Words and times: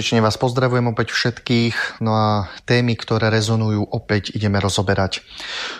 Srdečne 0.00 0.24
vás 0.24 0.40
pozdravujem 0.40 0.96
opäť 0.96 1.12
všetkých, 1.12 2.00
no 2.00 2.16
a 2.16 2.48
témy, 2.64 2.96
ktoré 2.96 3.28
rezonujú, 3.28 3.84
opäť 3.84 4.32
ideme 4.32 4.56
rozoberať. 4.56 5.20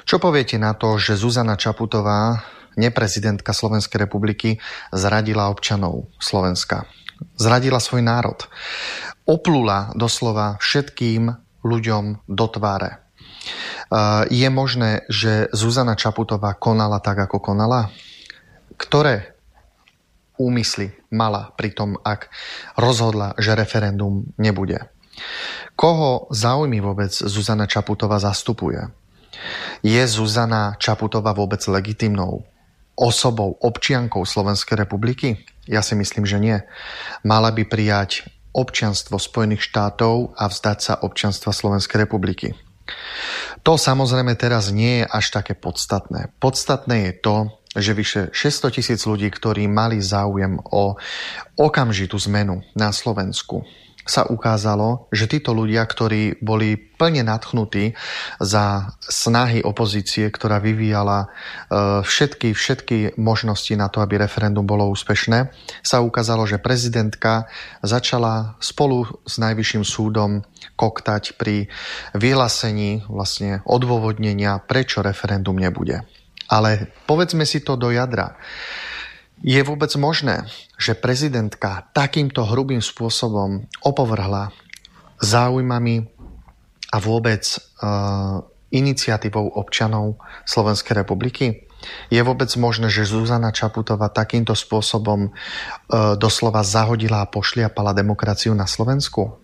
Čo 0.04 0.20
poviete 0.20 0.60
na 0.60 0.76
to, 0.76 1.00
že 1.00 1.16
Zuzana 1.16 1.56
Čaputová, 1.56 2.44
neprezidentka 2.76 3.56
Slovenskej 3.56 3.96
republiky, 4.04 4.60
zradila 4.92 5.48
občanov 5.48 6.12
Slovenska? 6.20 6.84
Zradila 7.40 7.80
svoj 7.80 8.04
národ. 8.04 8.44
Oplula 9.24 9.88
doslova 9.96 10.60
všetkým 10.60 11.32
ľuďom 11.64 12.28
do 12.28 12.46
tváre. 12.52 13.00
Je 14.28 14.48
možné, 14.52 15.08
že 15.08 15.48
Zuzana 15.56 15.96
Čaputová 15.96 16.60
konala 16.60 17.00
tak, 17.00 17.24
ako 17.24 17.40
konala? 17.40 17.88
Ktoré 18.76 19.39
úmysly 20.40 20.96
mala 21.12 21.52
pri 21.52 21.76
tom, 21.76 22.00
ak 22.00 22.32
rozhodla, 22.80 23.36
že 23.36 23.52
referendum 23.52 24.24
nebude. 24.40 24.88
Koho 25.76 26.32
záujmy 26.32 26.80
vôbec 26.80 27.12
Zuzana 27.12 27.68
Čaputová 27.68 28.16
zastupuje? 28.16 28.88
Je 29.84 30.00
Zuzana 30.08 30.80
Čaputová 30.80 31.36
vôbec 31.36 31.60
legitimnou 31.68 32.44
osobou, 32.96 33.56
občiankou 33.60 34.24
Slovenskej 34.24 34.80
republiky? 34.80 35.40
Ja 35.64 35.80
si 35.80 35.96
myslím, 35.96 36.24
že 36.24 36.40
nie. 36.40 36.56
Mala 37.24 37.52
by 37.52 37.64
prijať 37.68 38.28
občianstvo 38.52 39.16
Spojených 39.16 39.62
štátov 39.62 40.34
a 40.36 40.50
vzdať 40.50 40.78
sa 40.80 40.94
občianstva 41.00 41.54
Slovenskej 41.54 42.04
republiky. 42.04 42.52
To 43.62 43.78
samozrejme 43.78 44.34
teraz 44.34 44.74
nie 44.74 45.04
je 45.04 45.06
až 45.06 45.30
také 45.30 45.54
podstatné. 45.54 46.34
Podstatné 46.42 46.96
je 47.06 47.12
to, 47.22 47.36
že 47.76 47.94
vyše 47.94 48.22
600 48.34 48.76
tisíc 48.76 49.00
ľudí, 49.06 49.30
ktorí 49.30 49.70
mali 49.70 50.02
záujem 50.02 50.58
o 50.58 50.98
okamžitú 51.54 52.18
zmenu 52.26 52.66
na 52.74 52.90
Slovensku, 52.90 53.62
sa 54.10 54.26
ukázalo, 54.26 55.06
že 55.14 55.30
títo 55.30 55.54
ľudia, 55.54 55.86
ktorí 55.86 56.42
boli 56.42 56.74
plne 56.74 57.22
nadchnutí 57.22 57.94
za 58.42 58.96
snahy 58.98 59.62
opozície, 59.62 60.26
ktorá 60.26 60.58
vyvíjala 60.58 61.18
e, 61.22 61.26
všetky, 62.02 62.50
všetky 62.50 62.96
možnosti 63.20 63.70
na 63.78 63.86
to, 63.86 64.02
aby 64.02 64.18
referendum 64.18 64.66
bolo 64.66 64.90
úspešné, 64.90 65.54
sa 65.86 66.02
ukázalo, 66.02 66.42
že 66.48 66.58
prezidentka 66.58 67.46
začala 67.86 68.58
spolu 68.58 69.06
s 69.28 69.38
Najvyšším 69.38 69.84
súdom 69.86 70.42
koktať 70.74 71.38
pri 71.38 71.70
vyhlásení 72.16 73.06
vlastne 73.06 73.62
odôvodnenia, 73.62 74.58
prečo 74.64 75.06
referendum 75.06 75.54
nebude. 75.54 76.02
Ale 76.50 76.90
povedzme 77.06 77.46
si 77.46 77.62
to 77.62 77.78
do 77.78 77.94
jadra. 77.94 78.34
Je 79.40 79.62
vôbec 79.62 79.88
možné, 79.96 80.44
že 80.76 80.98
prezidentka 80.98 81.88
takýmto 81.94 82.44
hrubým 82.44 82.82
spôsobom 82.82 83.70
opovrhla 83.80 84.52
záujmami 85.22 86.10
a 86.90 86.96
vôbec 86.98 87.46
uh, 87.46 88.42
iniciatívou 88.74 89.54
občanov 89.54 90.18
Slovenskej 90.44 91.06
republiky? 91.06 91.69
Je 92.12 92.20
vôbec 92.20 92.50
možné, 92.60 92.92
že 92.92 93.08
Zuzana 93.08 93.54
Čaputová 93.54 94.12
takýmto 94.12 94.52
spôsobom 94.52 95.28
e, 95.28 95.30
doslova 96.20 96.60
zahodila 96.60 97.24
a 97.24 97.30
pošliapala 97.30 97.96
demokraciu 97.96 98.52
na 98.52 98.68
Slovensku? 98.68 99.40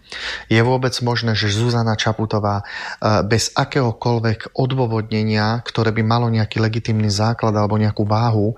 Je 0.52 0.60
vôbec 0.60 0.92
možné, 1.00 1.32
že 1.32 1.48
Zuzana 1.48 1.96
Čaputová 1.96 2.60
e, 2.60 2.64
bez 3.24 3.52
akéhokoľvek 3.56 4.52
odôvodnenia, 4.52 5.64
ktoré 5.64 5.92
by 5.96 6.02
malo 6.04 6.28
nejaký 6.28 6.60
legitimný 6.60 7.08
základ 7.08 7.56
alebo 7.56 7.80
nejakú 7.80 8.04
váhu, 8.04 8.56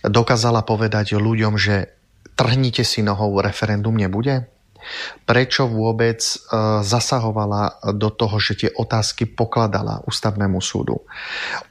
dokázala 0.00 0.64
povedať 0.64 1.16
ľuďom, 1.20 1.60
že 1.60 1.92
trhnite 2.40 2.86
si 2.86 3.04
nohou, 3.04 3.44
referendum 3.44 3.92
nebude? 3.92 4.48
Prečo 5.24 5.68
vôbec 5.70 6.20
e, 6.20 6.36
zasahovala 6.82 7.94
do 7.94 8.10
toho, 8.10 8.36
že 8.42 8.52
tie 8.66 8.70
otázky 8.72 9.30
pokladala 9.30 10.02
ústavnému 10.04 10.58
súdu? 10.58 11.04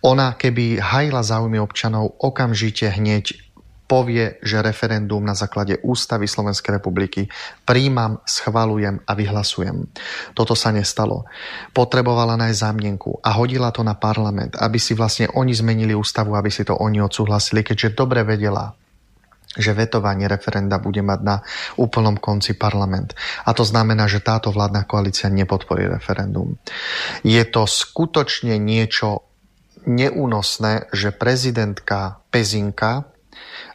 Ona, 0.05 0.35
keby 0.35 0.79
hajila 0.79 1.21
záujmy 1.25 1.59
občanov, 1.59 2.15
okamžite 2.21 2.89
hneď 2.89 3.49
povie, 3.89 4.37
že 4.45 4.61
referendum 4.61 5.25
na 5.25 5.33
základe 5.33 5.81
ústavy 5.81 6.29
Slovenskej 6.29 6.77
republiky 6.77 7.25
príjmam, 7.65 8.21
schvalujem 8.21 9.01
a 9.01 9.11
vyhlasujem. 9.17 9.89
Toto 10.37 10.53
sa 10.53 10.69
nestalo. 10.69 11.25
Potrebovala 11.73 12.37
nájsť 12.37 12.61
zámienku 12.61 13.17
a 13.25 13.33
hodila 13.33 13.73
to 13.73 13.81
na 13.81 13.97
parlament, 13.97 14.53
aby 14.61 14.77
si 14.77 14.93
vlastne 14.93 15.25
oni 15.33 15.57
zmenili 15.57 15.97
ústavu, 15.97 16.37
aby 16.37 16.53
si 16.53 16.61
to 16.61 16.77
oni 16.77 17.01
odsúhlasili, 17.01 17.65
keďže 17.65 17.97
dobre 17.97 18.21
vedela, 18.21 18.77
že 19.57 19.73
vetovanie 19.73 20.29
referenda 20.29 20.77
bude 20.77 21.01
mať 21.01 21.19
na 21.25 21.41
úplnom 21.81 22.13
konci 22.21 22.53
parlament. 22.53 23.17
A 23.49 23.57
to 23.57 23.65
znamená, 23.65 24.05
že 24.05 24.21
táto 24.21 24.53
vládna 24.53 24.85
koalícia 24.85 25.25
nepodporí 25.33 25.89
referendum. 25.89 26.53
Je 27.25 27.41
to 27.49 27.65
skutočne 27.65 28.61
niečo 28.61 29.25
neúnosné, 29.89 30.93
že 30.93 31.09
prezidentka 31.15 32.21
Pezinka, 32.29 33.09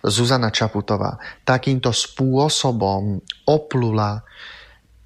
Zuzana 0.04 0.52
Čaputová, 0.52 1.16
takýmto 1.42 1.90
spôsobom 1.90 3.18
oplula 3.48 4.20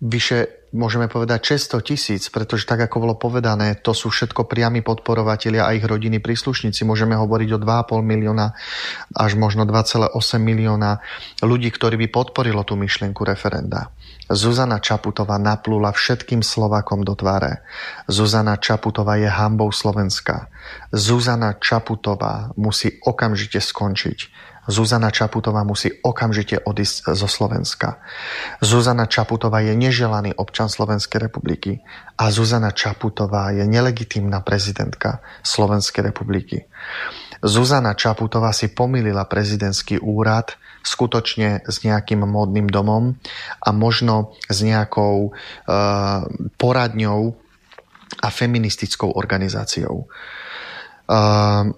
vyše 0.03 0.57
môžeme 0.73 1.09
povedať 1.09 1.56
600 1.56 1.81
tisíc, 1.85 2.23
pretože 2.29 2.69
tak 2.69 2.85
ako 2.85 2.97
bolo 3.05 3.15
povedané, 3.17 3.79
to 3.79 3.97
sú 3.97 4.12
všetko 4.12 4.44
priami 4.44 4.85
podporovatelia 4.85 5.65
a 5.65 5.75
ich 5.76 5.85
rodiny 5.85 6.20
príslušníci. 6.20 6.85
Môžeme 6.85 7.17
hovoriť 7.17 7.49
o 7.56 7.59
2,5 7.61 8.05
milióna 8.05 8.53
až 9.17 9.32
možno 9.38 9.65
2,8 9.65 10.12
milióna 10.41 11.00
ľudí, 11.41 11.73
ktorí 11.73 11.97
by 12.05 12.09
podporilo 12.12 12.65
tú 12.65 12.76
myšlienku 12.76 13.25
referenda. 13.25 13.93
Zuzana 14.29 14.76
Čaputová 14.76 15.41
naplula 15.41 15.88
všetkým 15.88 16.44
Slovakom 16.44 17.00
do 17.00 17.17
tváre. 17.17 17.64
Zuzana 18.12 18.61
Čaputová 18.61 19.17
je 19.17 19.25
hambou 19.25 19.73
Slovenska. 19.73 20.53
Zuzana 20.93 21.56
Čaputová 21.56 22.53
musí 22.61 23.00
okamžite 23.00 23.56
skončiť. 23.64 24.48
Zuzana 24.69 25.09
Čaputová 25.09 25.65
musí 25.65 25.88
okamžite 26.05 26.61
odísť 26.61 27.17
zo 27.17 27.25
Slovenska. 27.25 28.05
Zuzana 28.61 29.09
Čaputová 29.09 29.65
je 29.65 29.73
neželaný 29.73 30.37
občan 30.37 30.69
Slovenskej 30.69 31.25
republiky 31.25 31.81
a 32.20 32.29
Zuzana 32.29 32.76
Čaputová 32.76 33.49
je 33.56 33.65
nelegitímna 33.65 34.44
prezidentka 34.44 35.25
Slovenskej 35.41 36.12
republiky. 36.12 36.69
Zuzana 37.41 37.97
Čaputová 37.97 38.53
si 38.53 38.69
pomýlila 38.69 39.25
prezidentský 39.25 40.05
úrad 40.05 40.61
skutočne 40.85 41.64
s 41.64 41.81
nejakým 41.81 42.29
módnym 42.29 42.69
domom 42.69 43.17
a 43.64 43.69
možno 43.73 44.37
s 44.53 44.61
nejakou 44.61 45.32
uh, 45.32 46.29
poradňou 46.61 47.21
a 48.21 48.29
feministickou 48.29 49.17
organizáciou. 49.17 50.11
Uh, 51.09 51.73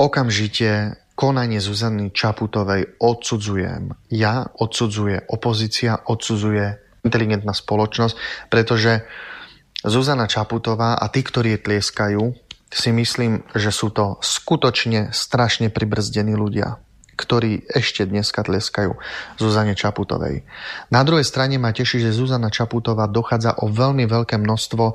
okamžite 0.00 0.96
konanie 1.16 1.58
Zuzany 1.64 2.12
Čaputovej 2.12 3.00
odsudzujem. 3.00 3.96
Ja 4.12 4.46
odsudzuje 4.46 5.26
opozícia, 5.32 5.96
odsudzuje 6.04 6.76
inteligentná 7.02 7.56
spoločnosť, 7.56 8.46
pretože 8.52 9.02
Zuzana 9.80 10.28
Čaputová 10.28 11.00
a 11.00 11.08
tí, 11.08 11.24
ktorí 11.24 11.56
je 11.56 11.64
tlieskajú, 11.64 12.22
si 12.66 12.90
myslím, 12.92 13.46
že 13.56 13.72
sú 13.72 13.94
to 13.94 14.20
skutočne 14.20 15.14
strašne 15.14 15.72
pribrzdení 15.72 16.36
ľudia 16.36 16.76
ktorí 17.16 17.64
ešte 17.72 18.04
dneska 18.04 18.44
tleskajú 18.44 18.92
Zuzane 19.40 19.72
Čaputovej. 19.72 20.44
Na 20.92 21.00
druhej 21.00 21.24
strane 21.24 21.56
ma 21.56 21.72
teší, 21.72 22.04
že 22.04 22.12
Zuzana 22.12 22.52
Čaputová 22.52 23.08
dochádza 23.08 23.56
o 23.64 23.72
veľmi 23.72 24.04
veľké 24.04 24.36
množstvo 24.36 24.84
e, 24.84 24.94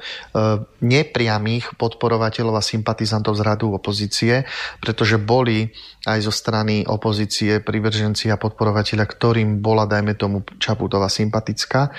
nepriamých 0.85 1.75
podporovateľov 1.75 2.61
a 2.61 2.63
sympatizantov 2.63 3.33
z 3.35 3.41
radu 3.41 3.73
opozície, 3.73 4.45
pretože 4.77 5.17
boli 5.17 5.73
aj 6.05 6.19
zo 6.21 6.33
strany 6.33 6.85
opozície 6.85 7.57
privrženci 7.59 8.29
a 8.29 8.37
podporovateľia, 8.37 9.09
ktorým 9.09 9.59
bola, 9.59 9.89
dajme 9.89 10.13
tomu, 10.13 10.45
Čaputová 10.61 11.09
sympatická, 11.09 11.89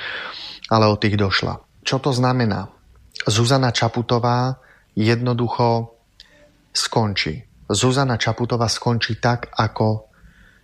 ale 0.71 0.87
od 0.87 1.03
tých 1.03 1.19
došla. 1.19 1.59
Čo 1.83 1.99
to 1.99 2.15
znamená? 2.15 2.71
Zuzana 3.27 3.75
Čaputová 3.75 4.63
jednoducho 4.95 5.99
skončí. 6.71 7.43
Zuzana 7.69 8.17
Čaputová 8.17 8.69
skončí 8.69 9.17
tak, 9.19 9.53
ako 9.55 10.12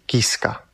Kiska. 0.08 0.64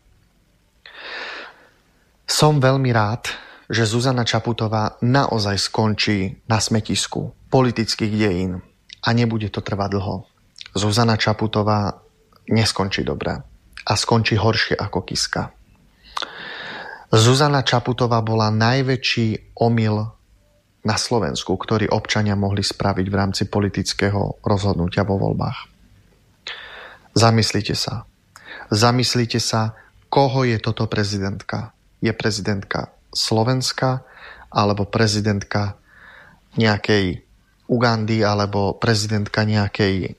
Som 2.22 2.62
veľmi 2.62 2.94
rád, 2.94 3.34
že 3.66 3.82
Zuzana 3.82 4.22
Čaputová 4.22 4.94
naozaj 5.02 5.58
skončí 5.58 6.38
na 6.46 6.62
smetisku 6.62 7.34
politických 7.50 8.14
dejín 8.14 8.62
a 9.02 9.08
nebude 9.10 9.50
to 9.50 9.58
trvať 9.58 9.90
dlho. 9.98 10.16
Zuzana 10.78 11.18
Čaputová 11.18 11.98
neskončí 12.46 13.02
dobre 13.02 13.34
a 13.84 13.92
skončí 13.98 14.38
horšie 14.38 14.78
ako 14.78 14.98
Kiska. 15.02 15.50
Zuzana 17.10 17.66
Čaputová 17.66 18.22
bola 18.22 18.54
najväčší 18.54 19.58
omyl 19.58 20.14
na 20.84 20.96
Slovensku, 21.00 21.56
ktorý 21.56 21.90
občania 21.90 22.36
mohli 22.36 22.60
spraviť 22.60 23.06
v 23.08 23.18
rámci 23.18 23.42
politického 23.50 24.44
rozhodnutia 24.44 25.02
vo 25.02 25.16
voľbách. 25.16 25.58
Zamyslite 27.14 27.74
sa. 27.78 28.04
Zamyslite 28.72 29.40
sa, 29.42 29.76
koho 30.08 30.46
je 30.46 30.56
toto 30.62 30.86
prezidentka. 30.86 31.74
Je 31.98 32.12
prezidentka 32.12 32.92
Slovenska 33.10 34.04
alebo 34.52 34.86
prezidentka 34.86 35.74
nejakej 36.54 37.24
Ugandy 37.66 38.20
alebo 38.20 38.76
prezidentka 38.76 39.42
nejakej 39.42 40.14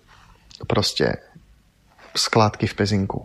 proste 0.66 1.22
skládky 2.16 2.66
v 2.68 2.76
Pezinku. 2.76 3.20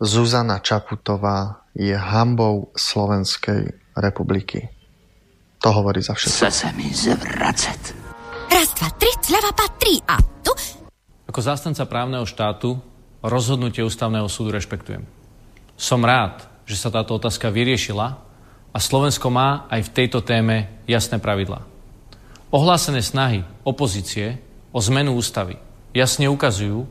Zuzana 0.00 0.58
Čaputová 0.64 1.68
je 1.76 1.92
hambou 1.92 2.72
Slovenskej 2.72 3.94
republiky. 3.94 4.72
To 5.60 5.68
hovorí 5.76 6.00
za 6.00 6.16
všetko. 6.16 6.40
Chce 6.40 6.50
sa 6.50 6.68
mi 6.72 6.88
zvracet. 6.88 7.92
Raz, 8.48 8.72
dva, 8.74 8.88
tri, 8.96 9.12
zľava 9.20 9.52
patrí 9.52 10.00
a 10.08 10.16
tu... 10.40 10.52
Ako 11.28 11.40
zástanca 11.44 11.84
právneho 11.86 12.24
štátu 12.26 12.80
rozhodnutie 13.24 13.84
ústavného 13.84 14.28
súdu 14.28 14.56
rešpektujem. 14.56 15.04
Som 15.76 16.04
rád, 16.04 16.44
že 16.64 16.76
sa 16.76 16.92
táto 16.92 17.16
otázka 17.16 17.52
vyriešila 17.52 18.08
a 18.70 18.78
Slovensko 18.78 19.28
má 19.32 19.66
aj 19.68 19.90
v 19.90 19.94
tejto 19.96 20.22
téme 20.22 20.70
jasné 20.86 21.18
pravidlá. 21.18 21.66
Ohlásené 22.50 23.02
snahy 23.02 23.46
opozície 23.62 24.42
o 24.70 24.78
zmenu 24.82 25.14
ústavy 25.14 25.58
jasne 25.94 26.30
ukazujú, 26.30 26.86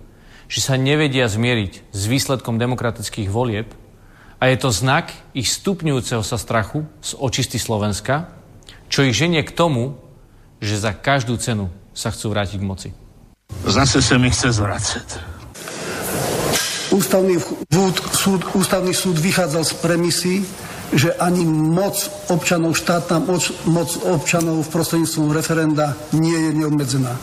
že 0.50 0.60
sa 0.66 0.76
nevedia 0.76 1.30
zmieriť 1.30 1.94
s 1.94 2.02
výsledkom 2.10 2.58
demokratických 2.58 3.30
volieb 3.30 3.70
a 4.42 4.50
je 4.50 4.58
to 4.58 4.74
znak 4.74 5.14
ich 5.36 5.52
stupňujúceho 5.52 6.24
sa 6.24 6.40
strachu 6.40 6.88
z 7.04 7.14
očisty 7.20 7.62
Slovenska, 7.62 8.32
čo 8.90 9.06
ich 9.06 9.14
ženie 9.14 9.46
k 9.46 9.54
tomu, 9.54 10.00
že 10.60 10.80
za 10.80 10.92
každú 10.92 11.38
cenu 11.38 11.70
sa 11.94 12.10
chcú 12.10 12.34
vrátiť 12.34 12.58
k 12.60 12.68
moci. 12.68 12.90
Zase 13.68 14.02
sa 14.02 14.16
mi 14.18 14.32
chce 14.32 14.56
zvracet. 14.56 15.39
Ústavný, 16.90 17.38
súd, 18.14 18.42
ústavný 18.58 18.94
súd 18.98 19.22
vychádzal 19.22 19.62
z 19.62 19.74
premisy, 19.78 20.36
že 20.90 21.14
ani 21.22 21.46
moc 21.46 22.10
občanov, 22.34 22.74
štátna 22.74 23.22
moc, 23.22 23.46
moc 23.70 23.90
občanov 24.10 24.66
v 24.66 24.74
prostredníctvom 24.74 25.30
referenda 25.30 25.94
nie 26.18 26.34
je 26.34 26.52
neobmedzená. 26.58 27.14
E, 27.14 27.22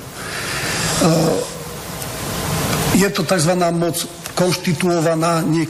je 2.95 3.09
to 3.11 3.27
tzv. 3.27 3.53
moc 3.75 3.97
konštituovaná, 4.39 5.43
nie 5.43 5.67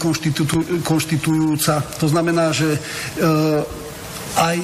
konštitujúca. 0.84 1.74
To 1.96 2.06
znamená, 2.10 2.52
že 2.52 2.76
e, 2.76 2.80
aj 4.36 4.56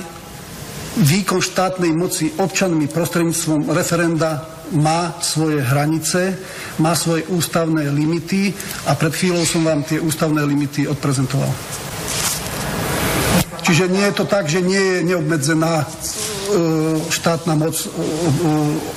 výkon 1.01 1.41
štátnej 1.41 1.97
moci 1.97 2.29
občanmi 2.37 2.85
prostredníctvom 2.85 3.73
referenda 3.73 4.52
má 4.73 5.17
svoje 5.21 5.61
hranice, 5.61 6.37
má 6.81 6.97
svoje 6.97 7.29
ústavné 7.29 7.93
limity 7.93 8.53
a 8.89 8.97
pred 8.97 9.13
chvíľou 9.13 9.45
som 9.45 9.65
vám 9.65 9.85
tie 9.85 10.01
ústavné 10.01 10.41
limity 10.45 10.89
odprezentoval. 10.89 11.53
Čiže 13.63 13.89
nie 13.89 14.05
je 14.11 14.15
to 14.19 14.25
tak, 14.27 14.51
že 14.51 14.59
nie 14.59 14.79
je 14.81 14.99
neobmedzená 15.07 15.81
e, 15.81 15.87
štátna 17.09 17.55
moc 17.55 17.79
e, 17.79 17.87
e, 17.87 17.91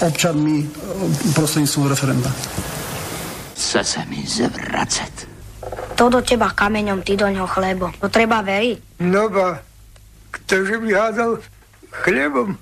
občanmi 0.10 0.66
prostredníctvom 1.38 1.86
referenda. 1.86 2.33
Chce 3.54 3.81
sa 3.85 4.02
mi 4.09 4.26
zvracet. 4.26 5.30
To 5.95 6.11
do 6.11 6.19
teba 6.19 6.52
kameňom, 6.52 7.06
ty 7.06 7.16
do 7.16 7.30
ňoho 7.30 7.47
chlebo. 7.47 7.94
To 8.04 8.11
treba 8.11 8.44
veriť. 8.44 8.99
No 9.06 9.31
ba, 9.31 9.64
ktože 10.33 10.76
by 10.81 10.90
hádal 10.92 11.40
chlebom, 12.04 12.59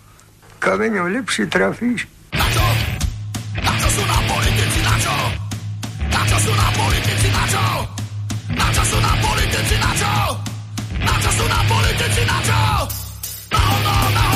kameňom 0.62 1.10
lepšie 1.18 1.50
trafíš. 1.50 2.06
Na 6.44 6.50
čo 6.52 6.52
sú 6.52 6.60
na 6.60 6.72
politici, 6.76 7.28
na 7.32 7.44
čo? 7.48 7.66
Na 8.52 8.68
čo 8.76 8.84
sú 8.84 8.98
na 9.00 9.14
politici, 9.16 9.76
na 9.80 9.92
čo? 9.96 10.14
Na 11.00 11.16
čo 11.24 11.32
sú 11.40 11.46
na 11.48 11.60
politici, 11.72 12.22
na 12.28 12.38
čo? 12.44 12.62
Na 13.48 13.60
hovno, 13.64 14.33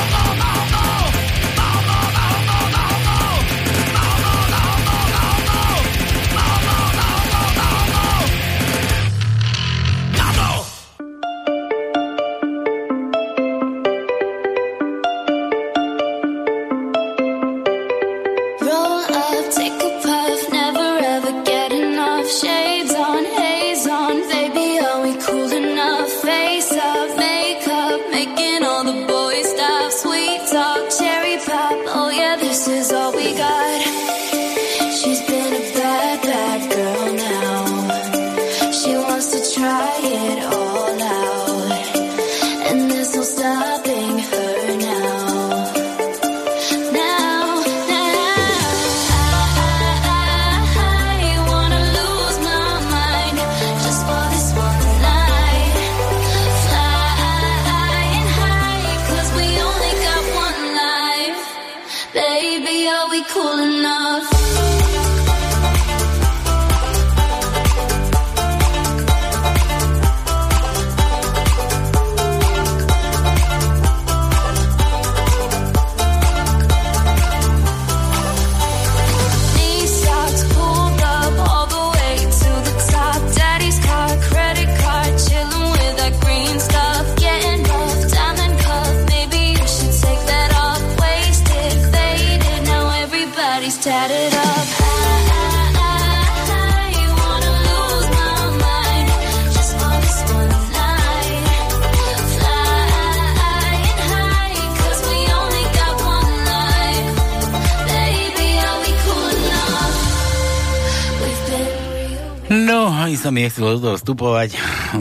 aj 113.08 113.16
sa 113.16 113.32
mi 113.32 113.48
nechcelo 113.48 113.80
do 113.80 113.82
toho 113.82 113.96
vstupovať. 113.96 114.50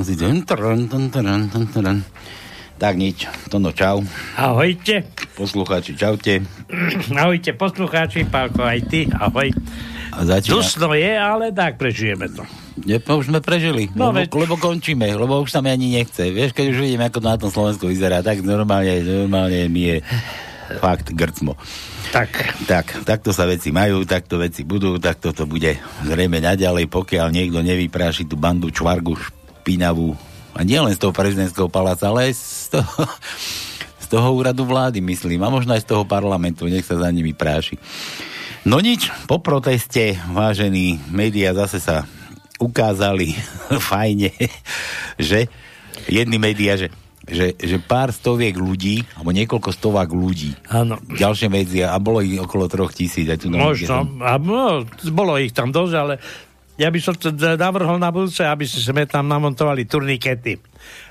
Si. 0.06 0.14
Tak 2.76 2.92
nič, 2.94 3.24
Tono, 3.48 3.72
čau. 3.72 4.04
Ahojte, 4.36 5.08
Poslucháči, 5.34 5.96
čaute. 5.96 6.44
ahojte 7.20 7.56
poslucháči, 7.56 8.28
Pálko, 8.28 8.62
aj 8.62 8.80
ty, 8.86 9.08
ahoj. 9.08 9.48
A 10.12 10.18
začína... 10.22 10.60
Dusno 10.60 10.92
je, 10.92 11.12
ale 11.12 11.50
tak 11.56 11.80
prežijeme 11.80 12.28
to. 12.28 12.44
Ne, 12.84 13.00
to 13.00 13.16
už 13.16 13.32
sme 13.32 13.40
prežili, 13.40 13.88
No, 13.96 14.12
lebo, 14.12 14.20
veď- 14.20 14.32
lebo 14.36 14.54
končíme, 14.60 15.08
lebo 15.08 15.40
už 15.40 15.48
sa 15.48 15.64
mi 15.64 15.72
ani 15.72 15.96
nechce. 15.96 16.28
Vieš, 16.28 16.52
keď 16.52 16.76
už 16.76 16.78
vidím, 16.84 17.00
ako 17.00 17.18
to 17.18 17.26
na 17.26 17.40
tom 17.40 17.48
Slovensku 17.50 17.88
vyzerá, 17.88 18.20
tak 18.20 18.44
normálne, 18.44 19.00
normálne 19.00 19.72
mi 19.72 19.88
je 19.88 19.96
fakt 20.82 21.14
grcmo. 21.14 21.54
Tak, 22.14 22.30
Tak, 22.66 22.86
takto 23.02 23.34
sa 23.34 23.44
veci 23.46 23.74
majú, 23.74 24.06
takto 24.06 24.38
veci 24.38 24.62
budú, 24.62 24.96
takto 24.96 25.34
to 25.34 25.44
bude 25.44 25.74
zrejme 26.06 26.38
naďalej, 26.38 26.86
pokiaľ 26.86 27.26
niekto 27.34 27.60
nevypráši 27.60 28.26
tú 28.26 28.38
bandu 28.38 28.70
čvargu 28.70 29.18
špinavú 29.18 30.14
A 30.56 30.64
nie 30.64 30.80
len 30.80 30.94
z 30.94 31.02
toho 31.02 31.12
prezidentského 31.12 31.68
paláca, 31.68 32.08
ale 32.08 32.30
aj 32.30 32.32
z 32.38 32.66
toho, 32.80 33.02
z 34.04 34.06
toho 34.08 34.28
úradu 34.32 34.64
vlády, 34.64 35.02
myslím. 35.04 35.42
A 35.44 35.52
možno 35.52 35.76
aj 35.76 35.84
z 35.84 35.90
toho 35.92 36.08
parlamentu, 36.08 36.64
nech 36.70 36.86
sa 36.86 36.96
za 36.96 37.10
nimi 37.12 37.36
práši. 37.36 37.76
No 38.66 38.82
nič, 38.82 39.12
po 39.30 39.38
proteste, 39.38 40.18
vážení, 40.32 40.98
médiá 41.12 41.54
zase 41.54 41.78
sa 41.78 42.08
ukázali 42.56 43.36
fajne, 43.90 44.32
že 45.20 45.46
jedni 46.08 46.40
médiá, 46.40 46.80
že 46.80 46.90
že, 47.26 47.58
že 47.58 47.76
pár 47.82 48.14
stoviek 48.14 48.54
ľudí, 48.54 49.02
alebo 49.18 49.34
niekoľko 49.34 49.70
stovák 49.74 50.10
ľudí. 50.14 50.54
Áno. 50.70 50.96
Ďalšie 51.10 51.50
medzi, 51.50 51.82
a 51.82 51.98
bolo 51.98 52.22
ich 52.22 52.38
okolo 52.38 52.70
troch 52.70 52.94
tisíc. 52.94 53.26
Aj 53.26 53.38
tu 53.38 53.50
Možno, 53.50 54.06
a, 54.22 54.38
no, 54.38 54.86
bolo 55.10 55.34
ich 55.36 55.50
tam 55.50 55.74
dosť, 55.74 55.94
ale 55.98 56.14
ja 56.76 56.92
by 56.92 56.98
som 57.00 57.16
navrhol 57.56 57.96
na 57.96 58.12
budúce, 58.12 58.44
aby 58.44 58.68
sme 58.68 59.08
tam 59.08 59.26
namontovali 59.32 59.88
turnikety. 59.88 60.60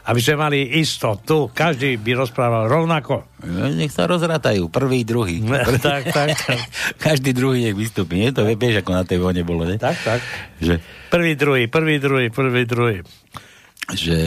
Aby 0.06 0.20
sme 0.22 0.36
mali 0.38 0.78
istotu. 0.78 1.50
Každý 1.50 1.98
by 2.00 2.22
rozprával 2.22 2.70
rovnako. 2.70 3.42
No, 3.42 3.74
nech 3.74 3.90
sa 3.90 4.06
rozratajú. 4.06 4.70
Prvý, 4.70 5.02
druhý. 5.02 5.42
tak, 5.82 6.14
tak, 6.14 6.38
tak. 6.38 6.60
Každý 7.10 7.34
druhý 7.34 7.66
nech 7.66 7.76
vystúpi. 7.76 8.22
Nie? 8.22 8.30
To 8.32 8.46
vieš, 8.46 8.86
ako 8.86 8.92
na 8.94 9.04
tej 9.04 9.18
vojne 9.18 9.42
bolo, 9.42 9.66
ne? 9.66 9.82
Tak, 9.82 9.98
tak. 10.06 10.22
Že 10.62 10.80
Prvý, 11.10 11.34
druhý, 11.40 11.66
prvý, 11.72 11.96
druhý, 11.96 12.28
prvý, 12.30 12.62
druhý. 12.68 12.98
Že 13.94 14.18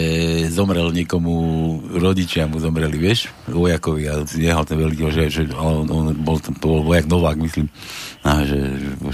zomrel 0.55 0.95
niekomu, 0.95 1.35
rodičia 1.99 2.47
mu 2.47 2.63
zomreli, 2.63 2.95
vieš, 2.95 3.27
vojakovi 3.51 4.07
a 4.07 4.23
nehal 4.39 4.63
ten 4.63 4.79
veľký, 4.79 5.11
že, 5.11 5.25
že 5.27 5.43
on, 5.51 5.91
on 5.91 6.15
bol, 6.15 6.39
bol 6.63 6.87
vojak 6.87 7.11
Novák, 7.11 7.35
myslím, 7.43 7.67
a 8.23 8.47
že, 8.47 8.59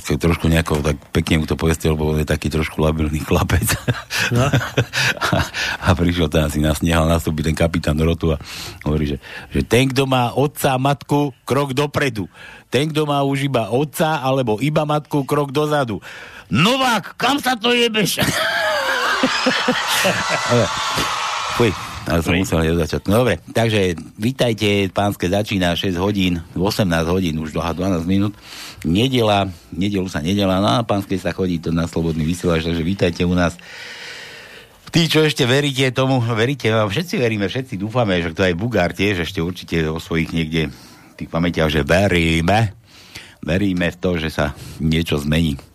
že 0.04 0.20
trošku 0.20 0.52
nejako 0.52 0.84
tak 0.84 1.00
pekne 1.16 1.40
mu 1.40 1.46
to 1.48 1.56
povestil, 1.56 1.96
lebo 1.96 2.12
on 2.12 2.20
je 2.20 2.28
taký 2.28 2.52
trošku 2.52 2.76
labilný 2.76 3.24
chlapec. 3.24 3.72
No. 4.36 4.44
a, 5.32 5.48
a 5.80 5.88
prišiel 5.96 6.28
tam 6.28 6.52
asi 6.52 6.60
nás 6.60 6.84
nehal 6.84 7.08
nastúpiť 7.08 7.48
ten 7.48 7.56
kapitán 7.56 7.96
rotu 7.96 8.36
a 8.36 8.40
hovorí, 8.84 9.16
že, 9.16 9.18
že 9.48 9.64
ten, 9.64 9.88
kto 9.88 10.04
má 10.04 10.36
otca 10.36 10.76
a 10.76 10.78
matku, 10.80 11.32
krok 11.48 11.72
dopredu. 11.72 12.28
Ten, 12.68 12.92
kto 12.92 13.08
má 13.08 13.24
už 13.24 13.48
iba 13.48 13.72
otca 13.72 14.20
alebo 14.20 14.60
iba 14.60 14.84
matku, 14.84 15.24
krok 15.24 15.56
dozadu. 15.56 16.04
Novák, 16.52 17.16
kam 17.16 17.40
sa 17.40 17.56
to 17.56 17.72
jebeš? 17.72 18.20
Fuj, 21.54 21.70
ale 22.10 22.20
som 22.20 22.34
musel 22.34 22.66
hneď 22.66 22.76
začať. 22.84 23.06
No 23.06 23.22
dobre, 23.22 23.38
takže 23.54 23.94
vítajte, 24.18 24.90
pánske 24.90 25.30
začína 25.30 25.78
6 25.78 25.94
hodín, 26.02 26.42
18 26.58 26.84
hodín, 27.06 27.38
už 27.38 27.54
dlhá 27.54 27.72
12 27.72 28.04
minút. 28.10 28.34
Nedela, 28.84 29.48
nedelu 29.72 30.08
sa 30.10 30.20
nedela, 30.20 30.60
no 30.60 30.82
a 30.82 30.84
pánske 30.84 31.16
sa 31.16 31.32
chodí 31.32 31.62
to 31.62 31.72
na 31.72 31.88
slobodný 31.88 32.26
vysielač, 32.26 32.66
takže 32.66 32.82
vítajte 32.84 33.22
u 33.24 33.32
nás. 33.32 33.56
Tí, 34.94 35.10
čo 35.10 35.26
ešte 35.26 35.42
veríte 35.42 35.90
tomu, 35.90 36.22
veríte, 36.22 36.70
a 36.70 36.86
všetci 36.86 37.18
veríme, 37.18 37.50
všetci 37.50 37.74
dúfame, 37.74 38.22
že 38.22 38.30
to 38.30 38.46
aj 38.46 38.54
Bugár 38.54 38.94
tiež 38.94 39.26
ešte 39.26 39.42
určite 39.42 39.82
o 39.90 39.98
svojich 39.98 40.30
niekde 40.30 40.70
tých 41.18 41.30
pamätiach, 41.30 41.70
že 41.70 41.82
veríme, 41.82 42.74
veríme 43.42 43.90
v 43.90 43.98
to, 43.98 44.18
že 44.22 44.30
sa 44.30 44.54
niečo 44.78 45.18
zmení. 45.18 45.73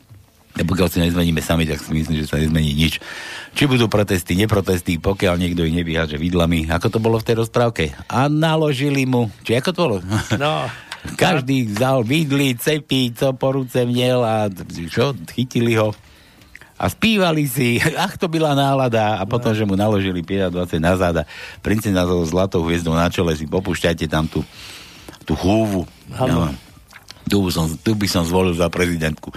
A 0.59 0.67
pokiaľ 0.67 0.87
si 0.91 0.99
nezmeníme 0.99 1.39
sami, 1.39 1.63
tak 1.63 1.79
si 1.79 1.95
myslím, 1.95 2.19
že 2.19 2.27
sa 2.27 2.35
nezmení 2.35 2.75
nič. 2.75 2.99
Či 3.55 3.63
budú 3.63 3.87
protesty, 3.87 4.35
neprotesty, 4.35 4.99
pokiaľ 4.99 5.39
niekto 5.39 5.63
ich 5.63 5.71
nevyháže 5.71 6.19
vidlami. 6.19 6.67
Ako 6.67 6.91
to 6.91 6.99
bolo 6.99 7.15
v 7.15 7.27
tej 7.31 7.35
rozprávke? 7.39 7.95
A 8.11 8.27
naložili 8.27 9.07
mu, 9.07 9.31
či 9.47 9.55
ako 9.55 9.69
to 9.71 9.79
bolo? 9.79 9.97
No. 10.35 10.67
Každý 11.15 11.71
vzal 11.71 12.03
vidly, 12.03 12.59
cepy, 12.59 13.15
co 13.15 13.31
po 13.31 13.55
ruce 13.55 13.87
měl 13.87 14.19
a 14.19 14.51
čo, 14.91 15.15
chytili 15.31 15.79
ho 15.79 15.95
a 16.79 16.85
spívali 16.87 17.47
si, 17.47 17.79
ach 18.03 18.19
to 18.19 18.27
byla 18.31 18.55
nálada 18.55 19.19
a 19.19 19.23
potom, 19.27 19.51
že 19.51 19.67
mu 19.67 19.75
naložili 19.79 20.23
25 20.23 20.79
na 20.79 20.95
záda. 20.95 21.23
Princezna 21.59 22.03
so 22.03 22.23
zlatou 22.23 22.63
hviezdou 22.67 22.95
na 22.95 23.11
čele 23.11 23.35
si 23.35 23.47
popúšťajte 23.47 24.07
tam 24.07 24.27
tú, 24.27 24.43
tú 25.23 25.35
chúvu. 25.35 25.87
No, 26.07 26.51
tu, 27.27 27.47
som, 27.51 27.67
tu 27.79 27.95
by 27.95 28.07
som 28.07 28.23
zvolil 28.23 28.55
za 28.55 28.71
prezidentku 28.71 29.31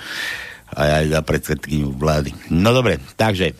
a 0.72 1.04
aj 1.04 1.06
za 1.12 1.20
predsedkyňu 1.20 1.92
vlády. 1.94 2.32
No 2.48 2.72
dobre, 2.72 2.98
takže 3.16 3.52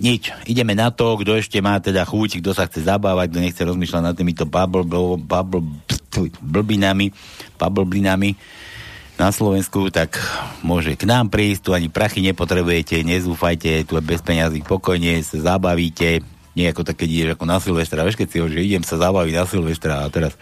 nič, 0.00 0.32
ideme 0.48 0.72
na 0.72 0.88
to, 0.88 1.20
kto 1.20 1.36
ešte 1.36 1.60
má 1.60 1.76
teda 1.78 2.08
chuť, 2.08 2.40
kto 2.40 2.50
sa 2.56 2.64
chce 2.66 2.88
zabávať, 2.88 3.26
kto 3.30 3.38
nechce 3.44 3.62
rozmýšľať 3.62 4.02
nad 4.02 4.16
týmito 4.16 4.48
bubble, 4.48 4.88
blbinami, 6.40 7.12
bubble 7.60 7.86
na 9.20 9.28
Slovensku, 9.28 9.92
tak 9.92 10.16
môže 10.64 10.96
k 10.96 11.04
nám 11.04 11.28
prísť, 11.28 11.60
tu 11.60 11.70
ani 11.76 11.92
prachy 11.92 12.24
nepotrebujete, 12.24 13.04
nezúfajte, 13.04 13.84
tu 13.84 14.00
je 14.00 14.02
bez 14.02 14.24
peňazí, 14.24 14.64
pokojne 14.64 15.20
sa 15.20 15.54
zabavíte, 15.54 16.24
nie 16.56 16.66
ako 16.72 16.88
tak, 16.88 17.04
keď 17.04 17.08
ideš 17.12 17.30
ako 17.36 17.44
na 17.44 17.60
Silvestra, 17.60 18.02
vieš, 18.08 18.16
keď 18.16 18.28
si 18.32 18.36
hovoríš, 18.40 18.56
že 18.56 18.66
idem 18.72 18.84
sa 18.88 18.96
zabaviť 18.96 19.34
na 19.36 19.44
Silvestra 19.44 19.94
a 20.00 20.08
teraz 20.08 20.32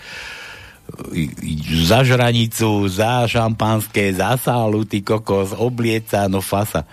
za 1.81 2.01
žranicu, 2.03 2.69
za 2.87 3.25
šampanské, 3.25 4.11
za 4.11 4.35
sálu, 4.35 4.83
ty 4.83 5.01
kokos, 5.01 5.53
oblieca, 5.53 6.25
no 6.27 6.41
fasa. 6.41 6.89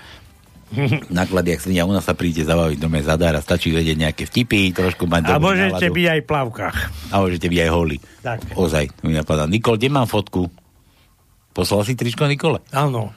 Naklady, 1.08 1.56
ak 1.56 1.62
svinia, 1.62 1.84
u 1.84 1.94
nás 1.94 2.04
sa 2.04 2.12
príde 2.12 2.42
zabaviť 2.42 2.76
dome 2.76 3.00
zadára, 3.00 3.40
stačí 3.40 3.70
vedieť 3.70 3.96
nejaké 3.98 4.24
vtipy, 4.26 4.74
trošku 4.74 5.06
mať 5.06 5.22
A 5.30 5.38
môžete 5.38 5.78
náladu. 5.80 5.94
byť 5.94 6.08
aj 6.10 6.20
v 6.20 6.28
plavkách. 6.28 6.78
A 7.08 7.16
môžete 7.18 7.48
byť 7.48 7.60
aj 7.62 7.72
holí. 7.72 7.98
Tak. 8.20 8.40
Ozaj, 8.52 8.84
mi 9.02 9.14
napadá. 9.14 9.46
Nikol, 9.46 9.78
kde 9.78 9.88
mám 9.90 10.06
fotku? 10.06 10.52
Poslal 11.54 11.88
si 11.88 11.96
tričko 11.96 12.28
Nikole? 12.28 12.60
Áno. 12.70 13.16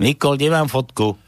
Nikol, 0.00 0.38
kde 0.38 0.48
mám 0.48 0.66
fotku? 0.66 1.18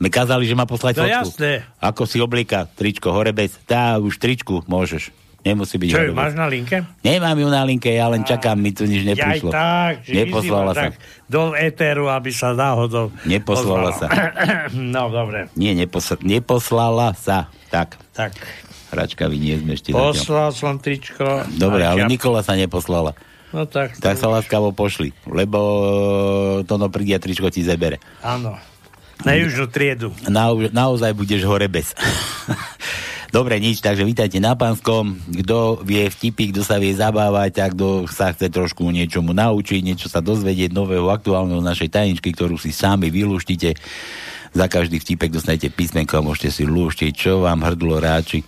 Mi 0.00 0.08
kázali, 0.08 0.48
že 0.48 0.56
má 0.56 0.64
poslať 0.64 0.98
No 0.98 1.04
fotku. 1.04 1.14
jasné. 1.36 1.52
Ako 1.78 2.02
si 2.02 2.18
oblíka 2.18 2.66
tričko, 2.66 3.12
horebec? 3.12 3.52
Tá, 3.62 4.00
už 4.00 4.16
tričku 4.16 4.64
môžeš. 4.66 5.12
Nemusí 5.46 5.78
byť 5.78 5.86
Čo 5.86 5.98
horebec. 6.02 6.18
máš 6.18 6.32
na 6.34 6.46
linke? 6.50 6.76
Nemám 7.00 7.38
ju 7.38 7.46
na 7.46 7.62
linke, 7.62 7.86
ja 7.88 8.10
len 8.10 8.26
čakám, 8.26 8.58
mi 8.58 8.74
tu 8.74 8.82
nič 8.82 9.06
neprišlo. 9.06 9.48
Aj 9.48 9.54
tak, 9.54 9.94
že 10.02 10.12
Neposlala 10.18 10.74
sa. 10.74 10.80
tak 10.82 10.98
do 11.24 11.54
éteru, 11.54 12.10
aby 12.10 12.30
sa 12.30 12.50
náhodou 12.50 13.14
Neposlala 13.22 13.88
ozvala. 13.88 13.90
sa. 13.94 14.06
no, 14.94 15.06
dobre. 15.06 15.46
Nie, 15.54 15.70
nepos- 15.72 16.18
neposlala 16.18 17.14
sa. 17.14 17.46
Tak. 17.70 17.94
Tak. 18.10 18.34
Hračka, 18.88 19.26
vy 19.26 19.36
nie 19.36 19.54
sme 19.54 19.74
ešte 19.74 19.90
zatiaľ. 19.90 20.02
Poslal 20.10 20.48
som 20.50 20.74
tričko. 20.76 21.46
Dobre, 21.54 21.82
ale 21.82 22.02
čiap- 22.02 22.10
Nikola 22.10 22.40
sa 22.42 22.54
neposlala. 22.54 23.14
No 23.50 23.62
tak. 23.64 23.94
Tak 23.96 24.18
sa 24.18 24.26
láskavo 24.26 24.74
pošli, 24.74 25.14
lebo 25.24 25.58
to 26.66 26.74
no 26.74 26.90
príde 26.90 27.14
a 27.14 27.22
tričko 27.22 27.46
ti 27.48 27.62
zebere. 27.62 28.02
Áno. 28.18 28.58
Na 29.22 29.32
južnú 29.32 29.64
triedu. 29.66 30.10
Na, 30.26 30.50
naozaj 30.52 31.14
budeš 31.14 31.46
hore 31.46 31.66
bez. 31.66 31.94
Dobre, 33.26 33.58
nič, 33.58 33.82
takže 33.82 34.06
vítajte 34.06 34.38
na 34.38 34.54
Pánskom. 34.54 35.18
Kto 35.42 35.82
vie 35.82 36.06
vtipy, 36.06 36.54
kto 36.54 36.62
sa 36.62 36.78
vie 36.78 36.94
zabávať 36.94 37.58
a 37.58 37.66
kto 37.66 38.06
sa 38.06 38.30
chce 38.30 38.46
trošku 38.54 38.86
niečomu 38.86 39.34
naučiť, 39.34 39.82
niečo 39.82 40.06
sa 40.06 40.22
dozvedieť 40.22 40.70
nového, 40.70 41.10
aktuálneho 41.10 41.58
našej 41.58 41.90
tajničky, 41.90 42.30
ktorú 42.30 42.54
si 42.54 42.70
sami 42.70 43.10
vylúštite. 43.10 43.74
Za 44.54 44.66
každý 44.70 45.02
vtipek 45.02 45.34
dostanete 45.34 45.74
písmenko 45.74 46.22
a 46.22 46.26
môžete 46.26 46.54
si 46.54 46.64
lúštiť, 46.70 47.12
čo 47.12 47.42
vám 47.42 47.66
hrdlo 47.66 47.98
ráči. 47.98 48.46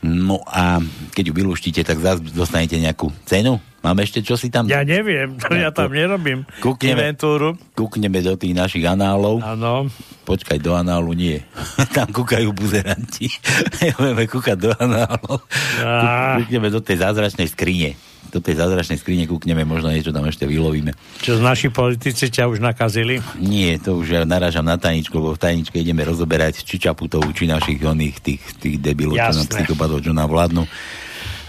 No 0.00 0.40
a 0.48 0.80
keď 1.12 1.30
ju 1.30 1.34
vylúštíte, 1.36 1.84
tak 1.84 2.00
zase 2.00 2.24
dostanete 2.32 2.80
nejakú 2.80 3.12
cenu. 3.28 3.60
Máme 3.86 4.02
ešte 4.02 4.18
čo 4.18 4.34
si 4.34 4.50
tam? 4.50 4.66
Ja 4.66 4.82
neviem, 4.82 5.38
to 5.38 5.54
ja 5.54 5.70
tam 5.70 5.94
nerobím 5.94 6.42
Kúkneme, 6.58 7.14
inventúru. 7.14 7.54
kúkneme 7.78 8.18
do 8.18 8.34
tých 8.34 8.50
našich 8.50 8.82
análov. 8.82 9.38
Áno. 9.46 9.86
Počkaj, 10.26 10.58
do 10.58 10.74
análu 10.74 11.14
nie. 11.14 11.38
Tam 11.94 12.10
kúkajú 12.10 12.50
buzeranti. 12.50 13.30
Budeme 14.02 14.26
kúkať 14.26 14.58
do 14.58 14.70
análu. 14.74 15.38
Á. 15.86 16.42
Kúkneme 16.42 16.66
do 16.74 16.82
tej 16.82 16.98
zázračnej 16.98 17.46
skrine. 17.46 17.94
Do 18.34 18.42
tej 18.42 18.58
zázračnej 18.58 18.98
skrine 18.98 19.30
kúkneme, 19.30 19.62
možno 19.62 19.86
niečo 19.94 20.10
tam 20.10 20.26
ešte 20.26 20.50
vylovíme. 20.50 20.90
Čo 21.22 21.38
naši 21.38 21.70
politici 21.70 22.26
ťa 22.26 22.50
už 22.50 22.58
nakazili? 22.58 23.22
Nie, 23.38 23.78
to 23.78 24.02
už 24.02 24.18
ja 24.18 24.22
narážam 24.26 24.66
na 24.66 24.74
tajničku, 24.74 25.14
lebo 25.14 25.38
v 25.38 25.42
tajničke 25.46 25.78
ideme 25.78 26.02
rozoberať 26.02 26.66
či 26.66 26.82
Čaputovú, 26.82 27.30
či 27.30 27.46
našich 27.46 27.78
oných 27.78 28.16
tých, 28.18 28.42
tých 28.58 28.76
debilov, 28.82 29.14
čo 29.14 29.30
nám 29.30 29.46
psychopatov, 29.46 30.02
čo 30.02 30.10
nám 30.10 30.26
vládnu. 30.26 30.66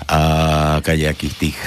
A 0.06 0.20
kadejakých 0.86 1.34
tých 1.34 1.58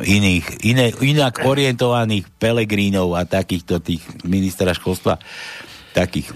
iných, 0.00 0.64
iné, 0.64 0.92
inak 0.92 1.40
orientovaných 1.42 2.26
Pelegrínov 2.36 3.14
a 3.14 3.22
takýchto 3.22 3.78
tých 3.78 4.02
ministra 4.22 4.72
školstva, 4.72 5.20
takých 5.92 6.32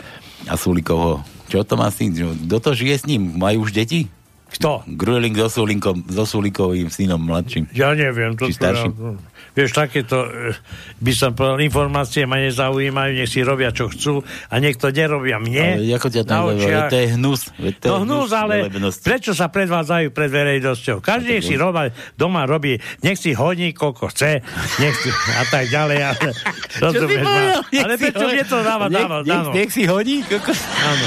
a 0.47 0.57
Sulikovho. 0.57 1.21
Čo 1.51 1.67
to 1.67 1.75
má 1.75 1.91
syn? 1.91 2.15
Čo- 2.15 2.37
Kto 2.37 2.57
to 2.61 2.71
žije 2.73 2.97
s 2.97 3.05
ním? 3.05 3.37
Majú 3.37 3.67
už 3.67 3.75
deti? 3.75 4.07
Kto? 4.51 4.83
Grueling 4.85 5.33
so, 5.37 5.63
Sulinkom, 5.63 6.03
so 6.05 6.23
Sulikovým 6.23 6.87
synom 6.87 7.19
mladším. 7.19 7.71
Ja 7.71 7.93
neviem. 7.93 8.35
To 8.35 8.45
Či 8.45 8.53
starším? 8.53 8.91
Ja, 8.91 9.15
vieš, 9.53 9.71
takéto, 9.73 10.27
eh, 10.27 10.55
by 10.99 11.13
som 11.13 11.31
povedal, 11.33 11.59
informácie 11.61 12.23
ma 12.25 12.37
nezaujímajú, 12.37 13.11
nech 13.15 13.27
si 13.27 13.41
robia, 13.41 13.71
čo 13.71 13.87
chcú 13.87 14.21
a 14.47 14.55
nech 14.57 14.75
to 14.75 14.89
nerobia 14.89 15.37
mne. 15.37 15.79
Ale 15.79 15.87
ako 15.93 16.09
ťa 16.09 16.23
tam 16.25 16.51
očiach. 16.51 16.87
to 16.87 16.97
je 16.97 17.09
hnus. 17.15 17.41
To 17.53 17.85
je 17.85 17.89
No 17.89 18.03
hnus, 18.03 18.31
ale 18.31 18.67
velebnosť. 18.67 19.01
prečo 19.01 19.33
sa 19.33 19.47
predvádzajú 19.47 20.07
pred 20.11 20.29
verejnosťou? 20.29 20.99
Každý 20.99 21.31
nech 21.33 21.45
si 21.45 21.55
roba, 21.55 21.89
doma 22.15 22.43
robí, 22.43 22.75
nech 23.01 23.17
si 23.17 23.31
hodí, 23.33 23.71
koľko 23.71 24.11
chce, 24.11 24.43
nech 24.77 24.95
si, 24.97 25.09
a 25.33 25.45
tak 25.47 25.67
ďalej. 25.67 25.99
Ale, 26.05 26.27
rozumieš 26.83 27.19
ma? 27.19 27.29
povedal? 27.29 27.63
Nech 27.67 27.83
ale 27.83 27.93
si 27.93 28.03
prečo 28.05 28.25
mne 28.25 28.45
to 28.45 28.59
dáva, 28.61 28.85
Nech- 28.85 28.99
dáva, 28.99 29.17
nech- 29.21 29.31
dáva. 29.31 29.51
Nech 29.53 29.71
si 29.71 29.83
hodí? 29.85 30.17
Kokos. 30.23 30.59
Áno. 30.81 31.07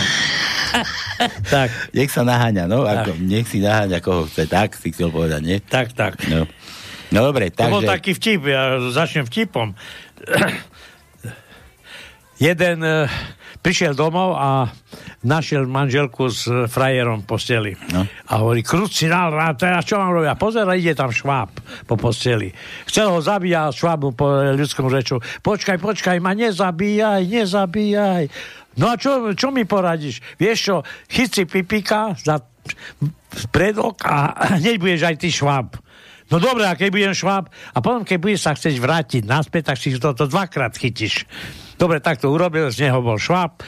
Tak. 1.54 1.70
Nech 1.94 2.10
sa 2.10 2.26
naháňa, 2.26 2.66
no, 2.66 2.84
ako, 2.84 3.18
nech 3.22 3.46
si 3.46 3.62
naháňa 3.62 4.00
koho 4.02 4.26
chce, 4.28 4.50
tak 4.50 4.76
si 4.76 4.92
chcel 4.92 5.14
povedať, 5.14 5.42
nie? 5.46 5.58
Tak, 5.62 5.94
tak. 5.94 6.18
No, 6.28 6.50
no 7.14 7.20
dobre, 7.22 7.54
To 7.54 7.70
bol 7.70 7.86
takže... 7.86 7.94
taký 7.94 8.12
vtip, 8.18 8.42
ja 8.50 8.78
začnem 8.92 9.26
vtipom. 9.30 9.78
Jeden 12.44 12.84
e, 12.84 13.08
prišiel 13.64 13.96
domov 13.96 14.36
a 14.36 14.68
našiel 15.24 15.64
manželku 15.64 16.28
s 16.28 16.50
e, 16.50 16.68
frajerom 16.68 17.24
v 17.24 17.28
posteli. 17.30 17.72
No. 17.96 18.04
A 18.04 18.34
hovorí, 18.44 18.60
krucinál, 18.66 19.32
teraz 19.56 19.88
čo 19.88 19.96
mám 19.96 20.12
robiť? 20.12 20.30
A 20.34 20.36
pozera, 20.36 20.76
ide 20.76 20.92
tam 20.92 21.14
šváb 21.14 21.54
po 21.88 21.96
posteli. 21.96 22.52
Chcel 22.90 23.08
ho 23.08 23.24
zabíjať 23.24 23.64
a 23.64 23.72
šváb 23.72 24.00
mu 24.04 24.12
po 24.12 24.28
ľudskom 24.60 24.92
reču. 24.92 25.24
Počkaj, 25.46 25.80
počkaj, 25.80 26.18
ma 26.20 26.36
nezabíjaj, 26.36 27.24
nezabíjaj. 27.24 28.28
No 28.78 28.90
a 28.90 28.98
čo, 28.98 29.34
čo 29.38 29.54
mi 29.54 29.66
poradíš? 29.68 30.22
Vieš 30.42 30.58
čo, 30.58 30.76
chyť 31.10 31.30
si 31.30 31.44
pipika 31.46 32.18
za 32.18 32.42
predok 33.54 34.02
a 34.08 34.34
hneď 34.60 34.76
budeš 34.80 35.02
aj 35.06 35.16
ty 35.20 35.30
šváb. 35.30 35.78
No 36.32 36.40
dobré, 36.40 36.66
a 36.66 36.74
keď 36.74 36.90
budem 36.90 37.14
šváb 37.14 37.52
a 37.52 37.78
potom, 37.84 38.08
keď 38.08 38.18
budeš 38.18 38.42
sa 38.48 38.56
chcieť 38.56 38.76
vrátiť 38.80 39.24
naspäť, 39.28 39.74
tak 39.74 39.78
si 39.78 39.94
toto 40.00 40.26
dvakrát 40.26 40.74
chytíš. 40.74 41.28
Dobre, 41.78 42.00
tak 42.00 42.18
to 42.18 42.32
urobil, 42.32 42.72
z 42.72 42.90
neho 42.90 43.04
bol 43.04 43.20
šváb, 43.20 43.62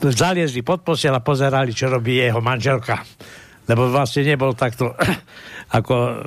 zaliezli 0.00 0.64
pod 0.64 0.80
posiel 0.80 1.12
a 1.12 1.22
pozerali, 1.22 1.76
čo 1.76 1.92
robí 1.92 2.16
jeho 2.16 2.40
manželka. 2.40 3.04
Lebo 3.68 3.92
vlastne 3.92 4.26
nebol 4.26 4.56
takto 4.56 4.96
ako 5.78 6.26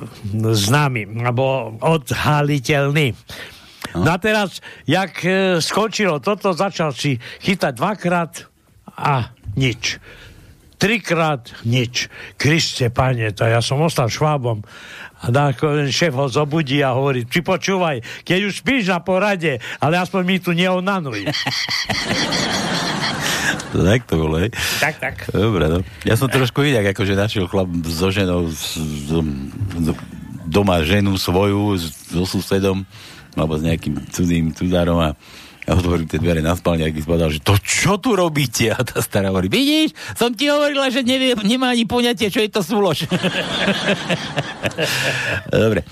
známy, 0.54 1.20
alebo 1.20 1.76
odhaliteľný. 1.82 3.12
No 3.94 4.10
a 4.10 4.18
teraz, 4.18 4.58
jak 4.90 5.22
e, 5.22 5.62
skončilo 5.62 6.18
toto, 6.18 6.50
začal 6.50 6.90
si 6.90 7.22
chytať 7.42 7.72
dvakrát 7.78 8.32
a 8.98 9.30
nič. 9.54 10.02
Trikrát 10.74 11.46
nič. 11.62 12.10
Kriste, 12.34 12.90
pane, 12.90 13.30
to 13.30 13.46
ja 13.46 13.62
som 13.62 13.78
ostal 13.80 14.10
švábom. 14.10 14.66
A 15.24 15.32
nakoniec 15.32 15.94
šéf 15.94 16.12
ho 16.12 16.28
zobudí 16.28 16.84
a 16.84 16.92
hovorí, 16.92 17.24
ty 17.24 17.40
počúvaj, 17.40 18.02
keď 18.26 18.50
už 18.50 18.60
spíš 18.60 18.92
na 18.92 19.00
porade, 19.00 19.62
ale 19.80 19.96
aspoň 19.96 20.22
mi 20.26 20.36
tu 20.42 20.52
neonanuj. 20.52 21.24
Tak 23.74 24.06
to 24.06 24.14
bolo, 24.22 24.38
hej? 24.38 24.54
tak, 24.78 25.02
tak. 25.02 25.14
Dobre, 25.34 25.66
no. 25.66 25.82
Ja 26.06 26.14
som 26.14 26.30
trošku 26.30 26.62
inak, 26.62 26.94
akože 26.94 27.18
našiel 27.18 27.50
chlap 27.50 27.66
so 27.90 28.06
ženou, 28.06 28.46
s, 28.46 28.78
s, 28.78 29.10
doma 30.46 30.78
ženu 30.86 31.18
svoju, 31.18 31.74
so 31.82 32.22
susedom, 32.22 32.86
alebo 33.34 33.58
s 33.58 33.66
nejakým 33.66 34.10
cudzým 34.10 34.54
cudárom 34.54 35.02
a 35.02 35.18
ja 35.64 35.80
otvorím 35.80 36.04
tie 36.04 36.20
dvere 36.20 36.44
na 36.44 36.52
spálne, 36.52 36.84
aký 36.84 37.00
spadal, 37.00 37.32
že 37.32 37.40
to 37.40 37.56
čo 37.56 37.96
tu 37.96 38.12
robíte? 38.12 38.68
A 38.68 38.84
tá 38.84 39.00
stará 39.00 39.32
hovorí, 39.32 39.48
vidíš, 39.48 39.96
som 40.12 40.36
ti 40.36 40.52
hovorila, 40.52 40.92
že 40.92 41.00
nevie, 41.00 41.32
nemá 41.40 41.72
ani 41.72 41.88
poňatie, 41.88 42.28
čo 42.28 42.44
je 42.44 42.52
to 42.52 42.60
súlož. 42.60 43.08
Dobre. 45.48 45.88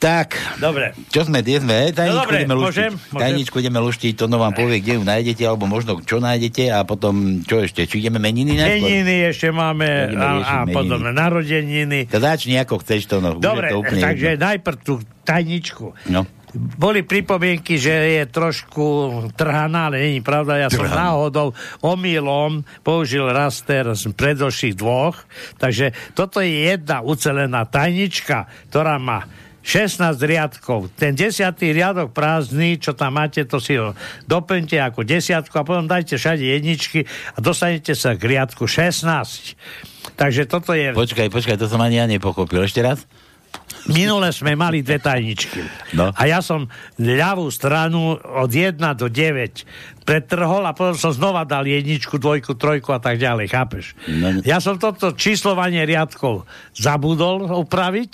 Tak. 0.00 0.40
Dobre. 0.56 0.96
Čo 1.12 1.28
sme, 1.28 1.44
kde 1.44 1.60
sme? 1.60 1.92
Tajničku 1.92 2.16
No 2.16 2.24
dobre, 2.24 2.36
ideme 2.40 2.56
luštiť. 2.56 2.64
môžem, 2.72 2.92
môžem. 2.96 3.20
Tajničku 3.20 3.56
ideme 3.60 3.80
luštiť, 3.84 4.12
to 4.16 4.24
no 4.26 4.36
vám 4.40 4.56
povie, 4.56 4.80
kde 4.80 4.96
ju 4.96 5.02
nájdete, 5.04 5.42
alebo 5.44 5.68
možno 5.68 6.00
čo 6.00 6.24
nájdete 6.24 6.72
a 6.72 6.88
potom, 6.88 7.44
čo 7.44 7.60
ešte, 7.60 7.84
či 7.84 8.00
ideme 8.00 8.16
meniny 8.16 8.56
najskôr? 8.56 8.80
Meniny 8.80 9.14
ešte 9.28 9.52
máme 9.52 10.08
a, 10.16 10.28
a 10.40 10.54
meniny. 10.64 10.72
podobné 10.72 11.10
narodeniny. 11.12 11.98
To 12.08 12.16
začni 12.16 12.56
ako 12.56 12.80
chceš 12.80 13.12
to, 13.12 13.20
no. 13.20 13.36
Dobre, 13.36 13.68
to 13.68 13.84
úplne 13.84 14.00
takže 14.00 14.40
jedno. 14.40 14.48
najprv 14.48 14.76
tú 14.80 14.94
tajničku. 15.28 15.86
No. 16.08 16.24
Boli 16.50 17.06
pripomienky, 17.06 17.78
že 17.78 17.94
je 18.18 18.24
trošku 18.26 18.82
trhaná, 19.38 19.86
ale 19.86 20.02
není 20.02 20.18
pravda. 20.18 20.58
Ja 20.58 20.66
som 20.66 20.82
Trhaná. 20.82 21.14
náhodou 21.14 21.54
omylom 21.78 22.66
použil 22.82 23.28
raster 23.30 23.86
z 23.94 24.10
predošlých 24.10 24.74
dvoch. 24.74 25.28
Takže 25.62 25.92
toto 26.16 26.42
je 26.42 26.74
jedna 26.74 27.06
ucelená 27.06 27.68
tajnička, 27.70 28.50
ktorá 28.66 28.98
má 28.98 29.30
16 29.60 30.16
riadkov. 30.24 30.88
Ten 30.96 31.12
desiatý 31.12 31.76
riadok 31.76 32.16
prázdny, 32.16 32.80
čo 32.80 32.96
tam 32.96 33.20
máte, 33.20 33.44
to 33.44 33.60
si 33.60 33.76
ho 33.76 33.92
doplňte 34.24 34.80
ako 34.80 35.04
desiatku 35.04 35.52
a 35.60 35.66
potom 35.66 35.84
dajte 35.84 36.16
všade 36.16 36.44
jedničky 36.44 37.04
a 37.36 37.38
dostanete 37.38 37.92
sa 37.92 38.16
k 38.16 38.36
riadku 38.36 38.64
16. 38.64 40.16
Takže 40.16 40.48
toto 40.48 40.72
je... 40.72 40.96
Počkaj, 40.96 41.28
počkaj, 41.28 41.56
to 41.60 41.68
som 41.68 41.80
ani 41.84 42.00
ja 42.00 42.08
nepochopil. 42.08 42.64
Ešte 42.64 42.80
raz? 42.80 43.04
Minule 43.88 44.28
sme 44.30 44.52
mali 44.54 44.84
dve 44.84 45.00
tajničky. 45.00 45.64
No. 45.96 46.12
A 46.12 46.22
ja 46.28 46.44
som 46.44 46.68
ľavú 47.00 47.48
stranu 47.48 48.12
od 48.20 48.50
1 48.52 48.76
do 48.76 49.08
9 49.08 50.04
pretrhol 50.04 50.62
a 50.68 50.76
potom 50.76 50.94
som 50.94 51.16
znova 51.16 51.48
dal 51.48 51.64
jedničku, 51.64 52.20
dvojku, 52.20 52.60
trojku 52.60 52.92
a 52.92 53.00
tak 53.00 53.16
ďalej, 53.16 53.46
chápeš? 53.48 53.84
No. 54.04 54.44
Ja 54.44 54.60
som 54.60 54.76
toto 54.76 55.16
číslovanie 55.16 55.82
riadkov 55.88 56.44
zabudol 56.76 57.48
upraviť. 57.48 58.12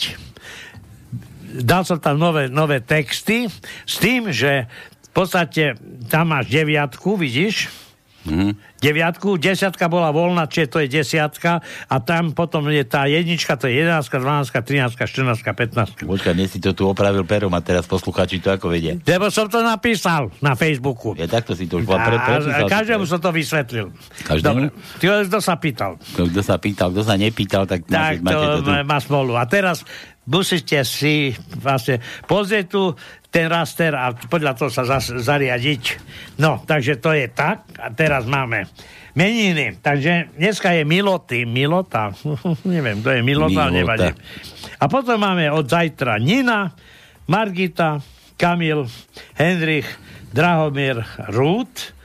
Dal 1.58 1.82
som 1.82 1.96
tam 1.96 2.16
nové, 2.16 2.48
nové 2.48 2.80
texty 2.80 3.48
s 3.82 3.96
tým, 3.96 4.28
že 4.28 4.66
v 5.06 5.24
podstate 5.24 5.76
tam 6.06 6.28
máš 6.28 6.48
deviatku, 6.48 7.16
vidíš? 7.16 7.86
Mhm. 8.26 8.58
deviatku, 8.82 9.38
desiatka 9.38 9.86
bola 9.86 10.10
voľná, 10.10 10.50
čiže 10.50 10.66
to 10.66 10.78
je 10.82 10.90
desiatka 10.92 11.62
a 11.86 11.96
tam 12.02 12.34
potom 12.34 12.66
je 12.66 12.82
tá 12.82 13.06
jednička, 13.06 13.54
to 13.54 13.70
je 13.70 13.86
11, 13.86 14.02
12, 14.02 14.50
13, 14.50 14.98
14, 14.98 15.46
15. 15.46 16.02
Počkaj, 16.02 16.34
mne 16.34 16.50
si 16.50 16.58
to 16.58 16.74
tu 16.74 16.84
opravil 16.84 17.22
perom 17.22 17.54
a 17.54 17.62
teraz 17.62 17.86
posluchači 17.86 18.42
to 18.42 18.50
ako 18.50 18.66
vedia. 18.66 18.98
Lebo 18.98 19.30
som 19.30 19.46
to 19.46 19.62
napísal 19.62 20.34
na 20.42 20.58
Facebooku. 20.58 21.14
Ja 21.14 21.30
takto 21.30 21.54
si 21.54 21.70
to 21.70 21.78
už 21.78 21.86
pre, 21.86 21.94
A, 21.94 22.02
prepísal. 22.04 22.50
a 22.50 22.66
každému 22.66 23.06
som 23.06 23.22
to 23.22 23.30
vysvetlil. 23.30 23.94
Každému? 24.26 24.58
Dobre. 24.58 24.98
Ty, 24.98 25.04
kto 25.24 25.38
sa 25.38 25.54
pýtal? 25.54 25.90
Kto 26.02 26.40
sa 26.42 26.56
pýtal, 26.58 26.88
kto 26.90 27.02
sa 27.06 27.14
nepýtal, 27.14 27.62
tak, 27.64 27.86
Tak 27.86 28.18
máte, 28.18 28.26
máte 28.26 28.46
to 28.50 28.60
tu. 28.60 28.70
má 28.74 28.98
smolu. 28.98 29.38
A 29.38 29.46
teraz 29.46 29.86
musíte 30.26 30.82
si 30.82 31.34
vlastne 31.58 32.02
pozrieť 32.26 32.66
tu 32.66 32.82
ten 33.30 33.52
raster 33.52 33.92
a 33.92 34.16
podľa 34.16 34.56
toho 34.56 34.70
sa 34.72 34.88
zas, 34.88 35.12
zariadiť. 35.12 35.82
No, 36.40 36.64
takže 36.64 36.96
to 36.96 37.12
je 37.12 37.28
tak. 37.28 37.68
A 37.76 37.92
teraz 37.92 38.24
máme 38.24 38.64
meniny. 39.12 39.76
Takže 39.80 40.36
dneska 40.36 40.72
je 40.72 40.88
Miloty. 40.88 41.44
Milota. 41.44 42.12
Neviem, 42.68 43.00
kto 43.00 43.10
je 43.12 43.22
Milota, 43.24 43.68
Milota. 43.68 43.76
nevadí. 43.76 44.10
A 44.80 44.84
potom 44.88 45.16
máme 45.20 45.48
od 45.52 45.68
zajtra 45.68 46.16
Nina, 46.16 46.72
Margita, 47.28 48.00
Kamil, 48.36 48.88
Henrich, 49.36 49.88
Drahomír, 50.32 51.00
Rút, 51.32 51.95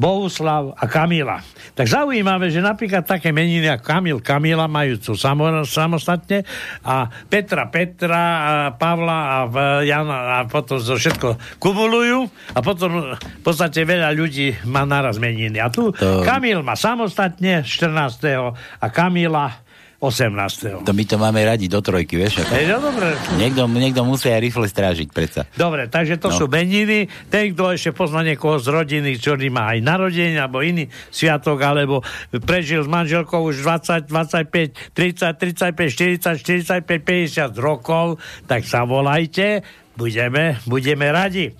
Bohuslav 0.00 0.72
a 0.72 0.88
Kamila. 0.88 1.44
Tak 1.76 1.84
zaujímavé, 1.84 2.48
že 2.48 2.64
napríklad 2.64 3.04
také 3.04 3.30
meniny 3.30 3.68
ako 3.68 3.84
Kamil, 3.84 4.18
Kamila 4.24 4.64
majú 4.64 4.96
tu 4.96 5.12
samo, 5.12 5.44
samostatne 5.62 6.40
a 6.80 7.04
Petra, 7.28 7.68
Petra, 7.68 8.22
a 8.40 8.50
Pavla 8.72 9.18
a 9.20 9.36
Jana 9.84 10.16
a 10.40 10.48
potom 10.48 10.80
to 10.80 10.96
všetko 10.96 11.60
kumulujú 11.60 12.24
a 12.56 12.64
potom 12.64 13.12
v 13.12 13.42
podstate 13.44 13.84
veľa 13.84 14.16
ľudí 14.16 14.56
má 14.64 14.88
naraz 14.88 15.20
meniny. 15.20 15.60
A 15.60 15.68
tu 15.68 15.92
To- 15.92 16.24
Kamil 16.24 16.64
má 16.64 16.72
samostatne 16.74 17.60
14. 17.60 18.56
a 18.56 18.86
Kamila 18.88 19.52
18. 20.00 20.80
To 20.80 20.92
my 20.96 21.04
to 21.04 21.20
máme 21.20 21.44
radi 21.44 21.68
do 21.68 21.78
trojky, 21.78 22.16
vieš? 22.16 22.40
Ako? 22.40 22.56
Je 22.56 22.64
to 22.64 22.80
dobre? 22.80 23.08
Niekto, 23.36 23.68
niekto 23.68 24.00
musí 24.00 24.32
aj 24.32 24.40
rifle 24.40 24.64
strážiť, 24.64 25.12
predsa. 25.12 25.44
Dobre, 25.52 25.92
takže 25.92 26.16
to 26.16 26.32
No. 26.32 26.36
sú 26.40 26.44
meniny. 26.48 27.04
Ten, 27.28 27.52
kto 27.52 27.76
ešte 27.76 27.92
pozná 27.92 28.24
niekoho 28.24 28.56
z 28.56 28.72
rodiny, 28.72 29.20
ktorý 29.20 29.52
má 29.52 29.76
aj 29.76 29.84
narodenie, 29.84 30.40
alebo 30.40 30.64
iný 30.64 30.88
sviatok, 31.08 31.60
alebo 31.60 32.00
prežil 32.40 32.80
s 32.80 32.88
manželkou 32.88 33.44
už 33.44 33.60
20, 33.60 34.08
25, 34.08 34.96
30, 34.96 35.36
35, 35.36 35.92
40, 35.92 36.40
45, 36.80 37.52
50 37.52 37.60
rokov, 37.60 38.16
tak 38.48 38.64
sa 38.64 38.88
volajte, 38.88 39.60
budeme, 39.92 40.56
budeme 40.64 41.12
radi. 41.12 41.52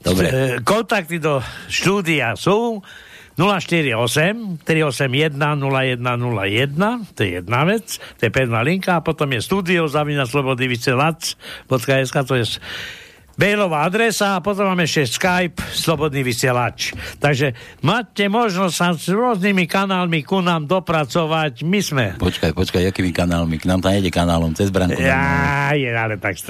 Dobre. 0.00 0.26
E, 0.26 0.34
Kontakty 0.62 1.18
do 1.18 1.42
štúdia 1.66 2.32
sú 2.32 2.78
048 3.36 4.64
381 4.64 5.36
0101, 5.36 7.04
to 7.14 7.20
je 7.22 7.30
jedna 7.30 7.64
vec, 7.64 8.00
to 8.16 8.22
je 8.26 8.30
pevná 8.32 8.64
linka 8.64 8.96
a 8.96 9.04
potom 9.04 9.32
je 9.32 9.44
studio 9.44 9.88
zavina 9.88 10.24
slobody 10.24 10.64
vysielač.sk, 10.68 12.16
to 12.24 12.34
je 12.34 12.44
mailová 13.36 13.84
adresa 13.84 14.36
a 14.36 14.42
potom 14.42 14.68
máme 14.68 14.88
ešte 14.88 15.20
Skype 15.20 15.60
Slobodný 15.72 16.24
vysielač. 16.24 16.96
Takže 17.20 17.52
máte 17.84 18.26
možnosť 18.32 18.74
sa 18.74 18.88
s 18.96 19.12
rôznymi 19.12 19.68
kanálmi 19.68 20.24
ku 20.24 20.40
nám 20.40 20.64
dopracovať. 20.64 21.62
My 21.62 21.80
sme 21.84 22.04
Počkaj, 22.16 22.56
počkaj, 22.56 22.88
akými 22.88 23.12
kanálmi? 23.12 23.60
K 23.60 23.68
nám 23.68 23.84
tam 23.84 23.92
nejde 23.92 24.08
kanálom, 24.08 24.56
cez 24.56 24.72
branku. 24.72 24.96
ja, 24.96 25.70
je, 25.76 25.92
ale 25.92 26.16
tak 26.16 26.40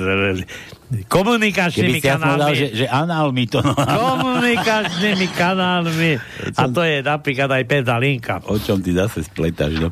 komunikačnými 1.10 1.98
kanálmi. 1.98 2.54
že, 2.54 2.66
že 2.72 2.86
análmi 2.86 3.50
to... 3.50 3.58
No, 3.58 3.74
komunikačnými 3.74 5.26
kanálmi. 5.34 6.22
A 6.54 6.62
to 6.70 6.86
je 6.86 7.02
napríklad 7.02 7.50
aj 7.50 7.64
pevná 7.66 7.98
linka. 7.98 8.38
o 8.46 8.54
čom 8.62 8.78
ty 8.78 8.94
zase 8.94 9.26
spletáš, 9.26 9.82
no? 9.82 9.90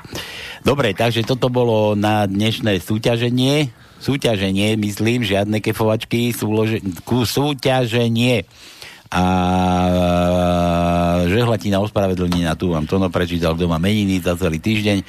Dobre, 0.63 0.95
takže 0.95 1.27
toto 1.27 1.51
bolo 1.51 1.99
na 1.99 2.25
dnešné 2.25 2.79
súťaženie. 2.81 3.84
Súťaženie, 4.05 4.77
myslím, 4.77 5.25
žiadne 5.25 5.65
kefovačky, 5.65 6.37
súlože, 6.37 6.85
ku 7.09 7.25
súťaženie. 7.25 8.45
A 9.09 9.25
žehlatina 11.25 11.81
ospravedlnenia, 11.81 12.59
tu 12.59 12.77
vám 12.77 12.85
Tono 12.85 13.09
prečítal, 13.09 13.57
kto 13.57 13.65
má 13.65 13.81
meniny 13.81 14.21
za 14.21 14.37
celý 14.37 14.61
týždeň, 14.61 15.01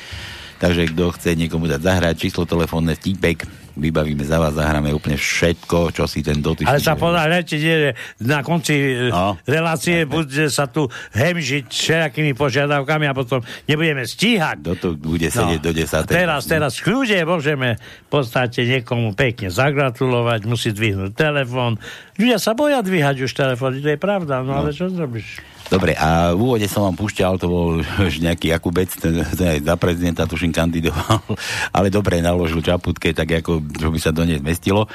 takže 0.60 0.92
kto 0.96 1.12
chce 1.16 1.36
niekomu 1.36 1.68
dať 1.68 1.82
zahrať, 1.82 2.16
číslo 2.16 2.48
telefónne, 2.48 2.96
stípek, 2.96 3.46
vybavíme 3.76 4.24
za 4.24 4.40
vás, 4.40 4.56
zahráme 4.56 4.96
úplne 4.96 5.20
všetko, 5.20 5.92
čo 5.92 6.08
si 6.08 6.24
ten 6.24 6.40
dotyčný... 6.40 6.72
Ale 6.72 6.80
sa 6.80 6.96
podáte, 6.96 7.60
že 7.60 7.94
na 8.24 8.42
konci 8.42 9.08
No. 9.12 9.36
no. 9.36 9.44
relácie 9.44 10.08
bude 10.08 10.48
sa 10.48 10.66
tu 10.72 10.88
hemžiť 11.12 11.68
všelijakými 11.68 12.32
požiadavkami 12.34 13.06
a 13.12 13.14
potom 13.14 13.44
nebudeme 13.68 14.08
stíhať. 14.08 14.64
Kto 14.64 14.74
tu 14.80 14.90
bude 14.96 15.28
sedieť 15.28 15.60
do 15.60 15.72
10. 15.76 15.92
A 15.92 16.08
teraz, 16.08 16.48
teraz 16.48 16.80
kľude 16.80 17.20
môžeme 17.28 17.76
v 17.76 18.10
podstate 18.10 18.64
niekomu 18.64 19.12
pekne 19.14 19.52
zagratulovať, 19.52 20.48
musí 20.48 20.72
dvihnúť 20.72 21.12
telefón. 21.14 21.78
Ľudia 22.16 22.40
sa 22.40 22.56
boja 22.56 22.80
dvíhať 22.80 23.28
už 23.28 23.32
telefón, 23.36 23.76
to 23.84 23.92
je 23.92 24.00
pravda, 24.00 24.40
no, 24.40 24.56
ale 24.56 24.72
čo 24.72 24.88
zrobíš? 24.88 25.55
Dobre, 25.66 25.98
a 25.98 26.38
v 26.38 26.40
úvode 26.46 26.70
som 26.70 26.86
vám 26.86 26.94
púšťal, 26.94 27.42
to 27.42 27.50
bol 27.50 27.82
už 27.82 28.22
nejaký 28.22 28.54
Jakubec, 28.54 28.86
ten, 29.02 29.26
ten 29.34 29.48
aj 29.58 29.60
za 29.66 29.76
prezidenta 29.82 30.30
tuším 30.30 30.54
kandidoval, 30.54 31.26
ale 31.78 31.90
dobre 31.90 32.22
naložil 32.22 32.62
čaputke, 32.62 33.18
tak 33.18 33.42
ako, 33.42 33.66
čo 33.74 33.90
by 33.90 34.00
sa 34.00 34.14
do 34.14 34.22
nej 34.30 34.38
zmestilo. 34.38 34.86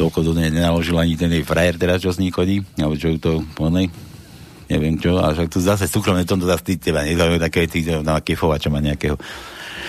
Toľko 0.00 0.24
do 0.24 0.32
nej 0.32 0.48
nenaložil 0.48 0.96
ani 0.96 1.12
ten 1.12 1.28
jej 1.28 1.44
frajer 1.44 1.76
teraz, 1.76 2.00
čo 2.00 2.08
s 2.08 2.20
ní 2.20 2.32
chodí, 2.32 2.64
alebo 2.80 2.96
čo 2.96 3.12
to, 3.20 3.44
onej, 3.60 3.92
neviem 4.72 4.96
čo, 4.96 5.20
a 5.20 5.36
však 5.36 5.48
tu 5.52 5.60
zase 5.60 5.84
súkromne 5.84 6.24
tomto 6.24 6.48
zase 6.48 6.64
ty 6.64 6.72
teba 6.80 7.04
nezaujímavé 7.04 7.40
také 7.44 7.68
veci, 7.68 7.84
na 7.84 8.20
kefovača 8.24 8.72
má 8.72 8.80
nejakého. 8.80 9.16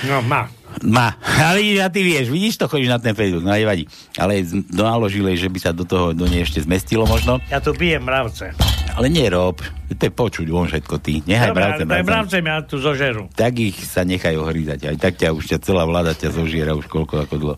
No, 0.07 0.19
má. 0.23 0.58
Má, 0.79 1.17
ale 1.19 1.81
a 1.81 1.89
ty 1.89 2.05
vieš, 2.05 2.29
vidíš 2.29 2.55
to, 2.55 2.69
chodíš 2.69 2.87
na 2.87 3.01
ten 3.01 3.11
Facebook, 3.11 3.43
no 3.43 3.51
nevadí. 3.51 3.89
Ale 4.15 4.39
z- 4.39 4.63
naložil 4.69 5.27
jej, 5.33 5.45
že 5.45 5.49
by 5.49 5.59
sa 5.59 5.71
do 5.73 5.83
toho, 5.83 6.13
do 6.13 6.23
nej 6.23 6.45
ešte 6.45 6.61
zmestilo 6.61 7.03
možno. 7.03 7.41
Ja 7.49 7.59
tu 7.59 7.73
bijem 7.73 8.05
mravce. 8.05 8.53
Ale 8.93 9.09
nerob, 9.09 9.59
to 9.89 9.99
je 9.99 10.13
počuť 10.13 10.47
von 10.47 10.69
všetko 10.69 10.95
ty. 11.01 11.19
Nechaj 11.25 11.51
Dobre, 11.51 11.61
mravce, 11.65 11.83
mravce. 11.83 12.07
mravce 12.07 12.37
mňa 12.39 12.55
tu 12.63 12.75
zožerú. 12.77 13.23
Tak 13.33 13.53
ich 13.57 13.75
sa 13.81 14.05
nechaj 14.07 14.37
ohrízať. 14.37 14.93
Aj 14.93 14.97
tak 14.99 15.19
ťa 15.19 15.33
už 15.33 15.51
ťa 15.51 15.57
celá 15.59 15.83
vláda 15.83 16.13
ťa 16.13 16.31
zožiera 16.31 16.71
už 16.77 16.85
koľko 16.87 17.27
ako 17.27 17.35
dlho. 17.35 17.55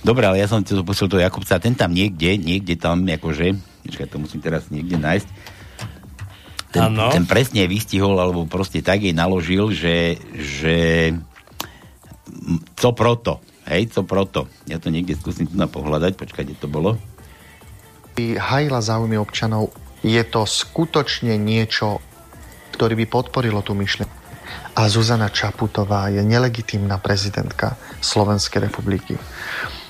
Dobre, 0.00 0.24
ale 0.24 0.38
ja 0.38 0.46
som 0.46 0.62
ti 0.62 0.72
pustil 0.86 1.10
toho 1.10 1.18
Jakubca, 1.20 1.58
ten 1.58 1.74
tam 1.74 1.90
niekde, 1.90 2.38
niekde 2.38 2.78
tam 2.78 3.02
akože, 3.02 3.58
počkaj, 3.84 4.06
to 4.06 4.16
musím 4.22 4.38
teraz 4.38 4.70
niekde 4.70 4.96
nájsť. 4.96 5.28
Ten, 6.70 6.92
ten 6.94 7.24
presne 7.24 7.64
vystihol, 7.66 8.14
alebo 8.14 8.44
proste 8.44 8.84
tak 8.84 9.00
jej 9.00 9.16
naložil, 9.16 9.72
že, 9.72 10.20
že 10.36 10.76
co 12.76 12.88
proto, 12.92 13.40
hej, 13.68 13.90
co 13.90 14.02
proto. 14.06 14.46
Ja 14.68 14.78
to 14.78 14.92
niekde 14.92 15.18
skúsim 15.18 15.48
tu 15.48 15.56
na 15.58 15.66
pohľadať, 15.66 16.12
počkaj, 16.14 16.44
kde 16.46 16.56
to 16.56 16.68
bolo. 16.70 16.96
hajila 18.16 18.80
záujmy 18.80 19.18
občanov, 19.18 19.72
je 20.04 20.22
to 20.24 20.46
skutočne 20.46 21.34
niečo, 21.36 22.00
ktorý 22.76 22.94
by 23.04 23.06
podporilo 23.08 23.60
tú 23.64 23.72
myšlienku. 23.74 24.14
A 24.76 24.92
Zuzana 24.92 25.32
Čaputová 25.32 26.12
je 26.12 26.20
nelegitímna 26.20 27.00
prezidentka 27.00 27.80
Slovenskej 28.04 28.68
republiky. 28.68 29.16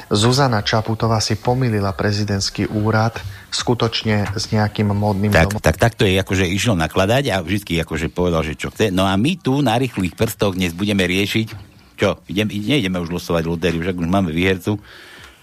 Zuzana 0.07 0.63
Čaputová 0.63 1.19
si 1.19 1.35
pomýlila 1.35 1.91
prezidentský 1.91 2.71
úrad 2.71 3.19
skutočne 3.51 4.31
s 4.39 4.55
nejakým 4.55 4.95
modným 4.95 5.35
Tak, 5.35 5.59
domom. 5.59 5.63
tak 5.63 5.77
takto 5.83 6.07
je 6.07 6.15
akože 6.23 6.47
išiel 6.47 6.79
nakladať 6.79 7.35
a 7.35 7.43
vždy 7.43 7.83
akože 7.83 8.15
povedal, 8.15 8.47
že 8.47 8.55
čo 8.55 8.71
chce. 8.71 8.95
No 8.95 9.03
a 9.03 9.19
my 9.19 9.35
tu 9.35 9.59
na 9.67 9.75
rýchlych 9.75 10.15
prstoch 10.15 10.55
dnes 10.55 10.71
budeme 10.79 11.03
riešiť, 11.03 11.76
čo, 11.97 12.21
idem, 12.29 12.47
nejdeme 12.53 13.01
už 13.01 13.11
losovať 13.11 13.49
lotériu, 13.49 13.81
však 13.81 13.97
už 13.97 14.09
máme 14.09 14.31
výhercu. 14.31 14.77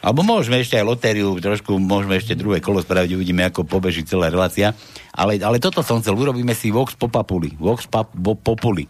Alebo 0.04 0.20
môžeme 0.20 0.60
ešte 0.60 0.76
aj 0.76 0.86
lotériu, 0.86 1.40
trošku 1.40 1.80
môžeme 1.80 2.20
ešte 2.20 2.36
druhé 2.36 2.60
kolo 2.60 2.84
spraviť, 2.84 3.16
uvidíme, 3.16 3.48
ako 3.48 3.64
pobeží 3.64 4.04
celá 4.04 4.28
relácia. 4.28 4.76
Ale, 5.16 5.40
ale 5.40 5.64
toto 5.64 5.80
som 5.80 6.04
chcel, 6.04 6.20
urobíme 6.20 6.52
si 6.52 6.76
Vox 6.76 6.94
Populi. 7.00 7.56
Vox 7.56 7.88
pap, 7.88 8.12
bo, 8.12 8.36
Populi. 8.36 8.84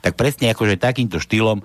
Tak 0.00 0.16
presne 0.16 0.54
akože 0.54 0.80
takýmto 0.80 1.20
štýlom, 1.20 1.60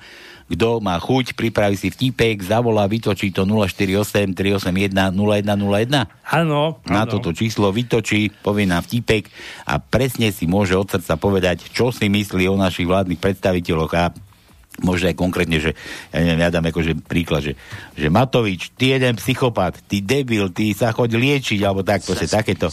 kto 0.45 0.77
má 0.77 0.97
chuť, 1.01 1.33
pripraví 1.33 1.73
si 1.73 1.89
vtipek, 1.89 2.37
zavolá, 2.41 2.85
vytočí 2.85 3.33
to 3.33 3.49
048 3.49 4.37
381 4.37 4.93
0101 4.93 6.05
Áno, 6.29 6.81
na 6.85 7.09
toto 7.09 7.33
číslo 7.33 7.73
vytočí, 7.73 8.29
povie 8.29 8.69
nám 8.69 8.85
vtipek 8.85 9.25
a 9.65 9.81
presne 9.81 10.29
si 10.29 10.45
môže 10.45 10.77
od 10.77 10.85
srdca 10.85 11.17
povedať, 11.17 11.65
čo 11.73 11.89
si 11.89 12.09
myslí 12.09 12.45
o 12.45 12.61
našich 12.61 12.85
vládnych 12.85 13.17
predstaviteľoch 13.17 13.93
a 13.97 14.13
možno 14.83 15.07
aj 15.07 15.15
konkrétne, 15.15 15.55
že 15.61 15.71
ja 16.11 16.19
neviem, 16.19 16.41
ja 16.43 16.51
dám 16.51 16.67
akože 16.67 16.91
príklad, 17.07 17.47
že, 17.47 17.53
že 17.95 18.07
Matovič, 18.11 18.75
ty 18.75 18.91
jeden 18.91 19.15
psychopat, 19.15 19.79
ty 19.87 20.03
debil, 20.03 20.51
ty 20.51 20.75
sa 20.75 20.91
choď 20.91 21.15
liečiť, 21.15 21.59
alebo 21.63 21.79
tak, 21.85 22.03
proste 22.03 22.27
takéto, 22.27 22.67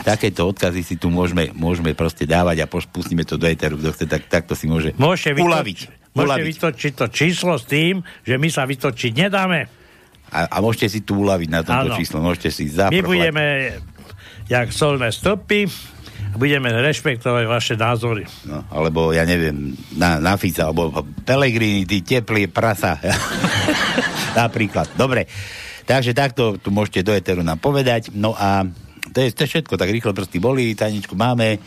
takéto 0.00 0.48
odkazy 0.48 0.80
si 0.80 0.96
tu 0.96 1.12
môžeme, 1.12 1.52
môžeme 1.52 1.92
proste 1.92 2.24
dávať 2.24 2.64
a 2.64 2.70
pustíme 2.70 3.26
to 3.28 3.36
do 3.36 3.44
eteru, 3.44 3.76
kto 3.76 3.92
chce, 3.92 4.04
tak, 4.08 4.22
takto 4.32 4.56
si 4.56 4.64
môže 4.64 4.96
Môžete 4.96 5.36
uľaviť. 5.36 5.78
vytočiť, 5.88 6.16
môžete 6.16 6.42
vytočiť 6.48 6.92
to 6.96 7.06
číslo 7.12 7.54
s 7.60 7.64
tým, 7.68 8.00
že 8.24 8.40
my 8.40 8.48
sa 8.48 8.64
vytočiť 8.64 9.12
nedáme. 9.12 9.68
A, 10.32 10.48
a 10.48 10.56
môžete 10.64 10.88
si 10.88 11.00
tu 11.04 11.20
uľaviť 11.20 11.48
na 11.52 11.60
tomto 11.60 11.92
Áno. 11.92 11.98
číslo, 12.00 12.24
môžete 12.24 12.48
si 12.48 12.72
My 12.72 12.88
zaprchovať. 12.88 13.04
budeme 13.04 13.44
jak 14.48 14.68
solné 14.72 15.12
stopy, 15.12 15.68
budeme 16.36 16.72
rešpektovať 16.72 17.44
vaše 17.46 17.74
názory. 17.76 18.24
No, 18.48 18.64
alebo 18.72 19.12
ja 19.12 19.22
neviem, 19.28 19.76
na, 19.96 20.18
na 20.18 20.34
Fica, 20.40 20.68
alebo 20.68 21.04
Pelegrini, 21.24 21.84
ty 21.84 22.00
teplý 22.00 22.48
prasa. 22.48 22.96
Napríklad. 24.40 24.96
Dobre. 24.96 25.28
Takže 25.82 26.14
takto 26.14 26.56
tu 26.56 26.70
môžete 26.70 27.02
do 27.04 27.12
Eteru 27.12 27.42
nám 27.42 27.58
povedať. 27.58 28.14
No 28.14 28.32
a 28.32 28.64
to 29.12 29.18
je, 29.20 29.34
to 29.34 29.44
je 29.44 29.50
všetko. 29.58 29.74
Tak 29.76 29.92
rýchlo 29.92 30.16
prsty 30.16 30.38
boli, 30.40 30.72
tajničku 30.72 31.12
máme. 31.18 31.58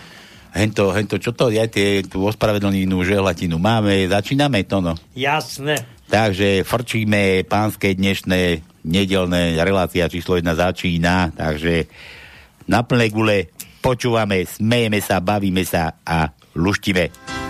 Hento, 0.56 0.96
hento, 0.96 1.20
čo 1.20 1.36
to 1.36 1.52
je, 1.52 1.60
tie, 1.68 2.00
tú 2.08 2.24
ospravedlnenú 2.24 3.04
žehlatinu 3.04 3.60
máme. 3.60 4.08
Začíname 4.08 4.64
to, 4.64 4.80
no. 4.80 4.96
Jasné. 5.12 5.84
Takže 6.08 6.64
frčíme 6.64 7.44
pánske 7.44 7.92
dnešné 7.92 8.64
nedelné 8.88 9.60
relácia 9.60 10.08
číslo 10.08 10.40
1 10.40 10.48
začína, 10.56 11.36
takže 11.36 11.90
na 12.72 12.86
plné 12.86 13.12
gule 13.12 13.52
počúvame, 13.86 14.50
smejeme 14.50 14.98
sa, 14.98 15.22
bavíme 15.22 15.62
sa 15.62 16.02
a 16.02 16.34
luštíme. 16.58 17.45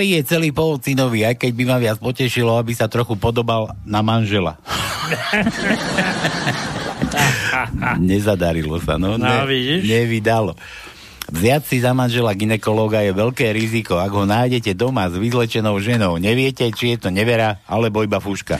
Malý 0.00 0.16
je 0.16 0.32
celý 0.32 0.48
povocinový, 0.48 1.28
aj 1.28 1.44
keď 1.44 1.52
by 1.52 1.64
ma 1.68 1.76
viac 1.76 2.00
potešilo, 2.00 2.56
aby 2.56 2.72
sa 2.72 2.88
trochu 2.88 3.20
podobal 3.20 3.76
na 3.84 4.00
manžela. 4.00 4.56
Nezadarilo 8.00 8.80
sa, 8.80 8.96
no. 8.96 9.20
No, 9.20 9.28
ne, 9.28 9.44
vidíš? 9.44 9.84
nevydalo. 9.84 10.56
Vziať 11.28 11.62
si 11.68 11.84
za 11.84 11.92
manžela 11.92 12.32
ginekológa 12.32 13.04
je 13.04 13.12
veľké 13.12 13.52
riziko. 13.52 14.00
Ak 14.00 14.16
ho 14.16 14.24
nájdete 14.24 14.72
doma 14.72 15.04
s 15.12 15.20
vyzlečenou 15.20 15.76
ženou, 15.84 16.16
neviete, 16.16 16.64
či 16.72 16.96
je 16.96 17.04
to 17.04 17.12
nevera, 17.12 17.60
alebo 17.68 18.00
iba 18.00 18.24
fúška. 18.24 18.56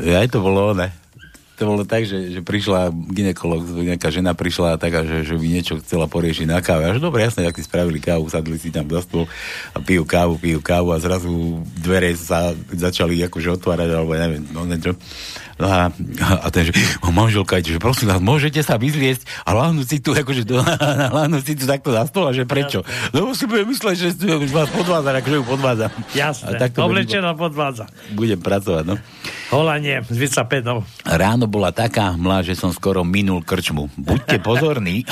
Aj 0.00 0.26
to 0.32 0.40
bolo 0.40 0.72
ne. 0.72 0.88
To 1.56 1.62
bolo 1.64 1.88
tak, 1.88 2.04
že, 2.04 2.36
že 2.36 2.40
prišla 2.44 2.92
ginekolog, 2.92 3.64
nejaká 3.64 4.12
žena 4.12 4.36
prišla 4.36 4.76
taká, 4.76 5.08
že, 5.08 5.24
že 5.24 5.34
by 5.40 5.46
niečo 5.48 5.80
chcela 5.80 6.04
poriešiť 6.04 6.44
na 6.44 6.60
káve. 6.60 6.84
Až 6.84 7.00
dobre, 7.00 7.24
jasne, 7.24 7.48
tak 7.48 7.56
si 7.56 7.64
spravili 7.64 7.96
kávu, 7.96 8.28
sadli 8.28 8.60
si 8.60 8.68
tam 8.68 8.84
za 8.92 9.00
stôl 9.00 9.24
a 9.72 9.80
pijú 9.80 10.04
kávu, 10.04 10.36
pijú 10.36 10.60
kávu 10.60 10.92
a 10.92 11.00
zrazu 11.00 11.64
dvere 11.80 12.12
sa 12.12 12.52
začali 12.76 13.24
akože 13.24 13.56
otvárať, 13.56 13.88
alebo 13.88 14.12
neviem, 14.12 14.44
no 14.52 14.68
niečo. 14.68 14.92
No 15.56 15.72
a, 15.72 15.88
a 16.44 16.46
ten, 16.52 16.68
že 16.68 16.72
o, 17.00 17.08
manželka, 17.08 17.64
že 17.64 17.80
prosím 17.80 18.12
vás, 18.12 18.20
môžete 18.20 18.60
sa 18.60 18.76
vyzliesť 18.76 19.24
a 19.48 19.56
láhnuť 19.56 19.86
si 19.88 19.96
tu, 20.04 20.12
akože 20.12 20.44
do, 20.44 20.60
láhnuť 21.16 21.42
si 21.48 21.54
tu 21.56 21.64
takto 21.64 21.96
za 21.96 22.04
stôl 22.04 22.28
a 22.28 22.36
že 22.36 22.44
prečo? 22.44 22.84
Lebo 23.16 23.32
si 23.32 23.48
bude 23.48 23.64
mysleť, 23.64 23.96
že 23.96 24.08
že 24.20 24.52
vás 24.52 24.68
podvádzam, 24.68 25.16
akože 25.16 25.36
ju 25.40 25.44
podvádzam. 25.48 25.90
Budem- 26.44 26.84
oblečená 26.92 27.32
podvádza. 27.32 27.88
Budem 28.12 28.36
pracovať, 28.36 28.84
no. 28.84 28.94
Holanie, 29.48 30.04
s 30.04 30.16
Vicapedom. 30.18 30.84
Ráno 31.08 31.45
bola 31.46 31.70
taká 31.72 32.14
hmla, 32.14 32.42
že 32.46 32.58
som 32.58 32.70
skoro 32.70 33.02
minul 33.02 33.42
krčmu. 33.42 33.90
Buďte 33.96 34.38
pozorní. 34.42 35.02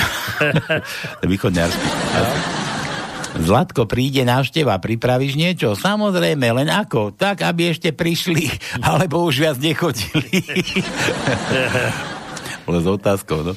Východňarský. 1.31 1.87
Zlatko, 3.35 3.83
príde 3.83 4.23
návšteva, 4.23 4.79
pripravíš 4.79 5.35
niečo? 5.35 5.75
Samozrejme, 5.75 6.55
len 6.55 6.71
ako? 6.71 7.11
Tak, 7.11 7.43
aby 7.43 7.75
ešte 7.75 7.91
prišli, 7.91 8.47
alebo 8.87 9.27
už 9.27 9.43
viac 9.43 9.57
nechodili. 9.59 10.39
bolo 12.65 12.79
s 12.79 12.87
otázkou, 12.87 13.43
no. 13.43 13.53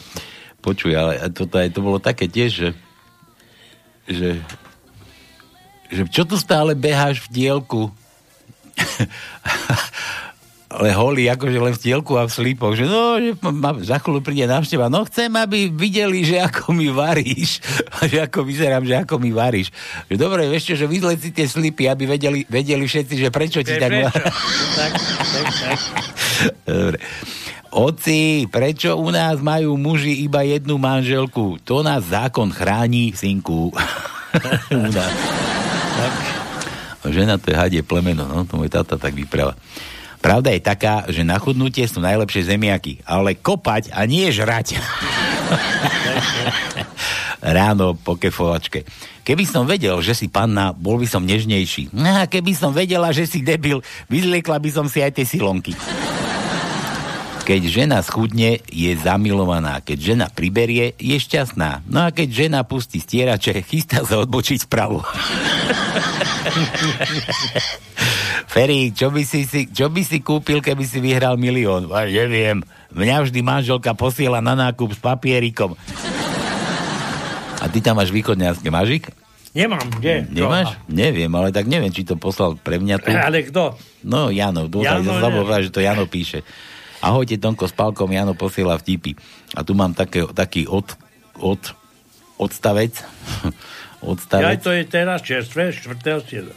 Počuj, 0.59 0.93
ale 0.99 1.23
toto, 1.31 1.62
aj 1.62 1.71
to 1.71 1.81
bolo 1.81 2.03
také 2.03 2.27
tiež, 2.27 2.51
že, 2.51 2.71
že, 4.11 4.31
že 5.95 6.03
čo 6.11 6.27
tu 6.27 6.35
stále 6.35 6.75
beháš 6.75 7.23
v 7.31 7.47
dielku? 7.47 7.95
Ale 10.69 10.93
holý, 10.93 11.33
akože 11.33 11.59
len 11.65 11.73
v 11.73 11.81
tielku 11.81 12.21
a 12.21 12.29
v 12.29 12.33
slípoch, 12.33 12.77
že 12.77 12.85
no, 12.85 13.17
že 13.17 13.33
ma, 13.41 13.73
za 13.81 13.97
chvíľu 14.05 14.21
príde 14.21 14.45
návšteva, 14.45 14.93
no 14.93 15.09
chcem, 15.09 15.33
aby 15.33 15.73
videli, 15.73 16.29
že 16.29 16.45
ako 16.45 16.77
mi 16.77 16.93
varíš, 16.93 17.65
že 18.13 18.21
ako 18.29 18.45
vyzerám, 18.45 18.85
že 18.85 19.01
ako 19.01 19.17
mi 19.17 19.33
varíš. 19.33 19.73
Že 20.13 20.17
dobre, 20.21 20.45
vieš 20.45 20.73
čo, 20.73 20.85
že 20.85 20.85
vyzleť 20.85 21.19
si 21.25 21.31
tie 21.33 21.49
slipy, 21.49 21.89
aby 21.89 22.05
vedeli, 22.05 22.45
vedeli 22.45 22.85
všetci, 22.85 23.15
že 23.17 23.29
prečo 23.33 23.65
ti 23.65 23.81
tak... 23.81 23.89
Prečo? 23.89 24.13
tak, 24.79 24.93
tak, 25.33 25.47
tak. 25.57 25.79
Dobre. 26.69 26.99
Oci, 27.69 28.49
prečo 28.49 28.97
u 28.97 29.09
nás 29.09 29.41
majú 29.41 29.77
muži 29.81 30.25
iba 30.25 30.45
jednu 30.45 30.77
manželku? 30.77 31.61
To 31.65 31.81
nás 31.81 32.05
zákon 32.13 32.53
chráni, 32.53 33.17
synku. 33.17 33.73
u 34.73 34.89
nás. 34.89 35.13
Tak. 35.97 36.13
Žena 37.09 37.41
to 37.41 37.53
je 37.53 37.57
hadie 37.57 37.81
plemeno, 37.81 38.29
no, 38.29 38.45
to 38.45 38.61
môj 38.61 38.69
tata 38.69 39.01
tak 39.01 39.17
vypráva. 39.17 39.57
Pravda 40.19 40.51
je 40.51 40.63
taká, 40.63 41.07
že 41.07 41.23
na 41.23 41.39
chudnutie 41.39 41.87
sú 41.87 42.03
najlepšie 42.03 42.51
zemiaky, 42.51 42.99
ale 43.07 43.39
kopať 43.39 43.95
a 43.95 44.03
nie 44.03 44.27
žrať. 44.35 44.75
Ráno 47.39 47.95
po 47.95 48.19
kefovačke. 48.19 48.83
Keby 49.23 49.45
som 49.47 49.63
vedel, 49.63 49.95
že 50.03 50.19
si 50.19 50.27
panna, 50.27 50.75
bol 50.75 50.99
by 50.99 51.07
som 51.07 51.23
nežnejší. 51.23 51.95
No 51.95 52.03
A 52.03 52.27
keby 52.27 52.51
som 52.57 52.75
vedela, 52.75 53.15
že 53.15 53.31
si 53.31 53.47
debil, 53.47 53.79
vyzliekla 54.11 54.59
by 54.59 54.71
som 54.75 54.91
si 54.91 54.99
aj 54.99 55.15
tie 55.15 55.27
silonky. 55.29 55.79
Keď 57.47 57.63
žena 57.65 58.05
schudne, 58.05 58.61
je 58.69 58.93
zamilovaná. 58.99 59.81
Keď 59.81 59.99
žena 60.13 60.27
priberie, 60.29 60.93
je 61.01 61.17
šťastná. 61.17 61.81
No 61.89 62.05
a 62.05 62.13
keď 62.13 62.45
žena 62.45 62.61
pustí 62.67 63.01
stierače, 63.01 63.65
chystá 63.65 64.05
sa 64.05 64.21
odbočiť 64.21 64.69
vpravo. 64.69 65.01
Ferry, 68.49 68.97
čo 68.97 69.13
by, 69.13 69.23
si, 69.29 69.45
si, 69.45 69.69
čo 69.69 69.93
by 69.93 70.01
si 70.01 70.25
kúpil, 70.25 70.65
keby 70.65 70.81
si 70.89 71.05
vyhral 71.05 71.37
milión? 71.37 71.93
A 71.93 72.09
neviem. 72.09 72.65
Mňa 72.97 73.29
vždy 73.29 73.41
manželka 73.45 73.93
posiela 73.93 74.41
na 74.41 74.57
nákup 74.57 74.97
s 74.97 75.01
papierikom. 75.05 75.77
A 77.61 77.65
ty 77.69 77.85
tam 77.85 78.01
máš 78.01 78.09
východňarské 78.09 78.73
mažik? 78.73 79.13
Nemám, 79.53 79.85
kde? 80.01 80.25
Nemáš? 80.33 80.81
Neviem, 80.89 81.29
ale 81.37 81.53
tak 81.53 81.69
neviem, 81.69 81.93
či 81.93 82.09
to 82.09 82.17
poslal 82.17 82.57
pre 82.57 82.81
mňa 82.81 82.97
tu. 83.05 83.13
Ale 83.13 83.45
kto? 83.45 83.77
No, 84.05 84.33
Jano, 84.33 84.65
dôsledne 84.65 85.05
Jano, 85.05 85.25
zabudol, 85.25 85.61
že 85.61 85.73
to 85.75 85.85
Jano 85.85 86.09
píše. 86.09 86.41
Ahojte, 87.05 87.37
Tonko 87.37 87.69
s 87.69 87.75
Palkom, 87.77 88.09
Jano 88.09 88.33
posiela 88.33 88.81
vtipy. 88.81 89.13
A 89.53 89.61
tu 89.61 89.77
mám 89.77 89.93
také, 89.93 90.25
taký 90.33 90.65
od, 90.65 90.89
od, 91.37 91.61
odstavec. 92.41 92.97
Ja, 93.99 94.07
odstavec. 94.15 94.63
to 94.63 94.71
je 94.71 94.83
teraz 94.87 95.19
čerstvé, 95.27 95.75
4. 95.75 96.55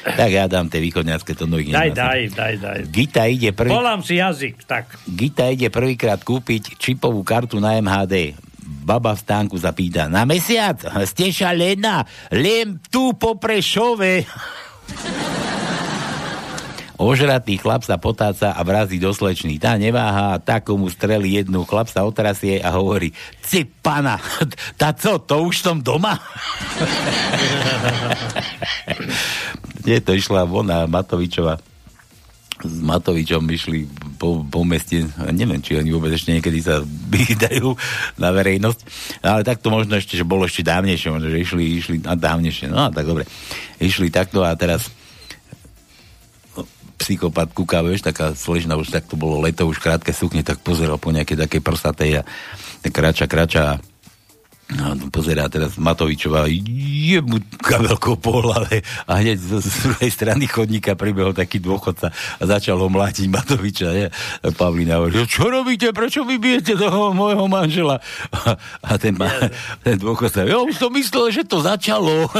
Tak 0.00 0.30
ja 0.32 0.48
dám 0.48 0.72
tie 0.72 0.80
východňarské, 0.80 1.36
to 1.36 1.44
no 1.44 1.60
ich 1.60 1.68
Daj, 1.68 1.92
daj, 1.92 2.32
daj, 2.32 2.54
daj. 2.56 2.78
Gita 2.88 3.28
ide 3.28 3.52
prvý... 3.52 3.68
Volám 3.68 4.00
si 4.00 4.16
jazyk, 4.16 4.64
tak. 4.64 4.96
Gita 5.04 5.52
ide 5.52 5.68
prvýkrát 5.68 6.24
kúpiť 6.24 6.80
čipovú 6.80 7.20
kartu 7.20 7.60
na 7.60 7.76
MHD. 7.76 8.32
Baba 8.80 9.12
v 9.12 9.20
stánku 9.20 9.60
zapýta, 9.60 10.08
na 10.08 10.24
mesiac? 10.24 10.80
Ste 11.04 11.28
šalená? 11.30 12.08
Len 12.32 12.80
tu 12.88 13.12
po 13.12 13.36
Prešove. 13.36 14.24
Ožratý 17.00 17.56
chlap 17.56 17.80
sa 17.80 17.96
potáca 17.96 18.52
a 18.52 18.60
vrazí 18.60 19.00
do 19.00 19.08
slečný. 19.08 19.56
Tá 19.56 19.80
neváha 19.80 20.36
a 20.36 20.42
takomu 20.42 20.92
streli 20.92 21.40
jednu. 21.40 21.64
Chlap 21.64 21.88
sa 21.88 22.04
otrasie 22.04 22.60
a 22.60 22.76
hovorí, 22.76 23.16
ci 23.40 23.64
pana, 23.64 24.20
tá 24.80 24.92
co, 24.92 25.16
to 25.16 25.48
už 25.48 25.64
som 25.64 25.80
doma? 25.80 26.20
Nie, 29.88 30.04
to 30.04 30.12
išla 30.12 30.44
ona, 30.44 30.84
Matovičova 30.84 31.56
s 32.60 32.76
Matovičom 32.84 33.40
išli 33.48 33.88
po, 34.20 34.44
po 34.44 34.60
meste, 34.68 35.08
neviem, 35.32 35.64
či 35.64 35.80
oni 35.80 35.88
vôbec 35.96 36.12
ešte 36.12 36.36
niekedy 36.36 36.60
sa 36.60 36.84
vydajú 37.16 37.72
na 38.20 38.28
verejnosť, 38.28 38.80
ale 39.24 39.40
takto 39.48 39.72
možno 39.72 39.96
ešte, 39.96 40.20
že 40.20 40.28
bolo 40.28 40.44
ešte 40.44 40.60
dávnejšie, 40.60 41.08
možno, 41.08 41.32
že 41.32 41.40
išli, 41.40 41.64
išli 41.80 41.96
a 42.04 42.12
dávnejšie, 42.12 42.68
no 42.68 42.92
tak 42.92 43.08
dobre, 43.08 43.24
išli 43.80 44.12
takto 44.12 44.44
a 44.44 44.52
teraz 44.60 44.92
psychopat 47.00 47.56
kúka, 47.56 47.80
vieš, 47.80 48.04
taká 48.04 48.36
slečna, 48.36 48.76
už 48.76 48.92
tak 48.92 49.08
to 49.08 49.16
bolo 49.16 49.40
leto, 49.40 49.64
už 49.64 49.80
krátke 49.80 50.12
sukne, 50.12 50.44
tak 50.44 50.60
pozeral 50.60 51.00
po 51.00 51.08
nejaké 51.08 51.32
také 51.32 51.64
prsatej 51.64 52.20
a 52.20 52.22
kráča, 52.92 53.24
kráča 53.24 53.80
No, 54.70 54.94
pozerá 55.10 55.50
teraz 55.50 55.74
Matovičová, 55.74 56.46
je 56.46 57.18
mu 57.26 57.42
kabelkou 57.58 58.14
po 58.14 58.38
hlave 58.38 58.86
a 59.02 59.18
hneď 59.18 59.34
z, 59.42 59.66
z 59.66 59.76
druhej 59.82 60.10
strany 60.14 60.46
chodníka 60.46 60.94
pribehol 60.94 61.34
taký 61.34 61.58
dôchodca 61.58 62.14
a 62.14 62.42
začal 62.46 62.78
ho 62.78 62.86
mlátiť 62.86 63.26
Matoviča. 63.26 63.88
Nie? 63.90 64.06
A 64.46 64.54
Pavlína 64.54 65.02
hovorí, 65.02 65.26
čo 65.26 65.50
robíte, 65.50 65.90
prečo 65.90 66.22
vy 66.22 66.38
bijete 66.38 66.78
toho 66.78 67.10
môjho 67.10 67.50
manžela? 67.50 67.98
A, 68.30 68.54
a 68.86 68.92
ten, 68.94 69.18
ma, 69.18 69.26
ten 69.82 69.98
dôchodca, 69.98 70.46
ja 70.46 70.62
už 70.62 70.78
som 70.78 70.94
myslel, 70.94 71.34
že 71.34 71.42
to 71.42 71.58
začalo. 71.58 72.30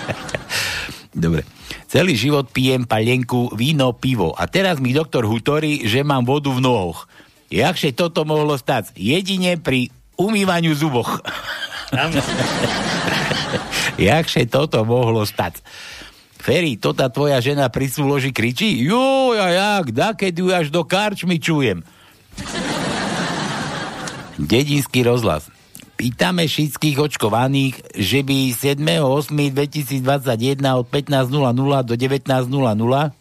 Dobre. 1.16 1.59
Celý 1.90 2.14
život 2.14 2.46
pijem 2.54 2.86
palienku, 2.86 3.50
víno, 3.58 3.90
pivo. 3.90 4.30
A 4.38 4.46
teraz 4.46 4.78
mi 4.78 4.94
doktor 4.94 5.26
hutorí, 5.26 5.90
že 5.90 6.06
mám 6.06 6.22
vodu 6.22 6.54
v 6.54 6.62
nohoch. 6.62 7.10
Jakže 7.50 7.90
toto 7.90 8.22
mohlo 8.22 8.54
stať? 8.54 8.94
Jedine 8.94 9.58
pri 9.58 9.90
umývaniu 10.14 10.70
zuboch. 10.78 11.18
Jakže 13.98 14.46
toto 14.46 14.86
mohlo 14.86 15.26
stať? 15.26 15.66
Ferry, 16.38 16.78
to 16.78 16.94
tá 16.94 17.10
tvoja 17.10 17.42
žena 17.42 17.66
pri 17.66 17.90
súloži 17.90 18.30
kričí? 18.30 18.86
Jo, 18.86 19.34
ja 19.34 19.50
jak, 19.50 19.90
da, 19.90 20.14
keď 20.14 20.32
ju 20.38 20.46
až 20.54 20.66
do 20.70 20.86
karčmy 20.86 21.42
čujem. 21.42 21.82
Dedinský 24.38 25.02
rozhlas. 25.02 25.50
Pýtame 26.00 26.48
všetkých 26.48 26.96
očkovaných, 26.96 27.92
že 27.92 28.24
by 28.24 28.56
7.8.2021 28.56 30.00
od 30.72 30.88
15.00 30.88 31.28
do 31.84 31.92
19.00 31.92 33.20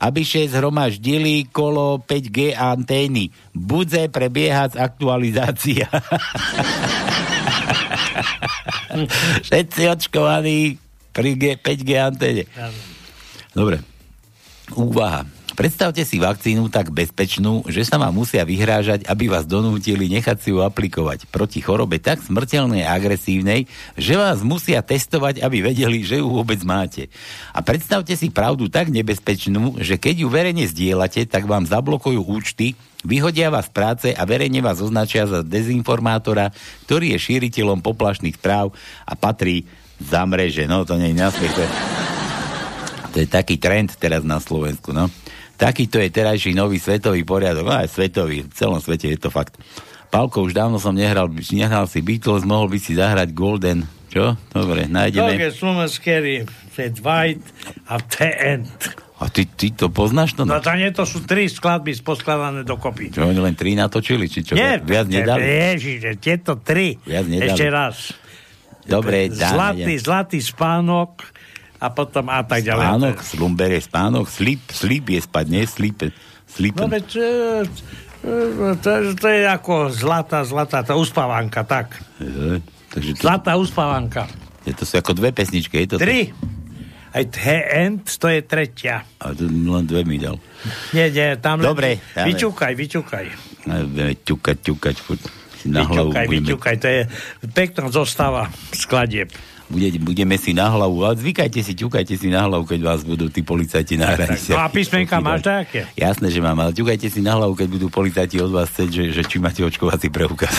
aby 0.00 0.24
sa 0.24 0.40
zhromaždili 0.48 1.44
kolo 1.52 2.00
5G 2.00 2.56
antény. 2.56 3.28
Budze 3.52 4.08
prebiehať 4.08 4.80
aktualizácia. 4.80 5.92
Všetci 9.44 9.82
očkovaní 9.92 10.80
pri 11.12 11.36
G, 11.36 11.60
5G 11.60 11.90
anténe. 12.00 12.48
Dobre. 13.52 13.84
Úvaha. 14.72 15.39
Predstavte 15.50 16.06
si 16.06 16.22
vakcínu 16.22 16.70
tak 16.70 16.94
bezpečnú, 16.94 17.66
že 17.66 17.82
sa 17.84 17.98
vám 17.98 18.14
musia 18.14 18.46
vyhrážať, 18.46 19.04
aby 19.10 19.28
vás 19.28 19.44
donútili 19.44 20.08
nechať 20.08 20.38
si 20.40 20.48
ju 20.54 20.62
aplikovať 20.62 21.28
proti 21.28 21.60
chorobe 21.60 22.00
tak 22.00 22.22
smrteľnej 22.24 22.86
a 22.86 22.94
agresívnej, 22.96 23.66
že 23.98 24.14
vás 24.14 24.40
musia 24.46 24.80
testovať, 24.80 25.42
aby 25.42 25.60
vedeli, 25.60 26.06
že 26.06 26.22
ju 26.22 26.30
vôbec 26.30 26.60
máte. 26.62 27.10
A 27.50 27.60
predstavte 27.60 28.14
si 28.14 28.30
pravdu 28.30 28.70
tak 28.70 28.88
nebezpečnú, 28.88 29.80
že 29.82 29.98
keď 29.98 30.14
ju 30.24 30.28
verejne 30.30 30.64
zdieľate, 30.64 31.26
tak 31.28 31.44
vám 31.44 31.66
zablokujú 31.66 32.20
účty, 32.24 32.78
vyhodia 33.04 33.48
vás 33.48 33.68
z 33.68 33.74
práce 33.74 34.08
a 34.12 34.22
verejne 34.28 34.60
vás 34.60 34.78
označia 34.80 35.24
za 35.24 35.40
dezinformátora, 35.40 36.52
ktorý 36.88 37.16
je 37.16 37.18
šíriteľom 37.18 37.80
poplašných 37.80 38.40
práv 38.40 38.72
a 39.08 39.12
patrí 39.16 39.64
za 40.00 40.24
mreže. 40.24 40.64
No 40.64 40.84
to 40.88 40.96
nie 40.96 41.12
je, 41.12 41.66
to 43.10 43.16
je 43.20 43.26
taký 43.26 43.58
trend 43.58 43.98
teraz 43.98 44.22
na 44.22 44.38
Slovensku, 44.38 44.94
no. 44.94 45.10
Takýto 45.60 46.00
je 46.00 46.08
terajší 46.08 46.56
nový 46.56 46.80
svetový 46.80 47.20
poriadok. 47.28 47.68
No 47.68 47.76
aj 47.76 47.92
svetový, 47.92 48.48
v 48.48 48.54
celom 48.56 48.80
svete 48.80 49.12
je 49.12 49.20
to 49.20 49.28
fakt. 49.28 49.60
Palko, 50.08 50.42
už 50.42 50.56
dávno 50.56 50.80
som 50.80 50.96
nehral, 50.96 51.28
nehral 51.52 51.84
si 51.84 52.00
Beatles, 52.00 52.48
mohol 52.48 52.72
by 52.72 52.78
si 52.80 52.96
zahrať 52.96 53.30
Golden. 53.36 53.84
Čo? 54.10 54.34
Dobre, 54.50 54.90
nájdeme. 54.90 55.38
To 55.38 55.46
je 55.46 55.54
slovenské, 55.54 56.12
Fred 56.74 56.98
White 56.98 57.46
a 57.86 58.02
The 58.02 58.28
End. 58.42 58.66
A 59.20 59.28
ty, 59.28 59.44
ty 59.44 59.68
to 59.70 59.92
poznáš 59.92 60.32
to? 60.32 60.48
No 60.48 60.64
to 60.64 60.72
nie, 60.74 60.88
to 60.96 61.04
sú 61.04 61.22
tri 61.28 61.44
skladby 61.44 61.92
poskladané 62.00 62.64
dokopy. 62.64 63.12
Čo, 63.12 63.28
oni 63.28 63.36
len 63.36 63.52
tri 63.52 63.76
natočili? 63.76 64.26
Či 64.32 64.40
čo? 64.42 64.52
Nie, 64.56 64.80
viac 64.80 65.12
nedali? 65.12 65.44
Ježiš, 65.44 66.16
tieto 66.18 66.56
tri. 66.56 66.96
Viac 67.04 67.28
nedali. 67.28 67.52
Ešte 67.52 67.66
raz. 67.68 68.16
Dobre, 68.88 69.28
dáme. 69.28 69.54
Zlatý, 69.54 69.92
zlatý 70.00 70.38
spánok, 70.40 71.22
a 71.80 71.86
potom 71.88 72.28
a 72.28 72.44
tak 72.44 72.60
ďalej. 72.60 72.84
Spánok, 72.84 73.16
slumber 73.24 73.70
je 73.72 73.80
spánok, 73.80 74.26
slip, 74.28 74.62
slip 74.68 75.04
je 75.08 75.20
spať, 75.24 75.44
nie 75.48 75.64
slip, 75.64 76.12
slip. 76.44 76.76
No 76.76 76.86
veď, 76.92 77.08
e, 77.16 77.28
e, 78.20 78.76
to, 78.84 78.90
to 79.16 79.26
je 79.26 79.42
ako 79.48 79.88
zlatá, 79.88 80.44
zlatá, 80.44 80.84
tá 80.84 80.92
uspávanka, 80.92 81.64
tak. 81.64 81.96
Je, 82.20 82.60
takže 82.92 83.10
to, 83.16 83.20
Zlatá 83.24 83.56
uspávanka. 83.56 84.28
je 84.68 84.76
to 84.76 84.84
sú 84.84 85.00
ako 85.00 85.16
dve 85.16 85.32
pesničky, 85.32 85.88
je 85.88 85.96
to? 85.96 85.98
Tri. 85.98 86.36
Aj 87.10 87.26
The 87.26 87.56
End, 87.74 88.06
to 88.06 88.30
je 88.30 88.38
tretia. 88.46 89.02
A 89.18 89.34
to 89.34 89.50
len 89.50 89.82
dve 89.82 90.06
mi 90.06 90.20
dal. 90.20 90.38
Nie, 90.94 91.10
nie, 91.10 91.34
tam 91.42 91.58
Dobre, 91.58 91.98
len... 91.98 92.14
dáme. 92.14 92.28
Budeme 92.30 94.14
ťukať, 94.22 94.56
ťukať, 94.62 94.96
na 95.68 95.84
hlavu 95.84 96.12
vyčukaj, 96.14 96.76
to 96.80 96.88
je 96.88 97.02
pekná 97.52 97.92
zostava 97.92 98.48
skladieb. 98.72 99.28
Bude, 99.70 99.88
budeme 100.02 100.34
si 100.34 100.50
na 100.50 100.66
hlavu, 100.66 101.06
a 101.06 101.14
zvykajte 101.14 101.62
si, 101.62 101.78
ťukajte 101.78 102.18
si 102.18 102.26
na 102.26 102.44
hlavu, 102.50 102.66
keď 102.66 102.80
vás 102.82 103.00
budú 103.06 103.30
tí 103.30 103.46
policajti 103.46 103.94
na 103.94 104.10
hranici. 104.12 104.50
No 104.50 104.58
a 104.58 104.66
písmenka 104.66 105.22
máš 105.22 105.46
také? 105.46 105.86
Jasné, 105.94 106.34
že 106.34 106.42
mám, 106.42 106.58
ale 106.58 106.74
ťukajte 106.74 107.06
si 107.06 107.22
na 107.22 107.38
hlavu, 107.38 107.54
keď 107.54 107.68
budú 107.70 107.86
policajti 107.86 108.42
od 108.42 108.50
vás 108.50 108.66
chcieť, 108.74 108.90
že, 108.90 109.04
že 109.14 109.22
či 109.22 109.38
máte 109.38 109.62
očkovací 109.62 110.10
preukaz. 110.10 110.50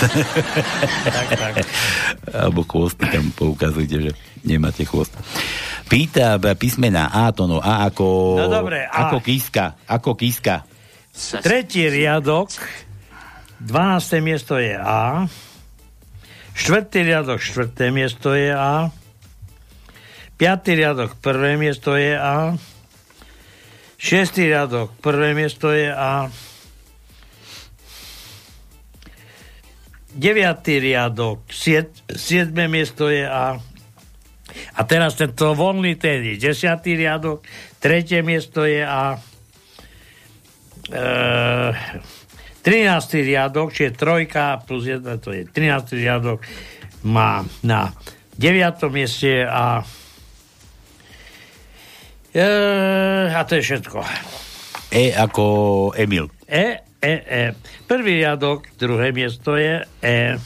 tak, 1.03 1.27
tak. 1.35 1.53
Alebo 2.47 2.63
chvosty 2.63 3.03
tam 3.11 3.35
poukazujte, 3.35 3.95
že 3.99 4.11
nemáte 4.47 4.87
chvost. 4.87 5.11
Pýta 5.91 6.39
písmena 6.55 7.11
A, 7.11 7.35
to 7.35 7.51
no 7.51 7.59
A 7.59 7.91
ako... 7.91 8.39
No 8.39 8.47
dobre, 8.47 8.87
A. 8.87 9.11
Ako 9.11 9.19
kíska, 9.19 9.75
ako 9.91 10.15
kíska. 10.15 10.63
Tretí 11.43 11.91
riadok, 11.91 12.55
12. 13.59 14.23
miesto 14.23 14.55
je 14.55 14.79
A. 14.79 15.27
Štvrtý 16.55 17.03
riadok, 17.03 17.43
štvrté 17.43 17.91
miesto 17.91 18.31
je 18.31 18.55
A. 18.55 19.00
Piatý 20.41 20.73
riadok, 20.73 21.21
prvé 21.21 21.53
miesto 21.53 21.93
je 21.93 22.17
A. 22.17 22.57
Šiestý 23.93 24.49
riadok, 24.49 24.89
prvé 24.97 25.37
miesto 25.37 25.69
je 25.69 25.85
A. 25.85 26.33
Deviatý 30.17 30.81
riadok, 30.81 31.45
sied, 31.45 31.93
siedme 32.09 32.65
miesto 32.65 33.13
je 33.13 33.21
A. 33.21 33.61
A 34.73 34.81
teraz 34.89 35.13
tento 35.13 35.53
voľný 35.53 35.93
tedy, 36.01 36.41
desiatý 36.41 36.97
riadok, 36.97 37.45
tretie 37.77 38.25
miesto 38.25 38.65
je 38.65 38.81
A. 38.81 39.21
E, 40.89 41.05
13. 42.65 43.29
riadok, 43.29 43.69
čiže 43.77 43.93
trojka 43.93 44.57
plus 44.65 44.89
1, 44.89 45.05
to 45.21 45.37
je 45.37 45.45
13. 45.45 46.01
riadok, 46.01 46.41
má 47.05 47.45
na 47.61 47.93
9. 48.41 48.89
mieste 48.89 49.45
a 49.45 49.85
e, 52.33 52.47
a 53.35 53.41
to 53.43 53.55
je 53.55 53.61
všetko. 53.61 53.99
E 54.91 55.15
ako 55.15 55.45
Emil. 55.95 56.27
E, 56.47 56.83
E, 57.01 57.13
E. 57.25 57.43
Prvý 57.87 58.21
riadok, 58.21 58.77
druhé 58.77 59.09
miesto 59.09 59.57
je 59.57 59.81
E. 60.05 60.37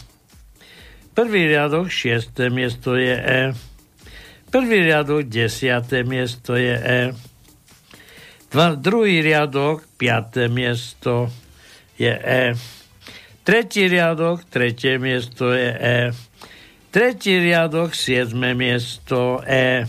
Prvý 1.12 1.52
riadok, 1.52 1.92
šiesté 1.92 2.48
miesto 2.48 2.96
je 2.96 3.12
E. 3.12 3.42
Prvý 4.52 4.88
riadok, 4.88 5.28
desiaté 5.28 6.08
miesto 6.08 6.56
je 6.56 6.76
E. 6.80 7.02
Dva, 8.56 8.80
druhý 8.80 9.20
riadok, 9.20 9.84
piaté 10.00 10.48
miesto 10.48 11.28
je 12.00 12.16
E. 12.16 12.56
Tretí 13.44 13.92
riadok, 13.92 14.48
tretie 14.48 14.96
miesto 14.96 15.52
je 15.52 15.72
E. 15.76 15.98
Tretí 16.88 17.36
riadok, 17.36 17.92
siedme 17.92 18.56
miesto 18.56 19.44
E. 19.44 19.84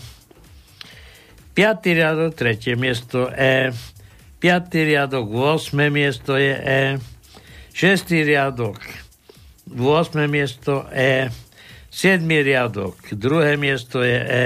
Piatý 1.57 1.97
riadok, 1.97 2.37
tretie 2.37 2.77
miesto 2.77 3.33
E. 3.33 3.73
Piatý 4.37 4.93
riadok, 4.93 5.25
8 5.25 5.89
miesto 5.89 6.37
je 6.37 6.53
E. 6.53 7.01
Šestý 7.73 8.21
riadok, 8.21 8.77
8 9.65 10.29
miesto 10.29 10.85
E. 10.93 11.33
Siedmý 11.89 12.45
riadok, 12.45 12.93
druhé 13.17 13.57
miesto 13.57 14.05
je 14.05 14.21
E. 14.21 14.45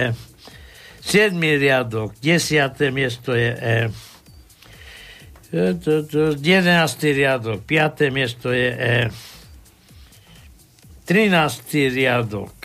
Siedmý 1.03 1.59
riadok, 1.59 2.15
desiaté 2.23 2.95
miesto 2.95 3.35
je 3.35 3.59
E. 3.59 3.77
Jedenáctý 6.39 7.11
riadok, 7.11 7.59
piaté 7.67 8.07
miesto 8.07 8.55
je 8.55 8.71
E. 8.71 8.95
Trináctý 11.03 11.91
riadok, 11.91 12.55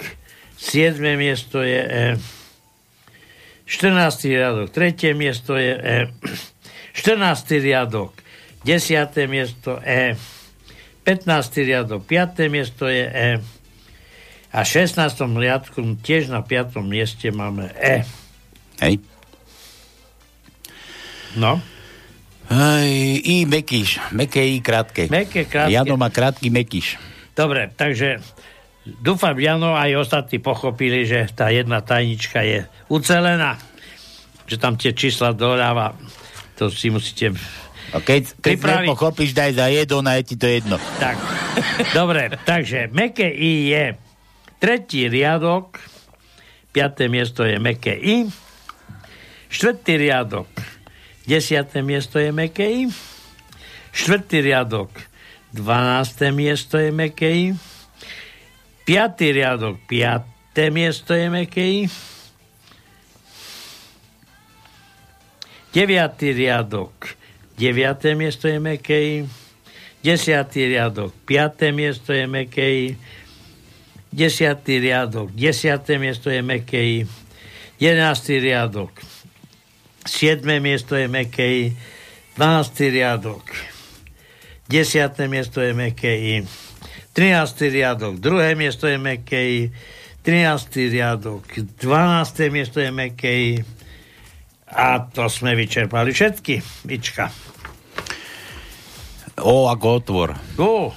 siedme 0.54 1.18
miesto 1.18 1.66
je 1.66 1.82
E. 1.82 2.35
14. 3.66 4.30
riadok, 4.30 4.70
tretie 4.70 5.10
miesto 5.14 5.58
je 5.58 5.74
E. 5.74 5.98
14. 6.94 7.50
riadok, 7.58 8.14
10. 8.62 9.26
miesto 9.26 9.82
E. 9.82 10.14
15. 11.02 11.66
riadok, 11.66 12.06
5. 12.06 12.46
miesto 12.46 12.86
je 12.86 13.04
E. 13.10 13.30
A 14.54 14.62
v 14.62 14.68
16. 14.70 15.18
riadku 15.18 15.82
tiež 15.98 16.30
na 16.30 16.46
5. 16.46 16.78
mieste 16.86 17.34
máme 17.34 17.74
E. 17.74 18.06
Hej. 18.78 19.02
No. 21.34 21.58
Aj, 22.46 22.86
I 23.26 23.42
mekyš, 23.50 24.14
meké 24.14 24.46
I 24.46 24.62
krátke. 24.62 25.10
Meké, 25.10 25.42
krátke. 25.42 25.74
Jano 25.74 25.98
má 25.98 26.06
krátky 26.14 26.48
mekyš. 26.54 27.02
Dobre, 27.34 27.68
takže 27.74 28.22
dúfam, 28.86 29.34
Jano, 29.34 29.74
aj 29.74 30.06
ostatní 30.06 30.38
pochopili, 30.38 31.02
že 31.02 31.26
tá 31.34 31.50
jedna 31.50 31.82
tajnička 31.82 32.46
je 32.46 32.70
ucelená, 32.86 33.58
že 34.46 34.56
tam 34.56 34.78
tie 34.78 34.94
čísla 34.94 35.34
dodáva. 35.34 35.98
To 36.56 36.70
si 36.70 36.88
musíte 36.88 37.34
A 37.94 38.02
keď, 38.02 38.38
keď 38.42 38.54
Pripraviť. 38.58 38.86
nepochopíš, 38.88 39.30
daj 39.34 39.52
za 39.58 39.66
jedno, 39.70 40.02
a 40.02 40.18
je 40.18 40.24
ti 40.26 40.36
to 40.38 40.46
jedno. 40.46 40.76
Tak, 40.98 41.18
dobre, 41.94 42.34
takže 42.42 42.90
meké 42.90 43.30
I 43.30 43.70
je 43.70 43.84
tretí 44.58 45.06
riadok, 45.06 45.78
piaté 46.74 47.06
miesto 47.06 47.46
je 47.46 47.60
meké 47.62 47.94
I, 47.94 48.26
štvrtý 49.52 50.02
riadok, 50.02 50.50
desiaté 51.28 51.84
miesto 51.84 52.18
je 52.18 52.34
meké 52.34 52.66
I, 52.66 52.82
štvrtý 53.94 54.42
riadok, 54.42 54.90
dvanácté 55.54 56.34
miesto 56.34 56.80
je 56.80 56.90
meké 56.90 57.30
I, 57.30 57.46
Piatý 58.86 59.34
riadok, 59.34 59.82
piaté 59.90 60.70
miesto 60.70 61.10
je 61.10 61.26
Mekej. 61.26 61.90
Deviatý 65.74 66.30
riadok, 66.30 66.94
deviaté 67.58 68.14
miesto 68.14 68.46
je 68.46 68.62
Mekej. 68.62 69.26
Desiatý 70.06 70.70
riadok, 70.70 71.10
piaté 71.26 71.74
miesto 71.74 72.14
je 72.14 72.30
Mekej. 72.30 72.94
Desiatý 74.14 74.78
riadok, 74.78 75.34
desiaté 75.34 75.98
miesto 75.98 76.30
je 76.30 76.46
Mekej. 76.46 77.10
Jedenáctý 77.82 78.38
riadok, 78.38 78.94
siedme 80.06 80.62
miesto 80.62 80.94
je 80.94 81.10
Mekej. 81.10 81.74
Dvanáctý 82.38 82.94
riadok, 82.94 83.50
desiaté 84.70 85.26
miesto 85.26 85.58
je 85.58 85.74
Mekej. 85.74 86.46
13. 87.16 87.72
riadok, 87.72 88.20
druhé 88.20 88.52
miesto 88.52 88.84
je 88.84 89.00
Mekej, 89.00 89.72
13. 90.20 90.92
riadok, 90.92 91.48
12. 91.80 92.52
miesto 92.52 92.76
je 92.76 92.92
Mekej 92.92 93.64
a 94.68 95.00
to 95.00 95.24
sme 95.32 95.56
vyčerpali 95.56 96.12
všetky. 96.12 96.60
Ička. 96.92 97.32
O, 99.40 99.72
ako 99.72 99.86
otvor. 99.96 100.30
O, 100.60 100.92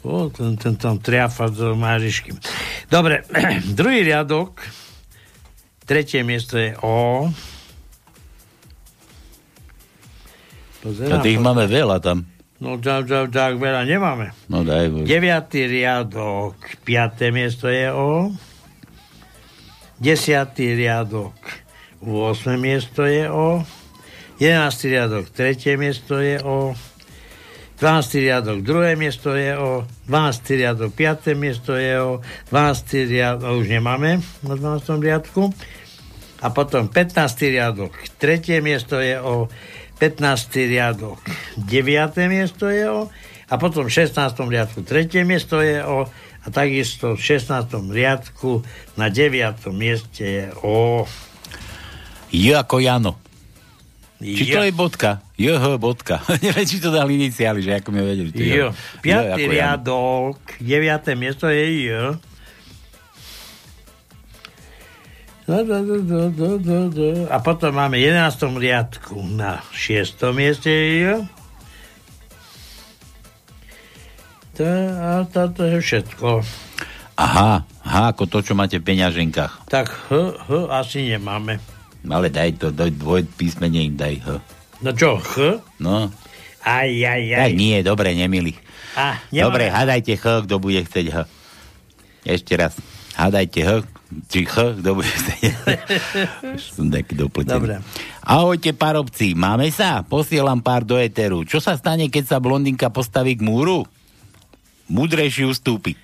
o 0.00 0.14
ten, 0.32 0.56
ten 0.56 0.80
tam 0.80 0.96
triafa 0.96 1.52
s 1.52 1.60
Máriškým. 1.60 2.40
Dobre, 2.88 3.28
druhý 3.78 4.08
riadok, 4.08 4.64
tretie 5.84 6.24
miesto 6.24 6.56
je 6.56 6.72
O. 6.80 7.28
Pozerám, 10.80 11.20
a 11.20 11.24
tých 11.24 11.36
máme 11.36 11.68
veľa 11.68 12.00
tam. 12.00 12.31
No 12.62 12.78
tak, 12.78 13.10
tak, 13.10 13.34
tak 13.34 13.58
veľa 13.58 13.82
nemáme. 13.82 14.30
No 14.46 14.62
daj. 14.62 14.86
bo- 14.86 15.02
Deviatý 15.02 15.66
riadok, 15.66 16.54
piaté 16.86 17.34
miesto 17.34 17.66
je 17.66 17.90
O. 17.90 18.30
Desiatý 19.98 20.74
riadok, 20.74 21.34
8 22.02 22.54
miesto 22.56 23.02
je 23.02 23.26
O. 23.26 23.62
Jedenáctý 24.38 24.90
riadok, 24.90 25.30
tretie 25.30 25.74
miesto 25.74 26.18
je 26.18 26.38
O. 26.38 26.74
12. 27.78 28.22
riadok, 28.22 28.62
druhé 28.62 28.94
miesto 28.94 29.34
je 29.34 29.54
O. 29.54 29.82
12. 30.06 30.54
riadok, 30.56 30.90
piaté 30.90 31.34
miesto 31.34 31.74
je 31.74 31.98
O. 31.98 32.18
12. 32.50 33.06
riadok, 33.06 33.58
už 33.58 33.66
nemáme 33.68 34.22
na 34.42 34.54
12. 34.54 34.98
riadku. 34.98 35.50
A 36.42 36.50
potom 36.50 36.86
15. 36.86 37.14
riadok, 37.48 37.90
tretie 38.18 38.58
miesto 38.58 38.98
je 38.98 39.18
O. 39.18 39.46
15. 40.02 40.50
riadok, 40.66 41.22
9. 41.62 42.26
miesto 42.26 42.66
je 42.66 42.90
O. 42.90 43.06
A 43.46 43.54
potom 43.54 43.86
v 43.86 43.92
16. 43.94 44.34
riadku 44.50 44.82
tretie 44.82 45.22
miesto 45.22 45.62
je 45.62 45.78
O. 45.78 46.10
A 46.42 46.46
takisto 46.50 47.14
v 47.14 47.22
16. 47.22 47.70
riadku 47.86 48.66
na 48.98 49.06
9. 49.06 49.62
mieste 49.70 50.26
je 50.26 50.46
O. 50.66 51.06
J 52.34 52.58
ako 52.58 52.82
Jano. 52.82 53.14
Či 54.18 54.50
to 54.50 54.66
J. 54.66 54.66
je 54.66 54.74
bodka? 54.74 55.22
JH 55.38 55.78
bodka. 55.78 56.18
Neviem, 56.42 56.66
či 56.66 56.82
to 56.82 56.90
dali 56.90 57.14
iniciály, 57.22 57.62
že 57.62 57.78
ako 57.78 57.94
mi 57.94 58.02
vedeli. 58.02 58.34
J 58.34 58.74
ako 59.06 59.06
Jano. 59.06 59.54
riadok, 59.54 60.38
9. 60.58 61.14
miesto 61.14 61.46
je 61.46 61.62
J. 61.86 62.18
A 67.28 67.36
potom 67.40 67.72
máme 67.72 67.98
v 67.98 68.14
11. 68.14 68.22
riadku 68.56 69.18
na 69.28 69.58
6. 69.68 70.14
mieste 70.30 70.70
je 70.70 70.86
J. 70.94 71.06
To, 74.52 74.64
a 74.92 75.10
to, 75.26 75.42
to 75.50 75.62
je 75.66 75.78
všetko. 75.80 76.28
Aha, 77.16 77.52
aha, 77.82 78.02
ako 78.08 78.28
to, 78.28 78.38
čo 78.40 78.52
máte 78.52 78.78
v 78.78 78.86
peňaženkách. 78.86 79.66
Tak 79.66 79.88
H, 79.88 80.10
H 80.42 80.50
asi 80.70 81.08
nemáme. 81.08 81.58
Ale 82.02 82.28
daj 82.28 82.58
to, 82.58 82.68
doj, 82.68 82.92
dvoj 82.92 83.26
písmene 83.32 83.82
im 83.82 83.94
daj 83.94 84.16
H. 84.20 84.28
No 84.78 84.90
čo, 84.92 85.18
H? 85.18 85.58
No, 85.78 86.06
Aj, 86.62 86.86
aj, 86.86 87.22
aj. 87.28 87.42
tak 87.42 87.54
nie, 87.56 87.82
dobre, 87.82 88.14
nemilí. 88.14 88.54
A, 88.94 89.18
Dobre, 89.26 89.66
nemáme. 89.66 89.74
hádajte 89.74 90.14
H, 90.14 90.46
kto 90.46 90.54
bude 90.56 90.78
chcieť 90.80 91.06
H. 91.10 91.16
Ešte 92.22 92.54
raz. 92.54 92.76
Hádajte 93.12 93.60
H, 93.60 93.70
či 94.32 94.48
H, 94.48 94.80
kto 94.80 94.96
bude 94.96 95.12
Som 96.76 96.88
taký 96.88 97.12
dopletený. 97.16 97.52
Dobre. 97.52 97.74
Ahojte, 98.24 98.72
parobci, 98.72 99.36
máme 99.36 99.68
sa? 99.68 100.00
Posielam 100.00 100.64
pár 100.64 100.88
do 100.88 100.96
eteru. 100.96 101.44
Čo 101.44 101.60
sa 101.60 101.76
stane, 101.76 102.08
keď 102.08 102.36
sa 102.36 102.38
blondinka 102.40 102.88
postaví 102.88 103.36
k 103.36 103.44
múru? 103.44 103.84
Múdrejší 104.88 105.48
ustúpi. 105.48 105.96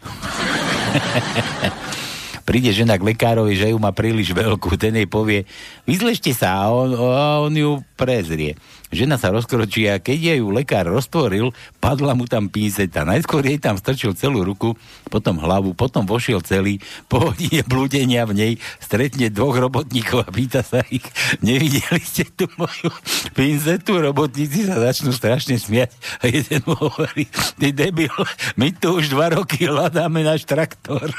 Príde 2.49 2.73
žena 2.73 2.97
k 2.97 3.13
lekárovi, 3.13 3.53
že 3.53 3.69
ju 3.69 3.77
má 3.77 3.93
príliš 3.93 4.33
veľkú, 4.33 4.73
ten 4.81 4.97
jej 4.97 5.05
povie, 5.05 5.45
vyzlešte 5.85 6.33
sa 6.33 6.65
a 6.65 6.73
on, 6.73 6.97
a 6.97 7.45
on 7.45 7.53
ju 7.53 7.85
prezrie. 7.93 8.57
Žena 8.89 9.21
sa 9.21 9.29
rozkročí 9.29 9.85
a 9.85 10.01
keď 10.01 10.33
jej 10.33 10.39
ju 10.41 10.49
lekár 10.49 10.89
roztvoril, 10.89 11.53
padla 11.77 12.17
mu 12.17 12.25
tam 12.25 12.49
píseta. 12.49 13.05
Najskôr 13.05 13.45
jej 13.45 13.61
tam 13.61 13.77
strčil 13.77 14.17
celú 14.17 14.41
ruku, 14.45 14.81
potom 15.13 15.37
hlavu, 15.37 15.77
potom 15.77 16.09
vošiel 16.09 16.41
celý, 16.41 16.81
po 17.05 17.21
hodine 17.31 17.61
blúdenia 17.69 18.25
v 18.25 18.33
nej 18.33 18.53
stretne 18.81 19.29
dvoch 19.29 19.61
robotníkov 19.61 20.25
a 20.25 20.33
pýta 20.33 20.65
sa 20.65 20.81
ich, 20.89 21.05
nevideli 21.45 22.01
ste 22.01 22.25
tu 22.33 22.49
moju 22.57 22.89
pinzetu? 23.37 24.01
Robotníci 24.01 24.65
sa 24.65 24.81
začnú 24.81 25.13
strašne 25.13 25.61
smiať 25.61 25.93
a 26.25 26.33
jeden 26.33 26.65
mu 26.65 26.73
hovorí, 26.73 27.29
ty 27.61 27.77
debil, 27.77 28.17
my 28.57 28.73
tu 28.73 28.97
už 28.97 29.13
dva 29.13 29.37
roky 29.37 29.69
hľadáme 29.69 30.25
náš 30.25 30.49
traktor. 30.49 31.09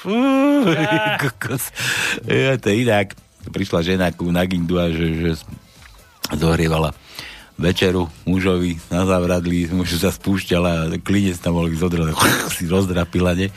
Fú, 0.00 0.12
kokos. 1.18 1.72
Ja 2.28 2.60
to 2.60 2.70
inak. 2.70 3.27
Prišla 3.48 3.80
žena 3.84 4.06
ku 4.12 4.28
Nagindu 4.28 4.78
a 4.78 4.92
že, 4.92 5.06
že 5.18 5.30
zohrievala 6.36 6.92
večeru 7.58 8.06
mužovi 8.22 8.78
na 8.86 9.02
zavradli, 9.02 9.66
muž 9.74 9.98
sa 9.98 10.14
spúšťala, 10.14 10.94
klinec 11.02 11.42
tam 11.42 11.58
bol 11.58 11.66
zodral, 11.74 12.14
si 12.54 12.70
rozdrapila, 12.70 13.34
ne? 13.34 13.50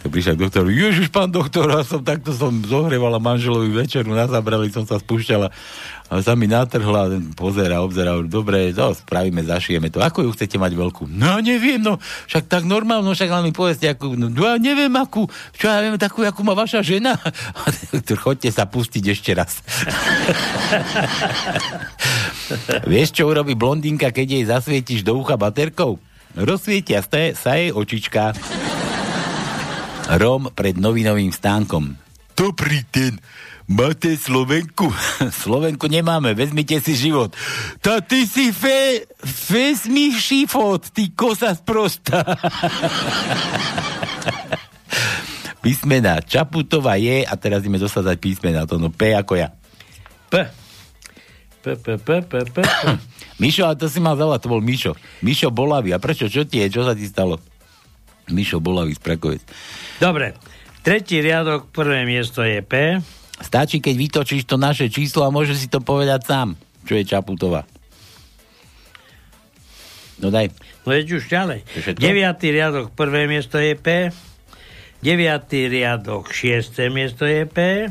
Tak 0.00 0.14
prišla 0.14 0.38
k 0.38 0.42
doktoru, 0.46 0.70
ježiš, 0.70 1.10
pán 1.10 1.34
doktor, 1.34 1.66
ja 1.66 1.82
som 1.82 2.06
takto 2.06 2.30
som 2.30 2.54
zohrievala 2.62 3.18
manželovi 3.18 3.74
večeru, 3.74 4.14
na 4.14 4.30
zavradli 4.30 4.70
som 4.70 4.86
sa 4.86 5.02
spúšťala 5.02 5.50
a 6.08 6.24
sa 6.24 6.32
mi 6.32 6.48
natrhla, 6.48 7.20
pozera, 7.36 7.84
obzera, 7.84 8.16
dobre, 8.24 8.72
to 8.72 8.96
spravíme, 8.96 9.44
zašijeme 9.44 9.92
to. 9.92 10.00
Ako 10.00 10.24
ju 10.24 10.32
chcete 10.32 10.56
mať 10.56 10.72
veľkú? 10.72 11.04
No 11.04 11.36
neviem, 11.44 11.76
no, 11.76 12.00
však 12.24 12.48
tak 12.48 12.64
normálno, 12.64 13.12
však 13.12 13.28
len 13.28 13.44
mi 13.44 13.52
povedzte, 13.52 13.92
akú, 13.92 14.16
no 14.16 14.32
ja 14.32 14.56
neviem, 14.56 14.88
akú, 14.96 15.28
čo 15.52 15.68
ja 15.68 15.84
viem, 15.84 16.00
takú, 16.00 16.24
akú 16.24 16.40
má 16.40 16.56
vaša 16.56 16.80
žena. 16.80 17.20
A 17.60 17.68
chodte 18.16 18.48
sa 18.48 18.64
pustiť 18.64 19.04
ešte 19.04 19.36
raz. 19.36 19.60
Vieš, 22.88 23.12
čo 23.12 23.28
urobí 23.28 23.52
blondinka, 23.52 24.08
keď 24.08 24.26
jej 24.32 24.44
zasvietiš 24.48 25.04
do 25.04 25.20
ucha 25.20 25.36
baterkou? 25.36 26.00
Rozsvietia 26.32 27.04
sa 27.36 27.60
jej 27.60 27.68
očička. 27.68 28.32
Rom 30.16 30.48
pred 30.56 30.80
novinovým 30.80 31.36
stánkom. 31.36 32.00
Dobrý 32.32 32.80
deň, 32.88 33.20
máte 33.68 34.16
Slovenku? 34.16 34.88
Slovenku 35.44 35.86
nemáme, 35.86 36.32
vezmite 36.32 36.80
si 36.80 36.96
život. 36.96 37.36
Ta 37.84 38.00
ty 38.00 38.24
si 38.24 38.50
fe, 38.50 39.04
vezmi 39.52 40.16
život, 40.16 40.88
ty 40.90 41.12
kosa 41.12 41.52
sprosta. 41.54 42.24
písmena 45.68 46.24
Čaputová 46.24 46.96
je, 46.96 47.28
a 47.28 47.34
teraz 47.36 47.60
ideme 47.60 47.76
dosadzať 47.76 48.16
písmena, 48.16 48.64
to 48.64 48.80
no 48.80 48.88
P 48.88 49.12
ako 49.12 49.36
ja. 49.36 49.52
P. 50.32 50.48
P, 51.60 51.76
P, 51.76 52.00
P, 52.00 52.22
P, 52.24 52.32
P, 52.48 52.62
P. 52.62 52.64
Mišo, 53.42 53.68
ale 53.68 53.76
to 53.76 53.86
si 53.90 54.00
mal 54.00 54.16
zavolať, 54.16 54.48
to 54.48 54.52
bol 54.52 54.64
Mišo. 54.64 54.96
Mišo 55.20 55.52
Bolavý. 55.52 55.92
A 55.92 56.00
prečo? 56.00 56.30
Čo 56.30 56.48
ti 56.48 56.64
je? 56.64 56.72
Čo 56.72 56.88
sa 56.88 56.96
ti 56.96 57.04
stalo? 57.04 57.36
Mišo 58.32 58.64
Bolavý 58.64 58.96
z 58.96 59.02
Prakovec. 59.02 59.42
Dobre. 60.00 60.34
Tretí 60.80 61.20
riadok, 61.20 61.68
prvé 61.68 62.08
miesto 62.08 62.40
je 62.40 62.64
P. 62.64 63.02
Stačí, 63.38 63.78
keď 63.78 63.94
vytočíš 63.94 64.44
to 64.44 64.58
naše 64.58 64.90
číslo 64.90 65.22
a 65.22 65.34
môže 65.34 65.54
si 65.54 65.70
to 65.70 65.78
povedať 65.78 66.26
sám, 66.26 66.58
čo 66.84 66.98
je 66.98 67.06
Čaputová. 67.06 67.62
No 70.18 70.34
daj. 70.34 70.50
No 70.82 70.90
je 70.90 71.06
už 71.06 71.30
ďalej. 71.30 71.62
To 71.62 71.76
je 71.78 71.82
všetko? 71.86 72.02
Deviatý 72.02 72.46
riadok, 72.50 72.86
prvé 72.98 73.30
miesto 73.30 73.62
je 73.62 73.78
P. 73.78 74.10
Deviatý 74.98 75.70
riadok, 75.70 76.34
šiesté 76.34 76.90
miesto 76.90 77.22
je 77.22 77.46
P. 77.46 77.86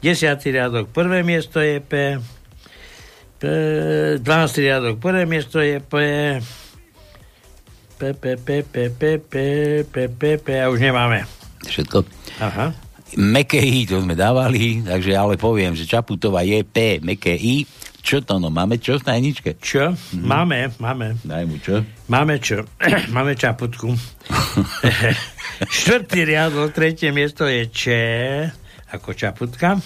Desiatý 0.00 0.56
riadok, 0.56 0.88
prvé 0.88 1.20
miesto 1.20 1.60
je 1.60 1.84
P. 1.84 2.16
P 3.36 3.42
12. 4.20 4.24
riadok, 4.64 4.94
prvé 4.96 5.28
miesto 5.28 5.60
je 5.60 5.84
P. 5.84 5.92
P, 7.94 8.00
P, 8.16 8.24
P, 8.40 8.48
P, 8.64 8.76
P, 8.88 9.02
P, 9.20 9.34
P, 9.84 9.94
P, 10.08 10.22
P, 10.40 10.46
a 10.60 10.72
už 10.72 10.80
nemáme. 10.80 11.28
Všetko. 11.68 12.04
Aha. 12.40 12.83
Meké 13.14 13.62
I, 13.62 13.86
to 13.86 14.02
sme 14.02 14.18
dávali, 14.18 14.82
takže 14.82 15.14
ale 15.14 15.38
poviem, 15.38 15.78
že 15.78 15.86
Čaputová 15.86 16.42
je 16.42 16.66
P, 16.66 16.98
meké 16.98 17.38
I. 17.38 17.62
Čo 18.04 18.20
to 18.20 18.36
no? 18.36 18.52
Máme 18.52 18.76
čo 18.76 19.00
v 19.00 19.06
tajničke? 19.08 19.56
Čo? 19.64 19.96
Máme, 20.12 20.68
máme. 20.76 21.16
Daj 21.24 21.44
mu 21.48 21.56
čo? 21.56 21.80
Máme 22.12 22.36
čo? 22.36 22.68
máme 23.16 23.32
čaputku. 23.32 23.96
Štvrtý 25.80 26.28
riadok, 26.28 26.76
tretie 26.76 27.16
miesto 27.16 27.48
je 27.48 27.64
Č, 27.72 27.82
ako 28.92 29.16
čaputka. 29.16 29.80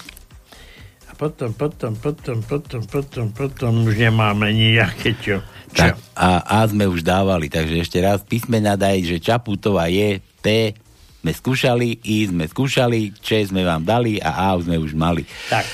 A 1.07 1.13
potom, 1.15 1.55
potom, 1.55 1.95
potom, 1.95 2.43
potom, 2.43 2.83
potom, 2.91 3.31
potom 3.31 3.73
už 3.87 3.95
nemáme 3.95 4.51
nejaké 4.51 5.15
čo. 5.23 5.39
Čo? 5.71 5.95
Tak, 5.95 5.95
a 6.19 6.43
A 6.43 6.67
sme 6.67 6.91
už 6.91 7.07
dávali, 7.07 7.47
takže 7.47 7.87
ešte 7.87 8.03
raz 8.03 8.25
písmena 8.27 8.75
daj, 8.75 9.05
že 9.05 9.23
Čaputová 9.23 9.87
je 9.87 10.19
P, 10.43 10.75
sme 11.19 11.35
skúšali, 11.35 11.99
I 12.07 12.31
sme 12.31 12.47
skúšali, 12.47 13.11
Č 13.19 13.51
sme 13.51 13.67
vám 13.67 13.83
dali 13.83 14.23
a 14.23 14.51
A 14.51 14.55
už 14.55 14.71
sme 14.71 14.79
už 14.79 14.95
mali. 14.95 15.27
Tak. 15.51 15.67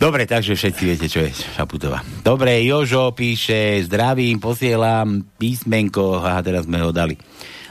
Dobre, 0.00 0.24
takže 0.24 0.56
všetci 0.56 0.82
viete, 0.88 1.06
čo 1.12 1.20
je 1.20 1.28
Šaputová. 1.28 2.00
Dobre, 2.24 2.64
Jožo 2.64 3.12
píše, 3.12 3.84
zdravím, 3.84 4.40
posielam 4.40 5.28
písmenko, 5.36 6.24
a 6.24 6.40
teraz 6.40 6.64
sme 6.64 6.80
ho 6.80 6.88
dali. 6.88 7.20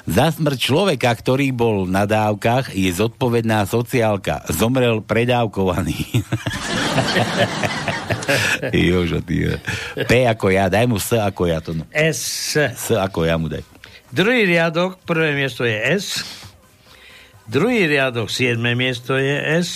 Za 0.06 0.30
smrť 0.30 0.62
človeka, 0.62 1.10
ktorý 1.10 1.50
bol 1.50 1.90
na 1.90 2.06
dávkach, 2.06 2.78
je 2.78 2.86
zodpovedná 2.94 3.66
sociálka. 3.66 4.46
Zomrel 4.46 5.02
predávkovaný. 5.02 5.98
Jožo, 8.90 9.26
ty. 9.26 9.50
P 10.06 10.30
ako 10.30 10.54
ja, 10.54 10.70
daj 10.70 10.86
mu 10.86 11.02
S 11.02 11.18
ako 11.18 11.50
ja 11.50 11.66
to. 11.66 11.74
No. 11.74 11.90
S. 11.90 12.54
S 12.58 12.94
ako 12.94 13.26
ja 13.26 13.42
mu 13.42 13.50
daj. 13.50 13.66
Druhý 14.10 14.46
riadok, 14.46 15.02
prvé 15.02 15.34
miesto 15.34 15.66
je 15.66 15.78
S. 15.78 16.26
Druhý 17.50 17.90
riadok, 17.90 18.30
siedme 18.30 18.78
miesto 18.78 19.18
je 19.18 19.42
S. 19.58 19.72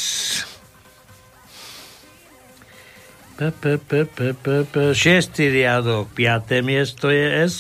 P, 3.33 3.49
p, 3.49 3.81
p, 3.81 4.05
p, 4.05 4.37
p, 4.37 4.47
p. 4.61 4.75
Šiestý 4.93 5.49
riadok, 5.49 6.05
piaté 6.13 6.61
miesto 6.61 7.09
je 7.09 7.49
S. 7.49 7.57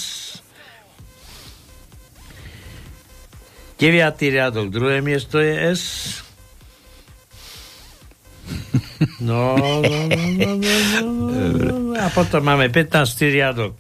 Deviatý 3.81 4.29
riadok, 4.29 4.69
druhé 4.69 5.01
miesto 5.01 5.41
je 5.41 5.73
S. 5.73 5.83
No, 9.17 9.57
no, 9.57 9.81
no, 9.81 10.21
no, 10.29 10.51
no, 10.61 11.09
no, 11.25 11.45
no. 11.57 11.97
A 11.97 12.13
potom 12.13 12.45
máme 12.45 12.69
15. 12.69 13.33
riadok. 13.33 13.73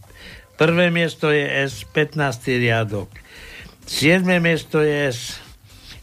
Prvé 0.57 0.89
miesto 0.89 1.29
je 1.29 1.45
S, 1.45 1.85
15. 1.93 2.57
riadok. 2.57 3.13
7. 3.85 4.25
miesto 4.41 4.81
je 4.81 5.13
S, 5.13 5.42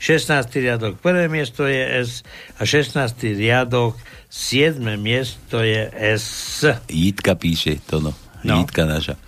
16. 0.01 0.49
riadok. 0.65 0.97
Prvé 0.97 1.29
miesto 1.29 1.69
je 1.69 2.09
S 2.09 2.25
a 2.57 2.65
16. 2.65 3.37
riadok. 3.37 4.01
7. 4.33 4.81
miesto 4.97 5.61
je 5.61 5.93
S. 5.93 6.65
Jitka 6.89 7.37
píše 7.37 7.77
to, 7.85 8.01
no. 8.01 8.17
No. 8.41 8.65
Jitka 8.65 8.89
naša. 8.89 9.21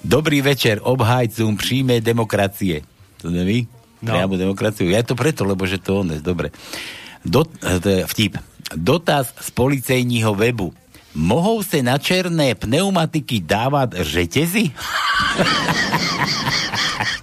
Dobrý 0.00 0.40
večer 0.40 0.80
obhájcom 0.80 1.60
príjmej 1.60 2.00
demokracie. 2.00 2.80
To 3.20 3.28
neví? 3.28 3.68
No. 4.00 4.16
Priamu 4.16 4.40
demokraciu. 4.40 4.88
Ja 4.88 5.04
to 5.04 5.12
preto, 5.12 5.44
lebo 5.44 5.68
že 5.68 5.76
to 5.76 6.00
on 6.00 6.16
je. 6.16 6.24
Dobre. 6.24 6.48
Do, 7.20 7.44
to 7.60 7.88
je 8.00 8.08
vtip. 8.08 8.40
Dotaz 8.72 9.36
z 9.36 9.52
policejního 9.52 10.32
webu. 10.32 10.72
Mohou 11.14 11.60
se 11.60 11.82
na 11.82 11.98
černé 11.98 12.54
pneumatiky 12.54 13.44
dávať 13.44 14.00
řetezy? 14.00 14.70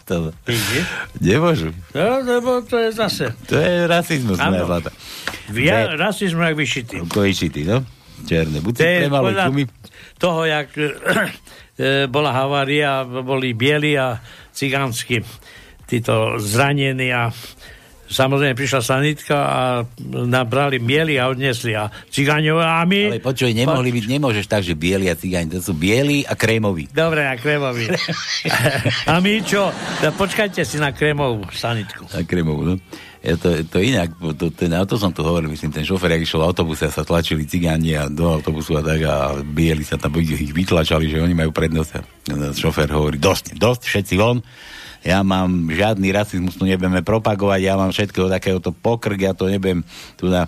to, 0.07 0.31
nemôžu. 1.19 1.75
No, 1.91 2.23
lebo 2.23 2.63
to 2.63 2.79
je 2.79 2.95
zase. 2.95 3.35
To 3.45 3.59
je 3.59 3.83
rasizmus, 3.85 4.39
moja 4.39 4.63
zlata. 4.63 4.89
Ja, 5.51 5.91
Ve- 5.91 5.99
rasizmu 5.99 6.41
jak 6.41 6.55
vyšitý. 6.55 6.95
Kojičitý, 7.05 7.67
no? 7.67 7.83
Černé. 8.23 8.63
Buď 8.63 8.73
To 8.73 8.81
si 8.81 8.87
je 8.87 8.99
premalý 9.03 9.23
podľa 9.29 9.45
gumy. 9.51 9.63
toho, 10.17 10.39
jak 10.43 10.69
e, 10.73 10.87
bola 12.07 12.31
havária, 12.33 13.03
boli 13.03 13.51
bieli 13.53 13.93
a 13.93 14.17
cigánsky 14.49 15.21
títo 15.85 16.39
zranení 16.39 17.13
a 17.13 17.29
samozrejme 18.07 18.55
prišla 18.55 18.81
sanitka 18.81 19.37
a 19.37 19.61
nabrali 20.07 20.79
bieli 20.79 21.19
a 21.19 21.27
odnesli 21.27 21.75
a 21.75 21.91
cigáňov 21.91 22.57
a 22.63 22.83
my... 22.87 23.19
Ale 23.19 23.23
počuj, 23.23 23.51
nemohli 23.51 23.91
byť, 23.91 24.05
nemôžeš 24.07 24.45
tak, 24.47 24.63
že 24.63 24.73
bieli 24.73 25.11
a 25.11 25.15
cigáni, 25.15 25.51
to 25.51 25.59
sú 25.59 25.75
bieli 25.75 26.23
a 26.23 26.33
krémoví. 26.33 26.87
Dobre, 26.89 27.27
a 27.27 27.35
krémový. 27.35 27.91
a 29.11 29.19
my 29.19 29.33
čo? 29.43 29.69
Da, 29.99 30.15
počkajte 30.15 30.63
si 30.63 30.79
na 30.79 30.95
krémovú 30.95 31.43
sanitku. 31.51 32.07
A 32.15 32.23
krémovú, 32.23 32.73
no. 32.73 32.75
Je 33.27 33.35
to, 33.35 33.49
to 33.67 33.83
inak, 33.83 34.13
to, 34.39 34.53
ten, 34.55 34.71
to 34.87 34.95
som 34.95 35.11
tu 35.11 35.19
hovoril, 35.19 35.51
myslím, 35.51 35.73
ten 35.73 35.83
šofer, 35.83 36.15
jak 36.15 36.23
išiel 36.23 36.47
autobuse 36.47 36.87
a 36.87 36.93
sa 36.93 37.03
tlačili 37.03 37.43
cigáni 37.43 37.97
a 37.97 38.07
do 38.07 38.29
autobusu 38.29 38.79
a 38.79 38.81
tak 38.85 39.03
a 39.03 39.41
bieli 39.43 39.83
sa 39.83 39.99
tam, 39.99 40.15
ich 40.21 40.55
vytlačali, 40.55 41.11
že 41.11 41.19
oni 41.19 41.35
majú 41.35 41.51
prednosť. 41.51 41.91
A 42.31 42.55
šofer 42.55 42.87
hovorí, 42.87 43.19
dosť, 43.19 43.57
dosť, 43.59 43.81
všetci 43.83 44.15
von. 44.15 44.39
Ja 45.07 45.23
mám 45.23 45.71
žiadny 45.71 46.11
rasizmus, 46.11 46.59
tu 46.59 46.67
nebudeme 46.67 46.99
propagovať, 46.99 47.59
ja 47.63 47.79
mám 47.79 47.95
všetkého 47.95 48.27
takéhoto 48.27 48.75
pokrk, 48.75 49.15
ja 49.15 49.31
to 49.31 49.47
nebudem 49.47 49.87
tu 50.19 50.27
na 50.27 50.43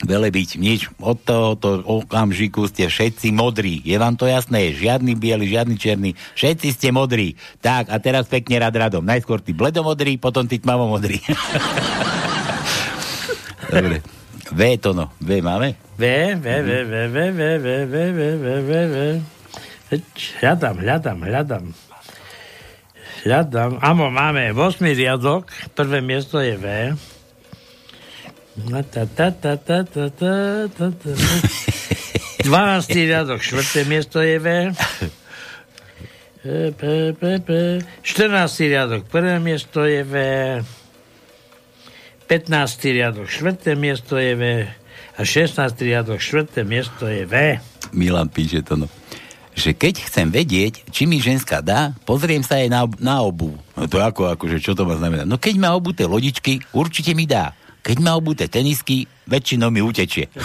velebiť 0.00 0.56
nič. 0.56 0.88
Od 0.96 1.16
tohoto 1.20 1.84
okamžiku 1.84 2.68
ste 2.72 2.88
všetci 2.88 3.36
modrí. 3.36 3.84
Je 3.84 3.96
vám 4.00 4.16
to 4.16 4.24
jasné? 4.28 4.72
Žiadny 4.76 5.16
biely, 5.16 5.44
žiadny 5.48 5.76
černý. 5.76 6.10
Všetci 6.36 6.68
ste 6.72 6.88
modrí. 6.92 7.36
Tak, 7.64 7.92
a 7.92 7.96
teraz 8.00 8.28
pekne 8.28 8.60
rad 8.60 8.76
radom. 8.76 9.04
Najskôr 9.04 9.40
ty 9.40 9.56
bledomodrý, 9.56 10.20
potom 10.20 10.44
ty 10.48 10.56
tmavomodrý. 10.60 11.20
Dobre. 13.72 14.04
V 14.52 14.60
to 14.78 14.92
no. 14.92 15.10
V 15.20 15.40
máme? 15.44 15.76
V, 15.96 16.04
V, 16.36 16.44
V, 16.44 16.70
V, 16.84 16.92
V, 17.08 17.16
V, 17.32 17.40
V, 17.56 17.66
V, 17.80 17.96
V, 18.12 18.20
V, 18.36 18.46
V, 18.60 18.70
V. 18.88 18.96
Veď 19.86 20.02
Hľadám, 20.42 20.76
hľadám, 20.82 21.18
hľadám. 21.24 21.85
Hľadám. 23.26 23.82
Áno, 23.82 24.06
máme 24.06 24.54
8 24.54 24.86
riadok. 24.94 25.50
Prvé 25.74 25.98
miesto 25.98 26.38
je 26.38 26.54
V. 26.54 26.94
No, 28.70 28.78
ta, 28.86 29.02
ta, 29.02 29.34
ta, 29.34 29.58
ta, 29.58 29.82
ta, 29.82 30.06
ta, 30.14 30.34
ta, 30.70 30.86
ta. 30.94 31.10
12. 32.46 32.86
riadok, 32.94 33.42
4. 33.42 33.82
miesto 33.90 34.22
je 34.22 34.38
V. 34.38 34.70
14. 36.46 37.02
riadok, 38.70 39.02
1. 39.10 39.42
miesto 39.42 39.82
je 39.82 40.06
V. 40.06 40.14
15. 42.30 42.94
riadok, 42.94 43.26
4. 43.26 43.74
miesto 43.74 44.22
je 44.22 44.38
V. 44.38 44.70
A 45.18 45.20
16. 45.26 45.74
riadok, 45.82 46.22
4. 46.22 46.62
miesto 46.62 47.10
je 47.10 47.26
V. 47.26 47.58
Milan 47.90 48.30
píše 48.30 48.62
to, 48.62 48.78
no. 48.78 48.86
Že 49.56 49.72
keď 49.72 49.94
chcem 50.04 50.28
vedieť, 50.28 50.84
či 50.92 51.08
mi 51.08 51.16
ženská 51.16 51.64
dá, 51.64 51.96
pozriem 52.04 52.44
sa 52.44 52.60
jej 52.60 52.68
na, 52.68 52.84
na 53.00 53.24
obu. 53.24 53.56
No 53.72 53.88
to 53.88 54.04
ako, 54.04 54.36
akože, 54.36 54.60
čo 54.60 54.76
to 54.76 54.84
má 54.84 55.00
znamená? 55.00 55.24
No 55.24 55.40
keď 55.40 55.56
má 55.56 55.72
obuté 55.72 56.04
lodičky, 56.04 56.60
určite 56.76 57.16
mi 57.16 57.24
dá. 57.24 57.56
Keď 57.80 58.02
má 58.02 58.12
obuté 58.18 58.50
tenisky, 58.52 59.08
väčšinou 59.30 59.70
mi 59.70 59.80
utečie. 59.80 60.26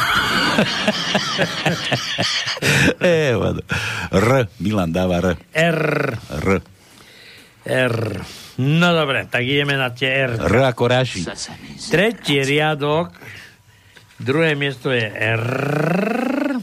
e, 3.02 3.34
vado. 3.34 3.66
R, 4.14 4.46
Milan 4.62 4.94
dáva 4.94 5.20
R. 5.20 5.42
R. 5.50 5.82
R. 6.22 6.50
R. 7.66 7.98
No 8.62 8.94
dobre, 8.94 9.26
tak 9.26 9.42
ideme 9.42 9.74
na 9.74 9.90
tie 9.90 10.30
R. 10.30 10.38
R 10.38 10.56
ako 10.70 10.86
Raši. 10.86 11.26
Tretí 11.90 12.46
riadok, 12.46 13.10
druhé 14.22 14.54
miesto 14.54 14.94
je 14.94 15.10
R. 15.10 16.61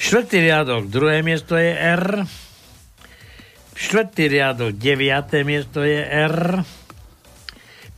Štvrtý 0.00 0.40
riadok, 0.48 0.88
druhé 0.88 1.20
miesto 1.20 1.60
je 1.60 1.76
R. 1.76 2.24
Štvrtý 3.76 4.32
riadok, 4.32 4.72
deviaté 4.72 5.44
miesto 5.44 5.84
je 5.84 6.00
R. 6.00 6.64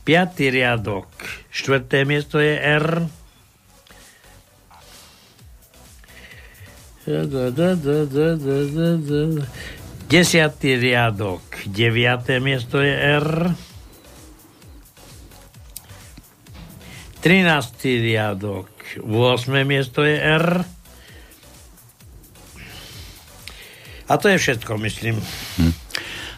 Piatý 0.03 0.51
riadok, 0.51 1.07
štvrté 1.47 2.03
miesto 2.03 2.43
je 2.43 2.59
R. 2.59 3.07
Desiatý 10.11 10.71
riadok, 10.75 11.43
deviaté 11.71 12.43
miesto 12.43 12.83
je 12.83 12.95
R. 12.99 13.55
13. 17.23 18.03
riadok, 18.03 18.67
8. 18.99 19.07
miesto 19.63 20.03
je 20.03 20.19
R. 20.19 20.82
A 24.07 24.19
to 24.19 24.27
je 24.27 24.37
všetko, 24.37 24.75
myslím. 24.83 25.15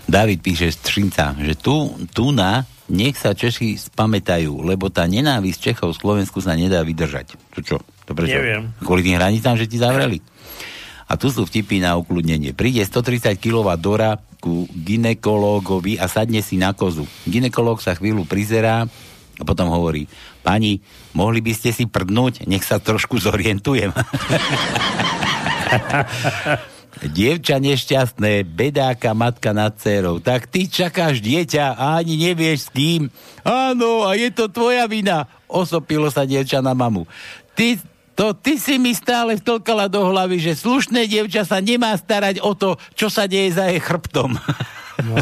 David 0.06 0.46
píše 0.46 0.70
z 0.70 0.78
Třinca, 0.86 1.34
že 1.42 1.58
tu, 1.58 1.98
tu 2.14 2.30
na 2.30 2.62
nech 2.86 3.18
sa 3.18 3.34
Češi 3.34 3.82
spamätajú, 3.82 4.62
lebo 4.62 4.94
tá 4.94 5.10
nenávisť 5.10 5.74
Čechov 5.74 5.98
v 5.98 6.02
Slovensku 6.06 6.38
sa 6.38 6.54
nedá 6.54 6.86
vydržať. 6.86 7.34
To 7.58 7.60
čo? 7.66 7.78
To 8.06 8.14
prečo? 8.14 8.38
Neviem. 8.38 8.70
Kvôli 8.86 9.02
tým 9.02 9.18
hranicám, 9.18 9.58
že 9.58 9.66
ti 9.66 9.82
zavreli. 9.82 10.22
A 11.10 11.18
tu 11.18 11.34
sú 11.34 11.46
vtipy 11.46 11.82
na 11.82 11.98
ukludnenie. 11.98 12.54
Príde 12.54 12.86
130 12.86 13.42
kg 13.42 13.74
Dora 13.78 14.18
ku 14.38 14.70
ginekológovi 14.70 15.98
a 15.98 16.06
sadne 16.06 16.46
si 16.46 16.62
na 16.62 16.78
kozu. 16.78 17.10
Ginekológ 17.26 17.82
sa 17.82 17.98
chvíľu 17.98 18.30
prizerá 18.30 18.86
a 19.36 19.44
potom 19.44 19.68
hovorí, 19.74 20.06
pani, 20.46 20.80
mohli 21.18 21.42
by 21.42 21.54
ste 21.58 21.74
si 21.74 21.90
prdnúť, 21.90 22.46
nech 22.46 22.64
sa 22.64 22.78
trošku 22.78 23.18
zorientujem. 23.18 23.90
Dievča 27.04 27.60
nešťastné, 27.60 28.48
bedáka 28.48 29.12
matka 29.12 29.52
nad 29.52 29.76
dcerou. 29.76 30.24
Tak 30.24 30.48
ty 30.48 30.72
čakáš 30.72 31.20
dieťa 31.20 31.76
a 31.76 32.00
ani 32.00 32.16
nevieš 32.16 32.68
s 32.68 32.70
kým. 32.72 33.12
Áno, 33.44 34.08
a 34.08 34.16
je 34.16 34.32
to 34.32 34.48
tvoja 34.48 34.88
vina. 34.88 35.28
Osopilo 35.52 36.08
sa 36.08 36.24
dievča 36.24 36.64
na 36.64 36.72
mamu. 36.72 37.04
Ty, 37.52 37.76
to 38.16 38.32
ty 38.32 38.56
si 38.56 38.80
mi 38.80 38.96
stále 38.96 39.36
vtlkala 39.36 39.92
do 39.92 40.08
hlavy, 40.08 40.40
že 40.40 40.56
slušné 40.56 41.12
dievča 41.12 41.44
sa 41.44 41.60
nemá 41.60 41.92
starať 42.00 42.40
o 42.40 42.56
to, 42.56 42.80
čo 42.96 43.12
sa 43.12 43.28
deje 43.28 43.60
za 43.60 43.68
jej 43.68 43.84
chrbtom. 43.84 44.40
No. 45.04 45.16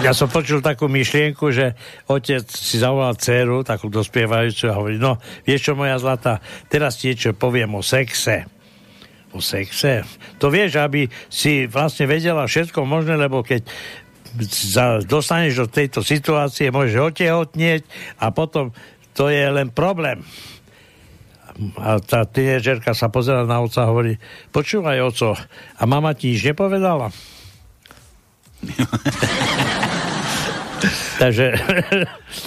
Ja 0.00 0.12
som 0.12 0.28
počul 0.28 0.60
takú 0.60 0.88
myšlienku, 0.92 1.52
že 1.52 1.72
otec 2.08 2.44
si 2.48 2.76
zavolal 2.80 3.16
dceru, 3.16 3.64
takú 3.64 3.88
dospievajúcu 3.88 4.64
a 4.68 4.76
hovorí, 4.76 4.96
no, 5.00 5.16
vieš 5.44 5.68
čo, 5.68 5.72
moja 5.72 5.96
zlata, 5.96 6.40
teraz 6.68 7.00
ti 7.00 7.12
niečo 7.12 7.32
poviem 7.32 7.76
o 7.76 7.84
sexe. 7.84 8.48
O 9.30 9.38
sexe. 9.38 10.02
To 10.42 10.50
vieš, 10.50 10.82
aby 10.82 11.06
si 11.30 11.70
vlastne 11.70 12.10
vedela 12.10 12.50
všetko 12.50 12.82
možné, 12.82 13.14
lebo 13.14 13.46
keď 13.46 13.62
za, 14.50 14.98
dostaneš 15.02 15.66
do 15.66 15.68
tejto 15.70 16.02
situácie, 16.02 16.70
môžeš 16.74 17.14
otehotnieť 17.14 17.82
a 18.18 18.30
potom 18.30 18.74
to 19.14 19.30
je 19.30 19.42
len 19.46 19.70
problém. 19.70 20.22
A 21.76 22.00
tá 22.00 22.24
tínedžerka 22.24 22.94
sa 22.94 23.10
pozera 23.12 23.44
na 23.44 23.60
oca 23.60 23.84
a 23.84 23.90
hovorí, 23.90 24.16
počúvaj 24.54 24.98
oco, 25.02 25.34
a 25.76 25.82
mama 25.84 26.14
ti 26.14 26.32
nič 26.32 26.46
nepovedala? 26.46 27.10
Takže 31.20 31.46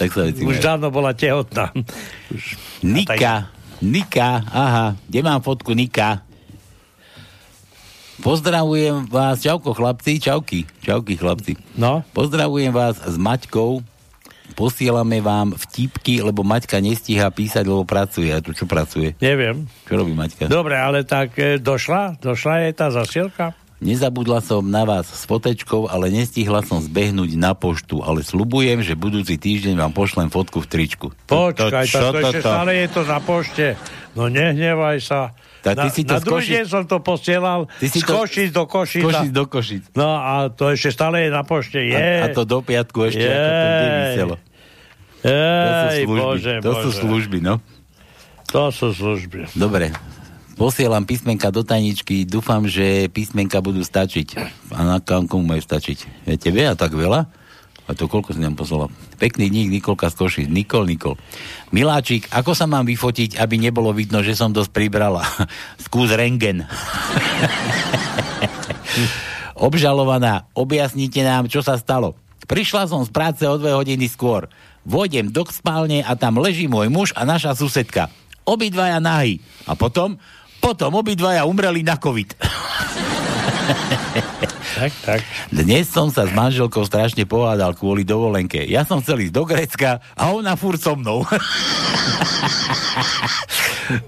Tak 0.01 0.09
sa 0.09 0.25
už 0.25 0.57
dávno 0.57 0.89
bola 0.89 1.13
tehotná. 1.13 1.69
Nika, 2.81 3.53
Nika, 3.85 4.41
aha, 4.49 4.97
kde 5.05 5.19
mám 5.21 5.45
fotku 5.45 5.77
Nika? 5.77 6.25
Pozdravujem 8.21 9.09
vás, 9.09 9.41
čauko 9.41 9.73
chlapci, 9.73 10.21
čauky, 10.21 10.69
čauky 10.85 11.17
chlapci. 11.17 11.57
No. 11.73 12.05
Pozdravujem 12.13 12.69
vás 12.69 13.01
s 13.01 13.17
Maťkou, 13.17 13.81
posielame 14.53 15.17
vám 15.17 15.57
vtipky, 15.57 16.21
lebo 16.21 16.45
Maťka 16.45 16.77
nestíha 16.77 17.25
písať, 17.33 17.65
lebo 17.65 17.81
pracuje. 17.81 18.29
A 18.29 18.37
tu 18.37 18.53
čo 18.53 18.69
pracuje? 18.69 19.17
Neviem. 19.17 19.65
Čo 19.89 19.97
robí 19.97 20.13
Maťka? 20.13 20.45
Dobre, 20.45 20.77
ale 20.77 21.01
tak 21.01 21.33
e, 21.41 21.57
došla? 21.57 22.21
Došla 22.21 22.69
jej 22.69 22.73
tá 22.77 22.93
zasielka? 22.93 23.57
Nezabudla 23.83 24.39
som 24.39 24.63
na 24.63 24.87
vás 24.87 25.11
s 25.11 25.27
fotečkou, 25.27 25.91
ale 25.91 26.07
nestihla 26.07 26.63
som 26.63 26.79
zbehnúť 26.79 27.35
na 27.35 27.51
poštu, 27.51 27.99
ale 27.99 28.23
slubujem, 28.23 28.79
že 28.79 28.95
budúci 28.95 29.35
týždeň 29.35 29.75
vám 29.75 29.91
pošlem 29.91 30.31
fotku 30.31 30.63
v 30.63 30.69
tričku. 30.71 31.07
Počkaj, 31.27 31.83
čo 31.89 31.99
to, 31.99 32.09
to 32.15 32.19
ešte 32.23 32.39
toto? 32.39 32.47
stále 32.47 32.71
je 32.79 32.87
to 32.87 33.01
na 33.03 33.19
pošte. 33.19 33.65
No 34.15 34.31
nehnevaj 34.31 35.03
sa. 35.03 35.35
Ty 35.63 35.79
na, 35.79 35.87
si 35.87 36.03
to 36.03 36.11
na 36.11 36.19
druhý 36.19 36.43
deň 36.59 36.65
som 36.67 36.83
to 36.83 36.99
posielal 36.99 37.71
Ty 37.79 37.87
si 37.87 37.99
z 37.99 38.03
to- 38.03 38.19
Košic 38.19 38.49
do 38.51 38.67
Košic. 38.67 38.99
Košic 39.01 39.31
do 39.31 39.43
Košic. 39.47 39.83
No 39.95 40.11
a 40.13 40.51
to 40.51 40.67
ešte 40.67 40.91
stále 40.91 41.23
je 41.23 41.29
na 41.31 41.47
pošte. 41.47 41.79
Je. 41.79 41.95
A, 41.95 42.27
a 42.27 42.35
to 42.35 42.43
do 42.43 42.59
piatku 42.59 42.99
ešte, 43.07 43.23
ako 43.23 43.47
to 43.47 43.87
vyselo. 44.03 44.35
To 45.23 45.31
sú 45.71 45.87
Ej, 45.87 46.03
služby, 46.03 46.19
bože, 46.19 46.53
to 46.59 46.71
sú 46.73 46.89
bože. 46.91 46.99
služby, 46.99 47.37
no. 47.39 47.55
To 48.51 48.69
sú 48.69 48.91
služby. 48.91 49.55
Dobre, 49.55 49.95
posielam 50.53 51.07
písmenka 51.07 51.47
do 51.47 51.63
tajničky, 51.63 52.27
dúfam, 52.27 52.67
že 52.67 53.07
písmenka 53.07 53.63
budú 53.63 53.81
stačiť. 53.81 54.27
A 54.69 54.79
na 54.83 54.97
kam 54.99 55.25
komu 55.25 55.47
majú 55.47 55.63
stačiť? 55.63 56.27
Ja 56.27 56.35
tebe 56.35 56.67
a 56.67 56.75
tak 56.75 56.91
veľa? 56.91 57.31
A 57.83 57.91
to 57.91 58.07
koľko 58.07 58.31
si 58.31 58.39
nám 58.39 58.55
poslala? 58.55 58.87
Pekný 59.19 59.51
dník, 59.51 59.67
Nikolka 59.79 60.07
z 60.07 60.15
Košic. 60.15 60.47
Nikol, 60.47 60.87
Nikol. 60.87 61.19
Miláčik, 61.75 62.31
ako 62.31 62.55
sa 62.55 62.63
mám 62.63 62.87
vyfotiť, 62.87 63.35
aby 63.35 63.59
nebolo 63.59 63.91
vidno, 63.91 64.23
že 64.23 64.39
som 64.39 64.55
dosť 64.55 64.71
pribrala? 64.71 65.19
Skús 65.83 66.07
rengen. 66.15 66.63
Obžalovaná, 69.67 70.47
objasnite 70.55 71.23
nám, 71.27 71.51
čo 71.51 71.59
sa 71.59 71.75
stalo. 71.75 72.15
Prišla 72.47 72.87
som 72.87 73.03
z 73.03 73.11
práce 73.11 73.43
o 73.47 73.55
dve 73.59 73.75
hodiny 73.75 74.07
skôr. 74.07 74.47
Vodem 74.83 75.31
do 75.31 75.47
spálne 75.47 76.03
a 76.03 76.15
tam 76.19 76.39
leží 76.39 76.67
môj 76.67 76.91
muž 76.91 77.09
a 77.15 77.23
naša 77.23 77.55
susedka. 77.55 78.11
Obidvaja 78.43 78.99
nahy. 78.99 79.39
A 79.63 79.75
potom? 79.75 80.19
Potom 80.59 80.95
obidvaja 80.95 81.47
umreli 81.47 81.83
na 81.83 81.95
COVID. 81.95 82.29
Tak, 84.73 84.91
tak. 85.05 85.21
Dnes 85.53 85.85
som 85.85 86.09
sa 86.09 86.25
s 86.25 86.33
manželkou 86.33 86.81
strašne 86.89 87.29
pohádal 87.29 87.77
kvôli 87.77 88.01
dovolenke. 88.01 88.65
Ja 88.65 88.81
som 88.81 89.05
chcel 89.05 89.29
ísť 89.29 89.35
do 89.37 89.45
Grécka 89.45 90.01
a 90.17 90.33
ona 90.33 90.57
furt 90.57 90.81
so 90.81 90.97
mnou. 90.97 91.21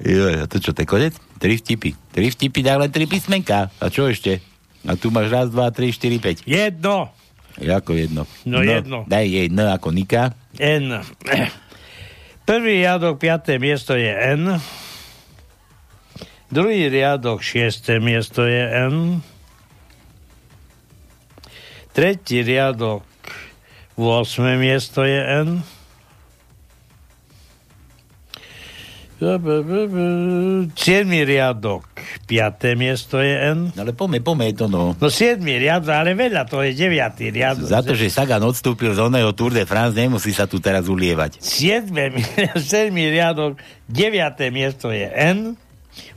jo, 0.01 0.26
to 0.49 0.57
čo, 0.57 0.74
to 0.74 0.82
je 0.82 0.89
konec? 0.89 1.13
Tri 1.38 1.61
vtipy. 1.61 1.93
Tri 2.09 2.34
vtipy, 2.34 2.66
tak 2.66 2.82
len 2.82 2.89
tri 2.89 3.05
písmenka. 3.05 3.70
A 3.78 3.86
čo 3.93 4.09
ešte? 4.09 4.41
A 4.89 4.97
tu 4.97 5.13
máš 5.13 5.30
raz, 5.30 5.47
dva, 5.53 5.70
tri, 5.70 5.93
štyri, 5.93 6.18
päť. 6.18 6.41
Jedno. 6.49 7.13
Ako 7.61 7.93
jedno? 7.93 8.26
No, 8.49 8.66
jedno. 8.66 9.05
Daj 9.05 9.26
jej 9.30 9.47
N 9.53 9.70
ako 9.70 9.93
Nika. 9.93 10.34
N. 10.57 11.05
Prvý 12.49 12.82
riadok, 12.82 13.22
piaté 13.22 13.61
miesto 13.61 13.93
je 13.93 14.09
N. 14.09 14.57
Druhý 16.49 16.89
riadok, 16.89 17.45
šiesté 17.45 18.01
miesto 18.01 18.49
je 18.49 18.66
N. 18.89 19.22
Tretí 21.95 22.43
riadok, 22.43 23.07
8. 23.95 24.59
miesto 24.59 25.07
je 25.07 25.15
N. 25.15 25.63
Siedmý 30.75 31.23
riadok, 31.23 31.87
5. 32.27 32.75
miesto 32.75 33.23
je 33.23 33.31
N. 33.31 33.71
Ale 33.79 33.95
pome, 33.95 34.19
pome 34.19 34.51
to 34.51 34.67
no. 34.67 34.91
No 34.99 35.07
siedmý 35.07 35.55
riadok, 35.55 35.95
ale 35.95 36.19
veľa, 36.19 36.43
to 36.51 36.67
je 36.67 36.75
deviatý 36.75 37.31
riadok. 37.31 37.63
Za 37.63 37.79
to, 37.79 37.95
že 37.95 38.11
Sagan 38.11 38.43
odstúpil 38.43 38.91
z 38.91 38.99
oného 38.99 39.31
Tour 39.31 39.55
de 39.55 39.63
France, 39.63 39.95
nemusí 39.95 40.35
sa 40.35 40.51
tu 40.51 40.59
teraz 40.59 40.91
ulievať. 40.91 41.39
7. 41.39 41.95
7. 42.59 42.91
riadok, 43.15 43.55
9. 43.87 44.35
miesto 44.51 44.91
je 44.91 45.07
N, 45.15 45.55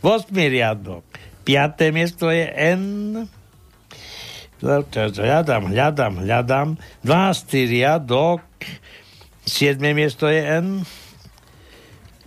8. 0.03 0.27
riadok, 0.35 1.07
5. 1.47 1.95
miesto 1.95 2.35
je 2.35 2.51
N, 2.51 2.83
hľadám, 4.61 5.71
hľadám, 5.71 6.15
hľadám, 6.23 6.69
12. 7.05 7.71
riadok, 7.71 8.43
7. 9.47 9.79
miesto 9.95 10.27
je 10.27 10.43
N, 10.43 10.83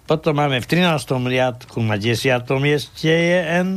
potom 0.08 0.36
máme 0.36 0.60
v 0.60 0.68
13. 0.68 1.08
riadku 1.28 1.80
na 1.84 1.96
10. 1.96 2.18
mieste 2.60 3.12
je 3.12 3.40
N, 3.66 3.70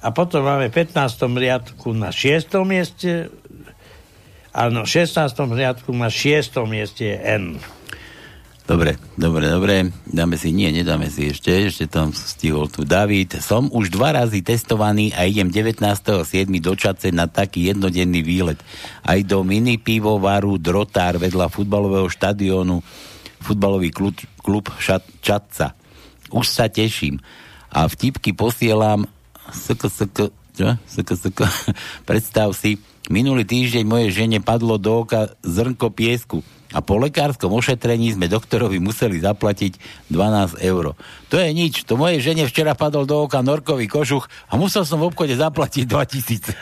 a 0.00 0.08
potom 0.16 0.42
máme 0.42 0.72
v 0.72 0.74
15. 0.82 0.96
riadku 1.36 1.92
na 1.92 2.08
6. 2.08 2.56
mieste 2.64 3.28
Áno, 4.50 4.82
v 4.82 4.90
16. 4.90 5.30
riadku 5.54 5.94
na 5.94 6.10
6. 6.10 6.58
mieste 6.66 7.14
je 7.14 7.16
N. 7.22 7.44
Dobre, 8.70 9.02
dobre, 9.18 9.50
dobre. 9.50 9.90
Dáme 10.06 10.38
si, 10.38 10.54
nie, 10.54 10.70
nedáme 10.70 11.10
si 11.10 11.34
ešte, 11.34 11.50
ešte 11.50 11.90
tam 11.90 12.14
stihol 12.14 12.70
tu 12.70 12.86
David. 12.86 13.42
Som 13.42 13.66
už 13.66 13.90
dva 13.90 14.14
razy 14.14 14.46
testovaný 14.46 15.10
a 15.10 15.26
idem 15.26 15.50
19.7. 15.50 16.22
do 16.62 16.78
Čace 16.78 17.10
na 17.10 17.26
taký 17.26 17.74
jednodenný 17.74 18.22
výlet. 18.22 18.62
Aj 19.02 19.18
do 19.26 19.42
mini 19.42 19.74
pivovaru 19.74 20.54
Drotár 20.54 21.18
vedľa 21.18 21.50
futbalového 21.50 22.06
štadiónu 22.06 22.78
futbalový 23.42 23.90
klub, 23.90 24.14
klub 24.38 24.70
šat, 24.78 25.02
Čatca. 25.18 25.74
Už 26.30 26.46
sa 26.46 26.70
teším. 26.70 27.18
A 27.74 27.90
vtipky 27.90 28.38
posielam 28.38 29.02
sk, 29.50 29.82
sk, 29.90 30.30
čo? 30.54 30.78
Sk, 30.86 31.10
sk, 31.18 31.40
predstav 32.08 32.54
si, 32.54 32.78
minulý 33.10 33.42
týždeň 33.42 33.84
mojej 33.84 34.10
žene 34.24 34.38
padlo 34.38 34.78
do 34.78 35.02
oka 35.02 35.34
zrnko 35.42 35.90
piesku 35.90 36.46
a 36.70 36.78
po 36.78 37.02
lekárskom 37.02 37.50
ošetrení 37.50 38.14
sme 38.14 38.30
doktorovi 38.30 38.78
museli 38.78 39.18
zaplatiť 39.18 40.06
12 40.06 40.62
eur. 40.62 40.94
To 41.28 41.36
je 41.36 41.50
nič, 41.50 41.82
to 41.82 41.98
mojej 41.98 42.22
žene 42.22 42.46
včera 42.46 42.78
padol 42.78 43.10
do 43.10 43.26
oka 43.26 43.42
norkový 43.42 43.90
kožuch 43.90 44.30
a 44.46 44.54
musel 44.54 44.86
som 44.86 45.02
v 45.02 45.10
obchode 45.10 45.34
zaplatiť 45.34 45.84
2000. 45.90 46.54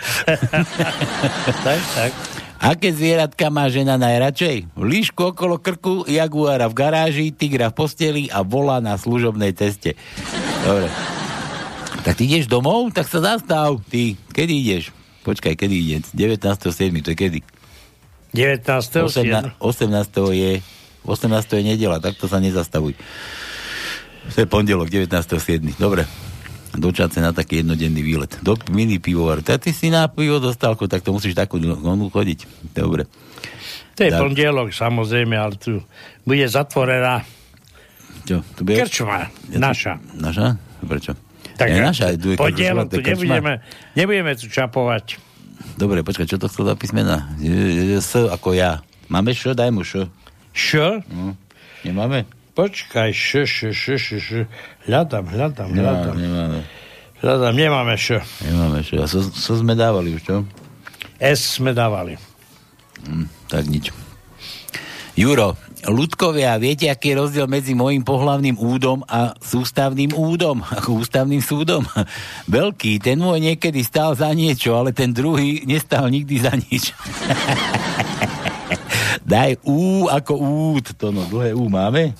tak, 1.68 1.80
tak. 1.92 2.12
Aké 2.58 2.90
zvieratka 2.90 3.54
má 3.54 3.70
žena 3.70 3.94
najradšej? 4.00 4.74
Líšku 4.74 5.36
okolo 5.36 5.62
krku, 5.62 6.08
jaguára 6.10 6.66
v 6.66 6.74
garáži, 6.74 7.26
tigra 7.30 7.70
v 7.70 7.76
posteli 7.78 8.24
a 8.34 8.42
volá 8.42 8.82
na 8.82 8.98
služobnej 8.98 9.54
ceste. 9.54 9.94
Dobre. 10.66 10.90
Tak 12.02 12.18
ty 12.18 12.26
ideš 12.26 12.50
domov? 12.50 12.90
Tak 12.90 13.06
sa 13.06 13.22
zastav. 13.22 13.78
Ty, 13.86 14.18
kedy 14.34 14.54
ideš? 14.64 14.97
Počkaj, 15.22 15.54
kedy 15.54 15.74
ide? 15.74 15.96
19.7. 16.14 16.68
To 17.02 17.10
je 17.12 17.16
kedy? 17.16 17.38
19. 18.34 18.64
18. 19.08 19.56
18. 19.58 20.36
je 20.36 20.50
18. 21.04 21.56
je 21.56 21.64
nedela, 21.64 21.96
takto 21.98 22.28
sa 22.28 22.36
nezastavuj. 22.36 22.92
To 24.28 24.36
je 24.36 24.46
pondelok, 24.46 24.92
19.7. 24.92 25.80
Dobre. 25.80 26.04
Do 26.76 26.92
Čace 26.92 27.24
na 27.24 27.32
taký 27.32 27.64
jednodenný 27.64 28.04
výlet. 28.04 28.36
Do 28.44 28.52
mini 28.68 29.00
pivovaru. 29.00 29.40
Tak 29.40 29.64
ty 29.64 29.72
si 29.72 29.88
na 29.88 30.04
pivo 30.12 30.36
dostalku, 30.36 30.84
tak 30.84 31.00
to 31.00 31.16
musíš 31.16 31.32
takú 31.32 31.56
onu 31.58 32.12
chodiť. 32.12 32.44
Dobre. 32.76 33.08
To 33.96 34.04
je 34.04 34.12
Tak. 34.12 34.20
pondelok, 34.20 34.70
samozrejme, 34.70 35.34
ale 35.34 35.56
tu 35.56 35.80
bude 36.22 36.44
zatvorená 36.46 37.24
Čo? 38.28 38.44
Tu 38.54 38.60
bude? 38.62 38.76
krčma, 38.78 39.32
naša. 39.48 39.96
Naša? 40.14 40.60
Prečo? 40.84 41.16
Tak 41.58 41.68
je 41.74 41.80
naša, 41.82 42.04
je 42.14 42.18
tu 42.22 42.28
nebudeme, 43.02 43.58
nebudeme 43.98 44.32
tu 44.38 44.46
čapovať. 44.46 45.18
Dobre, 45.74 46.06
počkaj, 46.06 46.30
čo 46.30 46.38
to 46.38 46.46
chcel 46.46 46.70
za 46.70 46.74
písmena? 46.78 47.26
S 47.98 48.14
ako 48.14 48.54
ja. 48.54 48.86
Máme 49.10 49.34
š? 49.34 49.58
Daj 49.58 49.70
mu 49.74 49.82
š. 49.82 50.06
Š? 50.54 51.02
No. 51.10 51.34
Nemáme? 51.82 52.30
Počkaj, 52.54 53.10
š, 53.10 53.46
š, 53.46 53.58
š, 53.74 53.84
š, 53.98 54.08
š. 54.18 54.28
Hľadám, 54.86 55.26
hľadám, 55.30 55.70
hľadám. 55.74 56.14
nemáme. 56.18 56.60
Hľadám, 57.18 57.54
nemáme 57.54 57.94
š. 57.98 58.22
Nemáme 58.46 58.78
š. 58.82 58.98
A 58.98 59.06
so, 59.10 59.22
so 59.22 59.52
sme 59.58 59.74
dávali 59.74 60.14
už, 60.14 60.22
čo? 60.22 60.36
S 61.18 61.58
sme 61.58 61.74
dávali. 61.74 62.14
Hm, 63.06 63.26
tak 63.50 63.66
nič. 63.66 63.90
Juro, 65.18 65.58
ľudkovia, 65.86 66.58
viete, 66.58 66.90
aký 66.90 67.14
je 67.14 67.20
rozdiel 67.22 67.46
medzi 67.46 67.76
môjim 67.76 68.02
pohlavným 68.02 68.58
údom 68.58 69.06
a 69.06 69.36
sústavným 69.38 70.10
údom, 70.16 70.64
ústavným 71.02 71.38
súdom? 71.38 71.86
Veľký, 72.50 72.98
ten 72.98 73.22
môj 73.22 73.38
niekedy 73.38 73.84
stál 73.86 74.18
za 74.18 74.32
niečo, 74.34 74.74
ale 74.74 74.90
ten 74.90 75.14
druhý 75.14 75.62
nestal 75.68 76.10
nikdy 76.10 76.34
za 76.42 76.52
nič. 76.58 76.90
Daj 79.28 79.60
U 79.62 80.08
ako 80.08 80.32
út, 80.74 80.96
to 80.96 81.12
no, 81.12 81.22
dlhé 81.28 81.52
U 81.52 81.68
máme? 81.68 82.16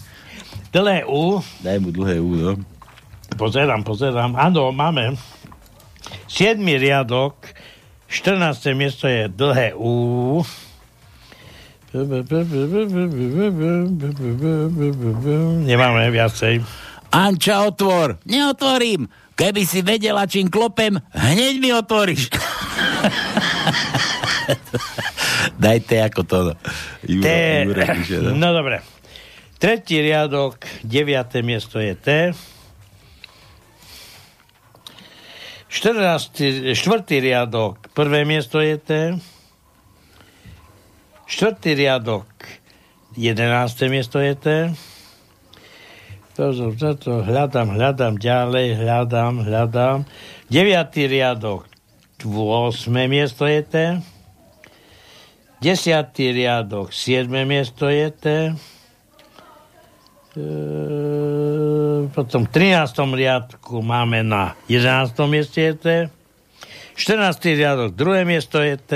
Dlhé 0.69 1.09
U. 1.09 1.41
Daj 1.65 1.81
mu 1.81 1.89
dlhé 1.89 2.21
U, 2.21 2.31
no. 2.37 2.53
Pozerám, 3.41 3.81
pozerám. 3.81 4.37
Áno, 4.37 4.69
máme. 4.71 5.17
7. 6.29 6.61
riadok, 6.61 7.41
14. 8.09 8.77
miesto 8.77 9.09
je 9.09 9.29
dlhé 9.33 9.73
U. 9.73 10.45
Nemáme 15.65 16.11
viacej. 16.13 16.61
Anča, 17.09 17.65
otvor! 17.65 18.21
Neotvorím! 18.29 19.09
Keby 19.39 19.63
si 19.65 19.81
vedela, 19.81 20.27
čím 20.27 20.51
klopem, 20.51 20.99
hneď 21.15 21.55
mi 21.63 21.71
otvoríš. 21.73 22.29
Dajte 25.63 25.95
ako 26.11 26.21
to. 26.27 26.39
Juro, 27.07 27.25
T. 27.25 27.29
Píše, 27.73 28.19
no. 28.19 28.35
No 28.35 28.49
dobre. 28.51 28.83
Tretí 29.57 30.03
riadok, 30.03 30.61
deviaté 30.83 31.47
miesto 31.47 31.79
je 31.79 31.95
T. 31.95 32.35
14, 35.69 36.75
štvrtý 36.75 37.21
riadok, 37.21 37.93
prvé 37.95 38.25
miesto 38.27 38.59
je 38.59 38.77
T. 38.77 38.91
Štvrtý 41.29 41.77
riadok, 41.77 42.25
jedenácté 43.13 43.93
miesto 43.93 44.17
je. 44.17 44.33
To, 46.33 46.55
to, 46.57 46.73
to, 46.73 46.89
to, 46.97 47.13
hľadám, 47.21 47.77
hľadám 47.77 48.17
ďalej, 48.17 48.81
hľadám, 48.81 49.45
hľadám. 49.45 50.09
Deviatý 50.49 51.05
riadok, 51.05 51.69
8. 52.25 52.89
miesto 53.13 53.45
je 53.45 53.61
T. 53.61 53.75
Desiatý 55.61 56.33
riadok, 56.33 56.97
7. 56.97 57.29
miesto 57.45 57.93
je 57.93 58.09
T. 58.09 58.25
E, 60.33 60.47
potom 62.09 62.49
v 62.49 62.51
13. 62.57 62.89
riadku 63.05 63.85
máme 63.85 64.25
na 64.25 64.57
11. 64.73 65.13
mieste 65.29 65.61
je 65.61 65.75
T. 65.77 65.87
14. 66.97 67.37
riadok, 67.53 67.93
druhé 67.93 68.25
miesto 68.25 68.65
je 68.65 68.81
T. 68.81 68.93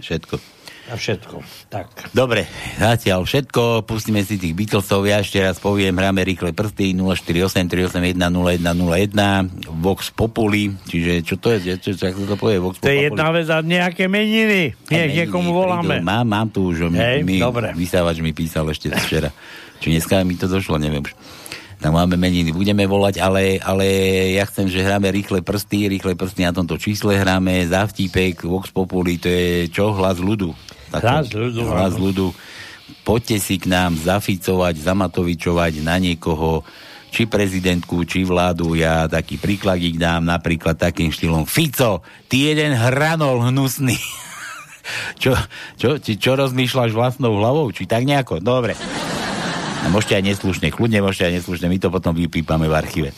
Všetko. 0.00 0.55
A 0.86 0.94
všetko. 0.94 1.42
Tak. 1.66 2.14
Dobre, 2.14 2.46
zatiaľ 2.78 3.26
všetko, 3.26 3.82
pustíme 3.90 4.22
si 4.22 4.38
tých 4.38 4.54
Beatlesov, 4.54 5.02
ja 5.02 5.18
ešte 5.18 5.42
raz 5.42 5.58
poviem, 5.58 5.90
hráme 5.98 6.22
rýchle 6.22 6.54
prsty 6.54 6.94
048 6.94 7.66
381 7.66 8.14
0101 8.14 9.82
Vox 9.82 10.14
Populi, 10.14 10.70
čiže 10.86 11.26
čo 11.26 11.42
to 11.42 11.58
je, 11.58 11.74
čo, 11.82 11.90
čo, 11.90 12.14
čo 12.14 12.24
to 12.30 12.38
povie 12.38 12.62
Vox 12.62 12.78
To 12.78 12.86
je 12.86 13.10
jedna 13.10 13.34
vec 13.34 13.50
a 13.50 13.58
nejaké 13.66 14.06
meniny. 14.06 14.78
Nech 14.86 15.10
niekomu 15.26 15.50
voláme. 15.50 15.98
Mám, 16.06 16.22
mám 16.22 16.46
tu 16.54 16.70
už, 16.70 16.86
Hej, 16.94 17.26
mi, 17.26 17.42
dobre. 17.42 17.74
vysávač 17.74 18.22
mi 18.22 18.30
písal 18.30 18.70
ešte 18.70 18.86
včera. 18.94 19.34
Či 19.82 19.90
dneska 19.90 20.22
mi 20.22 20.38
to 20.38 20.46
došlo, 20.46 20.78
neviem 20.78 21.02
už. 21.02 21.18
Tak 21.76 21.92
máme 21.92 22.16
meniny, 22.16 22.56
budeme 22.56 22.88
volať, 22.88 23.20
ale, 23.20 23.60
ale 23.60 23.84
ja 24.38 24.48
chcem, 24.48 24.64
že 24.64 24.80
hráme 24.80 25.12
rýchle 25.12 25.44
prsty, 25.44 25.92
rýchle 25.92 26.16
prsty 26.16 26.48
na 26.48 26.54
tomto 26.54 26.80
čísle 26.80 27.20
hráme, 27.20 27.68
za 27.68 27.84
vtípek, 27.84 28.48
Vox 28.48 28.72
Populi, 28.72 29.20
to 29.20 29.28
je 29.28 29.68
čo? 29.68 29.92
Hlas 29.92 30.16
ľudu. 30.16 30.56
Tak, 31.00 31.26
Hlas 31.26 31.28
ľudu, 31.32 31.60
Hlas 31.66 31.94
ľudu. 31.96 32.26
Poďte 33.02 33.36
si 33.42 33.58
k 33.58 33.66
nám 33.66 33.98
zaficovať, 33.98 34.78
zamatovičovať 34.78 35.82
na 35.82 35.98
niekoho, 35.98 36.62
či 37.10 37.26
prezidentku, 37.26 38.04
či 38.04 38.22
vládu. 38.22 38.76
Ja 38.76 39.08
taký 39.10 39.40
príkladík 39.40 39.98
dám 39.98 40.26
napríklad 40.26 40.78
takým 40.78 41.10
štýlom. 41.10 41.48
Fico, 41.48 42.04
ty 42.30 42.52
jeden 42.52 42.76
hranol 42.76 43.42
hnusný. 43.50 43.98
čo, 45.22 45.34
čo, 45.80 45.96
či, 45.98 46.20
čo 46.20 46.36
rozmýšľaš 46.36 46.92
vlastnou 46.94 47.40
hlavou? 47.40 47.72
Či 47.72 47.88
tak 47.88 48.04
nejako? 48.04 48.44
Dobre. 48.44 48.76
A 49.82 49.90
môžete 49.90 50.18
aj 50.18 50.24
neslušne, 50.34 50.74
kľudne 50.74 50.98
môžete 50.98 51.30
aj 51.30 51.34
neslušne, 51.42 51.70
my 51.70 51.78
to 51.78 51.94
potom 51.94 52.10
vypípame 52.10 52.66
v 52.66 52.74
archíve. 52.74 53.10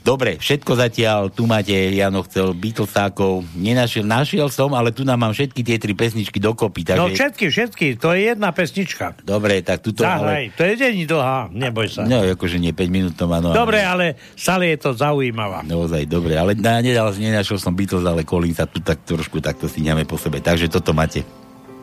Dobre, 0.00 0.40
všetko 0.40 0.72
zatiaľ, 0.80 1.28
tu 1.28 1.44
máte, 1.44 1.72
Jano 1.72 2.24
chcel 2.24 2.56
Beatlesákov, 2.56 3.44
nenašiel, 3.52 4.02
našiel 4.02 4.48
som, 4.48 4.72
ale 4.72 4.96
tu 4.96 5.04
nám 5.04 5.20
mám 5.20 5.32
všetky 5.36 5.60
tie 5.60 5.76
tri 5.76 5.92
pesničky 5.92 6.40
dokopy, 6.40 6.88
takže... 6.88 7.00
No 7.00 7.12
všetky, 7.12 7.46
všetky, 7.52 7.86
to 8.00 8.16
je 8.16 8.32
jedna 8.32 8.48
pesnička. 8.56 9.20
Dobre, 9.20 9.60
tak 9.60 9.84
tuto... 9.84 10.00
Zahraj, 10.00 10.56
to 10.56 10.64
je 10.64 10.74
není 10.80 11.04
dlhá, 11.04 11.52
neboj 11.52 11.92
sa. 11.92 12.08
No, 12.08 12.24
akože 12.24 12.56
nie 12.56 12.72
5 12.72 12.88
minút 12.88 13.12
to 13.12 13.28
má, 13.28 13.44
no... 13.44 13.52
Dobre, 13.52 13.84
ale 13.84 14.16
stále 14.32 14.72
je 14.72 14.80
to 14.80 14.96
zaujímavá. 14.96 15.60
Naozaj, 15.68 16.08
dobre, 16.08 16.40
ale 16.40 16.56
na, 16.56 16.80
nedal, 16.80 17.12
nenašiel 17.12 17.60
som 17.60 17.76
Beatles, 17.76 18.08
ale 18.08 18.24
Collinsa 18.24 18.64
tu 18.64 18.80
tak 18.80 19.04
trošku 19.04 19.44
takto 19.44 19.68
si 19.68 19.84
po 20.08 20.16
sebe. 20.16 20.40
Takže 20.40 20.72
toto 20.72 20.96
máte 20.96 21.28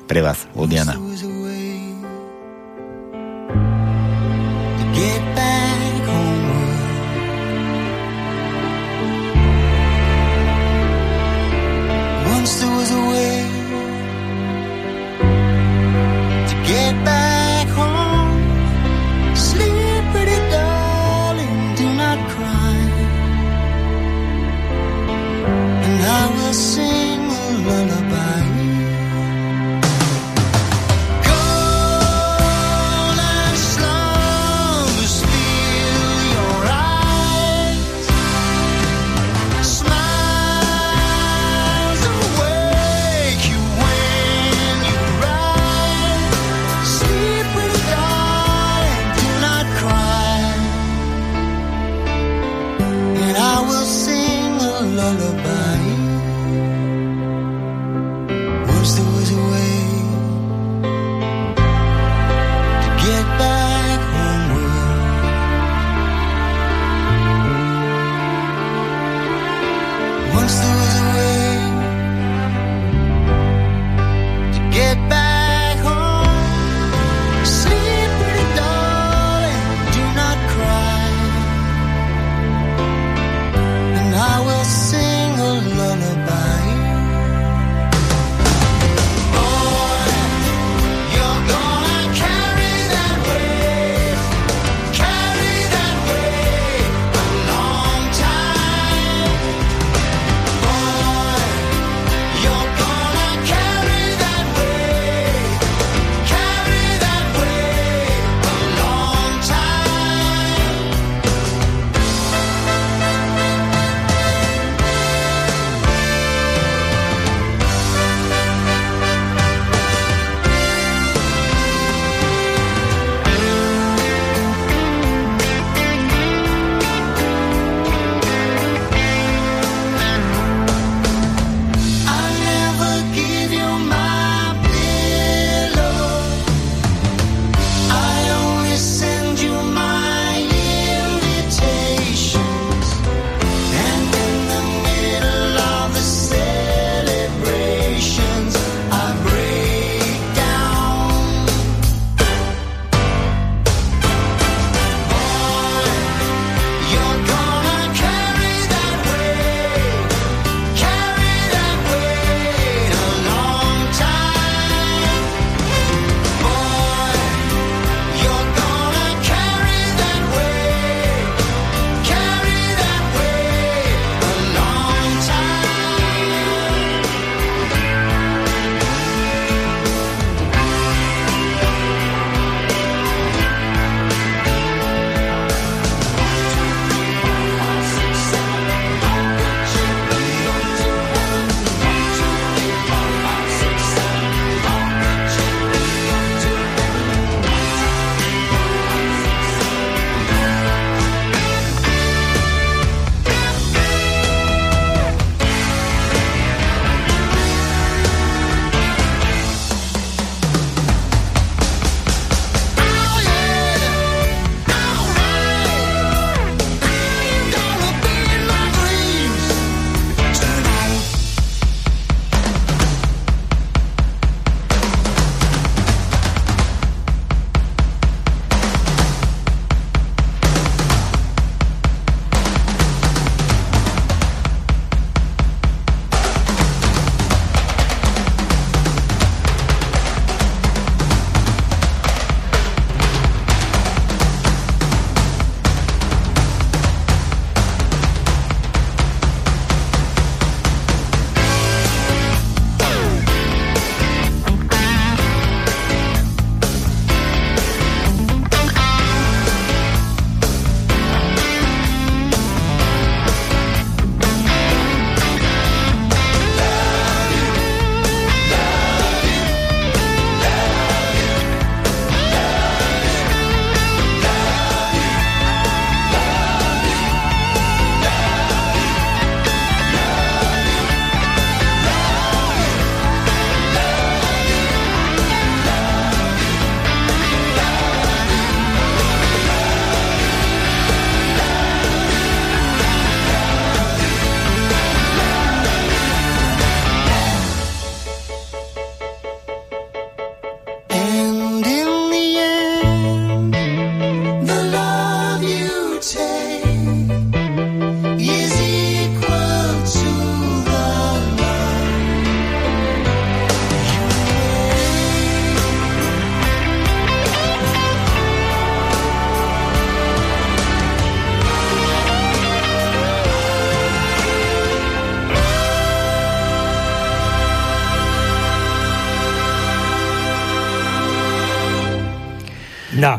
pre 0.09 0.25
vás 0.25 0.49
od 0.57 0.71
Jana. 0.71 0.97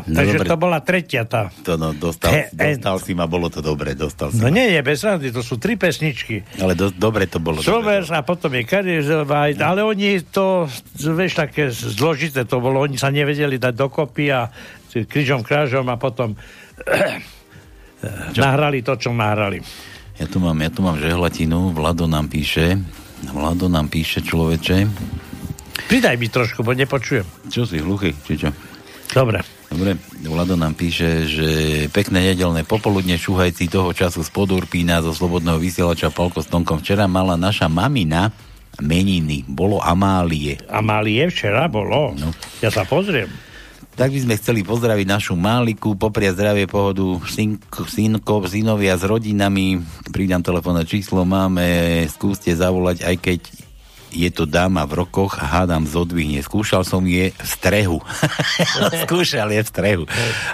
No, 0.09 0.17
No 0.17 0.17
takže 0.17 0.35
dobre. 0.35 0.49
to 0.49 0.57
bola 0.57 0.79
tretia 0.81 1.21
tá. 1.23 1.53
To 1.61 1.77
no, 1.77 1.93
dostal, 1.93 2.33
He, 2.33 2.49
dostal 2.49 2.97
si 2.97 3.13
ma, 3.13 3.23
bolo 3.23 3.45
to 3.47 3.61
dobre, 3.61 3.93
dostal 3.93 4.33
si 4.33 4.41
No 4.41 4.49
ma. 4.49 4.57
nie 4.57 4.73
je 4.73 4.81
bez 4.81 4.99
rady, 4.99 5.29
to 5.29 5.39
sú 5.39 5.55
tri 5.55 5.77
pesničky. 5.77 6.41
Ale 6.57 6.73
do, 6.73 6.89
dobre 6.89 7.23
to 7.23 7.37
bolo. 7.37 7.61
Sover 7.61 8.01
a 8.03 8.21
potom 8.21 8.49
je 8.51 8.63
Karizová, 8.63 9.53
ale 9.53 9.79
oni 9.79 10.17
to, 10.25 10.65
vieš, 10.97 11.37
také 11.37 11.69
zložité 11.69 12.41
to 12.43 12.57
bolo, 12.57 12.81
oni 12.81 12.97
sa 12.97 13.07
nevedeli 13.07 13.55
dať 13.55 13.71
dokopy 13.71 14.25
a 14.27 14.49
križom 14.89 15.45
krážom 15.45 15.85
a 15.85 15.95
potom 15.95 16.33
nahrali 18.33 18.81
to, 18.81 18.95
čo 18.95 19.11
nahrali. 19.11 19.61
Ja 20.15 20.25
tu 20.25 20.39
mám, 20.39 20.57
ja 20.57 20.67
tu 20.67 20.81
mám 20.81 20.97
žehlatinu, 20.97 21.71
Vlado 21.71 22.03
nám 22.03 22.27
píše, 22.27 22.75
Vlado 23.25 23.67
nám 23.67 23.87
píše 23.87 24.19
človeče. 24.19 24.89
Pridaj 25.85 26.15
mi 26.15 26.27
trošku, 26.27 26.59
bo 26.59 26.71
nepočujem. 26.71 27.23
Čo 27.47 27.63
si, 27.63 27.77
hluchý, 27.77 28.11
či 28.19 28.35
čo? 28.37 28.49
Dobre. 29.09 29.41
Dobre, 29.69 30.01
Vlado 30.25 30.57
nám 30.57 30.73
píše, 30.73 31.29
že 31.29 31.47
pekné 31.93 32.33
nedelné 32.33 32.65
popoludne 32.65 33.13
šúhajci 33.21 33.69
toho 33.69 33.93
času 33.93 34.25
z 34.25 34.29
Podurpína 34.33 35.05
zo 35.05 35.13
Slobodného 35.13 35.61
vysielača 35.61 36.09
Palko 36.09 36.41
s 36.41 36.49
Tonkom. 36.49 36.81
Včera 36.81 37.05
mala 37.05 37.37
naša 37.37 37.69
mamina 37.69 38.33
meniny, 38.81 39.45
bolo 39.45 39.77
Amálie. 39.77 40.57
Amálie 40.73 41.29
včera 41.29 41.69
bolo. 41.69 42.17
No. 42.17 42.33
Ja 42.65 42.73
sa 42.73 42.81
pozriem. 42.81 43.29
Tak 43.93 44.15
by 44.15 44.19
sme 44.25 44.39
chceli 44.39 44.61
pozdraviť 44.63 45.05
našu 45.05 45.35
Máliku, 45.35 45.99
popriať 45.99 46.39
zdravie, 46.39 46.65
pohodu, 46.71 47.19
synko, 47.27 47.83
synko, 47.83 48.47
synovia 48.47 48.95
s 48.95 49.03
rodinami. 49.03 49.83
Pridám 50.09 50.39
telefónne 50.39 50.87
číslo, 50.87 51.27
máme, 51.27 52.07
skúste 52.07 52.55
zavolať, 52.55 53.03
aj 53.03 53.15
keď 53.19 53.39
je 54.09 54.29
to 54.33 54.49
dáma 54.49 54.85
v 54.89 55.05
rokoch 55.05 55.37
a 55.37 55.45
hádam 55.45 55.85
zodvihne. 55.85 56.41
Skúšal 56.41 56.85
som 56.85 57.05
je 57.05 57.29
v 57.29 57.47
strehu. 57.47 58.01
Skúšal 59.05 59.53
je 59.53 59.61
v 59.61 59.69
strehu. 59.69 60.03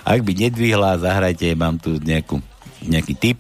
Ak 0.04 0.20
by 0.22 0.32
nedvihla, 0.36 1.00
zahrajte, 1.00 1.56
mám 1.56 1.80
tu 1.80 1.98
nejakú, 2.00 2.44
nejaký 2.84 3.14
tip. 3.16 3.40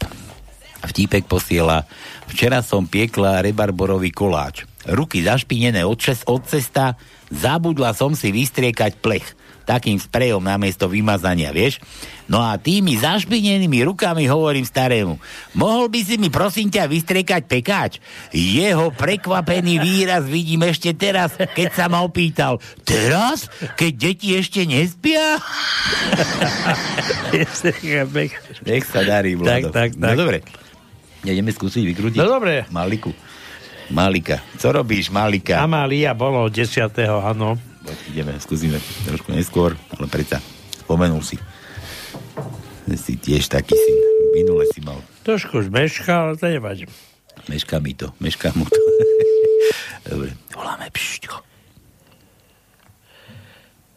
Vtípek 0.85 1.25
posiela. 1.25 1.83
Včera 2.29 2.61
som 2.61 2.85
piekla 2.85 3.41
rebarborový 3.41 4.13
koláč. 4.13 4.63
Ruky 4.85 5.25
zašpinené 5.25 5.81
od, 5.81 5.97
čes, 5.97 6.21
od 6.29 6.45
cesta, 6.45 6.93
zabudla 7.33 7.91
som 7.97 8.13
si 8.13 8.29
vystriekať 8.29 9.01
plech 9.01 9.44
takým 9.65 9.97
sprejom 9.97 10.39
namiesto 10.39 10.85
vymazania, 10.85 11.49
vieš? 11.49 11.81
No 12.25 12.41
a 12.41 12.57
tými 12.57 12.97
zašpinenými 12.97 13.85
rukami 13.85 14.25
hovorím 14.25 14.65
starému, 14.65 15.17
mohol 15.53 15.89
by 15.89 15.99
si 16.01 16.15
mi 16.17 16.29
prosím 16.29 16.69
ťa 16.69 16.85
vystriekať 16.85 17.41
pekáč? 17.45 17.97
Jeho 18.29 18.89
prekvapený 18.89 19.77
výraz 19.77 20.25
vidím 20.25 20.65
ešte 20.65 20.93
teraz, 20.93 21.33
keď 21.37 21.69
sa 21.73 21.85
ma 21.85 22.01
opýtal, 22.01 22.57
teraz? 22.81 23.45
Keď 23.73 23.91
deti 23.93 24.33
ešte 24.33 24.65
nespia? 24.65 25.37
Nech 28.65 28.85
sa 28.85 29.01
darí, 29.03 29.37
Vlado. 29.37 29.69
Tak, 29.69 29.93
tak, 29.93 29.99
No 29.99 30.13
tak. 30.13 30.17
dobre. 30.17 30.37
Ideme 31.25 31.49
skúsiť 31.49 31.83
vykrútiť. 31.93 32.17
No 32.21 32.29
dobre. 32.29 32.69
Maliku. 32.69 33.09
Malika. 33.89 34.41
Co 34.57 34.73
robíš, 34.73 35.13
Malika? 35.13 35.61
Amália 35.61 36.17
bolo 36.17 36.49
10. 36.49 36.89
áno. 37.05 37.57
Poď, 37.85 37.99
ideme, 38.09 38.33
skúsime 38.41 38.81
trošku 39.05 39.29
neskôr, 39.29 39.77
ale 39.93 40.09
predsa 40.09 40.41
spomenul 40.81 41.21
si. 41.21 41.37
Si 42.97 43.13
tiež 43.17 43.45
taký 43.49 43.77
syn. 43.77 43.97
Minule 44.33 44.65
si 44.73 44.81
mal. 44.81 44.97
Trošku 45.21 45.61
už 45.61 45.69
meška, 45.69 46.29
ale 46.29 46.33
to 46.37 46.49
nevadí. 46.49 46.89
Mešká 47.45 47.77
mi 47.77 47.93
to. 47.93 48.09
Mešká 48.17 48.53
mu 48.57 48.65
to. 48.65 48.79
Dobre. 50.09 50.33
Voláme 50.53 50.89
pšťko. 50.89 51.35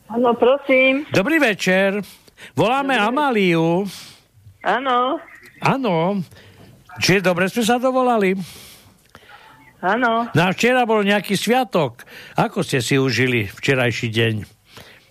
Áno, 0.08 0.32
prosím. 0.36 1.04
Dobrý 1.12 1.36
večer. 1.36 2.00
Voláme 2.56 2.96
Amáliu. 2.96 3.84
Áno, 4.64 5.20
Áno. 5.62 6.22
Či 6.98 7.22
dobre 7.22 7.46
sme 7.46 7.62
sa 7.62 7.78
dovolali? 7.78 8.34
Áno. 9.80 10.28
No 10.30 10.40
a 10.42 10.50
včera 10.50 10.84
bol 10.84 11.02
nejaký 11.02 11.34
sviatok. 11.34 12.02
Ako 12.34 12.62
ste 12.62 12.78
si 12.78 12.98
užili 12.98 13.46
včerajší 13.46 14.08
deň? 14.10 14.34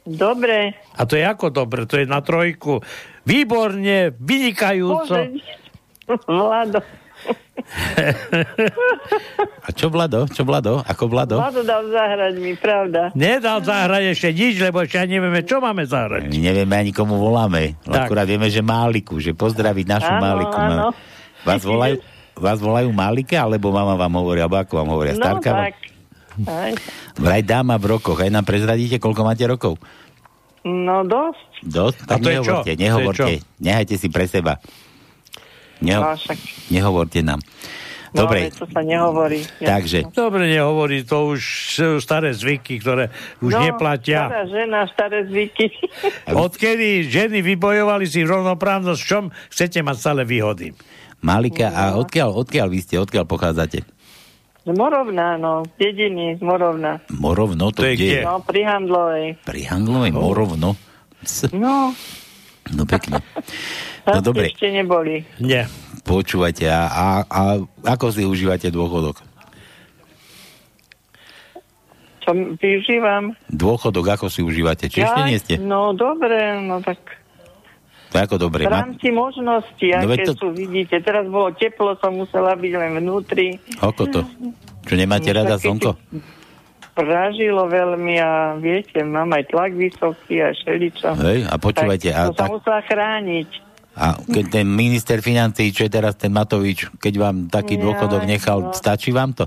Dobre. 0.08 0.76
A 0.96 1.04
to 1.04 1.20
je 1.20 1.24
ako 1.24 1.52
dobre? 1.52 1.84
To 1.84 2.00
je 2.00 2.08
na 2.08 2.24
trojku. 2.24 2.80
Výborne, 3.28 4.16
vynikajúco. 4.16 5.36
Vlado. 6.24 6.80
A 9.66 9.70
čo 9.76 9.92
Vlado? 9.92 10.30
Čo 10.32 10.48
Vlado? 10.48 10.80
Ako 10.86 11.12
Vlado? 11.12 11.42
Vlado 11.42 11.66
dal 11.66 11.84
zahrať 11.92 12.34
mi, 12.40 12.56
pravda. 12.56 13.12
Nedal 13.18 13.60
zahrať 13.66 14.16
ešte 14.16 14.30
nič, 14.32 14.62
lebo 14.62 14.80
ešte 14.80 15.02
ani 15.02 15.20
nevieme, 15.20 15.44
čo 15.44 15.60
máme 15.60 15.84
zahrať. 15.84 16.30
My 16.32 16.40
nevieme 16.40 16.76
ani 16.78 16.92
komu 16.96 17.20
voláme. 17.20 17.76
Tak. 17.84 18.08
Akurát 18.08 18.30
vieme, 18.30 18.48
že 18.48 18.64
Máliku, 18.64 19.20
že 19.20 19.36
pozdraviť 19.36 19.86
našu 19.90 20.12
Áno, 20.14 20.24
Máliku. 20.24 20.56
áno. 20.56 20.88
Vás 21.44 21.62
volajú, 21.68 22.00
vás 22.38 22.58
volajú 22.58 22.90
Málika, 22.90 23.38
alebo 23.40 23.70
mama 23.70 23.94
vám 23.94 24.14
hovorí, 24.16 24.40
alebo 24.40 24.56
ako 24.56 24.74
vám 24.76 24.90
hovoria? 24.90 25.14
No 25.14 25.20
Starka? 25.20 25.50
vám- 25.50 25.64
tak. 25.64 25.76
Aj. 26.40 26.72
Vraj 27.18 27.42
dáma 27.42 27.76
v 27.76 27.86
rokoch. 27.92 28.16
Aj 28.16 28.30
nám 28.30 28.44
prezradíte, 28.44 28.96
koľko 28.96 29.22
máte 29.24 29.42
rokov? 29.44 29.82
No 30.62 31.02
dosť. 31.02 31.50
Dosť? 31.64 31.98
A 32.00 32.08
Tak 32.08 32.18
to 32.18 32.30
je 32.30 32.36
čo? 32.36 32.38
nehovorte, 32.38 32.62
To 32.62 32.70
je 32.70 32.78
nehovorte. 32.78 33.18
čo? 33.18 33.26
Nehajte 33.58 33.96
si 33.96 34.08
pre 34.08 34.26
seba. 34.26 34.54
Neho- 35.80 36.04
No, 36.04 36.14
však. 36.14 36.38
nehovorte 36.70 37.20
nám. 37.22 37.42
No, 38.10 38.24
Dobre, 38.24 38.40
ale 38.44 38.56
to 38.56 38.66
sa 38.66 38.82
nehovorí. 38.82 39.42
takže 39.60 40.08
Dobre, 40.10 40.48
nehovorí, 40.48 41.04
to 41.04 41.28
už 41.28 41.42
sú 41.70 41.90
staré 41.98 42.32
zvyky, 42.32 42.80
ktoré 42.80 43.12
už 43.40 43.52
no, 43.52 43.60
neplatia. 43.60 44.26
Stará 44.26 44.46
žena, 44.48 44.80
staré 44.88 45.18
zvyky. 45.26 45.68
Odkedy 46.28 47.04
ženy 47.06 47.44
vybojovali 47.44 48.06
si 48.06 48.22
rovnoprávnosť, 48.22 48.98
v 48.98 49.08
čom 49.08 49.24
chcete 49.50 49.82
mať 49.82 49.96
stále 49.98 50.22
výhody? 50.24 50.72
Malika, 51.20 51.68
a 51.70 51.92
No. 51.92 52.02
odkiaľ, 52.02 52.30
odkiaľ 52.38 52.68
vy 52.68 52.80
ste, 52.80 52.96
odkiaľ 52.96 53.26
pochádzate? 53.26 53.82
Z 54.60 54.70
Morovna, 54.70 55.36
no. 55.36 55.64
Z 55.66 55.80
dediny 55.80 56.36
z 56.36 56.42
Morovna. 56.42 57.00
Morovno, 57.10 57.72
to, 57.72 57.82
To 57.82 57.88
je 57.88 57.96
kde? 57.96 58.20
No, 58.22 58.40
pri 58.40 58.62
Handlovej. 58.64 59.28
Pri 59.42 59.62
Handlovej 59.64 60.12
Morovno? 60.12 60.76
C- 61.22 61.50
No, 61.52 61.96
No 62.68 62.84
pekne. 62.84 63.24
No 64.06 64.20
dobre, 64.20 64.52
ešte 64.52 64.68
neboli. 64.70 65.24
Nie. 65.40 65.72
počúvate. 66.04 66.64
A, 66.66 66.84
a, 66.86 67.06
a 67.24 67.42
ako 67.88 68.06
si 68.10 68.24
užívate 68.24 68.68
dôchodok? 68.68 69.24
Čo 72.20 72.30
využívam? 72.54 73.32
Dôchodok, 73.48 74.06
ako 74.10 74.28
si 74.28 74.44
užívate? 74.44 74.88
Či 74.88 75.00
ešte 75.02 75.22
nie 75.24 75.38
ste? 75.38 75.56
No, 75.58 75.92
dobre, 75.92 76.36
no 76.60 76.80
tak 76.80 77.00
Je 78.18 78.24
ako 78.24 78.38
dobre. 78.40 78.62
v 78.64 78.68
Ma... 78.68 78.82
rámci 78.82 79.08
možnosti, 79.08 79.86
No 79.86 80.10
aké 80.10 80.26
to- 80.26 80.36
sú, 80.36 80.48
vidíte. 80.50 80.98
Teraz 81.00 81.24
bolo 81.26 81.52
teplo, 81.52 81.94
som 81.96 82.12
musela 82.12 82.54
byť 82.54 82.74
len 82.74 82.92
vnútri. 82.98 83.62
Ako 83.78 84.04
to? 84.08 84.26
Čo 84.84 84.94
nemáte 84.94 85.30
No, 85.30 85.38
rada 85.38 85.56
slnko? 85.56 85.94
Pražilo 86.92 87.68
veľmi 87.68 88.18
a 88.18 88.32
viete, 88.56 88.98
mám 89.00 89.30
aj 89.30 89.44
tlak 89.48 89.72
vysoký 89.72 90.42
a 90.42 90.50
šeličo. 90.52 91.14
Hej, 91.16 91.46
a 91.46 91.54
počúvajte, 91.56 92.10
tak, 92.10 92.18
a 92.18 92.22
to 92.26 92.34
tak- 92.36 92.52
musela 92.52 92.82
chrániť. 92.82 93.50
A 93.94 94.06
keď 94.20 94.46
ten 94.52 94.68
minister 94.68 95.18
financí, 95.20 95.70
čo 95.70 95.82
je 95.82 95.92
teraz 95.92 96.14
ten 96.14 96.30
Matovič, 96.30 96.90
keď 96.96 97.14
vám 97.16 97.36
taký 97.48 97.76
Jaj, 97.76 97.84
dôchodok 97.84 98.24
nechal, 98.24 98.60
no. 98.64 98.70
stačí 98.72 99.10
vám 99.10 99.34
to? 99.34 99.46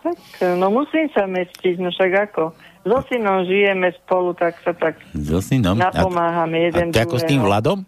Tak, 0.00 0.18
no 0.54 0.70
musím 0.70 1.10
sa 1.10 1.22
mestiť, 1.24 1.78
no 1.78 1.90
však 1.90 2.12
ako. 2.30 2.54
So 2.86 3.02
synom 3.02 3.42
žijeme 3.42 3.90
spolu, 3.98 4.30
tak 4.30 4.62
sa 4.62 4.70
tak 4.70 4.94
So 5.10 5.42
synom? 5.42 5.74
A, 5.76 5.90
napomáhame 5.90 6.56
a 6.56 6.64
jeden 6.70 6.94
to 6.94 7.02
ako 7.02 7.18
s 7.18 7.26
tým. 7.26 7.42
Vladom? 7.42 7.82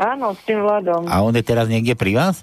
Áno, 0.00 0.32
s 0.32 0.40
tým 0.48 0.64
Vladom. 0.64 1.04
A 1.04 1.20
on 1.20 1.36
je 1.36 1.44
teraz 1.44 1.68
niekde 1.68 1.92
pri 1.92 2.16
vás? 2.16 2.40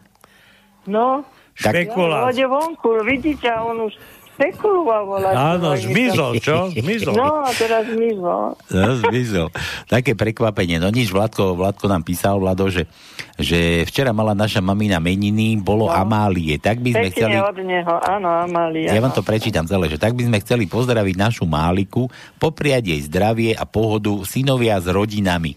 No, 0.86 1.26
Tak- 1.58 1.74
Špekulát. 1.74 2.30
Ode 2.30 2.46
vonku, 2.46 3.02
vidíte, 3.02 3.50
a 3.50 3.66
on 3.66 3.90
už 3.90 3.98
špekuloval. 4.42 5.02
volať. 5.06 5.34
Áno, 5.34 5.70
No, 5.72 5.78
zmizol, 5.78 6.32
čo? 6.42 6.74
Zmizol. 6.74 7.14
No, 7.14 7.46
a 7.46 7.52
teraz 7.54 7.86
zmizol. 7.86 8.58
No, 8.68 8.88
zmizol. 8.98 9.48
Také 9.86 10.18
prekvapenie. 10.18 10.78
No 10.78 10.90
nič, 10.90 11.10
Vladko, 11.10 11.54
Vladko 11.54 11.86
nám 11.86 12.02
písal, 12.02 12.38
Vlado, 12.38 12.68
že, 12.68 12.90
že 13.38 13.86
včera 13.86 14.12
mala 14.12 14.34
naša 14.34 14.60
mamina 14.60 14.98
meniny, 14.98 15.56
bolo 15.56 15.86
No. 15.86 15.94
Amálie. 15.94 16.58
Tak 16.58 16.80
by 16.80 16.90
sme 16.92 17.08
Pekne 17.08 17.14
chceli... 17.14 17.36
od 17.38 17.58
neho, 17.62 17.96
áno, 18.02 18.30
Amália. 18.30 18.92
Ja 18.92 19.00
vám 19.00 19.14
to 19.14 19.22
prečítam 19.22 19.64
celé, 19.64 19.88
že 19.88 19.96
tak 19.96 20.14
by 20.14 20.26
sme 20.26 20.38
chceli 20.40 20.66
pozdraviť 20.66 21.16
našu 21.16 21.46
Máliku, 21.46 22.10
popriať 22.36 22.92
jej 22.92 23.02
zdravie 23.06 23.54
a 23.54 23.64
pohodu 23.64 24.12
synovia 24.26 24.78
s 24.78 24.88
rodinami. 24.88 25.54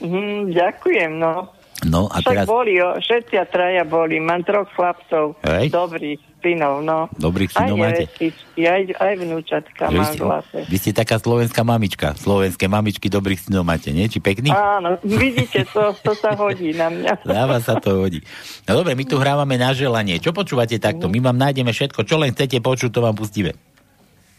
Mhm, 0.00 0.54
ďakujem, 0.54 1.12
no. 1.16 1.59
No 1.86 2.12
a 2.12 2.20
Však 2.20 2.28
teraz... 2.28 2.46
boli, 2.46 2.76
o, 2.76 2.98
všetci 3.00 3.34
a 3.40 3.44
traja 3.48 3.84
boli. 3.84 4.20
Mám 4.20 4.44
troch 4.44 4.68
chlapcov. 4.76 5.40
Hej. 5.40 5.72
Dobrých 5.72 6.20
synov, 6.40 6.80
no. 6.80 7.08
Dobrých 7.16 7.52
synov 7.52 7.76
aj 7.76 7.80
máte? 7.80 8.04
nevestičky, 8.08 8.60
aj, 8.64 8.82
aj 8.96 9.14
vnúčatka 9.16 9.82
Že 9.88 9.96
mám 10.00 10.14
vlastne. 10.16 10.60
vy 10.64 10.76
ste 10.80 10.90
taká 10.92 11.16
slovenská 11.20 11.62
mamička. 11.62 12.16
Slovenské 12.16 12.64
mamičky 12.68 13.06
dobrých 13.12 13.40
synov 13.44 13.68
máte, 13.68 13.92
nie? 13.92 14.08
Či 14.08 14.24
pekný? 14.24 14.48
Áno, 14.52 14.96
vidíte, 15.04 15.68
to, 15.68 15.92
to 16.00 16.12
sa 16.16 16.32
hodí 16.36 16.72
na 16.72 16.88
mňa. 16.88 17.12
Dáva 17.28 17.60
sa 17.60 17.76
to 17.76 18.04
hodí. 18.04 18.24
No 18.64 18.80
dobre, 18.80 18.96
my 18.96 19.04
tu 19.04 19.20
hrávame 19.20 19.60
na 19.60 19.76
želanie. 19.76 20.16
Čo 20.16 20.32
počúvate 20.32 20.80
takto? 20.80 21.12
My 21.12 21.20
vám 21.20 21.36
nájdeme 21.36 21.72
všetko, 21.72 22.08
čo 22.08 22.16
len 22.16 22.32
chcete 22.32 22.60
počuť, 22.60 22.88
to 22.88 23.00
vám 23.04 23.16
pustíme. 23.16 23.52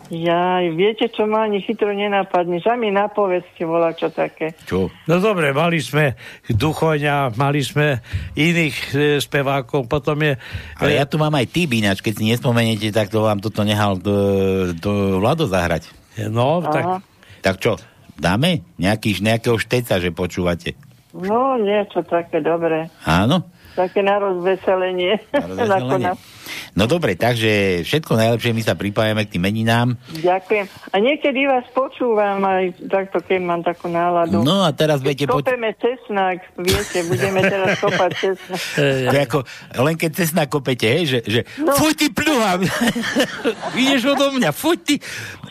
Ja, 0.09 0.59
viete, 0.73 1.07
čo 1.07 1.29
ma 1.29 1.45
ani 1.45 1.61
chytro 1.61 1.93
nenapadne, 1.93 2.59
že 2.59 2.73
mi 2.75 2.89
napovedzte 2.89 3.63
volá 3.63 3.93
čo 3.93 4.09
také. 4.09 4.57
Čo? 4.65 4.89
No 5.07 5.21
dobre, 5.21 5.53
mali 5.53 5.77
sme 5.79 6.17
Duchoňa, 6.49 7.37
mali 7.37 7.61
sme 7.61 8.01
iných 8.33 8.77
e, 8.91 8.97
spevákov, 9.21 9.85
potom 9.85 10.19
je... 10.19 10.35
Ale 10.81 10.97
ja 10.97 11.05
tu 11.05 11.21
mám 11.21 11.31
aj 11.37 11.47
typ 11.53 11.69
ináč, 11.71 12.03
keď 12.03 12.13
si 12.17 12.23
nespomeniete, 12.27 12.91
tak 12.91 13.07
to 13.07 13.23
vám 13.23 13.39
toto 13.39 13.61
nehal 13.63 13.95
do, 13.95 14.15
do 14.75 15.21
Vlado 15.21 15.45
zahrať. 15.47 15.87
No, 16.27 16.59
tak... 16.65 16.83
Aha. 16.83 16.99
Tak 17.41 17.57
čo, 17.57 17.73
dáme? 18.21 18.61
Nejaký, 18.77 19.17
nejakého 19.17 19.57
šteca, 19.57 19.97
že 19.97 20.13
počúvate. 20.13 20.77
No, 21.11 21.57
niečo 21.57 22.05
také, 22.05 22.39
dobre. 22.39 22.87
Áno? 23.03 23.49
Také 23.73 24.05
na 24.05 24.21
rozveselenie. 24.21 25.19
rozveselenie. 25.33 26.13
No 26.71 26.87
dobre, 26.87 27.19
takže 27.19 27.83
všetko 27.83 28.15
najlepšie, 28.15 28.55
my 28.55 28.63
sa 28.63 28.79
pripájame 28.79 29.27
k 29.27 29.37
tým 29.37 29.43
meninám. 29.43 29.99
Ďakujem. 30.23 30.65
A 30.91 30.95
niekedy 31.03 31.45
vás 31.47 31.67
počúvam 31.75 32.39
aj 32.47 32.79
takto, 32.87 33.19
keď 33.19 33.39
mám 33.43 33.61
takú 33.61 33.91
náladu. 33.91 34.39
No 34.39 34.63
a 34.63 34.71
teraz 34.71 35.03
budete 35.03 35.27
poč- 35.27 35.43
Kopeme 35.43 35.75
cesnak, 35.75 36.47
viete, 36.55 37.03
budeme 37.05 37.43
teraz 37.43 37.75
kopať 37.79 38.11
cesnak. 38.17 38.59
To 39.11 39.15
je 39.17 39.23
ako, 39.27 39.39
len 39.83 39.95
keď 39.99 40.11
cesna 40.15 40.43
kopete, 40.47 40.87
hej, 40.87 41.03
že, 41.05 41.19
že 41.27 41.39
no. 41.59 41.75
fuj 41.75 41.93
ty 41.93 42.07
pluha, 42.07 42.57
ideš 43.81 44.15
odo 44.15 44.31
mňa, 44.31 44.49
fuj 44.55 44.79
ty. 44.79 44.95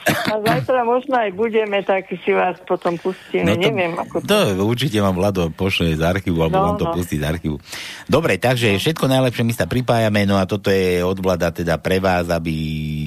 A 0.08 0.40
zajtra 0.40 0.80
možno 0.82 1.20
aj 1.20 1.30
budeme, 1.36 1.84
tak 1.84 2.08
si 2.08 2.32
vás 2.32 2.56
potom 2.64 2.96
pustíme, 2.96 3.44
no 3.44 3.54
to, 3.60 3.68
neviem 3.68 3.92
ako 4.00 4.24
to. 4.24 4.32
To 4.32 4.64
určite 4.64 4.96
vám 4.98 5.12
Vlado 5.12 5.52
pošle 5.52 5.92
z 5.92 6.02
archívu, 6.02 6.40
alebo 6.40 6.56
no, 6.56 6.64
vám 6.72 6.76
to 6.80 6.86
no. 6.88 6.94
pustí 6.96 7.20
z 7.20 7.24
archívu. 7.28 7.60
Dobre, 8.08 8.40
takže 8.40 8.72
no. 8.72 8.80
všetko 8.80 9.04
najlepšie, 9.06 9.44
my 9.44 9.54
sa 9.54 9.68
pripájame, 9.68 10.24
no 10.24 10.40
a 10.40 10.48
toto 10.48 10.72
je 10.72 10.89
od 10.98 11.18
Vlada 11.22 11.54
teda 11.54 11.78
pre 11.78 12.02
vás, 12.02 12.26
aby 12.26 12.54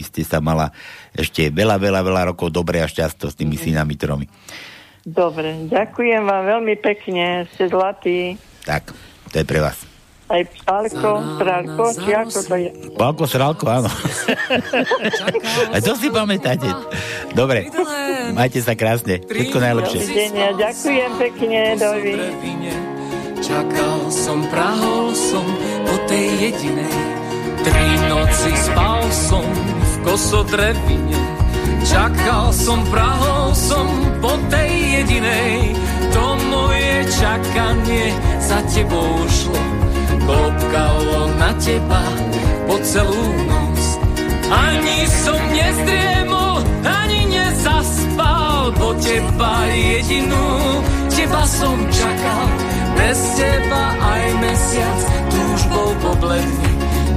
ste 0.07 0.23
sa 0.23 0.39
mala 0.39 0.71
ešte 1.11 1.51
veľa, 1.51 1.75
veľa, 1.75 1.99
veľa 1.99 2.21
rokov 2.31 2.47
dobre 2.49 2.79
a 2.79 2.88
šťasto 2.88 3.27
s 3.27 3.36
tými 3.36 3.59
synami 3.59 3.99
tromi. 3.99 4.25
Dobre, 5.03 5.67
ďakujem 5.67 6.23
vám 6.23 6.43
veľmi 6.47 6.79
pekne, 6.79 7.43
ste 7.51 7.67
zlatí. 7.67 8.39
Tak, 8.63 8.95
to 9.36 9.43
je 9.43 9.45
pre 9.45 9.59
vás. 9.59 9.75
Aj 10.31 10.39
Pálko, 10.63 11.11
Strálko, 11.36 11.84
či 11.99 12.11
ako 12.15 12.39
to 12.47 12.55
je? 12.55 12.69
Pálko, 12.95 13.23
Strálko, 13.27 13.65
áno. 13.67 13.91
a 15.75 15.77
to 15.84 15.93
si 15.99 16.07
pamätáte. 16.07 16.71
Dobre, 17.36 17.67
majte 18.31 18.63
sa 18.63 18.79
krásne. 18.79 19.19
Všetko 19.27 19.57
najlepšie. 19.59 19.99
Dovidenia, 19.99 20.47
ďakujem 20.55 21.11
pekne, 21.19 21.59
dovi. 21.75 22.15
Čakal 23.43 24.07
som, 24.07 24.39
prahol 24.47 25.11
som 25.11 25.43
po 25.84 25.95
tej 26.07 26.49
jedinej 26.49 26.95
Tri 27.64 27.95
noci 28.11 28.51
spal 28.59 29.07
som 29.07 29.47
v 29.47 29.93
kosodrevine. 30.03 31.16
Čakal 31.88 32.51
som, 32.51 32.84
prahol 32.91 33.55
som 33.55 33.88
po 34.20 34.36
tej 34.51 34.99
jedinej. 34.99 35.72
To 36.11 36.36
moje 36.51 37.07
čakanie 37.16 38.11
za 38.43 38.59
tebou 38.68 39.16
šlo. 39.32 39.64
Klopkalo 40.28 41.32
na 41.39 41.55
teba 41.55 42.03
po 42.68 42.76
celú 42.84 43.32
noc. 43.47 43.80
Ani 44.51 45.07
som 45.07 45.39
nezdriemol, 45.55 46.68
ani 46.84 47.32
nezaspal. 47.32 48.76
Po 48.76 48.91
teba 48.99 49.72
jedinú, 49.72 50.47
teba 51.07 51.47
som 51.47 51.80
čakal. 51.88 52.47
Bez 52.99 53.20
teba 53.39 53.84
aj 54.03 54.24
mesiac 54.43 54.99
túžbou 55.32 55.88
pobledne 56.03 56.72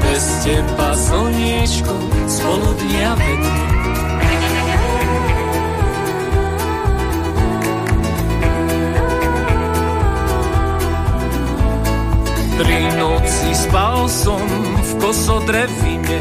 bez 0.06 0.24
teba 0.44 0.90
slniečko 0.94 1.94
spolu 2.30 2.70
dnia 2.78 3.12
vedne. 3.18 3.54
Tri 12.56 12.80
noci 12.96 13.50
spal 13.52 14.08
som 14.08 14.40
v 14.80 14.90
kosodrevine, 14.96 16.20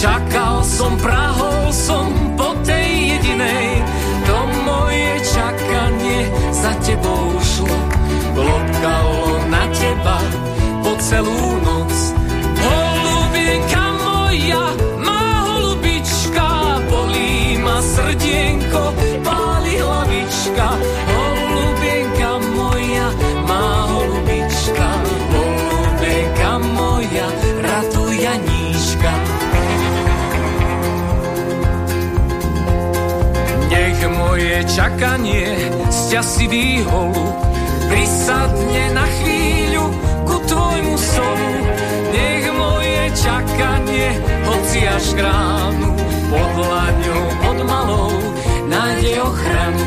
čakal 0.00 0.64
som, 0.64 0.96
prahol 0.96 1.68
som 1.68 2.08
po 2.40 2.56
tej 2.64 3.12
jedinej. 3.12 3.84
To 4.24 4.38
moje 4.64 5.12
čakanie 5.36 6.20
za 6.56 6.72
tebou 6.80 7.36
šlo, 7.44 7.78
lopkalo 8.40 9.44
na 9.52 9.68
teba 9.76 10.18
po 10.80 10.92
celú 10.96 11.60
noc 11.60 12.16
Holubienka 13.46 13.86
moja, 14.02 14.64
má 15.06 15.22
holubička, 15.46 16.82
bolí 16.90 17.54
ma 17.62 17.78
srdienko, 17.78 18.90
páli 19.22 19.78
hlavička. 19.78 20.66
Holubienka 21.14 22.30
moja, 22.58 23.06
má 23.46 23.86
holubička, 23.86 24.88
holubienka 25.30 26.52
moja, 26.74 27.26
ratuj 27.62 28.18
Janíška. 28.18 29.14
Nech 33.70 34.00
moje 34.10 34.58
čakanie 34.74 35.54
sťa 35.86 36.22
si 36.26 36.50
výholu, 36.50 37.30
prisadne 37.94 38.90
na 38.90 39.06
chvíľu 39.06 39.35
čakanie, 43.26 44.08
hoci 44.46 44.86
až 44.86 45.06
k 45.18 45.20
ránu, 45.26 45.90
pod 46.30 46.50
hľadňou, 46.62 47.24
pod 47.42 47.58
malou, 47.66 48.14
nájde 48.70 49.12
ochranu. 49.18 49.84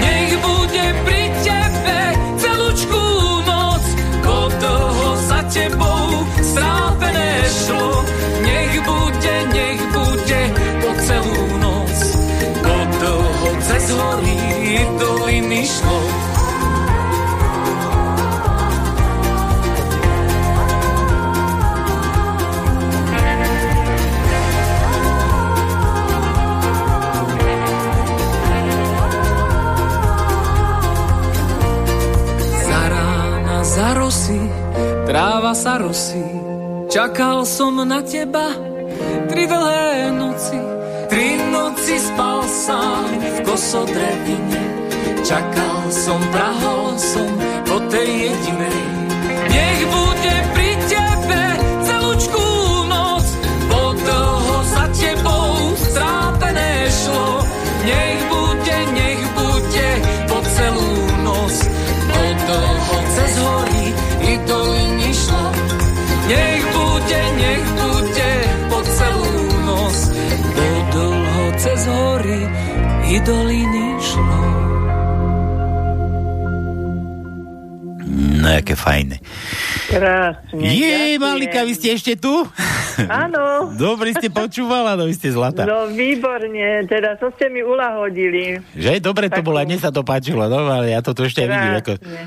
Nech 0.00 0.32
bude 0.40 0.86
pri 1.04 1.22
tebe 1.44 2.00
celúčku 2.40 3.02
noc, 3.44 3.84
ko 4.24 4.48
dlho 4.56 5.10
za 5.28 5.40
tebou 5.52 6.24
strápené 6.40 7.32
šlo. 7.44 8.00
Nech 8.40 8.74
bude, 8.88 9.36
nech 9.52 9.82
bude 9.92 10.42
po 10.80 10.90
celú 11.04 11.44
noc, 11.60 11.96
ko 12.64 12.76
dlho 12.88 13.50
cez 13.68 13.84
hory 13.92 14.40
doliny 14.96 15.68
šlo. 15.68 16.21
Za 33.72 33.96
rosy, 33.96 34.36
tráva 35.08 35.56
sa 35.56 35.80
rosí. 35.80 36.20
Čakal 36.92 37.48
som 37.48 37.80
na 37.88 38.04
teba 38.04 38.52
tri 39.32 39.48
dlhé 39.48 40.12
noci, 40.12 40.60
tri 41.08 41.40
noci 41.48 41.96
spal 41.96 42.44
sám 42.44 43.08
v 43.16 43.38
kosodrevine. 43.48 44.62
Čakal 45.24 45.88
som, 45.88 46.20
prahol 46.28 46.92
som 47.00 47.30
po 47.64 47.80
tej 47.88 48.28
jedinej. 48.28 48.80
Nech 49.48 49.82
bude 49.88 50.34
pri 50.52 50.61
i 73.12 73.20
doliny 73.20 74.00
šlo. 74.00 74.40
No, 78.40 78.48
aké 78.56 78.72
fajné. 78.72 79.20
Krásne. 79.92 80.64
Je, 80.64 80.80
ďakujem. 80.80 81.20
Malika, 81.20 81.60
vy 81.68 81.72
ste 81.76 81.92
ešte 81.92 82.16
tu? 82.16 82.32
Áno. 83.12 83.68
Dobre 83.76 84.16
ste 84.16 84.32
počúvala, 84.32 84.96
no 84.96 85.04
vy 85.04 85.12
ste 85.12 85.28
zlatá. 85.28 85.68
No 85.68 85.92
výborne, 85.92 86.88
teda 86.88 87.20
to 87.20 87.28
ste 87.36 87.52
mi 87.52 87.60
ulahodili. 87.60 88.64
Že? 88.72 89.04
Dobre 89.04 89.28
to 89.28 89.44
bolo, 89.44 89.60
mne 89.60 89.76
sa 89.76 89.92
to 89.92 90.00
páčilo, 90.00 90.48
no, 90.48 90.72
ale 90.72 90.96
ja 90.96 91.04
to 91.04 91.12
tu 91.12 91.28
ešte 91.28 91.44
aj 91.44 91.48
vidím. 91.52 91.72
Ako, 91.84 91.92
Krásne. 92.00 92.22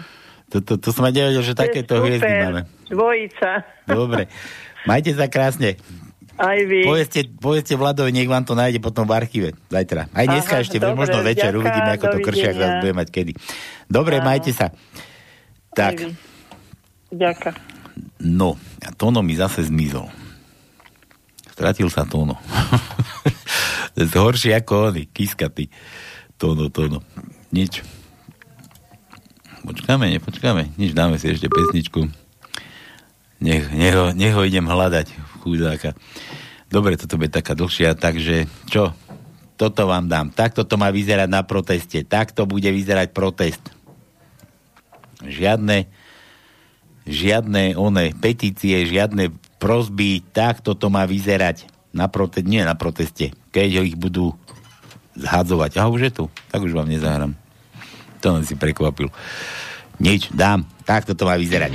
to, 0.54 0.58
to, 0.62 0.74
to 0.78 0.90
som 0.94 1.10
aj 1.10 1.14
nevedel, 1.18 1.42
že 1.42 1.58
takéto 1.58 1.98
hviezdy 1.98 2.30
máme. 2.30 2.62
Dvojica. 2.94 3.66
Dobre. 3.90 4.30
Majte 4.86 5.18
sa 5.18 5.26
krásne. 5.26 5.82
Aj 6.36 6.60
vy. 6.60 6.84
Povedzte, 6.84 7.20
povedzte 7.40 7.80
Vladovi, 7.80 8.12
nech 8.12 8.28
vám 8.28 8.44
to 8.44 8.60
nájde 8.60 8.84
potom 8.84 9.08
v 9.08 9.16
archíve. 9.16 9.50
Zajtra. 9.72 10.12
Aj 10.12 10.26
dneska 10.28 10.60
Aha, 10.60 10.64
ešte, 10.68 10.84
dobre, 10.84 11.00
možno 11.00 11.24
večer. 11.24 11.56
ďaká, 11.56 11.60
Uvidíme, 11.64 11.90
ako 11.96 12.06
to 12.12 12.18
kršia, 12.20 12.52
dovidenia. 12.52 12.68
ak 12.68 12.82
bude 12.84 12.94
mať 13.00 13.08
kedy. 13.08 13.32
Dobre, 13.88 14.16
Áno. 14.20 14.26
majte 14.28 14.52
sa. 14.52 14.68
Tak. 15.72 16.12
Ďaká. 17.08 17.56
no, 18.20 18.60
a 18.84 18.90
Tono 18.92 19.24
mi 19.24 19.40
zase 19.40 19.64
zmizol. 19.64 20.12
Stratil 21.56 21.88
sa 21.88 22.04
Tono. 22.04 22.36
Horšie 23.96 24.60
ako 24.60 24.92
oni, 24.92 25.08
kiskaty. 25.08 25.72
Tono, 26.36 26.68
tono. 26.68 27.00
Nič. 27.56 27.80
Počkáme, 29.64 30.12
nepočkáme. 30.12 30.76
Nič, 30.76 30.92
dáme 30.92 31.16
si 31.16 31.32
ešte 31.32 31.48
pesničku. 31.48 32.12
Nech, 33.40 33.72
nech, 33.72 33.96
ho, 33.96 34.12
nech 34.12 34.36
ho 34.36 34.44
idem 34.44 34.68
hľadať, 34.68 35.16
chudáka. 35.46 35.94
Dobre, 36.66 36.98
toto 36.98 37.22
bude 37.22 37.30
taká 37.30 37.54
dlhšia, 37.54 37.94
takže 37.94 38.50
čo? 38.66 38.90
Toto 39.56 39.86
vám 39.86 40.10
dám. 40.10 40.34
Takto 40.34 40.66
to 40.66 40.76
má 40.76 40.90
vyzerať 40.90 41.30
na 41.30 41.46
proteste. 41.46 42.02
Takto 42.04 42.50
bude 42.50 42.68
vyzerať 42.68 43.14
protest. 43.14 43.64
Žiadne 45.24 45.88
žiadne 47.06 47.78
one 47.78 48.12
petície, 48.18 48.82
žiadne 48.90 49.30
prosby, 49.62 50.26
takto 50.34 50.74
to 50.74 50.90
má 50.90 51.06
vyzerať 51.06 51.70
na 51.96 52.10
prote- 52.12 52.44
nie 52.44 52.66
na 52.66 52.76
proteste, 52.76 53.32
keď 53.54 53.86
ich 53.86 53.96
budú 53.96 54.36
zhadzovať. 55.16 55.80
A 55.80 55.88
už 55.88 56.12
je 56.12 56.12
tu, 56.12 56.26
tak 56.52 56.66
už 56.66 56.76
vám 56.76 56.92
nezahrám. 56.92 57.38
To 58.20 58.28
len 58.36 58.44
si 58.44 58.58
prekvapil. 58.58 59.08
Nič, 60.02 60.28
dám, 60.36 60.68
takto 60.84 61.16
to 61.16 61.24
má 61.24 61.40
vyzerať. 61.40 61.72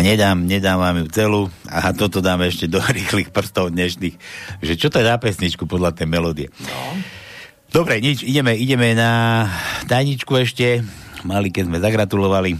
A 0.00 0.02
nedám, 0.02 0.48
nedám 0.48 0.80
vám 0.80 1.04
ju 1.04 1.06
celú 1.12 1.42
a 1.68 1.92
toto 1.92 2.24
dáme 2.24 2.48
ešte 2.48 2.64
do 2.64 2.80
rýchlych 2.96 3.28
prstov 3.28 3.68
dnešných, 3.68 4.16
že 4.64 4.74
čo 4.80 4.88
to 4.88 4.96
je 4.96 5.04
za 5.04 5.20
pesničku 5.20 5.68
podľa 5.68 5.92
tej 5.92 6.08
melódie. 6.08 6.48
No. 6.64 6.96
Dobre, 7.68 8.00
nič, 8.00 8.24
ideme, 8.24 8.56
ideme 8.56 8.96
na 8.96 9.44
tajničku 9.84 10.32
ešte. 10.40 10.80
Mali, 11.22 11.52
keď 11.52 11.68
sme 11.68 11.78
zagratulovali. 11.84 12.56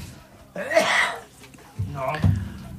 No, 1.96 2.12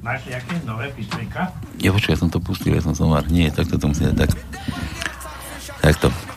máš 0.00 0.30
nejaké 0.30 0.54
nové 0.62 0.94
písmenka? 0.94 1.50
Ja 1.82 1.90
počkaj, 1.90 2.16
som 2.16 2.30
to 2.30 2.38
pustil, 2.38 2.72
ja 2.72 2.80
som 2.80 2.94
somár. 2.94 3.26
Nie, 3.28 3.50
tak 3.50 3.66
to 3.66 3.76
musíme 3.82 4.14
tak. 4.14 4.30
Takto. 5.82 6.31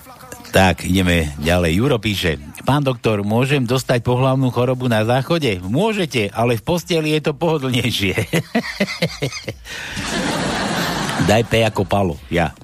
Tak, 0.55 0.87
ideme 0.87 1.35
ďalej. 1.43 1.83
Juro 1.83 1.99
píše, 1.99 2.39
pán 2.63 2.79
doktor, 2.79 3.27
môžem 3.27 3.67
dostať 3.67 3.99
pohlavnú 4.07 4.55
chorobu 4.55 4.87
na 4.87 5.03
záchode? 5.03 5.59
Môžete, 5.59 6.31
ale 6.31 6.55
v 6.55 6.63
posteli 6.63 7.11
je 7.11 7.27
to 7.27 7.35
pohodlnejšie. 7.35 8.15
Daj 11.27 11.43
P 11.51 11.59
ako 11.59 11.83
palo, 11.83 12.15
ja. 12.31 12.55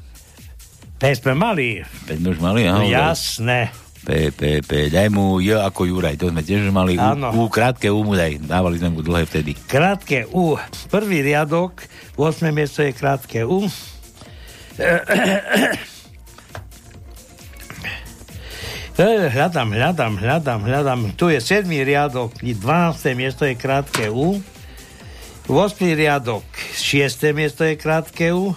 P 1.03 1.11
sme 1.19 1.35
mali. 1.35 1.83
P 2.07 2.15
sme 2.15 2.31
už 2.31 2.39
mali, 2.39 2.63
aha. 2.63 2.79
No, 2.79 2.87
jasné. 2.87 3.75
P, 4.07 4.31
P, 4.31 4.63
P, 4.63 4.87
daj 4.87 5.11
mu 5.11 5.43
J 5.43 5.59
ako 5.59 5.91
Juraj, 5.91 6.15
to 6.15 6.31
sme 6.31 6.47
tiež 6.47 6.71
mali. 6.71 6.95
Áno. 6.95 7.35
U, 7.35 7.43
u, 7.43 7.51
krátke 7.51 7.91
U 7.91 8.07
mu 8.07 8.15
daj, 8.15 8.39
dávali 8.39 8.79
sme 8.79 8.95
mu 8.95 9.03
dlhé 9.03 9.27
vtedy. 9.27 9.51
Krátke 9.67 10.31
U. 10.31 10.55
Prvý 10.87 11.27
riadok, 11.27 11.83
8. 12.15 12.55
miesto 12.55 12.87
je 12.87 12.95
krátke 12.95 13.43
U. 13.43 13.67
Hľadám, 19.01 19.73
hľadám, 19.73 20.13
hľadám, 20.21 20.61
hľadám. 20.61 21.01
Tu 21.17 21.33
je 21.33 21.41
7. 21.41 21.65
riadok, 21.65 22.37
12. 22.37 23.17
miesto 23.17 23.49
je 23.49 23.57
krátke 23.57 24.13
U. 24.13 24.37
8. 25.49 25.57
riadok, 25.97 26.45
6. 26.77 27.33
miesto 27.33 27.65
je 27.65 27.81
krátke 27.81 28.29
U. 28.29 28.53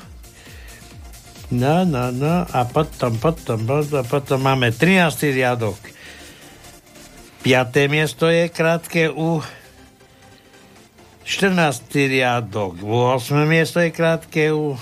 No, 1.49 1.89
no, 1.89 2.13
no. 2.13 2.45
A 2.45 2.61
potom, 2.69 3.17
potom, 3.17 3.65
potom, 3.65 4.05
potom 4.05 4.39
máme 4.45 4.69
13. 4.69 5.33
riadok. 5.33 5.81
5. 7.41 7.89
miesto 7.89 8.29
je 8.29 8.53
krátke 8.53 9.09
U. 9.09 9.41
14. 11.25 11.89
riadok, 11.89 12.85
8. 12.85 13.49
miesto 13.49 13.81
je 13.81 13.89
krátke 13.89 14.53
U. 14.53 14.77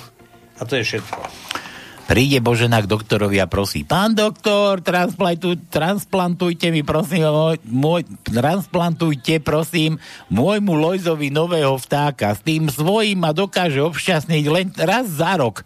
A 0.58 0.66
to 0.66 0.74
je 0.74 0.82
všetko. 0.82 1.41
Príde 2.12 2.44
Božena 2.44 2.84
k 2.84 2.92
doktorovi 2.92 3.40
a 3.40 3.48
prosí, 3.48 3.88
pán 3.88 4.12
doktor, 4.12 4.84
transplantuj, 4.84 5.56
transplantujte 5.72 6.68
mi 6.68 6.84
prosím, 6.84 7.24
môj, 7.64 8.04
transplantujte 8.28 9.40
prosím 9.40 9.96
môjmu 10.28 10.76
Lojzovi 10.76 11.32
nového 11.32 11.72
vtáka. 11.80 12.36
S 12.36 12.44
tým 12.44 12.68
svojím 12.68 13.16
ma 13.16 13.32
dokáže 13.32 13.80
obšťastniť 13.80 14.44
len 14.44 14.68
raz 14.76 15.08
za 15.08 15.40
rok. 15.40 15.64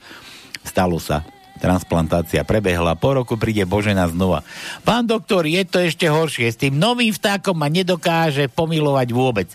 Stalo 0.63 1.03
sa. 1.03 1.27
Transplantácia 1.59 2.47
prebehla, 2.47 2.95
po 2.95 3.19
roku 3.19 3.35
príde 3.35 3.67
Božena 3.67 4.07
znova. 4.07 4.47
Pán 4.87 5.03
doktor, 5.03 5.51
je 5.51 5.67
to 5.67 5.83
ešte 5.83 6.07
horšie, 6.07 6.47
s 6.47 6.63
tým 6.63 6.79
novým 6.79 7.11
vtákom 7.11 7.59
ma 7.59 7.67
nedokáže 7.67 8.47
pomilovať 8.55 9.09
vôbec. 9.11 9.51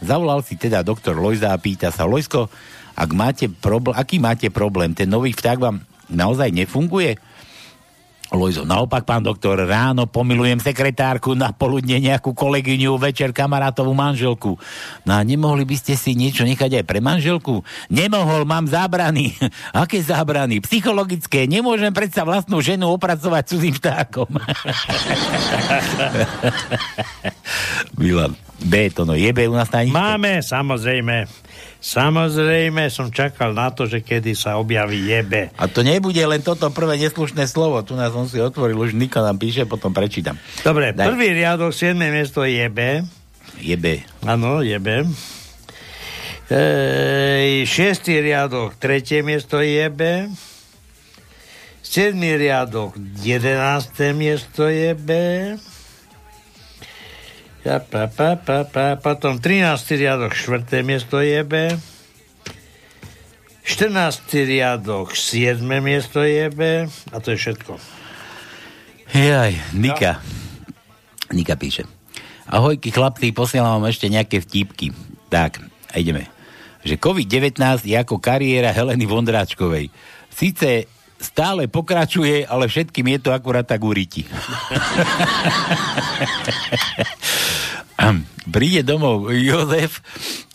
Zavolal 0.00 0.40
si 0.40 0.56
teda 0.56 0.80
doktor 0.80 1.12
Lojza 1.12 1.52
a 1.52 1.60
pýta 1.60 1.92
sa, 1.92 2.08
Lojsko, 2.08 2.48
ak 2.96 3.10
máte 3.12 3.52
problém, 3.52 4.00
aký 4.00 4.16
máte 4.16 4.48
problém? 4.48 4.96
Ten 4.96 5.12
nový 5.12 5.36
vták 5.36 5.60
vám 5.60 5.91
naozaj 6.10 6.50
nefunguje? 6.50 7.18
Lojzo, 8.32 8.64
naopak, 8.64 9.04
pán 9.04 9.20
doktor, 9.20 9.60
ráno 9.60 10.08
pomilujem 10.08 10.56
sekretárku, 10.56 11.36
na 11.36 11.52
poludne 11.52 12.00
nejakú 12.00 12.32
kolegyňu, 12.32 12.96
večer 12.96 13.28
kamarátovú 13.28 13.92
manželku. 13.92 14.56
No 15.04 15.12
a 15.12 15.20
nemohli 15.20 15.68
by 15.68 15.76
ste 15.76 16.00
si 16.00 16.16
niečo 16.16 16.48
nechať 16.48 16.80
aj 16.80 16.84
pre 16.88 17.04
manželku? 17.04 17.60
Nemohol, 17.92 18.48
mám 18.48 18.64
zábrany. 18.64 19.36
Aké 19.76 20.00
zábrany? 20.00 20.64
Psychologické. 20.64 21.44
Nemôžem 21.44 21.92
predsa 21.92 22.24
vlastnú 22.24 22.64
ženu 22.64 22.88
opracovať 22.96 23.52
cudzým 23.52 23.76
vtákom. 23.76 24.32
Milan, 28.00 28.32
B 28.64 28.88
to 28.88 29.04
no, 29.04 29.12
je 29.12 29.28
B 29.28 29.44
u 29.44 29.52
nás 29.52 29.68
na 29.68 29.84
Máme, 29.84 30.40
samozrejme. 30.40 31.28
Samozrejme 31.82 32.86
som 32.94 33.10
čakal 33.10 33.58
na 33.58 33.74
to, 33.74 33.90
že 33.90 34.06
kedy 34.06 34.38
sa 34.38 34.54
objaví 34.54 35.02
jebe. 35.02 35.50
A 35.58 35.66
to 35.66 35.82
nebude 35.82 36.22
len 36.22 36.38
toto 36.38 36.70
prvé 36.70 36.94
neslušné 36.94 37.50
slovo. 37.50 37.82
Tu 37.82 37.98
nás 37.98 38.14
som 38.14 38.30
si 38.30 38.38
otvoril, 38.38 38.78
už 38.78 38.94
Nika 38.94 39.18
nám 39.18 39.42
píše, 39.42 39.66
potom 39.66 39.90
prečítam. 39.90 40.38
Dobre, 40.62 40.94
Daj. 40.94 41.10
prvý 41.10 41.34
riadok, 41.34 41.74
7. 41.74 41.98
miesto 41.98 42.46
je 42.46 42.62
jebe. 42.62 43.02
Jebe. 43.58 44.06
Áno, 44.22 44.62
jebe. 44.62 45.10
Ej, 46.46 47.66
šiestý 47.66 48.22
riadok, 48.22 48.78
tretie 48.78 49.26
miesto 49.26 49.58
je 49.58 49.82
jebe. 49.82 50.30
Siedmý 51.82 52.38
riadok, 52.38 52.94
jedenácté 53.20 54.14
miesto 54.16 54.64
je 54.70 54.94
B. 54.96 55.10
Ja, 57.62 57.78
pa, 57.78 58.10
pa, 58.10 58.34
pa, 58.34 58.66
pa. 58.66 58.98
Potom 58.98 59.38
13. 59.38 59.94
riadok, 59.94 60.34
4. 60.34 60.82
miesto 60.82 61.22
je 61.22 61.46
B. 61.46 61.78
14. 63.62 64.18
riadok, 64.34 65.14
7. 65.14 65.62
miesto 65.78 66.26
je 66.26 66.50
B. 66.50 66.90
A 66.90 67.16
to 67.22 67.30
je 67.30 67.38
všetko. 67.38 67.78
Jaj, 69.14 69.78
Nika. 69.78 70.18
Nika 71.30 71.54
píše. 71.54 71.86
Ahojky 72.50 72.90
chlapci, 72.90 73.30
posielam 73.30 73.78
vám 73.78 73.94
ešte 73.94 74.10
nejaké 74.10 74.42
vtipky. 74.42 74.90
Tak, 75.30 75.62
a 75.94 76.02
ideme. 76.02 76.26
Že 76.82 76.98
COVID-19 76.98 77.62
je 77.86 77.94
ako 77.94 78.18
kariéra 78.18 78.74
Heleny 78.74 79.06
Vondráčkovej. 79.06 79.86
Sice 80.34 80.90
stále 81.22 81.70
pokračuje, 81.70 82.42
ale 82.44 82.66
všetkým 82.66 83.06
je 83.16 83.18
to 83.22 83.30
akurát 83.30 83.64
tak 83.64 83.80
uriti. 83.80 84.26
Príde 88.42 88.82
domov 88.82 89.30
Jozef, 89.30 90.02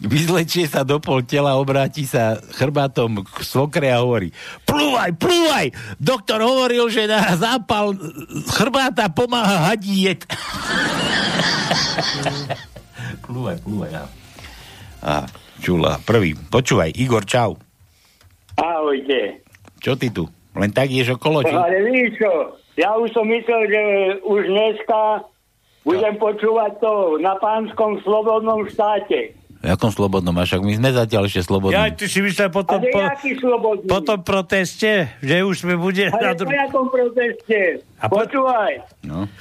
vyzlečie 0.03 0.68
sa 0.68 0.84
do 0.84 0.99
pol 0.99 1.23
tela, 1.23 1.56
obráti 1.56 2.03
sa 2.03 2.35
chrbátom 2.35 3.23
k 3.23 3.39
svokre 3.48 3.88
a 3.88 4.03
hovorí 4.03 4.35
plúvaj, 4.68 5.15
plúvaj! 5.15 5.72
Doktor 5.95 6.44
hovoril, 6.44 6.91
že 6.91 7.07
na 7.07 7.34
zápal 7.39 7.95
chrbáta 8.52 9.07
pomáha 9.07 9.72
hadí 9.72 10.06
jed. 10.06 10.27
plúvaj, 13.26 13.57
plúvaj. 13.64 13.91
A, 13.95 14.03
a 15.07 15.14
čula, 15.64 15.98
prvý. 16.03 16.35
Počúvaj, 16.35 16.91
Igor, 16.99 17.23
čau. 17.23 17.56
Ahojte. 18.60 19.41
Čo 19.80 19.95
ty 19.95 20.11
tu? 20.11 20.27
Len 20.58 20.72
tak 20.74 20.90
ješ 20.90 21.16
okolo? 21.16 21.46
Či... 21.46 21.54
Ale 21.54 21.78
víš 21.86 22.18
čo, 22.18 22.32
ja 22.76 22.98
už 22.98 23.14
som 23.14 23.26
myslel, 23.30 23.62
že 23.70 23.82
už 24.26 24.42
dneska 24.50 25.26
Budem 25.88 26.20
počúvať 26.20 26.84
to 26.84 27.16
na 27.24 27.40
pánskom 27.40 28.04
slobodnom 28.04 28.68
štáte. 28.68 29.32
V 29.58 29.66
jakom 29.66 29.88
slobodnom? 29.88 30.36
A 30.36 30.44
však 30.44 30.60
my 30.60 30.76
sme 30.76 30.92
zatiaľ 30.92 31.32
ešte 31.32 31.48
slobodní. 31.48 31.80
Ja, 31.80 31.88
ty 31.96 32.12
si 32.12 32.20
myslel 32.20 32.52
po 32.52 32.68
tom, 32.68 32.84
po, 32.84 33.00
po 33.88 34.00
tom 34.04 34.20
proteste, 34.20 35.16
že 35.24 35.48
už 35.48 35.64
sme 35.64 35.80
bude 35.80 36.12
na 36.12 36.20
Ale 36.20 36.36
dru... 36.36 36.52
po 36.52 36.54
jakom 36.60 36.86
proteste? 36.92 37.60
A 38.04 38.12
po- 38.12 38.20
Počúvaj. 38.20 38.84
No. 39.08 39.32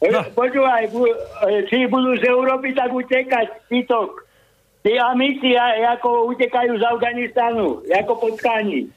No. 0.00 0.20
Počúvaj, 0.32 0.82
bu- 0.96 1.12
e, 1.12 1.68
či 1.68 1.84
budú 1.92 2.16
z 2.16 2.24
Európy 2.24 2.72
tak 2.72 2.88
utekať 2.88 3.68
tí 3.68 4.92
amici, 4.96 5.58
a- 5.60 5.92
ako 5.92 6.32
utekajú 6.32 6.72
z 6.80 6.84
Afganistanu, 6.88 7.84
ako 7.84 8.12
potkani. 8.16 8.88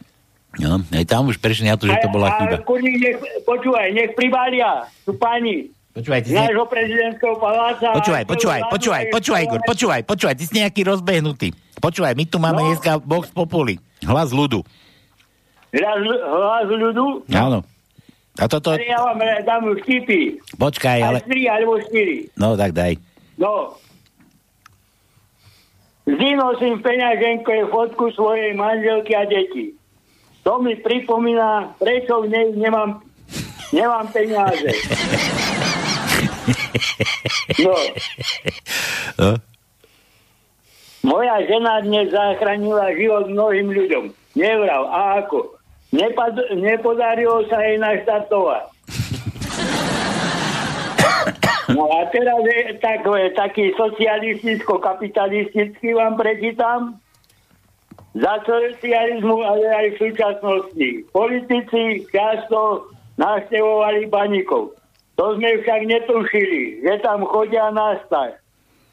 No, 0.60 0.84
aj 0.84 1.06
tam 1.07 1.32
už 1.32 1.40
prešli 1.40 1.64
na 1.64 1.80
to, 1.80 1.88
že 1.88 1.95
to 2.03 2.11
bola 2.11 2.28
a, 2.28 2.36
chyba. 2.36 2.56
A 2.60 2.65
kurník 2.65 2.99
nech, 2.99 3.18
počúvaj, 3.48 3.88
nech 3.95 4.11
pribalia 4.14 4.84
tu 5.07 5.15
pani 5.15 5.72
Počúvaj, 5.91 6.23
ty 6.23 6.32
nášho 6.32 6.64
prezidentského 6.72 7.36
paláca. 7.36 7.91
Počúvaj, 7.91 8.23
počúvaj, 8.23 8.61
počúvaj, 8.72 9.03
počúvaj, 9.11 9.41
Igor, 9.44 9.61
počúvaj, 9.68 10.02
počúvaj, 10.07 10.36
ty 10.40 10.44
si 10.48 10.53
nejaký 10.56 10.88
rozbehnutý. 10.88 11.52
Počúvaj, 11.84 12.15
my 12.15 12.23
tu 12.23 12.40
máme 12.40 12.64
No. 12.64 12.68
dneska 12.72 12.95
Vox 13.03 13.28
Populi, 13.28 13.76
hlas 14.02 14.32
ľudu. 14.32 14.64
Hlas, 15.76 15.99
hlas 16.03 16.68
ľudu. 16.68 17.28
Áno. 17.32 17.68
A 18.40 18.48
toto, 18.48 18.72
Ale 18.72 18.88
ja 18.88 19.03
vám 19.03 19.19
dám 19.44 19.68
vtipy. 19.76 20.40
počkaj, 20.56 20.98
ale... 21.03 21.19
Aj 21.19 21.28
tri 21.28 21.52
alebo 21.52 21.76
štyri. 21.84 22.32
No, 22.40 22.56
tak 22.56 22.72
daj. 22.72 22.95
No. 23.36 23.76
Vždy 26.07 26.40
nosím 26.40 26.80
v 26.80 26.84
peňaženke 26.84 27.68
fotku 27.68 28.15
svojej 28.15 28.56
manželky 28.56 29.11
a 29.11 29.28
detí. 29.28 29.76
To 30.41 30.57
mi 30.57 30.73
pripomína, 30.76 31.77
prečo 31.77 32.26
v 32.26 32.34
nej 32.34 32.47
nemám, 32.57 32.97
nemám 33.69 34.09
peniaze. 34.09 34.73
No, 37.61 37.77
No. 39.22 39.38
moja 41.05 41.45
žena 41.45 41.77
dnes 41.85 42.09
zachránila 42.09 42.89
život 42.97 43.30
mnohým 43.30 43.69
ľuďom. 43.69 44.09
Nevrav, 44.34 44.89
a 44.89 45.22
ako? 45.22 45.61
Nepad, 45.91 46.39
nepodarilo 46.57 47.45
sa 47.51 47.59
jej 47.61 47.77
naštartovať. 47.77 48.72
No 51.72 51.88
a 51.88 52.03
teraz 52.11 52.43
je 52.47 52.76
tak, 52.80 53.03
taký 53.35 53.72
socialisticko-kapitalistický 53.76 55.93
vám 55.95 56.15
prečítam. 56.19 56.99
Za 58.11 58.43
socializmu, 58.43 59.39
ale 59.39 59.65
aj 59.71 59.88
v 59.95 59.99
súčasnosti. 60.03 60.89
Politici 61.15 62.03
často 62.11 62.91
navštevovali 63.15 64.11
baníkov. 64.11 64.75
To 65.15 65.25
sme 65.39 65.63
však 65.63 65.81
netušili, 65.88 66.83
že 66.83 66.99
tam 67.05 67.23
chodia 67.23 67.71
na 67.71 67.95
staž. 68.03 68.35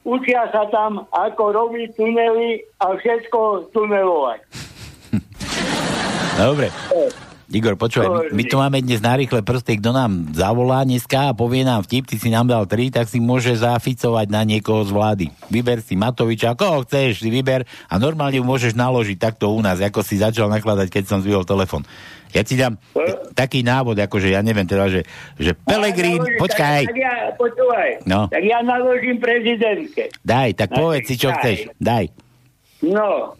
Učia 0.06 0.46
sa 0.54 0.70
tam, 0.70 1.04
ako 1.10 1.52
robiť 1.52 1.98
tunely 1.98 2.62
a 2.78 2.94
všetko 2.94 3.72
tunelovať. 3.74 4.40
Dobre. 6.38 6.70
Igor, 7.48 7.74
počúvaj, 7.74 8.28
my, 8.28 8.36
my 8.36 8.42
tu 8.44 8.54
máme 8.54 8.76
dnes 8.78 9.00
narýchle 9.00 9.40
prsty, 9.40 9.80
kto 9.80 9.88
nám 9.88 10.36
zavolá 10.36 10.84
dneska 10.84 11.32
a 11.32 11.34
povie 11.34 11.64
nám 11.64 11.80
vtip, 11.80 12.04
ty 12.04 12.14
si 12.14 12.28
nám 12.28 12.44
dal 12.44 12.68
tri, 12.68 12.92
tak 12.92 13.08
si 13.08 13.16
môže 13.18 13.56
zaficovať 13.56 14.28
na 14.28 14.44
niekoho 14.44 14.84
z 14.84 14.92
vlády. 14.92 15.24
Vyber 15.48 15.80
si 15.80 15.96
Matoviča, 15.96 16.52
koho 16.52 16.84
chceš, 16.84 17.18
si 17.18 17.28
vyber 17.28 17.64
a 17.86 17.96
normálne 17.96 18.36
ju 18.36 18.44
môžeš 18.44 18.76
naložiť 18.76 19.16
takto 19.16 19.48
u 19.48 19.60
nás, 19.60 19.80
ako 19.80 20.04
si 20.04 20.20
začal 20.20 20.46
nakladať, 20.46 20.92
keď 20.92 21.04
som 21.06 21.18
zvihol 21.18 21.40
telefon. 21.42 21.88
Ja 22.28 22.44
ti 22.44 22.52
dám 22.52 22.76
t- 22.76 23.16
taký 23.32 23.64
návod, 23.64 23.96
akože 23.96 24.28
ja 24.28 24.44
neviem 24.44 24.68
teda, 24.68 24.92
že, 24.92 25.08
že 25.34 25.56
Pelegrín, 25.56 26.20
Naložím, 26.20 26.36
počkaj, 26.36 26.82
Tak, 26.84 26.92
tak 26.92 27.00
ja, 27.00 27.14
počúvaj, 27.32 27.90
No. 28.04 28.28
tak 28.28 28.44
ja 28.44 28.60
naložím 28.60 29.16
prezidentke. 29.16 30.12
daj, 30.20 30.52
tak 30.52 30.68
Na 30.68 30.76
povedz 30.76 31.08
si, 31.08 31.16
čo 31.16 31.32
daj. 31.32 31.36
chceš, 31.40 31.58
daj. 31.80 32.12
No, 32.84 33.32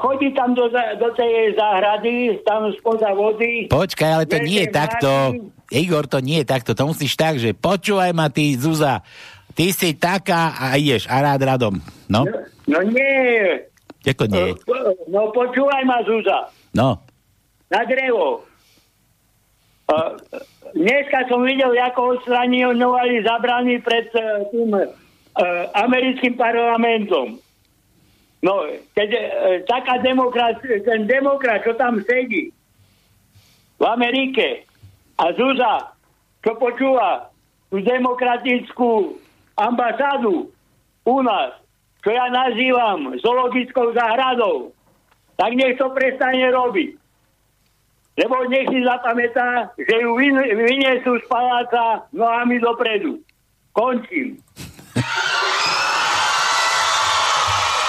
chodí 0.00 0.32
tam 0.36 0.52
do, 0.52 0.68
do 0.72 1.08
tej 1.16 1.56
záhrady, 1.56 2.40
tam 2.44 2.68
spoza 2.76 3.12
vody. 3.16 3.66
Počkaj, 3.72 4.10
ale 4.12 4.24
to 4.28 4.38
nie 4.44 4.64
je 4.64 4.70
takto. 4.70 5.10
Igor, 5.72 6.04
to 6.04 6.20
nie 6.20 6.44
je 6.44 6.46
takto. 6.46 6.76
To 6.76 6.92
musíš 6.92 7.16
tak, 7.16 7.40
že 7.40 7.56
počúvaj 7.56 8.12
ma 8.12 8.28
ty, 8.28 8.52
Zuza, 8.60 9.00
ty 9.56 9.72
si 9.72 9.96
taká 9.96 10.52
a 10.56 10.76
ideš 10.76 11.08
a 11.08 11.24
rád 11.24 11.40
radom. 11.40 11.80
No, 12.08 12.28
No 12.66 12.78
nie, 12.82 13.58
ako 14.06 14.24
nie? 14.30 14.54
no 15.10 15.34
počúvaj 15.34 15.82
ma, 15.82 15.98
Zuza. 16.06 16.46
No, 16.74 17.02
na 17.68 17.82
drevo. 17.84 18.46
Uh, 19.90 20.14
dneska 20.72 21.26
som 21.26 21.42
videl, 21.42 21.74
ako 21.74 22.16
odstraňovali 22.16 23.26
zabrany 23.26 23.82
pred 23.82 24.08
uh, 24.14 24.46
tým 24.54 24.70
uh, 24.72 24.88
americkým 25.74 26.38
parlamentom. 26.38 27.42
No, 28.42 28.66
keď 28.98 29.08
uh, 29.14 29.22
taká 29.70 30.02
demokrat, 30.02 30.58
ten 30.66 31.06
demokrat, 31.06 31.62
čo 31.62 31.78
tam 31.78 32.02
sedí 32.02 32.50
v 33.78 33.84
Amerike 33.86 34.66
a 35.14 35.30
Zuza, 35.38 35.94
čo 36.42 36.58
počúva 36.58 37.30
tú 37.70 37.78
demokratickú 37.78 39.14
ambasádu 39.54 40.50
u 41.06 41.16
nás, 41.22 41.54
čo 42.02 42.10
ja 42.10 42.26
nazývam 42.34 43.14
zoologickou 43.22 43.94
záhradou, 43.94 44.74
tak 45.38 45.54
nech 45.54 45.78
to 45.78 45.86
prestane 45.94 46.50
robiť. 46.50 46.98
Lebo 48.12 48.44
nech 48.50 48.68
si 48.68 48.84
zapamätá, 48.84 49.72
že 49.78 49.94
ju 50.02 50.10
vyn- 50.18 50.52
vyniesú 50.52 51.16
z 51.16 51.24
paláca 51.30 52.04
nohami 52.12 52.60
dopredu. 52.60 53.22
Končím. 53.72 54.36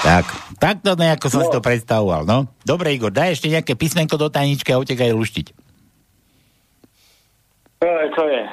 tak. 0.03 0.42
Takto 0.63 0.95
nejako 0.95 1.27
som 1.27 1.43
si 1.43 1.51
to 1.51 1.59
predstavoval, 1.59 2.23
no. 2.23 2.47
Dobre, 2.63 2.95
Igor, 2.95 3.11
daj 3.11 3.35
ešte 3.35 3.51
nejaké 3.51 3.75
písmenko 3.75 4.15
do 4.15 4.31
tajničky 4.31 4.71
a 4.71 4.79
utekaj 4.79 5.11
luštiť. 5.11 5.47
To 7.83 7.87
je, 7.91 8.05
to 8.15 8.23
je. 8.31 8.43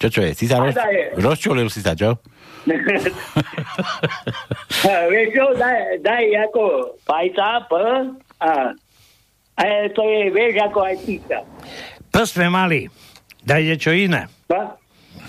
Čo, 0.00 0.06
čo 0.08 0.20
je? 0.24 0.32
Si 0.32 0.48
sa 0.48 0.56
roz... 0.64 0.72
daje. 0.72 1.12
rozčulil 1.20 1.68
si 1.68 1.84
sa, 1.84 1.92
čo? 1.92 2.16
Vieš 5.12 5.28
čo, 5.36 5.44
daj, 5.60 6.00
daj 6.00 6.24
ako 6.48 6.62
pajca, 7.04 7.68
p, 7.68 7.72
a, 8.40 8.72
a 9.60 9.64
to 9.92 10.02
je, 10.08 10.32
vieš, 10.32 10.54
ako 10.64 10.78
aj 10.80 10.96
písa. 11.04 11.38
To 12.08 12.24
sme 12.24 12.48
mali. 12.48 12.88
Daj 13.44 13.60
niečo 13.68 13.92
iné. 13.92 14.32
Pa? 14.48 14.80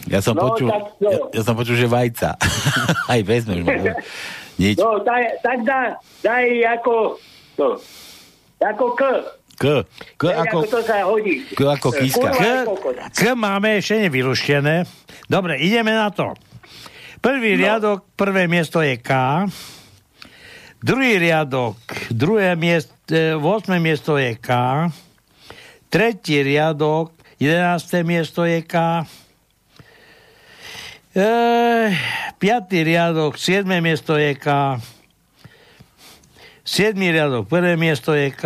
Ja 0.08 0.24
som, 0.24 0.38
No, 0.38 0.48
počul, 0.48 0.72
ja, 1.04 1.18
ja 1.34 1.42
som 1.44 1.60
počul, 1.60 1.76
že 1.76 1.90
vajca. 1.90 2.40
Aj 3.12 3.20
vezmeš 3.26 3.66
ma. 3.66 4.00
No. 4.56 4.62
Nič. 4.64 4.78
No, 4.80 5.04
daj, 5.04 5.24
tak 5.44 5.68
daj, 5.68 6.00
daj 6.24 6.46
ako, 6.80 7.20
to, 7.60 7.68
ako 8.64 8.86
k. 8.96 9.02
K. 9.56 9.66
K 10.20 10.24
Vieš, 10.28 10.40
ako... 10.44 10.58
ako 10.60 10.68
to 10.68 10.80
sa 10.84 10.96
hodí. 11.08 11.36
K 11.48 11.60
ako 11.64 11.88
kíska. 11.96 12.30
K. 12.36 12.44
K 13.16 13.22
máme 13.36 13.80
ešte 13.80 14.04
nevyluštené. 14.04 14.84
Dobre, 15.32 15.56
ideme 15.64 15.96
na 15.96 16.12
to. 16.12 16.36
Prvý 17.24 17.56
No. 17.56 17.60
riadok, 17.64 18.00
prvé 18.20 18.52
miesto 18.52 18.84
je 18.84 19.00
K. 19.00 19.12
Druhý 20.84 21.18
riadok, 21.18 21.80
druhé 22.14 22.54
miesto, 22.54 22.94
8. 23.10 23.80
miesto 23.82 24.20
je 24.20 24.38
K. 24.38 24.50
Tretí 25.90 26.44
riadok, 26.44 27.16
11. 27.42 28.04
miesto 28.06 28.46
je 28.46 28.62
K. 28.62 29.08
E, 31.16 31.96
piatý 32.36 32.84
riadok, 32.84 33.40
7. 33.40 33.64
miesto 33.80 34.20
je 34.20 34.36
K. 34.36 34.76
7. 36.68 36.92
riadok, 37.00 37.48
prvé 37.48 37.80
miesto 37.80 38.12
je 38.12 38.36
K. 38.36 38.44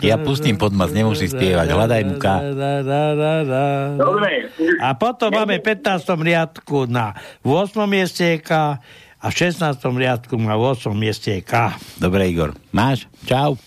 Ja 0.00 0.16
pustím 0.20 0.56
podmas, 0.56 0.88
nemusí 0.92 1.28
spievať. 1.28 1.68
Hľadaj 1.68 2.02
mu 2.08 2.16
K. 2.16 2.26
A 4.80 4.88
potom 4.96 5.28
máme 5.28 5.60
v 5.60 5.64
15. 5.64 6.08
riadku 6.24 6.88
na 6.88 7.12
8. 7.44 7.84
mieste 7.84 8.36
je 8.36 8.38
K 8.40 8.80
a 9.20 9.26
v 9.28 9.34
16. 9.36 9.76
riadku 9.76 10.40
na 10.40 10.56
8. 10.56 10.88
mieste 10.96 11.36
K. 11.44 11.76
Dobre, 12.00 12.32
Igor. 12.32 12.56
Máš? 12.72 13.04
Čau. 13.28 13.60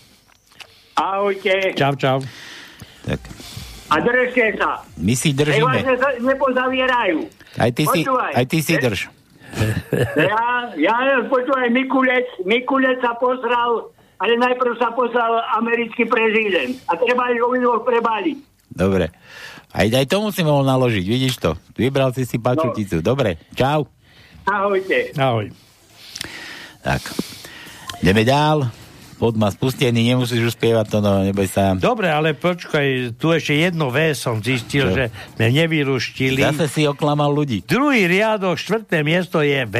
Ahojte. 0.98 1.74
Čau, 1.78 1.94
čau. 1.94 2.18
Tak. 3.02 3.20
A 3.88 3.94
držte 3.98 4.56
sa. 4.56 4.80
My 4.96 5.12
si 5.12 5.30
Nech 5.30 5.36
vás 5.36 5.44
držíme. 5.44 5.78
ne- 5.92 6.20
nepozavierajú. 6.24 7.18
Aj 7.54 7.68
ty 7.68 7.84
si, 7.84 8.00
Počúvaj. 8.00 8.32
aj 8.32 8.44
ty 8.46 8.58
si 8.58 8.74
drž. 8.74 9.00
Ja, 10.16 10.72
ja 10.72 10.96
počúvaj, 11.28 11.68
Mikulec, 11.68 12.24
Mikulec 12.42 12.96
sa 12.98 13.12
posral, 13.14 13.92
ale 14.16 14.40
najprv 14.40 14.80
sa 14.80 14.96
posral 14.96 15.28
americký 15.54 16.08
prezident. 16.08 16.72
A 16.88 16.96
treba 16.96 17.28
ich 17.28 17.36
obidvoch 17.38 17.84
prebaliť. 17.84 18.38
Dobre. 18.72 19.12
Aj, 19.68 19.84
aj 19.84 20.06
to 20.08 20.24
musím 20.24 20.48
mohol 20.48 20.64
naložiť, 20.64 21.04
vidíš 21.04 21.36
to. 21.36 21.52
Vybral 21.74 22.12
si 22.12 22.24
si 22.24 22.40
pačuticu. 22.40 23.04
Dobre, 23.04 23.36
čau. 23.52 23.84
Ahojte. 24.44 25.12
Ahoj. 25.14 25.52
Tak. 26.80 27.02
Ideme 28.00 28.24
ďal. 28.24 28.72
Pod 29.22 29.38
ma 29.38 29.54
spustený, 29.54 30.02
nemusíš 30.02 30.50
už 30.50 30.58
spievať 30.58 30.86
to, 30.90 30.98
no, 30.98 31.22
neboj 31.22 31.46
sa. 31.46 31.78
Dobre, 31.78 32.10
ale 32.10 32.34
počkaj, 32.34 33.14
tu 33.14 33.30
ešte 33.30 33.54
jedno 33.54 33.94
V 33.94 34.18
som 34.18 34.42
zistil, 34.42 34.90
Čo? 34.90 34.98
že 34.98 35.04
sme 35.38 35.46
nevyruštili. 35.62 36.42
Zase 36.42 36.66
si 36.66 36.82
oklamal 36.90 37.30
ľudí. 37.30 37.62
Druhý 37.62 38.10
riadok, 38.10 38.58
štvrté 38.58 39.06
miesto 39.06 39.38
je 39.38 39.62
V. 39.62 39.76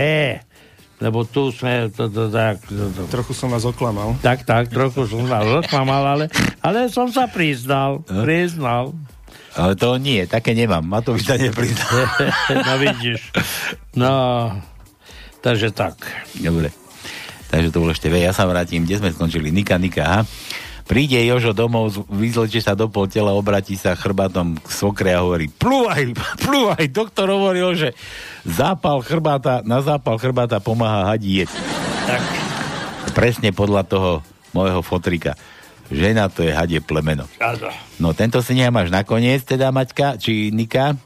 Lebo 1.02 1.26
tu 1.26 1.50
sme... 1.50 1.90
To, 1.90 2.06
to, 2.06 2.30
tak, 2.30 2.62
to, 2.70 2.86
to. 2.94 3.02
Trochu 3.10 3.34
som 3.34 3.50
vás 3.50 3.66
oklamal. 3.66 4.14
Tak, 4.22 4.46
tak, 4.46 4.70
trochu 4.70 5.10
som 5.10 5.26
sa 5.26 5.42
rozklamal, 5.42 6.06
ale, 6.06 6.24
ale 6.62 6.86
som 6.86 7.10
sa 7.10 7.26
priznal. 7.26 8.06
Hm? 8.06 8.22
Priznal. 8.22 8.94
Ale 9.58 9.74
to 9.74 9.98
nie, 9.98 10.22
také 10.30 10.54
nemám. 10.54 10.86
Matovič 10.86 11.26
sa 11.26 11.34
nepriznal. 11.34 12.06
no 12.70 12.72
vidíš. 12.78 13.18
No, 13.98 14.14
takže 15.42 15.74
tak. 15.74 15.98
Dobre. 16.38 16.70
Takže 17.52 17.68
to 17.68 17.84
bolo 17.84 17.92
ešte 17.92 18.08
ve. 18.08 18.24
Ja 18.24 18.32
sa 18.32 18.48
vrátim. 18.48 18.88
Kde 18.88 19.04
sme 19.04 19.12
skončili? 19.12 19.52
Nika, 19.52 19.76
Nika, 19.76 20.02
aha. 20.08 20.20
Príde 20.82 21.20
Jožo 21.22 21.54
domov, 21.54 21.94
vyzlečie 22.10 22.58
sa 22.58 22.74
do 22.74 22.90
pol 22.90 23.06
tela, 23.06 23.36
obratí 23.36 23.78
sa 23.78 23.94
chrbátom 23.94 24.58
k 24.58 24.66
svokre 24.66 25.14
a 25.14 25.22
hovorí 25.22 25.46
plúvaj, 25.46 26.10
plúvaj. 26.44 26.84
Doktor 26.90 27.30
hovoril, 27.30 27.76
že 27.78 27.88
zápal 28.42 28.98
chrbáta, 29.04 29.62
na 29.62 29.78
zápal 29.78 30.18
chrbáta 30.18 30.58
pomáha 30.58 31.06
hadí 31.06 31.44
jed. 31.44 31.50
Tak. 32.08 32.22
Presne 33.14 33.54
podľa 33.54 33.86
toho 33.86 34.10
môjho 34.56 34.82
fotrika. 34.82 35.38
Žena 35.92 36.32
to 36.32 36.42
je 36.42 36.50
hadie 36.50 36.80
plemeno. 36.80 37.28
No 38.00 38.16
tento 38.16 38.40
si 38.40 38.56
máš 38.72 38.88
nakoniec, 38.88 39.44
teda 39.44 39.68
Maťka, 39.70 40.16
či 40.16 40.50
Nika. 40.50 40.96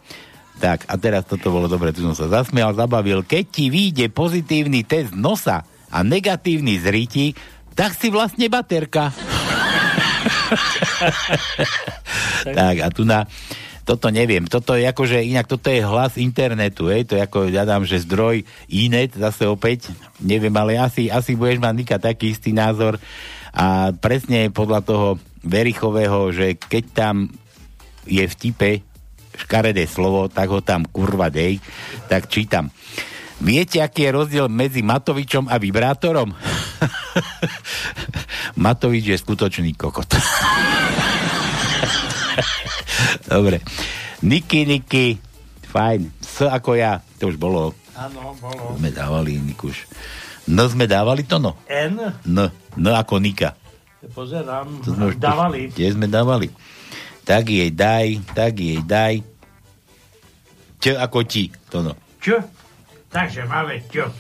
Tak, 0.57 0.89
a 0.89 0.95
teraz 0.97 1.29
toto 1.29 1.53
bolo 1.53 1.69
dobre, 1.69 1.93
tu 1.93 2.01
som 2.01 2.17
sa 2.17 2.31
zasmial, 2.33 2.73
zabavil. 2.73 3.21
Keď 3.27 3.45
ti 3.51 3.69
vyjde 3.69 4.09
pozitívny 4.09 4.89
test 4.89 5.13
nosa 5.13 5.69
a 5.97 6.05
negatívny 6.05 6.77
z 6.77 6.93
tak 7.73 7.97
si 7.97 8.13
vlastne 8.13 8.53
baterka. 8.53 9.17
tak, 12.57 12.77
a 12.85 12.89
tu 12.93 13.09
na... 13.09 13.25
Toto 13.87 14.11
neviem, 14.11 14.43
toto 14.51 14.75
je 14.75 14.83
akože, 14.83 15.23
inak 15.23 15.47
toto 15.47 15.71
je 15.71 15.79
hlas 15.79 16.19
internetu, 16.19 16.91
hej, 16.91 17.07
to 17.07 17.15
je 17.15 17.23
ako, 17.23 17.47
ja 17.55 17.63
dám, 17.63 17.87
že 17.87 18.03
zdroj 18.03 18.43
inet, 18.67 19.15
zase 19.15 19.47
opäť, 19.47 19.95
neviem, 20.19 20.51
ale 20.59 20.75
asi, 20.75 21.07
asi 21.07 21.39
budeš 21.39 21.63
mať 21.63 21.75
Nika 21.79 21.99
taký 22.03 22.35
istý 22.35 22.51
názor 22.51 22.99
a 23.55 23.95
presne 23.95 24.51
podľa 24.51 24.83
toho 24.83 25.09
Verichového, 25.47 26.35
že 26.35 26.59
keď 26.59 26.85
tam 26.91 27.31
je 28.11 28.27
v 28.27 28.35
tipe 28.35 28.83
škaredé 29.39 29.87
slovo, 29.87 30.27
tak 30.27 30.51
ho 30.51 30.59
tam 30.59 30.83
kurva 30.91 31.31
dej, 31.31 31.63
tak 32.11 32.27
čítam. 32.27 32.75
Viete, 33.37 33.85
aký 33.85 34.09
je 34.09 34.17
rozdiel 34.17 34.47
medzi 34.49 34.81
Matovičom 34.81 35.53
a 35.53 35.61
vibrátorom? 35.61 36.33
Matovič 38.65 39.13
je 39.13 39.17
skutočný 39.21 39.77
kokot. 39.77 40.09
Dobre. 43.33 43.61
Niky, 44.25 44.65
Niky, 44.65 45.21
fajn. 45.69 46.17
S 46.25 46.49
ako 46.49 46.81
ja, 46.81 47.05
to 47.21 47.29
už 47.29 47.37
bolo. 47.37 47.77
Áno, 47.97 48.33
bolo. 48.41 48.77
Sme 48.81 48.89
dávali, 48.89 49.37
Nikuš. 49.37 49.85
No 50.47 50.71
sme 50.71 50.89
dávali 50.89 51.27
to, 51.27 51.37
no. 51.37 51.59
N? 51.69 51.99
No, 52.25 52.49
no 52.79 52.89
ako 52.95 53.19
Nika. 53.19 53.59
Pozerám, 54.15 54.79
To 54.87 54.95
sme 54.95 55.11
už 55.11 55.19
dávali. 55.19 55.75
Tie 55.75 55.91
sme 55.91 56.07
dávali. 56.07 56.47
Tak 57.27 57.51
jej 57.51 57.75
daj, 57.75 58.23
tak 58.33 58.55
jej 58.55 58.79
daj. 58.87 59.19
Č 60.79 60.95
ako 60.95 61.27
ti, 61.27 61.51
to 61.67 61.83
no. 61.83 61.99
Čo? 62.23 62.39
Takže 63.17 63.49
máme 63.49 63.81
čo? 63.89 64.13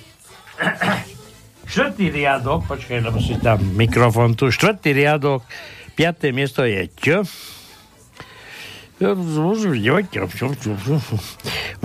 Štvrtý 1.68 2.08
riadok, 2.08 2.64
počkaj, 2.64 3.04
lebo 3.04 3.20
si 3.20 3.36
tam 3.36 3.60
mikrofón 3.76 4.32
tu. 4.32 4.48
Štvrtý 4.48 4.96
riadok, 4.96 5.44
piaté 5.92 6.32
miesto 6.32 6.64
je 6.64 6.88
čo? 6.96 7.20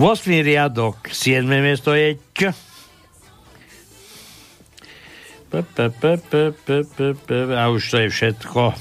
riadok, 0.40 1.12
7. 1.12 1.44
miesto 1.60 1.92
je 1.92 2.16
Č. 2.32 2.48
A 7.52 7.62
už 7.68 7.82
to 7.92 7.96
je 8.00 8.08
všetko. 8.08 8.72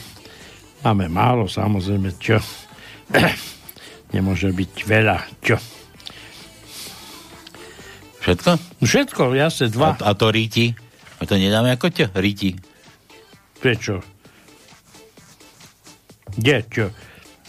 Máme 0.88 1.12
málo, 1.12 1.52
samozrejme, 1.52 2.16
čo? 2.16 2.40
Nemôže 4.16 4.56
byť 4.56 4.74
veľa, 4.88 5.20
čo? 5.44 5.81
Všetko? 8.22 8.52
Všetko, 8.86 9.22
jasne, 9.34 9.74
dva. 9.74 9.98
A, 9.98 10.10
a 10.10 10.12
to 10.14 10.30
ríti? 10.30 10.78
A 11.18 11.26
to 11.26 11.38
nedáme 11.38 11.74
ako 11.74 11.90
ťa? 11.90 12.14
Ríti. 12.14 12.54
Prečo? 13.58 14.02
Kde, 16.38 16.58
čo? 16.70 16.86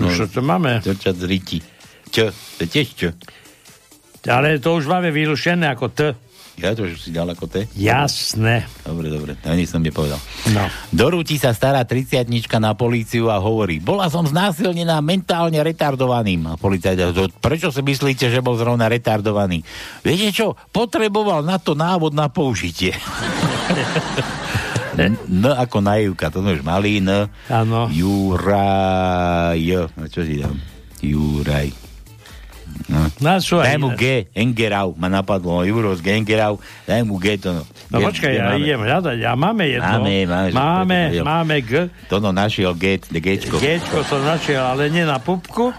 No, 0.01 0.09
čo 0.11 0.27
to 0.27 0.40
máme? 0.40 0.81
To 0.81 0.97
čo 0.97 1.12
ríti. 1.28 1.61
Čo? 2.09 2.32
To 2.32 2.65
tiež 2.65 2.89
čo? 2.97 3.11
Ale 4.27 4.59
to 4.62 4.78
už 4.78 4.89
máme 4.89 5.12
vyrušené 5.12 5.69
ako 5.73 5.86
T. 5.93 6.01
Ja 6.60 6.76
to 6.76 6.84
už 6.84 7.00
si 7.00 7.10
dal 7.10 7.24
ako 7.32 7.48
te? 7.48 7.64
Jasné. 7.72 8.68
Dobre, 8.84 9.08
dobre, 9.08 9.32
ani 9.48 9.64
som 9.64 9.80
nepovedal. 9.80 10.20
No. 10.52 10.68
Dorúti 10.92 11.40
sa 11.40 11.56
stará 11.56 11.80
30 11.88 12.28
na 12.60 12.76
políciu 12.76 13.32
a 13.32 13.40
hovorí, 13.40 13.80
bola 13.80 14.12
som 14.12 14.28
znásilnená 14.28 15.00
mentálne 15.00 15.56
retardovaným. 15.64 16.52
A 16.52 16.60
policajt, 16.60 17.16
"To 17.16 17.32
prečo 17.40 17.72
si 17.72 17.80
myslíte, 17.80 18.28
že 18.28 18.44
bol 18.44 18.60
zrovna 18.60 18.84
retardovaný? 18.92 19.64
Viete 20.04 20.28
čo, 20.28 20.52
potreboval 20.76 21.40
na 21.40 21.56
to 21.56 21.72
návod 21.72 22.12
na 22.12 22.28
použitie. 22.28 22.92
N, 24.92 25.16
N 25.16 25.44
ako 25.48 25.80
naivka, 25.80 26.28
to 26.28 26.44
sme 26.44 26.60
už 26.60 26.62
mali, 26.62 27.00
N. 27.00 27.32
Áno. 27.48 27.88
Juraj. 27.88 29.56
Čo 30.12 30.20
si 30.20 30.36
dám? 30.36 30.60
Juraj. 31.00 31.91
No. 32.85 33.09
Na 33.19 33.36
čo 33.36 33.57
aj 33.57 33.66
Daj 33.66 33.78
mu. 33.78 33.89
G, 33.94 34.28
Engerau, 34.31 34.93
ma 34.94 35.07
napadlo, 35.07 35.62
Juros 35.62 35.99
G, 35.99 36.12
Engerau, 36.12 36.57
daj 36.82 37.01
mu 37.03 37.16
G, 37.16 37.36
to 37.36 37.53
no. 37.53 37.62
No 37.89 37.97
G- 37.99 38.05
počkaj, 38.05 38.28
G 38.28 38.36
ja 38.36 38.44
máme. 38.47 38.61
idem 38.61 38.81
hľadať. 38.81 39.19
A 39.19 39.31
máme 39.32 39.65
jedno. 39.66 39.89
Máme, 39.94 40.15
máme, 40.24 40.51
máme, 40.53 40.99
máme 41.23 41.57
G. 41.61 41.73
To 42.07 42.16
no 42.19 42.31
našiel 42.31 42.73
G, 42.74 43.01
Gčko. 43.01 43.57
Gčko 43.57 44.03
som 44.03 44.20
našiel, 44.20 44.61
ale 44.61 44.89
nie 44.89 45.03
na 45.03 45.16
pupku. 45.16 45.73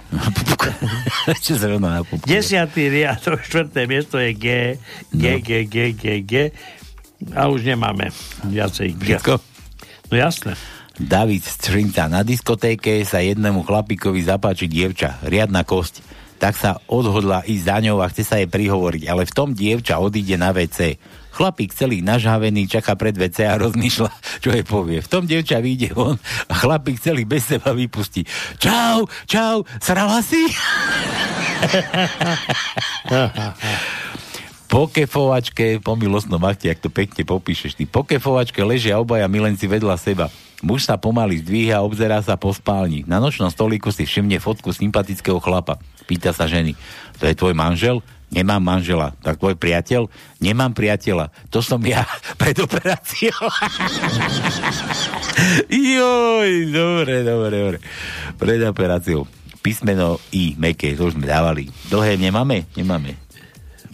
Čo 1.38 1.53
zrovna 1.61 1.90
na 1.91 2.02
pupku. 2.02 2.26
Desiatý 2.26 2.88
riadok, 2.88 3.41
štvrté 3.48 3.86
miesto 3.86 4.18
je 4.18 4.32
G. 4.32 4.45
G, 5.10 5.26
No. 5.30 5.38
G, 5.40 5.49
G, 5.65 5.76
G, 5.91 6.06
G. 6.22 6.34
A 7.32 7.48
už 7.48 7.64
nemáme 7.64 8.10
viacej 8.44 8.95
G. 8.95 9.15
Všetko? 9.15 9.34
No 10.07 10.15
jasné. 10.15 10.53
David 10.94 11.41
Strinca. 11.41 12.06
Na 12.06 12.22
diskotéke 12.22 13.02
sa 13.02 13.18
jednému 13.18 13.61
chlapíkovi 13.61 14.22
zapáči 14.22 14.65
dievča, 14.65 15.18
riadna 15.24 15.64
kosť. 15.64 16.06
Tak 16.44 16.60
sa 16.60 16.76
odhodla 16.91 17.48
ísť 17.48 17.64
za 17.64 17.78
ňou 17.80 18.03
a 18.03 18.11
chce 18.11 18.28
sa 18.28 18.36
jej 18.36 18.52
prihovoriť, 18.52 19.07
ale 19.07 19.24
v 19.24 19.32
tom 19.32 19.56
dievča 19.56 19.95
odíde 20.03 20.36
na 20.36 20.52
WC. 20.52 20.99
Chlapík 21.32 21.72
celý 21.72 22.03
nažhavený 22.03 22.68
čaká 22.68 22.99
pred 22.99 23.15
WC 23.15 23.48
a 23.48 23.56
rozmýšľa, 23.64 24.11
čo 24.44 24.52
jej 24.52 24.68
povie. 24.68 24.99
V 24.99 25.07
tom 25.07 25.24
dievča 25.24 25.64
vyjde 25.64 25.95
von 25.95 26.20
a 26.52 26.53
chlapík 26.60 26.99
celý 26.99 27.24
bez 27.24 27.48
seba 27.48 27.72
vypustí. 27.72 28.28
Čau, 28.60 29.07
čau, 29.24 29.64
srala 29.80 30.20
si? 30.20 30.44
Po 34.68 34.91
kefovačke, 34.91 35.80
po 35.80 35.95
milostnom 35.95 36.44
akte, 36.44 36.68
ak 36.68 36.84
to 36.84 36.90
pekne 36.91 37.24
popíšeš, 37.24 37.78
ty 37.80 37.88
po 37.88 38.03
kefovačke 38.03 38.57
ležia 38.65 38.99
obaja 38.99 39.30
milenci 39.32 39.70
vedľa 39.70 39.95
seba. 39.95 40.28
Muž 40.65 40.88
sa 40.88 40.95
pomaly 40.95 41.44
zdvíha 41.44 41.80
a 41.80 41.86
obzerá 41.86 42.24
sa 42.24 42.40
po 42.40 42.49
spálni. 42.49 43.03
Na 43.07 43.20
nočnom 43.20 43.52
stolíku 43.52 43.91
si 43.91 44.07
všimne 44.07 44.40
fotku 44.40 44.72
sympatického 44.72 45.38
chlapa. 45.44 45.78
Pýta 46.03 46.35
sa 46.35 46.45
ženy, 46.45 46.75
to 47.17 47.27
je 47.27 47.35
tvoj 47.35 47.55
manžel? 47.55 48.03
Nemám 48.34 48.65
manžela. 48.65 49.13
Tak 49.21 49.38
tvoj 49.38 49.53
priateľ? 49.53 50.09
Nemám 50.41 50.73
priateľa. 50.73 51.30
To 51.53 51.61
som 51.61 51.77
ja 51.85 52.01
pred 52.41 52.57
operáciou. 52.57 53.45
Joj, 55.69 56.51
dobre, 56.73 57.21
dobre, 57.21 57.53
dobre. 57.53 57.77
Pred 58.41 58.59
operáciou. 58.65 59.30
Písmeno 59.63 60.19
I, 60.34 60.57
meké, 60.57 60.97
to 60.97 61.07
už 61.07 61.15
sme 61.15 61.30
dávali. 61.30 61.69
Dlhé 61.88 62.17
nemáme? 62.17 62.67
Nemáme. 62.73 63.15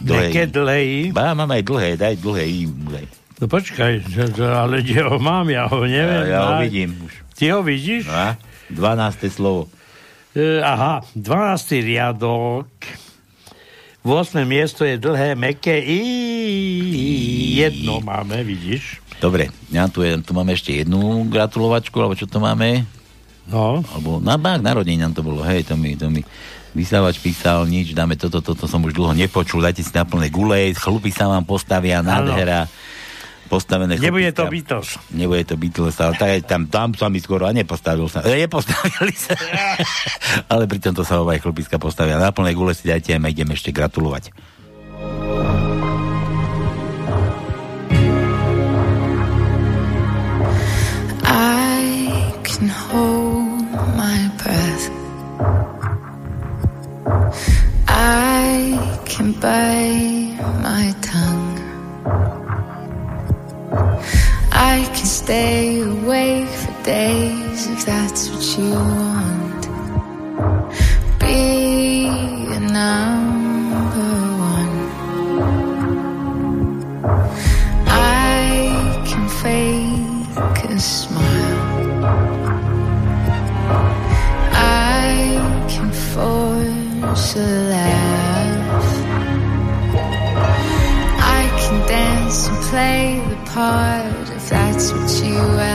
Meké, 0.00 0.48
dlhé 0.48 0.80
I? 0.82 1.00
Ba, 1.12 1.36
mám 1.36 1.52
aj 1.52 1.62
dlhé, 1.62 1.90
daj 2.00 2.16
dlhé 2.18 2.44
I. 2.48 2.62
Daj. 2.66 3.06
No 3.40 3.44
počkaj, 3.48 3.92
ale 4.40 4.84
kde 4.84 5.00
ho 5.04 5.16
mám, 5.20 5.48
ja 5.48 5.68
ho 5.68 5.84
neviem. 5.84 6.28
Ja, 6.28 6.32
ja 6.32 6.40
ho 6.44 6.52
vidím 6.64 6.96
už. 7.04 7.12
Ty 7.36 7.44
ho 7.56 7.60
vidíš? 7.64 8.04
No 8.08 8.16
a? 8.16 8.28
12. 8.72 9.32
slovo. 9.32 9.68
E, 10.30 10.62
aha, 10.62 11.02
12. 11.18 11.82
riadok. 11.82 12.70
8. 14.06 14.46
miesto 14.46 14.86
je 14.86 14.94
dlhé, 14.94 15.34
meké 15.34 15.82
I. 15.82 16.00
Jedno 17.58 17.98
máme, 17.98 18.46
vidíš? 18.46 19.02
Dobre, 19.18 19.52
ja 19.68 19.90
tu, 19.90 20.00
je, 20.06 20.16
tu 20.24 20.32
máme 20.32 20.56
ešte 20.56 20.72
jednu 20.72 21.28
gratulovačku, 21.28 21.98
alebo 22.00 22.16
čo 22.16 22.30
to 22.30 22.40
máme? 22.40 22.88
No. 23.50 23.82
Alebo 23.92 24.22
na 24.22 24.38
bák 24.38 24.62
nám 24.62 25.12
to 25.12 25.20
bolo, 25.20 25.42
hej, 25.44 25.66
to 25.66 25.74
mi, 25.76 25.98
to 25.98 26.08
mi 26.08 26.24
vysávač 26.78 27.18
písal, 27.18 27.66
nič, 27.66 27.92
dáme 27.92 28.14
toto, 28.14 28.38
toto 28.38 28.70
som 28.70 28.80
už 28.86 28.94
dlho 28.94 29.12
nepočul, 29.12 29.60
dajte 29.60 29.82
si 29.82 29.92
na 29.92 30.06
plné 30.06 30.30
gule, 30.30 30.70
chlupy 30.78 31.10
sa 31.10 31.26
vám 31.26 31.42
postavia, 31.42 32.00
nádhera. 32.00 32.70
Postavené 33.50 33.98
Nebude 33.98 34.30
to. 34.30 34.46
Beatles. 34.46 34.94
Nebude 35.10 35.42
to 35.42 35.58
Beatles, 35.58 35.98
ale 35.98 36.14
aj 36.14 36.46
tam, 36.46 36.70
tam 36.70 36.94
sa 36.94 37.10
mi 37.10 37.18
skoro 37.18 37.50
a 37.50 37.50
nepostavil 37.50 38.06
sa. 38.06 38.22
E, 38.22 38.46
nepostavili 38.46 39.10
sa. 39.10 39.34
ale 40.54 40.70
pritom 40.70 40.94
to 40.94 41.02
sa 41.02 41.18
aj 41.18 41.42
chlpiska 41.42 41.82
postavia. 41.82 42.22
Na 42.22 42.30
plnej 42.30 42.54
gule 42.54 42.70
si 42.78 42.86
dajte 42.86 43.10
a 43.10 43.18
my 43.18 43.34
ideme 43.34 43.58
ešte 43.58 43.74
gratulovať. 43.74 44.30
I 51.26 52.30
can 52.46 52.70
hold 52.70 53.66
my 53.98 54.18
breath. 54.38 54.86
I 57.90 58.78
can 59.10 59.34
bite 59.34 60.09
stay 65.24 65.80
awake 65.80 66.48
for 66.48 66.82
days 66.82 67.66
if 67.74 67.84
that's 67.84 68.30
what 68.30 68.44
you 68.56 68.70
want. 68.70 69.62
Be 71.20 72.06
a 72.58 72.60
number 72.80 74.12
one. 74.54 74.74
I 77.86 78.46
can 79.08 79.26
fake 79.42 80.64
a 80.70 80.78
smile. 80.78 81.60
I 84.52 85.10
can 85.72 85.90
force 86.12 87.36
a 87.36 87.48
laugh. 87.74 88.88
I 91.38 91.42
can 91.62 91.76
dance 91.94 92.48
and 92.48 92.58
play 92.70 93.04
the 93.30 93.36
part 93.50 94.09
you 95.40 95.69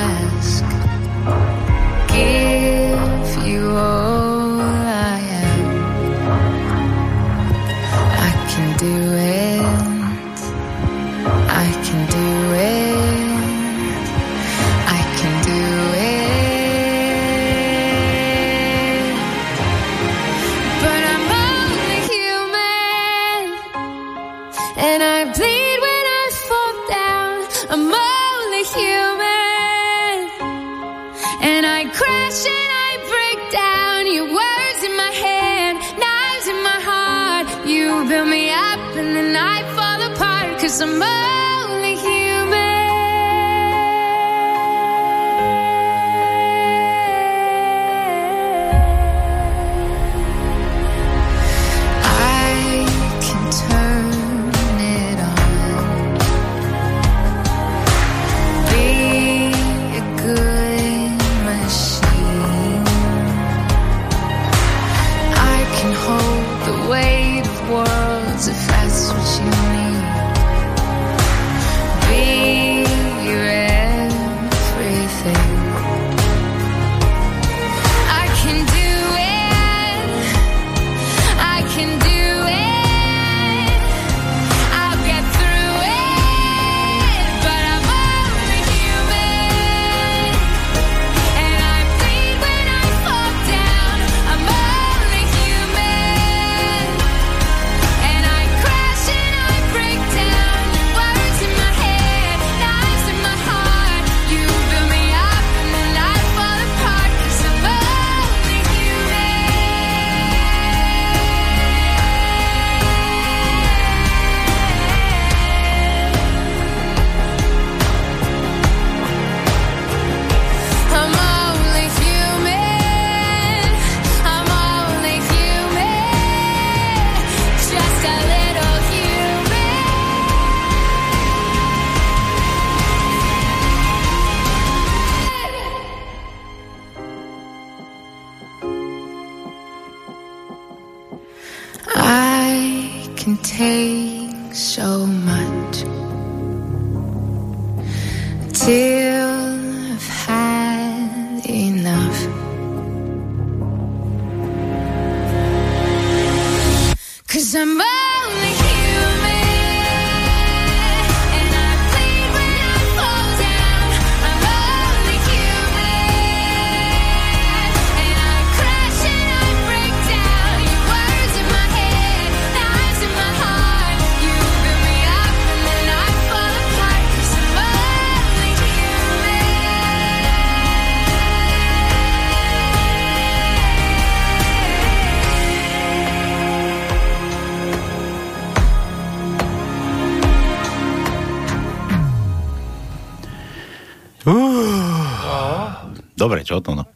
Dobre, 196.26 196.42
čo 196.42 196.58
to 196.58 196.74
no? 196.74 196.90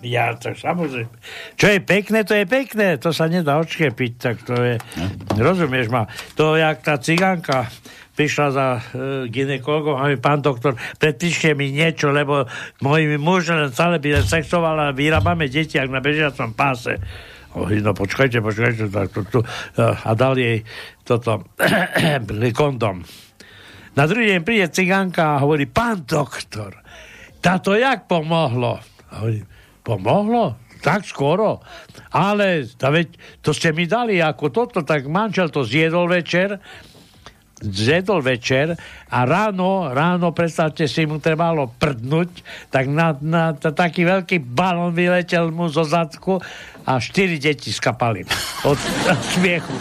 Ja, 0.00 0.32
tak 0.32 0.56
samozrejme. 0.56 1.12
Čo 1.60 1.66
je 1.76 1.80
pekné, 1.84 2.24
to 2.24 2.32
je 2.32 2.48
pekné. 2.48 2.96
To 3.04 3.12
sa 3.12 3.28
nedá 3.28 3.60
odškepiť, 3.60 4.12
tak 4.16 4.40
to 4.48 4.56
je... 4.56 4.80
Rozumieš 5.36 5.92
ma? 5.92 6.08
To, 6.40 6.56
jak 6.56 6.80
tá 6.80 6.96
cigánka 6.96 7.68
prišla 8.16 8.46
za 8.48 8.66
e, 8.72 8.80
ginekologom 9.28 10.00
a 10.00 10.08
mi 10.08 10.16
pán 10.16 10.40
doktor, 10.40 10.80
predpíšte 10.96 11.52
mi 11.52 11.68
niečo, 11.68 12.08
lebo 12.08 12.48
môj 12.80 13.20
muž 13.20 13.52
len 13.52 13.68
celé 13.68 14.00
by 14.00 14.24
sexoval 14.24 14.80
a 14.80 14.96
vyrábame 14.96 15.52
deti, 15.52 15.76
ak 15.76 15.92
na 15.92 16.00
bežiacom 16.00 16.56
páse. 16.56 16.96
Hovorí, 17.52 17.84
no 17.84 17.92
počkajte, 17.92 18.40
počkajte, 18.40 18.88
tak 18.88 19.12
to, 19.12 19.20
tu, 19.28 19.38
a 19.76 20.10
dal 20.16 20.40
jej 20.40 20.64
toto 21.04 21.44
kondom. 22.56 23.04
Na 24.00 24.08
druhý 24.08 24.32
deň 24.32 24.40
príde 24.48 24.72
cigánka 24.72 25.36
a 25.36 25.40
hovorí, 25.44 25.68
pán 25.68 26.08
doktor, 26.08 26.80
táto 27.40 27.74
jak 27.74 28.06
pomohlo? 28.06 28.78
A 29.10 29.12
hovorí, 29.24 29.42
pomohlo? 29.82 30.60
Tak 30.80 31.04
skoro. 31.04 31.60
Ale 32.12 32.64
tá 32.80 32.88
veď, 32.88 33.12
to 33.44 33.52
ste 33.52 33.72
mi 33.76 33.84
dali 33.84 34.16
ako 34.20 34.48
toto, 34.48 34.80
tak 34.80 35.04
manžel 35.08 35.52
to 35.52 35.60
zjedol 35.64 36.08
večer 36.08 36.56
zjedol 37.60 38.24
večer 38.24 38.72
a 39.12 39.18
ráno, 39.28 39.92
ráno, 39.92 40.32
predstavte 40.32 40.88
si, 40.88 41.04
mu 41.04 41.20
trebalo 41.20 41.68
prdnúť, 41.68 42.40
tak 42.72 42.88
na, 42.88 43.12
na 43.20 43.52
t- 43.52 43.68
taký 43.68 44.08
veľký 44.08 44.40
balón 44.40 44.96
vyletel 44.96 45.52
mu 45.52 45.68
zo 45.68 45.84
zadku 45.84 46.40
a 46.88 46.92
štyri 46.96 47.36
deti 47.36 47.68
skapali 47.68 48.24
od, 48.64 48.80
od 49.06 49.20
smiechu. 49.36 49.76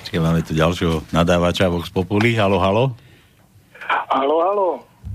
Počkej, 0.00 0.20
máme 0.24 0.40
tu 0.40 0.56
ďalšieho 0.56 1.04
nadávača 1.12 1.68
Vox 1.68 1.92
Populi. 1.92 2.32
Halo, 2.32 2.56
halo. 2.56 2.96
Halo, 4.08 4.36
halo. 4.40 4.68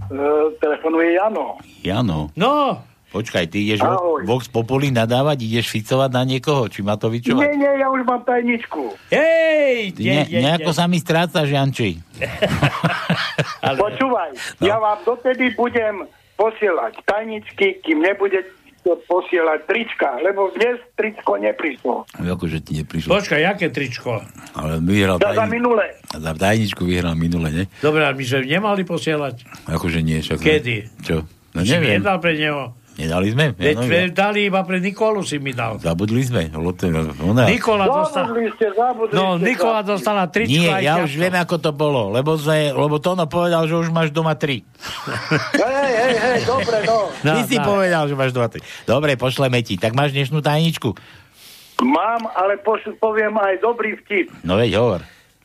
E, 0.05 0.15
telefonuje 0.57 1.13
Jano. 1.13 1.57
Jano. 1.79 2.19
No. 2.33 2.81
Počkaj, 3.09 3.45
ty 3.45 3.61
ideš 3.63 3.79
Ahoj. 3.79 4.25
vo- 4.25 4.35
Vox 4.35 4.47
Populi 4.47 4.89
nadávať, 4.89 5.37
ideš 5.39 5.69
ficovať 5.69 6.09
na 6.11 6.23
niekoho, 6.23 6.65
či 6.65 6.81
má 6.81 6.95
to 6.95 7.07
vyčovať? 7.07 7.39
Nie, 7.39 7.53
nie, 7.53 7.73
ja 7.77 7.87
už 7.87 8.01
mám 8.01 8.21
tajničku. 8.21 8.89
Hej! 9.07 9.93
Ne, 9.95 10.25
nejako 10.25 10.71
sa 10.71 10.85
mi 10.85 10.97
strácaš, 10.97 11.45
Janči. 11.45 12.01
Počúvaj, 13.77 14.29
No. 14.57 14.65
ja 14.65 14.77
vám 14.77 14.97
dotedy 15.03 15.53
budem 15.53 16.03
posielať 16.33 17.05
tajničky, 17.05 17.79
kým 17.79 18.01
nebude 18.01 18.41
posielať 18.83 19.59
trička, 19.65 20.19
lebo 20.19 20.51
dnes 20.51 20.77
tričko 20.99 21.39
neprišlo. 21.39 22.03
Akože 22.19 22.59
ti 22.59 22.83
neprišlo. 22.83 23.15
Počkaj, 23.15 23.39
jaké 23.39 23.71
tričko? 23.71 24.19
Ale 24.53 24.83
vyhral 24.83 25.17
Za, 25.17 25.31
za 25.31 25.47
tajni... 25.47 25.57
minule. 25.57 25.85
Za 26.11 26.31
tajničku 26.35 26.83
vyhral 26.83 27.15
minule, 27.15 27.49
ne? 27.49 27.63
Dobre, 27.79 28.03
ale 28.03 28.13
my 28.19 28.23
sme 28.27 28.43
nemali 28.43 28.83
posielať. 28.83 29.35
Akože 29.71 29.99
nie, 30.03 30.19
však... 30.19 30.37
Kedy? 30.43 30.75
Čo? 31.01 31.23
No 31.53 31.61
neviem. 31.61 32.01
nedal 32.01 32.17
pre 32.17 32.33
neho. 32.35 32.73
Nedali 32.93 33.27
sme? 33.29 33.45
Veď 33.51 33.73
Ja, 33.75 34.05
no, 34.05 34.13
dali 34.13 34.39
iba 34.45 34.61
pre 34.61 34.77
Nikolu 34.77 35.21
si 35.21 35.35
mi 35.35 35.49
dal. 35.49 35.77
Zabudli 35.77 36.21
sme. 36.21 36.45
To- 36.47 36.61
Ona... 37.25 37.49
Nikola 37.49 37.85
dostala... 37.85 38.29
Zabudli 38.29 38.49
ste, 38.51 38.65
zabudli 38.69 39.11
No, 39.11 39.25
ste, 39.33 39.43
Nikola 39.43 39.79
zabudli. 39.79 39.91
dostala 39.91 40.23
tričko 40.25 40.53
Nie, 40.53 40.69
ja 40.79 40.93
ťažko. 40.95 41.03
už 41.03 41.11
viem, 41.15 41.35
ako 41.35 41.55
to 41.57 41.71
bolo, 41.71 42.01
lebo, 42.09 42.31
sme, 42.35 42.69
lebo 42.69 42.95
Tono 42.97 43.25
povedal, 43.25 43.65
že 43.65 43.73
už 43.75 43.89
máš 43.89 44.09
doma 44.09 44.33
tri. 44.33 44.61
Hej, 45.53 45.89
hej, 45.91 46.13
hej, 46.15 46.39
dobre, 46.45 46.77
no. 46.83 47.09
Ty 47.19 47.41
si 47.43 47.57
povedal, 47.57 48.03
že 48.05 48.13
máš 48.13 48.29
doma 48.29 48.47
tri. 48.47 48.61
Dobre, 48.83 49.11
pošleme 49.15 49.57
ti. 49.59 49.73
Tak 49.75 49.91
máš 49.91 50.11
dnešnú 50.11 50.39
tajničku? 50.39 50.93
Mám, 51.79 52.29
ale 52.29 52.57
poš- 52.57 52.93
poviem 52.95 53.33
aj 53.33 53.57
dobrý 53.59 53.97
vtip. 53.97 54.29
No 54.41 54.55
veď 54.55 54.77
hovor. 54.77 55.01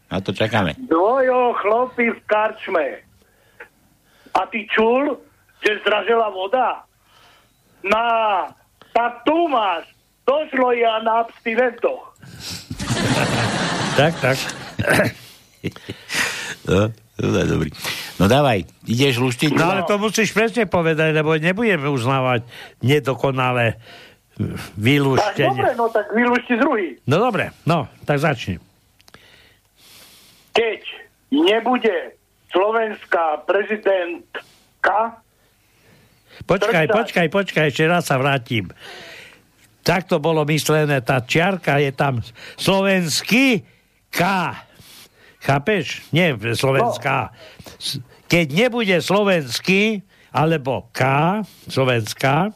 Na 0.07 0.20
to 0.20 0.31
čakáme. 0.31 0.77
Dvojo 0.79 1.57
chlopy 1.57 2.09
v 2.09 2.20
karčme. 2.25 2.87
A 4.31 4.45
ty 4.47 4.65
čul, 4.66 5.16
že 5.59 5.81
zdražela 5.81 6.29
voda? 6.29 6.88
Na, 7.82 8.05
tak 8.90 9.22
tu 9.22 9.46
máš. 9.46 9.86
Došlo 10.24 10.76
ja 10.76 11.00
na 11.00 11.24
abstinentoch. 11.24 12.12
Tak, 13.96 14.12
tak. 14.20 14.36
No, 16.68 16.92
to 17.16 17.38
je 17.38 17.48
dobrý. 17.48 17.70
No 18.20 18.28
dávaj, 18.28 18.68
ideš 18.84 19.18
luštiť? 19.18 19.56
No 19.56 19.72
ale 19.72 19.82
to 19.88 19.96
musíš 19.96 20.30
presne 20.30 20.68
povedať, 20.68 21.16
lebo 21.16 21.32
nebudeme 21.34 21.88
uznávať 21.88 22.44
nedokonalé 22.78 23.78
Tak 24.38 24.76
vylúštenie. 24.76 25.48
dobre, 25.48 25.70
no 25.74 25.86
tak 25.88 26.06
vylúšti 26.12 26.55
druhý. 26.60 26.86
No 27.09 27.16
dobre, 27.18 27.50
no, 27.64 27.88
tak 28.05 28.20
začni. 28.20 28.60
Keď 30.52 30.82
nebude 31.32 32.14
slovenská 32.50 33.48
prezidentka, 33.48 35.18
Počkaj, 36.44 36.86
počkaj, 36.86 37.27
počkaj, 37.28 37.65
ešte 37.66 37.85
raz 37.85 38.05
sa 38.05 38.16
vrátim. 38.16 38.70
Takto 39.81 40.20
bolo 40.20 40.44
myslené, 40.44 41.01
tá 41.01 41.19
čiarka 41.19 41.81
je 41.81 41.90
tam 41.90 42.20
slovenský 42.55 43.65
K. 44.12 44.20
Chápeš? 45.40 46.05
Nie 46.10 46.36
slovenská. 46.36 47.32
S- 47.81 47.98
Keď 48.28 48.47
nebude 48.52 48.97
slovenský, 49.01 50.05
alebo 50.28 50.93
K, 50.93 51.01
slovenská, 51.66 52.52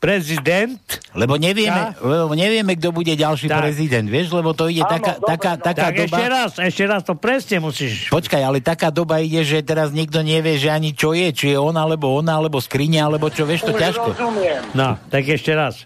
prezident, 0.00 0.80
Lebo 1.12 1.36
nevieme, 1.36 1.92
lebo 2.00 2.32
nevieme, 2.32 2.72
kto 2.78 2.88
bude 2.94 3.12
ďalší 3.12 3.52
Tak. 3.52 3.60
prezident, 3.60 4.06
vieš, 4.08 4.32
lebo 4.32 4.56
to 4.56 4.70
ide 4.72 4.80
Áno, 4.80 4.96
taká, 4.96 5.12
dobre, 5.20 5.28
taká, 5.28 5.52
no. 5.52 5.60
taká 5.60 5.86
tak 5.90 5.94
doba... 6.00 6.06
ešte 6.16 6.26
raz, 6.30 6.50
ešte 6.56 6.84
raz 6.88 7.00
to 7.04 7.14
presne 7.18 7.56
musíš. 7.60 8.08
Počkaj, 8.08 8.40
ale 8.40 8.58
taká 8.64 8.88
doba 8.88 9.20
ide, 9.20 9.44
že 9.44 9.60
teraz 9.60 9.92
nikto 9.92 10.24
nevie, 10.24 10.56
že 10.56 10.72
ani 10.72 10.96
čo 10.96 11.12
je, 11.12 11.28
či 11.34 11.52
je 11.52 11.58
on, 11.60 11.76
alebo 11.76 12.16
ona, 12.16 12.40
alebo 12.40 12.62
skriňa, 12.62 13.10
alebo 13.12 13.28
čo, 13.28 13.44
vieš, 13.44 13.68
to 13.68 13.76
už 13.76 13.80
ťažko. 13.82 14.08
rozumiem. 14.16 14.62
No, 14.72 14.96
tak 15.12 15.28
ešte 15.28 15.52
raz. 15.52 15.84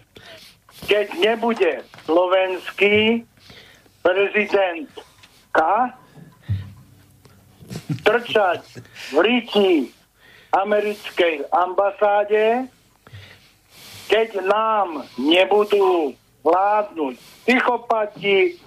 Keď 0.85 1.05
nebude 1.19 1.83
slovenský 2.05 3.25
prezidentka 3.99 5.97
trčať 8.05 8.61
v 9.11 9.17
riti 9.25 9.71
americkej 10.53 11.49
ambasáde, 11.51 12.69
keď 14.05 14.41
nám 14.45 15.03
nebudú 15.17 16.13
vládnuť 16.45 17.13
psychopati, 17.45 18.57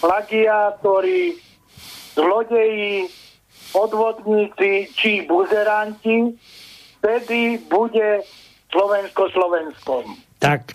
plagiátori, 0.00 1.36
zlodeji, 2.16 3.08
podvodníci 3.72 4.88
či 4.96 5.28
buzeranti, 5.28 6.32
vtedy 7.00 7.60
bude 7.68 8.24
Slovensko 8.72 9.28
Slovenskom. 9.32 10.04
Tak, 10.40 10.72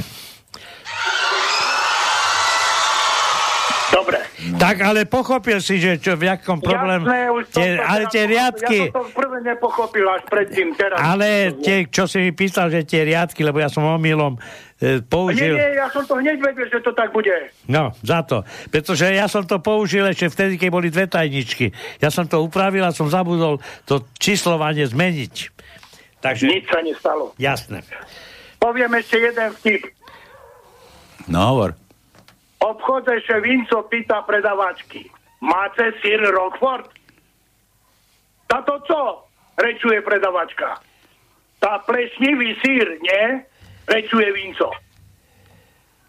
Dobre. 3.92 4.20
tak 4.56 4.80
ale 4.80 5.04
pochopil 5.04 5.60
si, 5.60 5.76
že 5.76 6.00
čo, 6.00 6.16
v 6.16 6.32
jakom 6.32 6.64
problém... 6.64 7.04
Jasné, 7.04 7.22
už 7.28 7.44
som 7.52 7.60
tie, 7.60 7.70
to 7.76 7.84
ale 7.84 8.04
tie 8.08 8.24
riadky... 8.24 8.78
Ja 8.80 8.88
som 8.88 8.96
to 8.96 9.04
prvé 9.12 9.38
nepochopil 9.44 10.06
až 10.08 10.24
predtým, 10.32 10.68
teraz. 10.80 10.96
Ale 10.96 11.60
tie, 11.60 11.92
čo 11.92 12.08
si 12.08 12.24
mi 12.24 12.32
písal, 12.32 12.72
že 12.72 12.88
tie 12.88 13.04
riadky, 13.04 13.44
lebo 13.44 13.60
ja 13.60 13.68
som 13.68 13.84
omylom 13.84 14.40
e, 14.80 15.04
Nie, 15.04 15.04
použil... 15.04 15.60
nie, 15.60 15.76
ja 15.76 15.92
som 15.92 16.08
to 16.08 16.16
hneď 16.24 16.40
vedel, 16.40 16.72
že 16.72 16.80
to 16.80 16.96
tak 16.96 17.12
bude. 17.12 17.36
No, 17.68 17.92
za 18.00 18.24
to. 18.24 18.48
Pretože 18.72 19.12
ja 19.12 19.28
som 19.28 19.44
to 19.44 19.60
použil 19.60 20.08
ešte 20.08 20.32
vtedy, 20.32 20.56
keď 20.56 20.70
boli 20.72 20.88
dve 20.88 21.12
tajničky. 21.12 21.76
Ja 22.00 22.08
som 22.08 22.24
to 22.32 22.40
upravil 22.40 22.88
a 22.88 22.96
som 22.96 23.12
zabudol 23.12 23.60
to 23.84 24.08
číslovanie 24.16 24.88
zmeniť. 24.88 25.36
Takže... 26.24 26.48
Nič 26.48 26.66
sa 26.72 26.80
nestalo. 26.80 27.36
Jasné. 27.36 27.84
Poviem 28.62 28.94
ešte 28.96 29.20
jeden 29.20 29.52
vtip. 29.58 29.84
No 31.28 31.52
hovor. 31.52 31.76
V 32.62 32.70
obchode 32.70 33.18
Vinco 33.42 33.82
pýta 33.90 34.22
predavačky. 34.22 35.10
Máte 35.42 35.98
sír 35.98 36.22
Rockford? 36.22 36.94
Táto 38.46 38.78
co? 38.86 39.26
Rečuje 39.58 39.98
predavačka. 40.06 40.78
Tá 41.58 41.82
plešnivý 41.82 42.54
sír, 42.62 43.02
nie? 43.02 43.42
Rečuje 43.90 44.30
Vinco. 44.30 44.70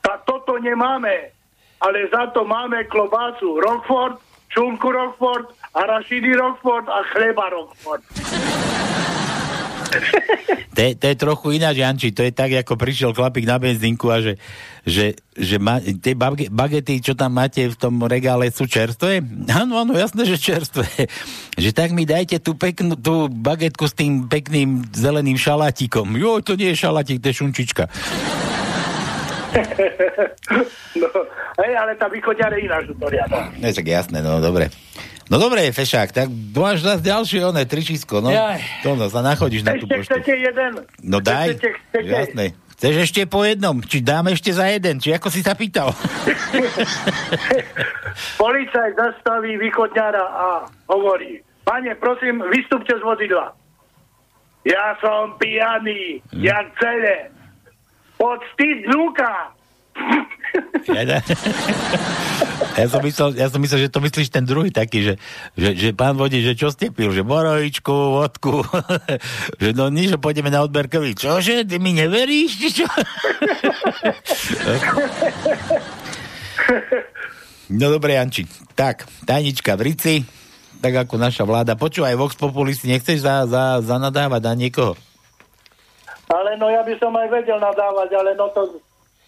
Tak 0.04 0.28
toto 0.28 0.60
nemáme, 0.60 1.32
ale 1.80 1.98
za 2.12 2.28
to 2.36 2.44
máme 2.44 2.84
klobásu 2.84 3.56
Rockford, 3.56 4.20
šunku 4.52 4.92
Rockford, 4.92 5.56
arašidy 5.72 6.36
Rockford 6.36 6.84
a 6.84 7.00
chleba 7.16 7.48
Rockford. 7.48 8.04
To 10.72 10.80
je, 10.80 10.96
to 10.96 11.04
je 11.04 11.16
trochu 11.20 11.60
ináč, 11.60 11.84
Janči. 11.84 12.16
To 12.16 12.24
je 12.24 12.32
tak, 12.32 12.48
ako 12.56 12.80
prišiel 12.80 13.12
chlapík 13.12 13.44
na 13.44 13.60
benzínku 13.60 14.08
a 14.08 14.24
že, 14.24 14.40
že, 14.88 15.20
že 15.36 15.60
ma, 15.60 15.76
tie 15.84 16.16
bage- 16.16 16.48
bagety, 16.48 16.96
čo 17.04 17.12
tam 17.12 17.36
máte 17.36 17.68
v 17.68 17.76
tom 17.76 18.00
regále, 18.08 18.48
sú 18.48 18.64
čerstvé? 18.64 19.20
Áno, 19.52 19.76
áno, 19.76 19.92
jasné, 19.92 20.24
že 20.24 20.40
čerstvé. 20.40 21.12
Že 21.60 21.70
tak 21.76 21.92
mi 21.92 22.08
dajte 22.08 22.40
tú, 22.40 22.56
peknú, 22.56 22.96
tú 22.96 23.28
bagetku 23.28 23.84
s 23.84 23.92
tým 23.92 24.24
pekným 24.32 24.88
zeleným 24.96 25.36
šalátikom. 25.36 26.08
Jo, 26.16 26.40
to 26.40 26.56
nie 26.56 26.72
je 26.72 26.88
šalátik, 26.88 27.20
to 27.20 27.28
je 27.28 27.36
šunčička. 27.36 27.84
no, 31.04 31.08
hej, 31.60 31.72
ale 31.76 31.92
tá 32.00 32.08
východňar 32.08 32.56
je 32.56 32.60
ináč 32.64 32.88
to 32.96 33.06
riada. 33.12 33.52
No, 33.60 33.68
tak 33.68 33.84
jasné, 33.84 34.24
no 34.24 34.40
dobre. 34.40 34.72
No 35.32 35.40
dobre, 35.40 35.72
Fešák, 35.72 36.12
tak 36.12 36.28
máš 36.52 36.84
zase 36.84 37.08
ďalšie 37.08 37.40
oné, 37.40 37.64
tričisko, 37.64 38.20
no. 38.20 38.28
Jaj. 38.28 38.84
To 38.84 38.92
no, 38.92 39.08
sa 39.08 39.24
nachodíš 39.24 39.64
na 39.64 39.80
tú 39.80 39.88
Ešte 39.88 39.96
poštu. 39.96 40.12
chcete 40.12 40.32
jeden? 40.36 40.72
No 41.00 41.24
daj, 41.24 41.56
Chcete, 41.56 41.68
chcete? 41.88 42.04
jasné. 42.04 42.44
Chceš 42.76 42.94
ešte 43.08 43.20
po 43.24 43.40
jednom? 43.40 43.80
Či 43.80 44.04
dáme 44.04 44.36
ešte 44.36 44.52
za 44.52 44.68
jeden? 44.68 45.00
Či 45.00 45.16
ako 45.16 45.32
si 45.32 45.40
sa 45.40 45.56
pýtal? 45.56 45.88
Policaj 48.42 48.92
zastaví 48.92 49.56
východňara 49.56 50.20
a 50.20 50.68
hovorí, 50.92 51.40
pane, 51.64 51.96
prosím, 51.96 52.44
vystúpte 52.52 52.92
z 52.92 53.00
vozidla. 53.00 53.56
Ja 54.68 55.00
som 55.00 55.40
pijaný, 55.40 56.20
jak 56.44 56.76
celé. 56.76 57.32
Poctiť 58.20 58.84
vnúka. 58.84 59.56
Ja, 60.82 61.04
da- 61.06 61.22
ja, 62.80 62.86
som 62.90 63.00
myslel, 63.04 63.38
ja 63.38 63.46
som 63.48 63.60
myslel, 63.62 63.86
že 63.86 63.92
to 63.92 64.02
myslíš 64.02 64.28
ten 64.34 64.44
druhý 64.44 64.74
taký, 64.74 65.04
že, 65.06 65.14
že, 65.54 65.78
že 65.78 65.88
pán 65.94 66.18
vodič, 66.18 66.42
že 66.42 66.58
čo 66.58 66.68
ste 66.74 66.90
pil, 66.90 67.14
že 67.14 67.22
borovičku, 67.22 67.92
vodku, 67.92 68.66
že 69.62 69.72
no 69.72 69.88
nič, 69.88 70.16
že 70.16 70.18
pôjdeme 70.18 70.50
na 70.50 70.66
odber 70.66 70.90
krvi. 70.90 71.14
Čože, 71.14 71.64
ty 71.64 71.78
mi 71.78 71.94
neveríš, 71.94 72.58
čo? 72.74 72.84
no 77.78 77.86
dobre, 77.88 78.18
Janči. 78.18 78.44
Tak, 78.74 79.06
tajnička 79.24 79.78
v 79.78 79.82
rici, 79.86 80.14
tak 80.82 80.98
ako 81.06 81.14
naša 81.16 81.46
vláda. 81.46 81.78
Počúvaj, 81.78 82.18
Vox 82.18 82.34
Populisti, 82.34 82.90
nechceš 82.90 83.22
za, 83.22 83.46
za, 83.46 83.78
zanadávať 83.86 84.42
na 84.42 84.54
niekoho? 84.58 84.98
Ale 86.32 86.56
no 86.56 86.72
ja 86.72 86.80
by 86.82 86.96
som 86.96 87.12
aj 87.12 87.28
vedel 87.28 87.60
nadávať, 87.60 88.08
ale 88.16 88.32
no 88.34 88.48
to, 88.56 88.80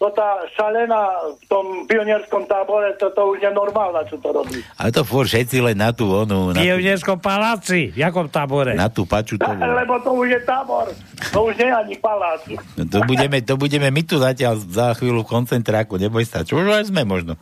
to 0.05 0.13
tá 0.13 0.45
šalená 0.53 1.01
v 1.33 1.45
tom 1.49 1.65
pionierskom 1.89 2.45
tábore, 2.45 2.93
to, 3.01 3.09
to 3.09 3.33
už 3.33 3.41
je 3.41 3.49
normálna, 3.49 4.05
čo 4.05 4.21
to 4.21 4.29
robí. 4.29 4.61
Ale 4.77 4.93
to 4.93 5.01
fôr 5.01 5.25
všetci 5.25 5.65
len 5.65 5.81
na 5.81 5.89
tú 5.89 6.05
onu, 6.13 6.53
V 6.53 6.53
na 6.53 6.61
tú, 6.61 6.65
Pionierskom 6.69 7.17
paláci, 7.17 7.89
v 7.89 7.99
jakom 8.05 8.29
tábore? 8.29 8.77
na 8.77 8.85
tú 8.85 9.09
pačutovú. 9.09 9.57
Lebo 9.81 9.97
to 10.05 10.13
už 10.13 10.27
je 10.29 10.41
tábor, 10.45 10.85
to 11.33 11.39
už 11.41 11.57
nie 11.57 11.65
je 11.65 11.73
ani 11.73 11.95
palác. 11.97 12.41
No 12.77 12.85
to, 12.85 13.01
budeme, 13.01 13.41
to 13.41 13.57
budeme 13.57 13.89
my 13.89 14.01
tu 14.05 14.21
zatiaľ 14.21 14.61
za 14.61 14.93
chvíľu 14.93 15.25
v 15.25 15.31
koncentráku, 15.33 15.97
neboj 15.97 16.21
sa, 16.21 16.45
čo 16.45 16.61
už 16.61 16.69
aj 16.69 16.93
sme 16.93 17.01
možno. 17.01 17.33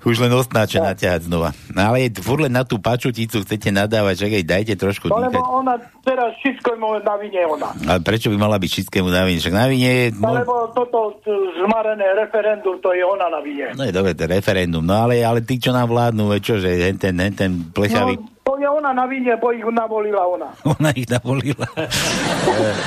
Už 0.00 0.16
len 0.16 0.32
ostnáče 0.32 0.80
naťahať 0.80 1.28
znova. 1.28 1.52
No 1.76 1.92
ale 1.92 2.08
furt 2.08 2.40
len 2.40 2.56
na 2.56 2.64
tú 2.64 2.80
pačuticu 2.80 3.44
chcete 3.44 3.68
nadávať, 3.68 4.24
že 4.24 4.26
jej 4.32 4.44
dajte 4.48 4.74
trošku 4.80 5.12
No 5.12 5.20
lebo 5.20 5.44
ona 5.44 5.76
teraz 6.00 6.32
všetko 6.40 6.72
je 6.72 7.00
na 7.04 7.14
vine 7.20 7.40
ona. 7.44 7.68
Ale 7.84 8.00
prečo 8.00 8.32
by 8.32 8.36
mala 8.40 8.56
byť 8.56 8.70
všetkému 8.72 9.12
na 9.12 9.28
vine? 9.28 9.38
Však 9.44 9.52
na 9.54 9.66
vine 9.68 9.90
je... 9.92 10.06
No, 10.16 10.30
No, 10.30 10.38
lebo 10.40 10.54
toto 10.72 11.20
zmarené 11.60 12.16
referendum, 12.16 12.80
to 12.80 12.96
je 12.96 13.04
ona 13.04 13.28
na 13.28 13.44
vine. 13.44 13.76
no 13.76 13.84
je 13.84 13.92
dobre, 13.92 14.16
to 14.16 14.24
referendum. 14.24 14.80
No 14.80 14.96
ale, 14.96 15.20
ale 15.20 15.44
tí, 15.44 15.60
čo 15.60 15.74
nám 15.74 15.92
vládnu, 15.92 16.32
je 16.32 16.40
čo, 16.40 16.54
že 16.56 16.70
hen 16.80 16.96
ten, 16.96 17.12
hen 17.20 17.34
ten 17.36 17.50
plechavý... 17.68 18.16
No, 18.16 18.39
to 18.50 18.58
je 18.58 18.66
ona 18.66 18.90
na 18.90 19.06
vine, 19.06 19.30
bo 19.38 19.54
ich 19.54 19.62
navolila 19.62 20.26
ona. 20.26 20.50
Ona 20.74 20.90
ich 20.90 21.06
navolila. 21.06 21.66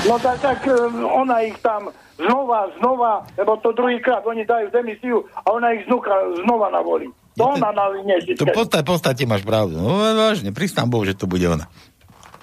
No 0.04 0.20
tak, 0.20 0.36
tak 0.44 0.60
e, 0.68 0.76
ona 1.08 1.40
ich 1.40 1.56
tam 1.64 1.88
znova, 2.20 2.68
znova, 2.76 3.24
lebo 3.40 3.56
to 3.64 3.72
druhýkrát 3.72 4.20
oni 4.28 4.44
dajú 4.44 4.68
demisiu 4.68 5.24
a 5.40 5.56
ona 5.56 5.72
ich 5.72 5.88
znúka, 5.88 6.12
znova 6.44 6.68
navolí. 6.68 7.08
To 7.40 7.56
ona 7.56 7.72
na 7.72 7.88
vine 7.96 8.20
To 8.36 8.44
v 8.44 8.52
podstate, 8.52 8.84
podstate 8.84 9.22
máš 9.24 9.42
pravdu. 9.42 9.80
No 9.80 10.04
vážne, 10.14 10.52
pristám 10.52 10.86
Bohu, 10.92 11.08
že 11.08 11.16
to 11.16 11.24
bude 11.24 11.48
ona. 11.48 11.64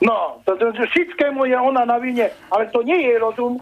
No, 0.02 0.42
to, 0.50 0.58
to, 0.58 0.74
to 0.74 0.84
všetkému 0.90 1.46
je 1.46 1.58
ona 1.62 1.86
na 1.86 2.02
vine, 2.02 2.34
ale 2.50 2.74
to 2.74 2.82
nie 2.82 2.98
je 3.06 3.22
rozum. 3.22 3.62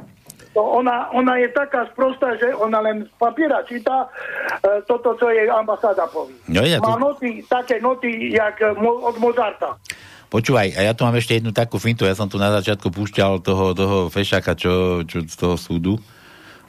To 0.59 0.83
ona, 0.83 1.07
ona 1.15 1.39
je 1.39 1.47
taká 1.55 1.87
sprostá, 1.95 2.35
že 2.35 2.51
ona 2.51 2.83
len 2.83 3.07
z 3.07 3.11
papiera 3.15 3.63
číta 3.63 4.11
e, 4.59 4.83
toto, 4.83 5.15
čo 5.15 5.31
jej 5.31 5.47
ambasáda 5.47 6.03
povie. 6.11 6.35
No 6.51 6.67
ja 6.67 6.83
Má 6.83 6.99
to- 6.99 7.15
noty, 7.15 7.47
také 7.47 7.79
noty, 7.79 8.35
jak 8.35 8.59
e, 8.59 8.75
mo, 8.75 9.07
od 9.07 9.15
Mozarta. 9.23 9.79
Počúvaj, 10.27 10.75
a 10.75 10.83
ja 10.83 10.91
tu 10.91 11.07
mám 11.07 11.15
ešte 11.15 11.39
jednu 11.39 11.55
takú 11.55 11.79
fintu, 11.79 12.03
ja 12.03 12.11
som 12.11 12.27
tu 12.27 12.35
na 12.35 12.51
začiatku 12.59 12.91
púšťal 12.91 13.39
toho, 13.39 13.71
toho 13.71 13.97
fešaka, 14.11 14.51
čo, 14.59 15.07
čo 15.07 15.23
z 15.23 15.35
toho 15.39 15.55
súdu, 15.55 15.95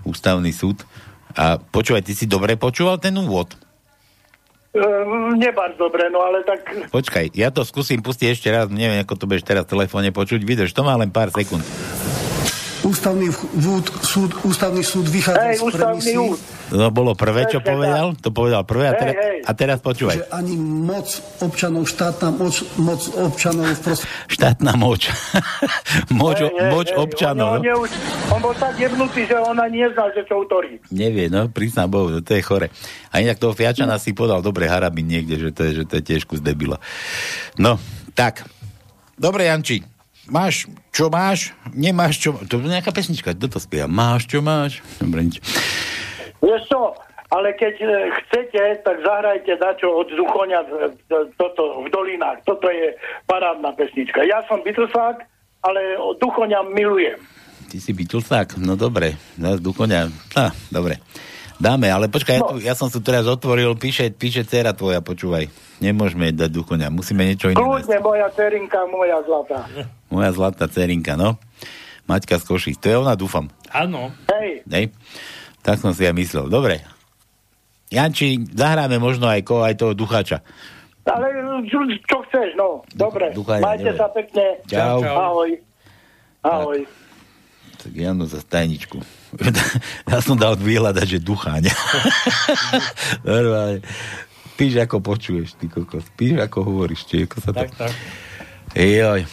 ústavný 0.06 0.54
súd. 0.54 0.86
A 1.34 1.58
počúvaj, 1.58 2.06
ty 2.06 2.14
si 2.14 2.30
dobre 2.30 2.54
počúval 2.54 3.02
ten 3.02 3.18
úvod? 3.18 3.58
E, 4.70 4.86
nebar 5.34 5.74
dobre, 5.74 6.06
no 6.14 6.22
ale 6.22 6.46
tak... 6.46 6.62
Počkaj, 6.94 7.34
ja 7.34 7.50
to 7.50 7.66
skúsim 7.66 7.98
pustiť 8.06 8.38
ešte 8.38 8.54
raz, 8.54 8.70
neviem, 8.70 9.02
ako 9.02 9.18
to 9.18 9.26
budeš 9.26 9.42
teraz 9.42 9.66
v 9.66 9.74
telefóne 9.74 10.14
počuť, 10.14 10.46
vydrž, 10.46 10.70
to 10.70 10.86
má 10.86 10.94
len 10.94 11.10
pár 11.10 11.34
sekúnd. 11.34 11.66
Ústavný, 12.90 13.30
vúd, 13.54 13.86
súd, 14.02 14.34
ústavný 14.42 14.82
súd 14.82 15.06
vychádza 15.06 15.46
Hej, 15.46 15.62
z 15.62 15.64
premisy. 15.70 16.14
No 16.74 16.90
bolo 16.90 17.14
prvé, 17.14 17.46
čo 17.46 17.62
povedal, 17.62 18.14
to 18.18 18.34
povedal 18.34 18.66
prvé 18.66 18.90
a, 18.90 18.94
teraz, 18.94 19.14
a 19.46 19.52
teraz 19.54 19.78
počúvaj. 19.82 20.22
že 20.22 20.26
ani 20.30 20.54
moc 20.58 21.06
občanov, 21.42 21.86
štátna 21.86 22.34
moc, 22.34 22.54
moc 22.78 23.02
občanov 23.14 23.66
v 23.74 23.80
proste... 23.82 24.06
Štátna 24.30 24.74
moč. 24.78 25.10
moč, 26.22 26.38
Hej, 26.42 26.50
hej, 26.50 26.70
moč 26.70 26.88
hej, 26.90 26.98
občanov. 26.98 27.62
On, 27.62 27.86
on, 27.86 27.90
on, 28.34 28.40
bol 28.42 28.54
tak 28.54 28.74
jebnutý, 28.78 29.26
že 29.26 29.34
ona 29.38 29.66
nezná, 29.66 30.10
že 30.14 30.22
čo 30.26 30.42
autorí. 30.42 30.78
Nevie, 30.94 31.26
no, 31.26 31.50
priznám 31.50 31.90
Bohu, 31.90 32.22
to 32.22 32.32
je 32.38 32.42
chore. 32.42 32.70
A 33.10 33.18
inak 33.18 33.38
toho 33.42 33.54
Fiačana 33.54 33.98
si 33.98 34.14
podal 34.14 34.42
dobre 34.42 34.70
harabin 34.70 35.06
niekde, 35.10 35.38
že 35.38 35.50
to 35.50 35.66
je, 35.66 35.82
že 35.82 35.84
to 35.86 35.94
je 35.98 36.02
tiež 36.06 36.22
kus 36.26 36.42
debila. 36.42 36.78
No, 37.58 37.78
tak. 38.14 38.46
Dobre, 39.20 39.50
Janči, 39.50 39.89
máš, 40.30 40.70
čo 40.94 41.10
máš, 41.10 41.52
nemáš, 41.74 42.22
čo... 42.22 42.38
To 42.46 42.62
je 42.62 42.70
nejaká 42.70 42.94
pesnička, 42.94 43.34
kto 43.34 43.46
to 43.50 43.58
spieva? 43.58 43.90
Máš, 43.90 44.30
čo 44.30 44.40
máš? 44.40 44.80
Dobre, 45.02 45.26
nič. 45.26 45.42
Vieš 46.40 46.62
čo, 46.70 46.96
ale 47.30 47.54
keď 47.54 47.74
e, 47.78 47.88
chcete, 48.22 48.62
tak 48.82 48.96
zahrajte 49.06 49.54
dačo 49.60 49.90
od 49.90 50.08
Duchoňa 50.10 50.60
toto 51.38 51.84
v 51.84 51.88
dolinách. 51.92 52.42
Toto 52.42 52.66
je 52.66 52.96
parádna 53.30 53.70
pesnička. 53.76 54.26
Ja 54.26 54.42
som 54.50 54.64
Beatlesák, 54.66 55.22
ale 55.62 55.80
Duchoňa 56.18 56.66
milujem. 56.74 57.20
Ty 57.70 57.76
si 57.78 57.94
Beatlesák? 57.94 58.58
No 58.58 58.74
dobre, 58.74 59.14
no, 59.38 59.54
Duchoňa. 59.60 60.10
Á, 60.34 60.50
dobre. 60.74 60.98
Dáme, 61.60 61.92
ale 61.92 62.08
počkaj, 62.08 62.36
ja, 62.36 62.42
tu, 62.42 62.54
ja 62.56 62.72
som 62.72 62.88
tu 62.88 63.04
teraz 63.04 63.28
otvoril, 63.28 63.76
píše, 63.76 64.08
píše 64.08 64.48
dcera 64.48 64.72
tvoja, 64.72 65.04
počúvaj. 65.04 65.52
Nemôžeme 65.84 66.32
dať 66.32 66.48
Duchoňa, 66.48 66.88
musíme 66.88 67.28
niečo 67.28 67.52
iné. 67.52 67.60
Kľudne 67.60 68.00
moja 68.00 68.32
cerinka, 68.32 68.80
moja 68.88 69.20
zlatá. 69.28 69.68
Moja 70.08 70.30
zlatá 70.32 70.64
cerinka, 70.72 71.20
no. 71.20 71.36
Maťka 72.08 72.40
z 72.40 72.44
Košic, 72.48 72.76
to 72.80 72.88
je 72.88 72.96
ona, 72.96 73.12
dúfam. 73.12 73.52
Áno. 73.70 74.08
Hej, 74.32 74.64
Nej? 74.64 74.88
Tak 75.60 75.84
som 75.84 75.92
si 75.92 76.08
ja 76.08 76.16
myslel. 76.16 76.48
Dobre. 76.48 76.80
Janči, 77.92 78.40
zahráme 78.56 78.96
možno 78.96 79.28
aj, 79.28 79.44
ko, 79.44 79.60
aj 79.60 79.76
toho 79.76 79.92
ducháča. 79.92 80.40
ale 81.04 81.28
čo, 81.68 81.76
čo 82.08 82.16
chceš, 82.24 82.56
no. 82.56 82.80
Dobre, 82.96 83.36
Ducha 83.36 83.60
majte 83.60 83.92
neviem. 83.92 84.00
sa 84.00 84.08
pekne. 84.08 84.46
Čau. 84.64 85.04
Čau. 85.04 85.16
Ahoj. 85.18 85.50
Ahoj. 86.40 86.78
Tak 86.88 87.09
Jano 87.88 88.28
za 88.28 88.44
tajničku. 88.44 89.00
ja 90.10 90.18
som 90.20 90.36
dal 90.36 90.58
vyhľadať, 90.58 91.06
že 91.06 91.18
ducháň. 91.22 91.72
Normálne. 93.28 93.80
Píš, 94.60 94.76
ako 94.76 95.00
počuješ, 95.00 95.56
ty 95.56 95.72
kokos. 95.72 96.04
Píš, 96.18 96.36
ako 96.36 96.68
hovoríš, 96.68 97.08
či 97.08 97.24
ako 97.24 97.36
sa 97.40 97.50
to... 97.56 97.64
Tak, 97.64 97.70
tak. 97.80 97.92
Joj. 98.76 99.24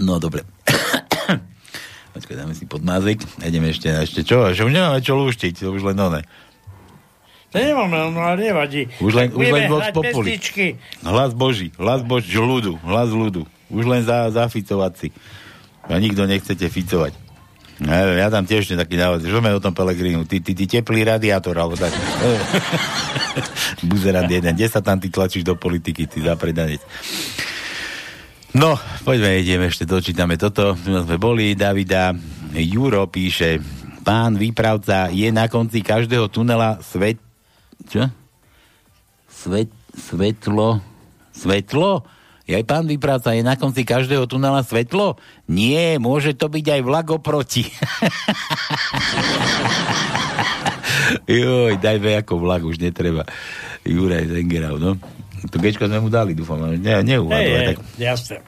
No, 0.00 0.16
dobre. 0.16 0.48
Počkaj, 2.16 2.36
dáme 2.40 2.56
si 2.56 2.64
podmázek. 2.64 3.20
Ideme 3.44 3.68
ešte, 3.68 3.92
ešte 3.92 4.24
čo? 4.24 4.48
Že 4.56 4.64
už 4.64 4.72
nemáme 4.72 5.04
čo 5.04 5.12
lúštiť, 5.18 5.60
to 5.60 5.70
už 5.76 5.84
len 5.92 6.00
one. 6.00 6.22
To 7.52 7.56
nemáme, 7.56 8.12
no 8.12 8.20
ale 8.20 8.52
nevadí. 8.52 8.92
Už 9.00 9.12
len, 9.16 9.32
Tak 9.32 9.40
už 9.40 9.46
len 9.48 9.62
Vox 9.72 9.84
Populi. 9.92 10.36
pesničky. 10.36 10.66
Hlas 11.00 11.32
Boží, 11.32 11.72
hlas 11.80 12.04
Boží, 12.04 12.36
ľudu, 12.36 12.76
hlas 12.84 13.08
ľudu. 13.08 13.48
Už 13.72 13.84
len 13.88 14.04
za, 14.04 14.28
zaficovať 14.32 14.92
si. 14.96 15.08
A 15.88 15.96
nikto 15.96 16.28
nechcete 16.28 16.68
ficovať. 16.68 17.16
No, 17.78 17.94
Ja, 17.94 18.26
tam 18.26 18.42
tiež 18.42 18.74
taký 18.74 18.98
návod, 18.98 19.22
že 19.22 19.30
sme 19.30 19.54
o 19.54 19.62
tom 19.62 19.70
Pelegrínu, 19.70 20.26
ty, 20.26 20.42
ty, 20.42 20.50
ty 20.52 20.66
teplý 20.66 21.06
radiátor, 21.06 21.54
alebo 21.54 21.78
tak. 21.78 21.94
Buzerant 23.88 24.26
jeden, 24.26 24.50
kde 24.50 24.66
sa 24.66 24.82
tam 24.82 24.98
ty 24.98 25.06
tlačíš 25.08 25.46
do 25.46 25.54
politiky, 25.54 26.10
ty 26.10 26.18
zapredanec. 26.18 26.82
No, 28.58 28.74
poďme, 29.06 29.38
ideme 29.38 29.70
ešte, 29.70 29.86
dočítame 29.86 30.34
toto. 30.34 30.74
Tu 30.74 30.90
sme 30.90 31.16
boli, 31.22 31.54
Davida. 31.54 32.10
Juro 32.50 33.06
píše, 33.06 33.62
pán 34.02 34.34
výpravca, 34.34 35.14
je 35.14 35.30
na 35.30 35.46
konci 35.46 35.84
každého 35.84 36.26
tunela 36.32 36.82
svet... 36.82 37.22
Čo? 37.86 38.10
Svet, 39.30 39.70
svetlo... 39.94 40.82
Svetlo? 41.30 42.02
Aj 42.48 42.64
pán 42.64 42.88
výpravca, 42.88 43.36
je 43.36 43.44
na 43.44 43.60
konci 43.60 43.84
každého 43.84 44.24
tunela 44.24 44.64
svetlo? 44.64 45.20
Nie, 45.52 46.00
môže 46.00 46.32
to 46.32 46.48
byť 46.48 46.64
aj 46.64 46.80
vlak 46.80 47.06
oproti. 47.12 47.68
Joj, 51.28 51.76
dajme 51.76 52.24
ako 52.24 52.40
vlak, 52.40 52.64
už 52.64 52.80
netreba. 52.80 53.28
Juraj 53.84 54.32
Zengerau, 54.32 54.80
no. 54.80 54.96
To 55.52 55.56
gečko 55.60 55.86
sme 55.86 56.00
mu 56.00 56.08
dali, 56.08 56.32
dúfam, 56.32 56.58
ne, 56.72 57.04
neuvádol. 57.04 57.36
Hej, 57.36 57.66
tak. 57.68 57.78
jasne. 58.00 58.40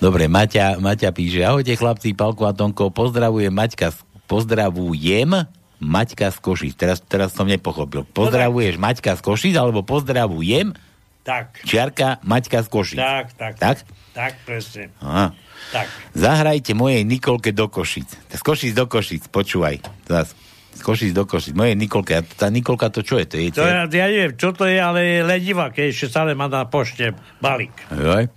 Dobre, 0.00 0.26
Maťa, 0.26 0.80
Maťa 0.80 1.12
píše, 1.12 1.44
ahojte 1.44 1.76
chlapci, 1.76 2.16
Palko 2.16 2.48
a 2.48 2.56
Tonko, 2.56 2.88
pozdravujem 2.88 3.52
Maťka, 3.52 3.92
pozdravujem 4.26 5.44
Maťka 5.80 6.32
z 6.32 6.38
Košic. 6.40 6.72
Teraz, 6.76 6.98
teraz 7.04 7.36
som 7.36 7.44
nepochopil. 7.44 8.08
Pozdravuješ 8.16 8.80
Maťka 8.80 9.16
z 9.16 9.20
Košic, 9.20 9.54
alebo 9.60 9.84
pozdravujem 9.84 10.72
Tak, 11.20 11.62
čiarka 11.68 12.16
Maťka 12.24 12.64
z 12.64 12.68
Košic. 12.72 12.98
tak, 12.98 13.26
tak. 13.36 13.52
Tak? 13.60 13.76
Tak, 14.16 14.32
presne. 14.42 14.90
Aha. 15.04 15.36
Tak. 15.70 15.86
Zahrajte 16.16 16.72
mojej 16.72 17.04
Nikolke 17.04 17.52
do 17.52 17.68
Košic. 17.68 18.08
Z 18.32 18.40
Košic 18.40 18.72
do 18.72 18.88
Košic, 18.88 19.28
počúvaj. 19.28 19.84
Zas. 20.08 20.32
Z 20.74 20.80
Košic 20.80 21.12
do 21.12 21.28
Košic. 21.28 21.52
Mojej 21.52 21.76
Nikolke. 21.76 22.18
A 22.18 22.24
tá 22.24 22.48
Nikolka 22.48 22.88
to 22.88 23.04
čo 23.04 23.20
je? 23.20 23.28
To 23.28 23.36
je 23.36 23.52
To 23.52 23.68
ja, 23.68 23.84
ja 23.84 24.06
neviem, 24.08 24.34
čo 24.34 24.56
to 24.56 24.64
je, 24.64 24.80
ale 24.80 25.00
je 25.04 25.18
ledivá, 25.22 25.68
keď 25.68 25.92
ešte 25.92 26.06
stále 26.08 26.32
má 26.32 26.48
na 26.48 26.64
pošte 26.64 27.12
balík. 27.38 27.74
Joj. 27.92 28.32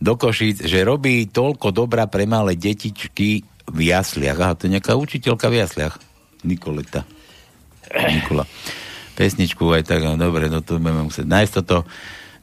Do 0.00 0.16
Košic, 0.16 0.64
že 0.64 0.86
robí 0.86 1.28
toľko 1.28 1.74
dobra 1.74 2.08
pre 2.08 2.24
malé 2.24 2.56
detičky 2.56 3.44
v 3.68 3.78
jasliach. 3.84 4.38
Aha, 4.38 4.54
to 4.56 4.70
je 4.70 4.78
nejaká 4.78 4.96
učiteľka 4.96 5.50
v 5.50 5.60
jasliach. 5.60 5.98
Nikoleta. 6.46 7.04
Nikola. 7.90 8.46
Pesničku 9.18 9.68
aj 9.68 9.84
tak, 9.84 10.00
no 10.06 10.16
dobre, 10.16 10.48
no 10.48 10.64
to 10.64 10.80
budeme 10.80 11.04
musieť 11.10 11.28
nájsť 11.28 11.52
toto. 11.60 11.84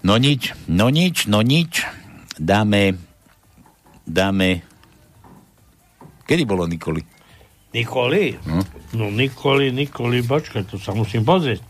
No 0.06 0.18
nič, 0.18 0.54
no 0.68 0.90
nič, 0.90 1.26
no 1.26 1.42
nič. 1.42 1.86
Dáme, 2.38 2.98
dáme... 4.06 4.62
Kedy 6.28 6.44
bolo 6.44 6.68
Nikoli? 6.68 7.02
Nikoli? 7.74 8.36
Hm? 8.36 8.64
No 9.00 9.10
Nikoli, 9.10 9.72
Nikoli, 9.72 10.22
počkaj, 10.22 10.68
to 10.68 10.76
sa 10.78 10.92
musím 10.94 11.24
pozrieť. 11.24 11.64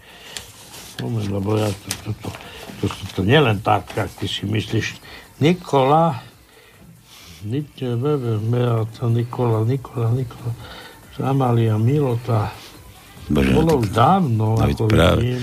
Moment, 0.98 1.30
lebo 1.30 1.62
ja 1.62 1.70
to, 1.70 1.90
to, 2.04 2.12
to. 2.26 2.30
To, 2.78 2.86
to, 2.86 3.04
to 3.18 3.22
nielen 3.26 3.58
tak, 3.66 3.90
jak 3.98 4.06
ty 4.22 4.30
si 4.30 4.46
myslíš. 4.46 5.02
Nikola, 5.42 6.22
Beata, 7.42 9.06
Nikola, 9.10 9.66
Nikola, 9.66 10.10
Nikola, 10.14 10.52
Amalia, 11.22 11.78
Milota. 11.82 12.54
Bože, 13.30 13.50
Bolo 13.54 13.76
no 13.76 13.82
už 13.82 13.90
dávno, 13.92 14.46
No, 14.56 14.62
ako 14.62 14.86
práve. 14.88 15.20
vidím. 15.26 15.42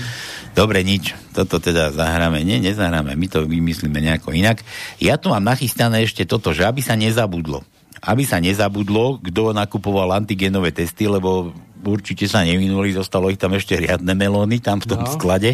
Dobre, 0.55 0.87
nič. 0.87 1.11
Toto 1.35 1.59
teda 1.59 1.91
zahráme. 1.91 2.39
Nie, 2.41 2.63
nezahráme. 2.63 3.19
My 3.19 3.27
to 3.27 3.43
vymyslíme 3.43 3.99
nejako 3.99 4.31
inak. 4.31 4.63
Ja 5.03 5.19
tu 5.19 5.27
mám 5.27 5.43
nachystané 5.43 6.07
ešte 6.07 6.23
toto, 6.23 6.55
že 6.55 6.63
aby 6.63 6.79
sa 6.79 6.95
nezabudlo. 6.95 7.61
Aby 7.99 8.23
sa 8.23 8.39
nezabudlo, 8.39 9.19
kto 9.19 9.51
nakupoval 9.51 10.15
antigenové 10.15 10.71
testy, 10.71 11.11
lebo 11.11 11.51
určite 11.85 12.25
sa 12.25 12.41
nevinuli, 12.41 12.95
zostalo 12.95 13.29
ich 13.29 13.37
tam 13.37 13.53
ešte 13.53 13.77
riadne 13.77 14.15
melóny 14.17 14.57
tam 14.57 14.81
v 14.81 14.95
tom 14.95 15.05
No. 15.05 15.11
sklade. 15.11 15.53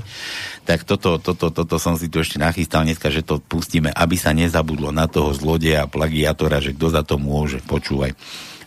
Tak 0.63 0.87
toto, 0.87 1.17
toto, 1.19 1.49
toto 1.51 1.75
som 1.81 1.97
si 1.99 2.07
tu 2.07 2.21
ešte 2.21 2.39
nachystal 2.39 2.85
dneska, 2.87 3.09
že 3.11 3.25
to 3.25 3.41
pustíme, 3.41 3.91
aby 3.91 4.15
sa 4.15 4.31
nezabudlo 4.31 4.93
na 4.95 5.09
toho 5.11 5.33
zlodeja, 5.35 5.89
plagiátora, 5.91 6.61
že 6.63 6.71
kto 6.71 6.87
za 6.87 7.01
to 7.03 7.17
môže. 7.19 7.59
Počúvaj. 7.65 8.15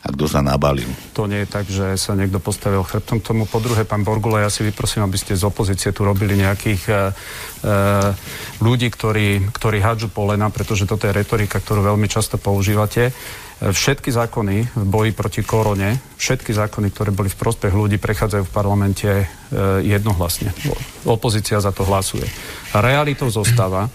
A 0.05 0.13
kto 0.13 0.29
sa 0.29 0.45
nabalil. 0.45 0.85
To 1.17 1.25
nie 1.25 1.43
je 1.43 1.49
tak, 1.49 1.65
že 1.65 1.97
sa 1.97 2.13
niekto 2.13 2.37
postavil 2.37 2.85
chrbtom 2.85 3.25
k 3.25 3.27
tomu. 3.33 3.49
Po 3.49 3.57
druhé, 3.57 3.89
pán 3.89 4.05
Borgula, 4.05 4.45
ja 4.45 4.53
si 4.53 4.61
vyprosím, 4.61 5.01
aby 5.01 5.17
ste 5.17 5.33
z 5.33 5.49
opozície 5.49 5.97
tu 5.97 6.05
robili 6.05 6.37
nejakých 6.37 6.83
e, 6.85 6.93
e, 6.93 7.01
ľudí, 8.61 8.93
ktorí, 8.93 9.49
ktorí 9.49 9.81
hádžu 9.81 10.13
polena, 10.13 10.53
pretože 10.53 10.85
toto 10.85 11.09
je 11.09 11.17
retorika, 11.17 11.57
ktorú 11.57 11.97
veľmi 11.97 12.05
často 12.05 12.37
používate. 12.37 13.09
E, 13.09 13.13
Všetky 13.73 14.13
zákony 14.13 14.77
v 14.77 14.85
boji 14.85 15.17
proti 15.17 15.41
korone, 15.41 15.97
všetky 16.21 16.53
zákony, 16.53 16.93
ktoré 16.93 17.09
boli 17.09 17.33
v 17.33 17.41
prospech 17.41 17.73
ľudí, 17.73 17.97
prechádzajú 17.97 18.45
v 18.45 18.53
parlamente 18.53 19.09
e, 19.09 19.27
jednohlasne. 19.89 20.53
Opozícia 21.09 21.57
za 21.65 21.73
to 21.73 21.89
hlasuje. 21.89 22.29
A 22.77 22.85
realitou 22.85 23.33
zostáva, 23.33 23.89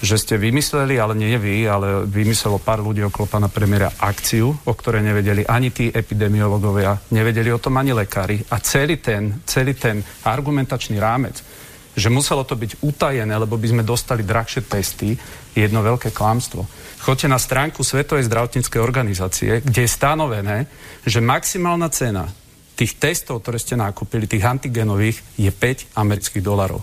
že 0.00 0.16
ste 0.16 0.40
vymysleli, 0.40 0.96
ale 0.96 1.12
nie 1.12 1.36
vy, 1.36 1.68
ale 1.68 2.08
vymyslelo 2.08 2.56
pár 2.56 2.80
ľudí 2.80 3.04
okolo 3.04 3.28
pána 3.28 3.52
premiéra 3.52 3.92
akciu, 4.00 4.48
o 4.48 4.72
ktorej 4.72 5.04
nevedeli 5.04 5.44
ani 5.44 5.68
tí 5.68 5.92
epidemiológovia, 5.92 6.96
nevedeli 7.12 7.52
o 7.52 7.60
tom 7.60 7.76
ani 7.76 7.92
lekári. 7.92 8.40
A 8.48 8.64
celý 8.64 8.96
ten, 8.96 9.44
celý 9.44 9.76
ten 9.76 10.00
argumentačný 10.24 10.96
rámec, 10.96 11.44
že 11.92 12.08
muselo 12.08 12.48
to 12.48 12.56
byť 12.56 12.80
utajené, 12.80 13.34
lebo 13.36 13.60
by 13.60 13.76
sme 13.76 13.82
dostali 13.84 14.24
drahšie 14.24 14.64
testy, 14.64 15.12
je 15.52 15.60
jedno 15.60 15.84
veľké 15.84 16.16
klamstvo. 16.16 16.64
Choďte 17.04 17.28
na 17.28 17.36
stránku 17.36 17.84
Svetovej 17.84 18.24
zdravotníckej 18.24 18.80
organizácie, 18.80 19.60
kde 19.60 19.84
je 19.84 19.90
stanovené, 19.90 20.64
že 21.04 21.20
maximálna 21.20 21.92
cena 21.92 22.24
tých 22.72 22.96
testov, 22.96 23.44
ktoré 23.44 23.60
ste 23.60 23.76
nakúpili, 23.76 24.24
tých 24.24 24.48
antigenových, 24.48 25.20
je 25.36 25.52
5 25.52 25.92
amerických 26.00 26.40
dolarov. 26.40 26.80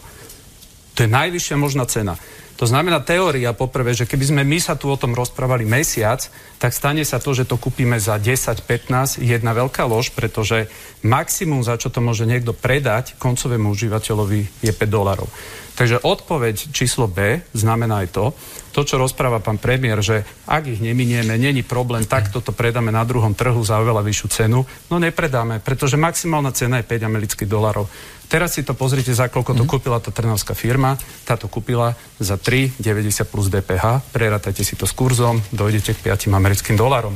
To 0.94 1.06
je 1.06 1.10
najvyššia 1.10 1.58
možná 1.58 1.90
cena. 1.90 2.14
To 2.58 2.66
znamená 2.66 3.06
teória 3.06 3.54
poprvé, 3.54 3.94
že 3.94 4.10
keby 4.10 4.34
sme 4.34 4.42
my 4.42 4.58
sa 4.58 4.74
tu 4.74 4.90
o 4.90 4.98
tom 4.98 5.14
rozprávali 5.14 5.62
mesiac, 5.62 6.26
tak 6.58 6.74
stane 6.74 7.06
sa 7.06 7.22
to, 7.22 7.30
že 7.38 7.46
to 7.46 7.62
kúpime 7.62 8.02
za 8.02 8.18
10-15, 8.18 9.22
jedna 9.22 9.54
veľká 9.54 9.86
lož, 9.86 10.10
pretože 10.18 10.66
maximum, 11.06 11.62
za 11.62 11.78
čo 11.78 11.94
to 11.94 12.02
môže 12.02 12.26
niekto 12.26 12.58
predať 12.58 13.14
koncovému 13.22 13.70
užívateľovi 13.70 14.66
je 14.66 14.74
5 14.74 14.90
dolarov. 14.90 15.30
Takže 15.78 16.02
odpoveď 16.02 16.74
číslo 16.74 17.06
B 17.06 17.46
znamená 17.54 18.02
aj 18.02 18.10
to, 18.10 18.26
to, 18.74 18.82
čo 18.82 18.98
rozpráva 18.98 19.38
pán 19.38 19.62
premiér, 19.62 20.02
že 20.02 20.26
ak 20.50 20.66
ich 20.66 20.82
neminieme, 20.82 21.38
není 21.38 21.62
problém, 21.62 22.02
tak 22.10 22.34
toto 22.34 22.50
predáme 22.50 22.90
na 22.90 23.06
druhom 23.06 23.38
trhu 23.38 23.62
za 23.62 23.78
oveľa 23.78 24.02
vyššiu 24.02 24.28
cenu. 24.34 24.66
No 24.90 24.98
nepredáme, 24.98 25.62
pretože 25.62 25.94
maximálna 25.94 26.50
cena 26.50 26.82
je 26.82 26.90
5 26.90 27.06
amerických 27.06 27.46
dolarov. 27.46 27.86
Teraz 28.28 28.60
si 28.60 28.62
to 28.68 28.76
pozrite, 28.76 29.16
za 29.16 29.32
koľko 29.32 29.56
to 29.56 29.64
kúpila 29.64 30.04
tá 30.04 30.12
trnavská 30.12 30.52
firma. 30.52 31.00
Táto 31.24 31.48
kúpila 31.48 31.96
za 32.20 32.36
3,90 32.36 33.24
plus 33.32 33.48
DPH. 33.48 34.12
Prerátajte 34.12 34.68
si 34.68 34.76
to 34.76 34.84
s 34.84 34.92
kurzom, 34.92 35.40
dojdete 35.56 35.96
k 35.96 36.12
5 36.12 36.28
americkým 36.36 36.76
dolarom. 36.76 37.16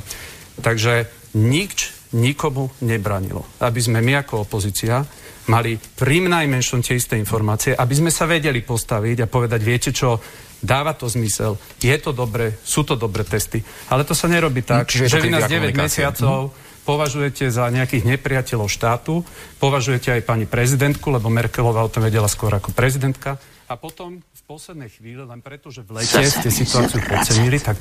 Takže 0.63 1.11
nič 1.35 1.91
nikomu 2.15 2.71
nebranilo. 2.83 3.43
Aby 3.59 3.79
sme 3.83 3.99
my 3.99 4.23
ako 4.23 4.47
opozícia 4.47 5.03
mali 5.51 5.75
pri 5.75 6.23
najmenšom 6.23 6.79
tie 6.79 6.95
isté 6.95 7.19
informácie, 7.19 7.75
aby 7.75 7.93
sme 7.95 8.11
sa 8.11 8.23
vedeli 8.23 8.63
postaviť 8.63 9.25
a 9.25 9.31
povedať, 9.31 9.59
viete 9.63 9.91
čo, 9.91 10.15
dáva 10.61 10.93
to 10.93 11.09
zmysel, 11.09 11.57
je 11.81 11.95
to 11.97 12.13
dobre, 12.13 12.61
sú 12.61 12.85
to 12.85 12.93
dobré 12.95 13.25
testy. 13.25 13.59
Ale 13.89 14.05
to 14.05 14.13
sa 14.13 14.29
nerobí 14.29 14.61
tak, 14.61 14.87
to 14.87 15.09
že 15.09 15.19
vy 15.19 15.33
nás 15.33 15.49
kritika 15.49 15.75
9 15.75 15.75
komunikácie. 15.75 15.81
mesiacov 15.81 16.39
považujete 16.83 17.53
za 17.53 17.69
nejakých 17.69 18.17
nepriateľov 18.17 18.67
štátu, 18.67 19.21
považujete 19.61 20.17
aj 20.17 20.21
pani 20.25 20.45
prezidentku, 20.49 21.13
lebo 21.13 21.29
Merkelová 21.29 21.85
o 21.85 21.91
tom 21.91 22.05
vedela 22.05 22.27
skôr 22.27 22.51
ako 22.53 22.73
prezidentka. 22.73 23.37
A 23.71 23.79
potom 23.79 24.19
v 24.19 24.41
poslednej 24.43 24.91
chvíli, 24.91 25.23
len 25.23 25.39
preto, 25.39 25.71
že 25.71 25.85
v 25.85 26.03
lete 26.03 26.25
ste 26.27 26.49
situáciu 26.51 26.99
podcenili, 27.07 27.61
tak 27.61 27.79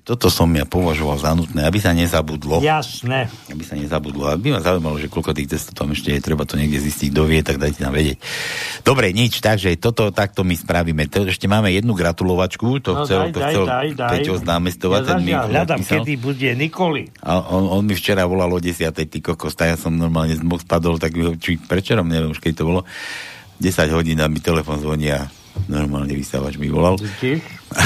Toto 0.00 0.32
som 0.32 0.48
ja 0.56 0.64
považoval 0.64 1.20
za 1.20 1.36
nutné, 1.36 1.68
aby 1.68 1.76
sa 1.76 1.92
nezabudlo. 1.92 2.64
Jasné. 2.64 3.28
Aby 3.52 3.60
sa 3.60 3.76
nezabudlo. 3.76 4.24
Aby 4.24 4.56
ma 4.56 4.64
zaujímalo, 4.64 4.96
že 4.96 5.12
koľko 5.12 5.36
tých 5.36 5.52
testov 5.52 5.76
tam 5.76 5.92
ešte 5.92 6.16
je, 6.16 6.24
treba 6.24 6.48
to 6.48 6.56
niekde 6.56 6.80
zistiť, 6.80 7.12
kto 7.12 7.28
vie, 7.28 7.44
tak 7.44 7.60
dajte 7.60 7.84
nám 7.84 7.92
vedieť. 7.92 8.16
Dobre, 8.88 9.12
nič, 9.12 9.44
takže 9.44 9.68
toto 9.76 10.08
takto 10.08 10.48
my 10.48 10.56
spravíme. 10.56 11.12
To, 11.12 11.28
ešte 11.28 11.44
máme 11.44 11.68
jednu 11.76 11.92
gratulovačku, 11.92 12.80
to 12.80 12.96
No, 12.96 13.04
chcel, 13.04 13.28
daj, 13.28 13.32
to 13.36 13.40
chcel 13.44 13.64
daj, 13.68 13.88
daj. 13.92 14.10
Peťo 14.16 14.34
z 14.40 14.44
námestovať, 14.48 15.00
Ja 15.04 15.08
ten 15.12 15.20
mi 15.20 15.32
hľadám, 15.36 15.78
odpísal. 15.84 15.94
kedy 16.00 16.12
bude 16.16 16.50
Nikoli. 16.56 17.02
A 17.20 17.44
on, 17.52 17.68
on, 17.68 17.84
mi 17.84 17.92
včera 17.92 18.24
volal 18.24 18.48
o 18.48 18.64
10. 18.64 18.96
ty 18.96 19.18
kokos, 19.20 19.52
ja 19.60 19.76
som 19.76 19.92
normálne 19.92 20.32
z 20.32 20.40
moc 20.40 20.64
spadol, 20.64 20.96
tak 20.96 21.12
či 21.36 21.60
prečerom, 21.60 22.08
neviem 22.08 22.32
už 22.32 22.40
keď 22.40 22.64
to 22.64 22.64
bolo. 22.64 22.80
10 23.60 23.92
hodín 23.92 24.24
a 24.24 24.26
mi 24.32 24.40
telefon 24.40 24.80
zvoní 24.80 25.12
a 25.12 25.28
normálne 25.68 26.12
vysávač 26.16 26.56
mi 26.56 26.68
volal. 26.68 26.96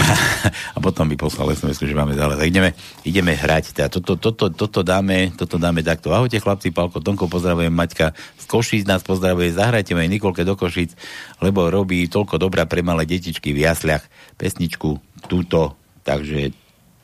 a 0.76 0.78
potom 0.82 1.06
mi 1.06 1.14
poslal 1.14 1.54
SMS, 1.54 1.82
že 1.82 1.94
máme 1.94 2.14
zále. 2.14 2.38
Tak 2.38 2.46
ideme, 2.46 2.70
ideme 3.06 3.32
hrať. 3.34 3.74
Teda 3.74 3.88
toto, 3.90 4.18
toto, 4.18 4.50
toto, 4.50 4.80
dáme, 4.82 5.34
toto 5.34 5.58
dáme 5.58 5.82
takto. 5.82 6.10
Ahojte 6.10 6.42
chlapci, 6.42 6.74
Palko, 6.74 7.02
Tonko, 7.02 7.30
pozdravujem, 7.30 7.70
Maťka 7.70 8.14
z 8.14 8.44
Košíc 8.46 8.82
nás 8.86 9.02
pozdravuje, 9.06 9.54
zahrajte 9.54 9.94
mojej 9.94 10.10
Nikolke 10.10 10.42
do 10.42 10.58
Košíc, 10.58 10.94
lebo 11.42 11.70
robí 11.70 12.06
toľko 12.06 12.38
dobrá 12.38 12.66
pre 12.66 12.82
malé 12.82 13.06
detičky 13.06 13.54
v 13.54 13.66
jasliach. 13.66 14.02
Pesničku 14.38 15.22
túto, 15.26 15.78
takže 16.02 16.54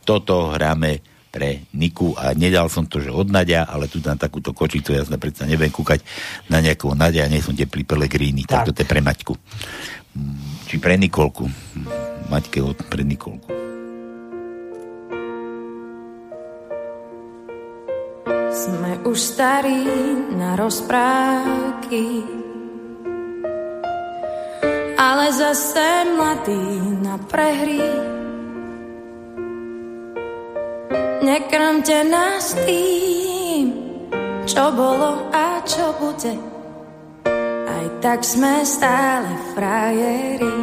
toto 0.02 0.51
hráme 0.55 1.02
pre 1.32 1.64
Niku 1.72 2.12
a 2.12 2.36
nedal 2.36 2.68
som 2.68 2.84
to, 2.84 3.01
že 3.01 3.09
od 3.09 3.32
Nadia, 3.32 3.64
ale 3.64 3.89
tu 3.89 4.05
na 4.05 4.12
takúto 4.20 4.52
kočicu, 4.52 4.93
ja 4.93 5.01
sa 5.01 5.16
predsa 5.16 5.48
neviem 5.48 5.72
kúkať 5.72 6.05
na 6.52 6.60
nejakého 6.60 6.93
Nadia, 6.93 7.24
nie 7.24 7.40
som 7.40 7.56
teplý 7.56 7.89
pelegríny, 7.89 8.44
tak. 8.44 8.68
tak 8.68 8.76
toto 8.76 8.84
je 8.84 8.93
pre 8.93 9.01
Maťku. 9.01 9.32
Mm, 10.12 10.68
Či 10.68 10.76
pre 10.76 11.01
Nikolku. 11.01 11.48
Mm, 11.48 11.89
Maťke 12.28 12.60
od 12.60 12.76
pre 12.84 13.01
Nikolku. 13.01 13.48
Sme 18.52 19.01
už 19.09 19.16
starí 19.16 19.89
na 20.36 20.52
rozprávky, 20.60 22.05
ale 25.01 25.32
zase 25.32 26.05
mladí 26.12 26.68
na 27.01 27.16
prehry. 27.16 27.80
Nekrmte 31.24 32.05
nás 32.05 32.52
tým, 32.68 33.72
čo 34.44 34.68
bolo 34.76 35.32
a 35.32 35.64
čo 35.64 35.97
bude. 35.97 36.52
Aj 37.73 37.86
tak 38.05 38.20
sme 38.20 38.61
stále 38.69 39.32
frajeri. 39.57 40.59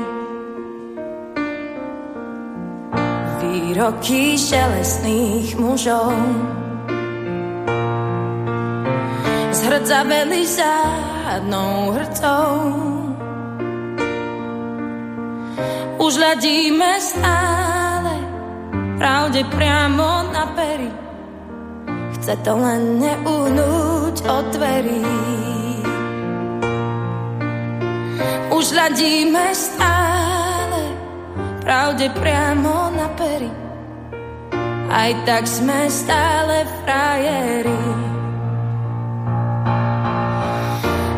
Výroky 3.42 4.38
šelestných 4.38 5.58
mužov 5.58 6.14
zhrdzaveli 9.50 10.42
zádnou 10.46 11.98
hrcou. 11.98 12.54
Už 16.00 16.14
hľadíme 16.14 16.92
stále 17.02 18.14
pravde 18.98 19.46
priamo 19.50 20.30
na 20.34 20.46
pery. 20.54 20.92
Chce 22.20 22.34
to 22.44 22.54
len 22.58 23.00
neuhnúť 23.00 24.16
od 24.28 24.46
dverí. 24.54 25.06
Už 28.50 28.66
hľadíme 28.76 29.46
stále 29.56 30.82
pravde 31.64 32.12
priamo 32.18 32.92
na 32.92 33.08
pery. 33.16 33.52
Aj 34.90 35.12
tak 35.24 35.46
sme 35.46 35.86
stále 35.88 36.66
frajeri. 36.82 37.84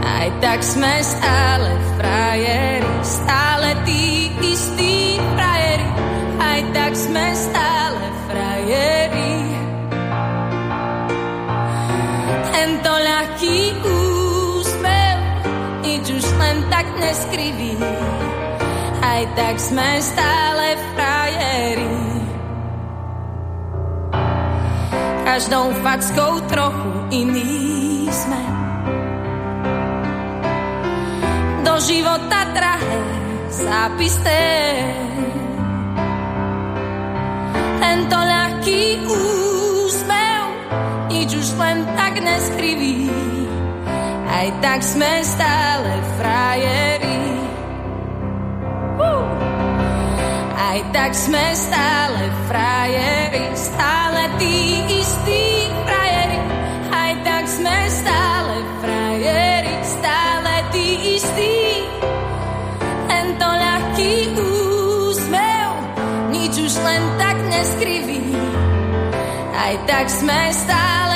Aj 0.03 0.27
tak 0.43 0.59
sme 0.59 0.93
stále 1.01 1.71
frajeri, 1.95 2.93
stále 3.01 3.69
tí 3.87 4.27
istí 4.43 5.17
frajeri. 5.33 5.87
Aj 6.37 6.59
tak 6.75 6.93
sme 6.99 7.25
stále 7.31 8.03
neskriví. 17.21 17.77
aj 19.01 19.21
tak 19.37 19.55
sme 19.61 19.89
stále 20.01 20.65
frajeri. 20.97 21.97
Každou 25.21 25.65
fackou 25.85 26.33
trochu 26.49 26.91
iný 27.13 28.09
sme. 28.09 28.41
Do 31.61 31.73
života 31.85 32.41
drahé 32.57 32.99
zápisté. 33.53 34.41
Tento 37.81 38.17
ľahký 38.17 38.81
úsmev 39.05 40.43
nič 41.13 41.29
už 41.37 41.47
len 41.61 41.85
tak 41.93 42.17
neskriví. 42.17 43.30
Aj 44.41 44.49
tak 44.57 44.81
sme 44.81 45.21
stále 45.21 45.93
frajeri. 46.17 47.21
Uh! 48.97 49.21
Aj 50.57 50.79
tak 50.89 51.13
sme 51.13 51.45
stále 51.53 52.25
frajeri, 52.49 53.45
stále 53.53 54.21
tí 54.41 54.81
istí 54.97 55.45
frajeri. 55.85 56.41
Aj 56.89 57.13
tak 57.21 57.45
sme 57.53 57.77
stále 57.93 58.55
frajeri, 58.81 59.75
stále 59.85 60.53
tí 60.73 60.87
istí. 61.21 61.57
Tento 63.13 63.45
ľahký 63.45 64.13
úsmev, 64.41 65.69
nič 66.33 66.53
už 66.57 66.73
len 66.81 67.03
tak 67.21 67.37
neskriví. 67.45 68.25
Aj 69.53 69.73
tak 69.85 70.09
sme 70.09 70.41
stále 70.49 71.10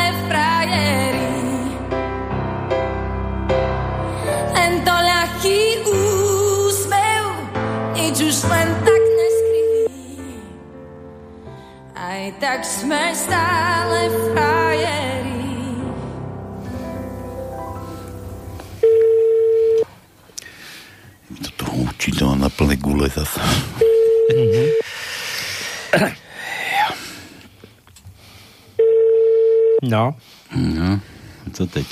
tak 12.45 12.61
sme 12.61 13.09
stále 13.17 14.05
frajeri. 14.29 15.49
Toto 21.41 21.65
učí 21.73 22.13
to 22.13 22.37
na 22.37 22.45
plné 22.53 22.77
gule 22.77 23.09
zase. 23.09 23.41
No. 29.81 30.13
No, 30.53 31.01
co 31.49 31.65
teď? 31.65 31.87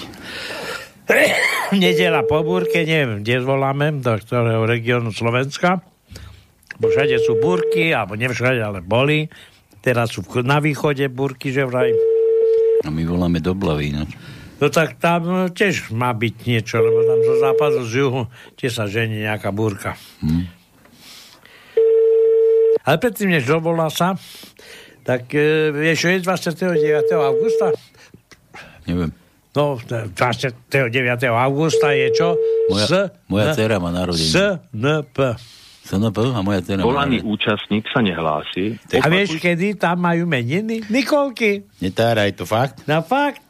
Nedela 1.82 2.22
po 2.30 2.46
búrke, 2.46 2.86
neviem, 2.86 3.26
kde 3.26 3.42
zvoláme, 3.42 3.90
do 4.06 4.14
ktorého 4.22 4.70
regiónu 4.70 5.10
Slovenska. 5.10 5.82
Bo 6.78 6.94
všade 6.94 7.18
sú 7.26 7.42
búrky, 7.42 7.90
alebo 7.90 8.14
nevšade, 8.14 8.62
ale 8.62 8.86
boli. 8.86 9.34
Teraz 9.84 10.16
sú 10.16 10.24
na 10.48 10.64
východe 10.64 11.04
búrky, 11.12 11.52
že 11.52 11.68
vraj. 11.68 11.92
A 12.84 12.90
my 12.90 13.04
voláme 13.04 13.44
do 13.44 13.52
Blavy, 13.52 13.92
no. 13.92 14.08
Tak 14.64 14.96
tam 14.96 15.28
no, 15.28 15.52
tiež 15.52 15.92
má 15.92 16.16
byť 16.16 16.36
niečo, 16.48 16.80
lebo 16.80 17.04
tam 17.04 17.20
zo 17.20 17.36
západu, 17.36 17.84
z 17.84 17.94
juhu 18.00 18.22
tiež 18.56 18.72
sa 18.72 18.88
žení 18.88 19.28
nejaká 19.28 19.52
búrka. 19.52 20.00
Hm. 20.24 20.48
Ale 22.88 22.96
predtým, 22.96 23.36
než 23.36 23.44
dovolá 23.44 23.92
sa, 23.92 24.16
tak 25.04 25.28
e, 25.36 25.72
vieš, 25.76 26.08
je 26.08 26.24
29. 26.24 27.12
augusta? 27.12 27.76
Neviem. 28.88 29.12
No, 29.52 29.78
29. 29.84 30.16
augusta 31.28 31.92
je 31.92 32.08
čo? 32.16 32.40
Moja, 32.72 32.88
S, 32.88 32.94
moja 33.28 33.52
dcera 33.52 33.78
má 33.84 33.92
narodenie. 33.92 34.32
SNP. 34.32 35.18
SNP 35.84 36.18
a 36.32 36.40
moja 36.40 36.64
má 36.64 36.82
Volaný 36.82 37.20
účastník 37.22 37.84
sa 37.86 38.00
nehlási. 38.00 38.80
A 38.96 39.06
vieš, 39.06 39.36
kedy 39.38 39.76
tam 39.76 40.00
majú 40.00 40.24
meniny? 40.24 40.80
Nikolky. 40.88 41.68
Netáraj 41.78 42.34
to 42.34 42.44
fakt? 42.44 42.88
Na 42.88 43.00
fakt. 43.00 43.44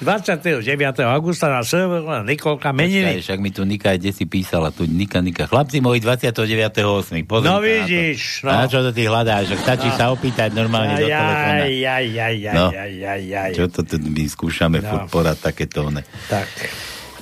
29. 0.00 0.56
augusta 1.04 1.46
na 1.46 1.60
server 1.60 2.00
Nikolka 2.24 2.72
Počkaj, 2.72 2.80
meniny. 2.80 3.20
však 3.20 3.36
mi 3.36 3.52
tu 3.52 3.68
Nika 3.68 3.92
aj 3.92 4.00
desi 4.00 4.24
písala, 4.24 4.72
tu 4.72 4.88
Nika, 4.88 5.20
Nika. 5.20 5.44
Chlapci 5.44 5.78
moji 5.78 6.00
29.8. 6.00 7.20
Pozri 7.22 7.44
No 7.44 7.52
sa 7.52 7.52
na 7.52 7.52
to. 7.52 7.60
vidíš, 7.60 8.20
no. 8.40 8.48
A 8.50 8.64
čo 8.64 8.80
to 8.80 8.90
ty 8.90 9.04
hľadáš? 9.04 9.52
Stačí 9.60 9.92
sa 9.92 10.08
opýtať 10.08 10.50
normálne 10.50 10.96
do 10.96 11.04
telefóna. 11.04 11.52
Aj, 11.60 11.68
aj, 11.68 12.06
aj, 12.08 12.36
aj, 12.40 12.56
No. 12.56 12.66
aj, 12.72 12.94
aj, 12.96 13.22
aj. 13.28 13.50
Čo 13.52 13.64
to 13.68 13.80
tu 13.84 13.96
my 14.00 14.24
skúšame 14.24 14.80
No. 14.80 14.88
furt 14.88 15.04
porať 15.12 15.36
takéto. 15.44 15.84
Tak. 16.26 16.48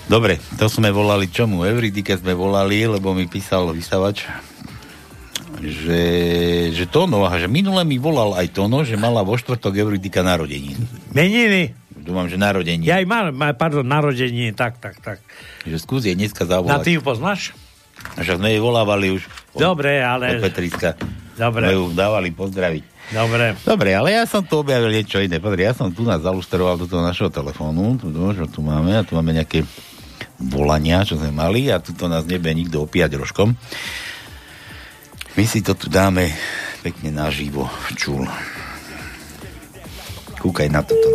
Dobre, 0.09 0.41
to 0.57 0.73
sme 0.73 0.89
volali 0.89 1.29
čomu? 1.29 1.69
Euridike 1.69 2.17
sme 2.17 2.33
volali, 2.33 2.81
lebo 2.89 3.13
mi 3.13 3.29
písal 3.29 3.69
vysavač, 3.77 4.25
že, 5.61 6.03
že 6.73 6.85
Tono, 6.89 7.29
a 7.29 7.37
že 7.37 7.45
minule 7.45 7.85
mi 7.85 8.01
volal 8.01 8.33
aj 8.41 8.57
Tono, 8.57 8.89
že 8.89 8.97
mala 8.97 9.21
vo 9.21 9.37
štvrtok 9.37 9.77
Euridika 9.77 10.25
narodení. 10.25 10.81
Meniny. 11.13 11.77
Dúfam, 11.93 12.25
že 12.25 12.41
narodení. 12.41 12.89
Ja 12.89 13.05
aj 13.05 13.07
mal, 13.07 13.25
mal, 13.37 13.53
pardon, 13.53 13.85
narodení, 13.85 14.57
tak, 14.57 14.81
tak, 14.81 14.97
tak. 15.05 15.21
Že 15.69 15.77
skús 15.77 16.09
jej 16.09 16.17
dneska 16.17 16.49
zavolať. 16.49 16.89
ty 16.89 16.91
ju 16.97 17.05
poznáš? 17.05 17.53
A 18.17 18.25
však 18.25 18.41
sme 18.41 18.57
jej 18.57 18.63
volávali 18.65 19.13
už. 19.13 19.29
Dobre, 19.53 20.01
Od 20.01 20.09
ale... 20.09 20.41
Petriska. 20.41 20.97
Dobre. 21.37 21.69
Ju 21.69 21.93
dávali 21.93 22.33
pozdraviť. 22.33 23.13
Dobre. 23.13 23.57
Dobre, 23.61 23.91
ale 23.93 24.17
ja 24.17 24.25
som 24.25 24.41
tu 24.41 24.61
objavil 24.61 24.89
niečo 24.89 25.21
iné. 25.21 25.37
Pozri, 25.41 25.69
ja 25.69 25.73
som 25.73 25.93
tu 25.93 26.05
nás 26.05 26.21
zalustroval 26.21 26.81
do 26.81 26.85
toho 26.85 27.01
našeho 27.01 27.29
telefónu. 27.33 27.97
Tu, 27.97 28.09
tu, 28.09 28.21
čo 28.33 28.45
tu 28.49 28.61
máme. 28.61 29.01
A 29.01 29.03
tu 29.05 29.17
máme 29.17 29.33
nejaké 29.33 29.65
volania, 30.39 31.03
čo 31.03 31.19
sme 31.19 31.35
mali. 31.35 31.69
A 31.69 31.83
tu 31.83 31.93
to 31.93 32.07
nás 32.07 32.25
nebe 32.25 32.51
nikto 32.55 32.87
opíjať 32.87 33.19
rožkom. 33.19 33.59
My 35.35 35.45
si 35.47 35.63
to 35.63 35.75
tu 35.75 35.91
dáme 35.91 36.31
pekne 36.83 37.15
naživo. 37.15 37.67
Čul. 37.95 38.27
Kúkaj 40.39 40.71
na 40.71 40.83
toto. 40.83 41.09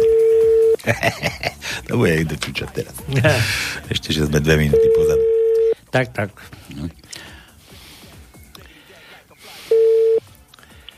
to 1.88 1.96
bude 1.96 2.12
niekto 2.12 2.36
čučať 2.40 2.70
teraz. 2.76 2.96
Ešte, 3.94 4.12
že 4.12 4.28
sme 4.28 4.44
dve 4.44 4.60
minúty 4.60 4.88
pozadu. 4.92 5.24
Tak, 5.92 6.08
tak. 6.12 6.30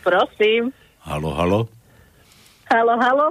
Prosím. 0.02 0.74
Halo, 1.02 1.34
halo. 1.34 1.60
Halo, 2.70 2.94
halo. 2.98 3.28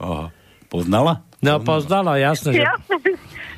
Aha. 0.00 0.26
Poznala? 0.70 1.26
No, 1.42 1.58
poznala, 1.58 2.20
jasné, 2.22 2.54
že... 2.54 2.62
Jasné, 2.62 2.96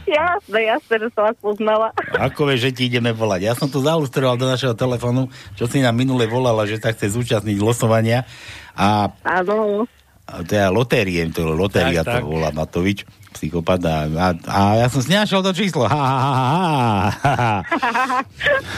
jasné, 0.05 0.59
jasné, 0.67 0.95
že 0.99 1.09
som 1.11 1.23
vás 1.25 1.37
poznala. 1.39 1.89
Ako 2.13 2.47
vieš, 2.47 2.69
že 2.69 2.75
ti 2.75 2.83
ideme 2.87 3.11
volať? 3.11 3.41
Ja 3.43 3.55
som 3.55 3.67
tu 3.67 3.79
zalustroval 3.79 4.35
do 4.35 4.47
našeho 4.47 4.73
telefónu, 4.73 5.29
čo 5.55 5.67
si 5.67 5.79
nám 5.79 5.95
minule 5.95 6.25
volala, 6.25 6.65
že 6.65 6.79
sa 6.79 6.91
chce 6.91 7.13
zúčastniť 7.13 7.59
losovania 7.59 8.25
a, 8.73 9.13
Áno. 9.23 9.85
a 10.25 10.41
teda 10.43 10.69
lotérie, 10.69 11.29
to 11.29 11.53
lotéria 11.53 12.03
Tak, 12.03 12.09
to 12.09 12.17
tak. 12.19 12.25
volá 12.25 12.49
Matovič, 12.51 13.05
psychopat 13.33 13.81
a, 13.85 13.97
a, 14.09 14.27
a 14.49 14.61
ja 14.79 14.87
som 14.89 15.03
nenašiel 15.03 15.41
to 15.41 15.53
číslo. 15.53 15.85
Ha, 15.85 15.97
ha, 15.97 16.21
ha, 16.21 17.13
ha, 17.21 17.61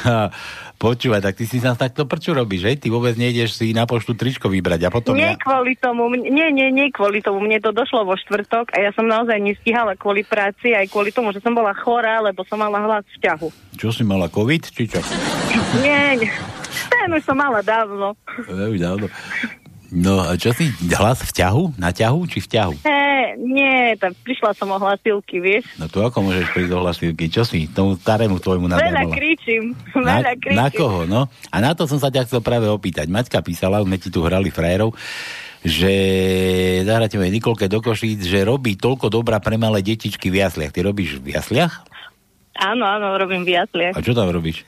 ha. 0.04 0.18
Počúvaj, 0.74 1.22
tak 1.22 1.38
ty 1.38 1.46
si 1.46 1.62
nás 1.62 1.78
takto 1.78 2.04
prču 2.04 2.34
robíš, 2.34 2.66
že? 2.66 2.76
Ty 2.76 2.88
vôbec 2.92 3.14
nejdeš 3.16 3.56
si 3.56 3.72
na 3.72 3.86
poštu 3.88 4.12
tričko 4.18 4.52
vybrať 4.52 4.84
a 4.84 4.90
potom 4.92 5.16
Nie 5.16 5.32
ja... 5.32 5.40
kvôli 5.40 5.78
tomu, 5.78 6.10
nie, 6.12 6.50
nie, 6.50 6.68
nie 6.74 6.92
kvôli 6.92 7.24
tomu. 7.24 7.40
Mne 7.40 7.62
to 7.62 7.70
došlo 7.72 8.04
vo 8.04 8.18
štvrtok 8.18 8.74
a 8.74 8.82
ja 8.82 8.90
som 8.92 9.06
naozaj 9.08 9.38
nestíhala 9.38 9.96
kvôli 9.96 10.26
práci, 10.26 10.76
aj 10.76 10.90
kvôli 10.90 11.14
tomu, 11.14 11.32
že 11.32 11.40
som 11.40 11.56
bola 11.56 11.72
chorá, 11.72 12.20
lebo 12.20 12.44
som 12.44 12.60
mala 12.60 12.82
hlas 12.84 13.06
v 13.16 13.18
ťahu. 13.22 13.48
Čo 13.80 13.94
si 13.94 14.02
mala, 14.04 14.28
COVID, 14.28 14.62
či 14.68 14.84
čo? 14.90 15.00
Nie, 15.80 16.18
nie. 16.20 16.30
Ten 16.90 17.08
už 17.14 17.22
som 17.22 17.38
mala 17.38 17.62
dávno. 17.62 18.18
Veľmi 18.44 18.78
dávno. 18.78 19.06
No 19.94 20.18
a 20.18 20.34
čo 20.34 20.50
si, 20.50 20.74
hlas 20.90 21.22
v 21.22 21.30
ťahu? 21.30 21.62
Na 21.78 21.94
ťahu 21.94 22.26
či 22.26 22.42
v 22.42 22.48
ťahu? 22.50 22.74
Hé, 22.82 23.38
nie, 23.38 23.94
tak 23.94 24.18
prišla 24.26 24.50
som 24.58 24.66
o 24.68 24.78
hlasilky, 24.82 25.38
vieš. 25.38 25.70
No 25.78 25.86
to 25.86 26.02
ako 26.02 26.18
môžeš 26.18 26.50
prísť 26.50 26.70
do 26.74 26.82
hlasivky? 26.82 27.24
Čo 27.30 27.46
si 27.46 27.70
tomu 27.70 27.94
starému 27.94 28.42
tvojmu 28.42 28.66
Veľa 28.66 28.90
nadávala? 28.90 29.14
kričím, 29.14 29.70
Na, 29.94 30.18
veľa 30.18 30.34
kričím. 30.34 30.58
na 30.58 30.66
koho, 30.68 31.00
no? 31.06 31.30
A 31.48 31.56
na 31.62 31.78
to 31.78 31.86
som 31.86 32.02
sa 32.02 32.10
ťa 32.10 32.26
chcel 32.26 32.42
práve 32.42 32.66
opýtať. 32.66 33.06
Maťka 33.06 33.38
písala, 33.38 33.78
sme 33.80 33.94
ti 33.94 34.10
tu 34.10 34.18
hrali 34.20 34.50
frajerov, 34.50 34.98
že 35.62 35.92
zahráte 36.82 37.14
mojej 37.14 37.30
Nikolke 37.32 37.70
do 37.70 37.78
Košíc, 37.78 38.26
že 38.26 38.42
robí 38.42 38.74
toľko 38.74 39.08
dobrá 39.08 39.38
pre 39.38 39.54
malé 39.54 39.78
detičky 39.78 40.26
v 40.26 40.42
jasliach. 40.42 40.74
Ty 40.74 40.90
robíš 40.90 41.22
v 41.22 41.38
jasliach? 41.38 41.86
Áno, 42.58 42.82
áno, 42.82 43.14
robím 43.14 43.46
v 43.46 43.62
jasliach. 43.62 43.94
A 43.94 44.02
čo 44.02 44.10
tam 44.10 44.26
robíš? 44.26 44.66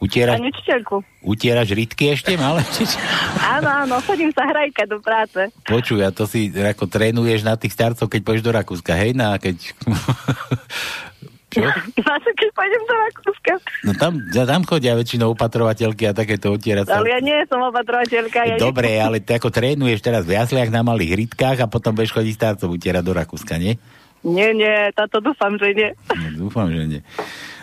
A 0.00 0.08
Utieraš, 0.08 0.40
nečiteľku. 0.40 1.04
utieraš 1.20 1.68
rytky 1.76 2.16
ešte, 2.16 2.32
malé? 2.40 2.64
Áno, 3.60 3.68
áno, 3.68 4.00
chodím 4.00 4.32
sa 4.32 4.48
hrajka 4.48 4.88
do 4.88 4.96
práce. 5.04 5.52
Počuj, 5.68 6.00
a 6.00 6.08
to 6.08 6.24
si 6.24 6.48
ako 6.48 6.88
trénuješ 6.88 7.44
na 7.44 7.60
tých 7.60 7.76
starcov, 7.76 8.08
keď 8.08 8.20
pôjdeš 8.24 8.44
do 8.48 8.52
Rakúska, 8.56 8.96
hej? 8.96 9.12
Na, 9.12 9.36
keď... 9.36 9.60
čo? 11.52 11.60
Zase, 12.00 12.30
keď 12.32 12.48
pôjdem 12.56 12.82
do 12.88 12.94
Rakúska. 12.96 13.52
No 13.84 13.92
tam, 13.92 14.12
tam 14.32 14.62
chodia 14.64 14.96
väčšinou 14.96 15.36
opatrovateľky 15.36 16.08
a 16.08 16.16
takéto 16.16 16.56
otieracie. 16.56 16.96
Ale 16.96 17.12
ja 17.12 17.20
nie 17.20 17.36
som 17.44 17.60
opatrovateľka. 17.60 18.38
Ja 18.48 18.56
Dobre, 18.56 18.96
ale 18.96 19.20
ty 19.20 19.36
ako 19.36 19.52
trénuješ 19.52 20.00
teraz 20.00 20.24
v 20.24 20.32
jasliach 20.32 20.72
na 20.72 20.80
malých 20.80 21.28
rytkách 21.28 21.60
a 21.60 21.68
potom 21.68 21.92
budeš 21.92 22.16
chodiť 22.16 22.34
starcov 22.40 22.72
utierať 22.72 23.04
do 23.04 23.12
Rakúska, 23.12 23.60
nie? 23.60 23.76
Nie, 24.20 24.52
nie, 24.52 24.92
táto 24.92 25.20
dúfam, 25.20 25.56
že 25.56 25.72
nie. 25.72 25.90
No, 26.12 26.48
dúfam, 26.48 26.68
že 26.68 26.84
nie. 26.88 27.00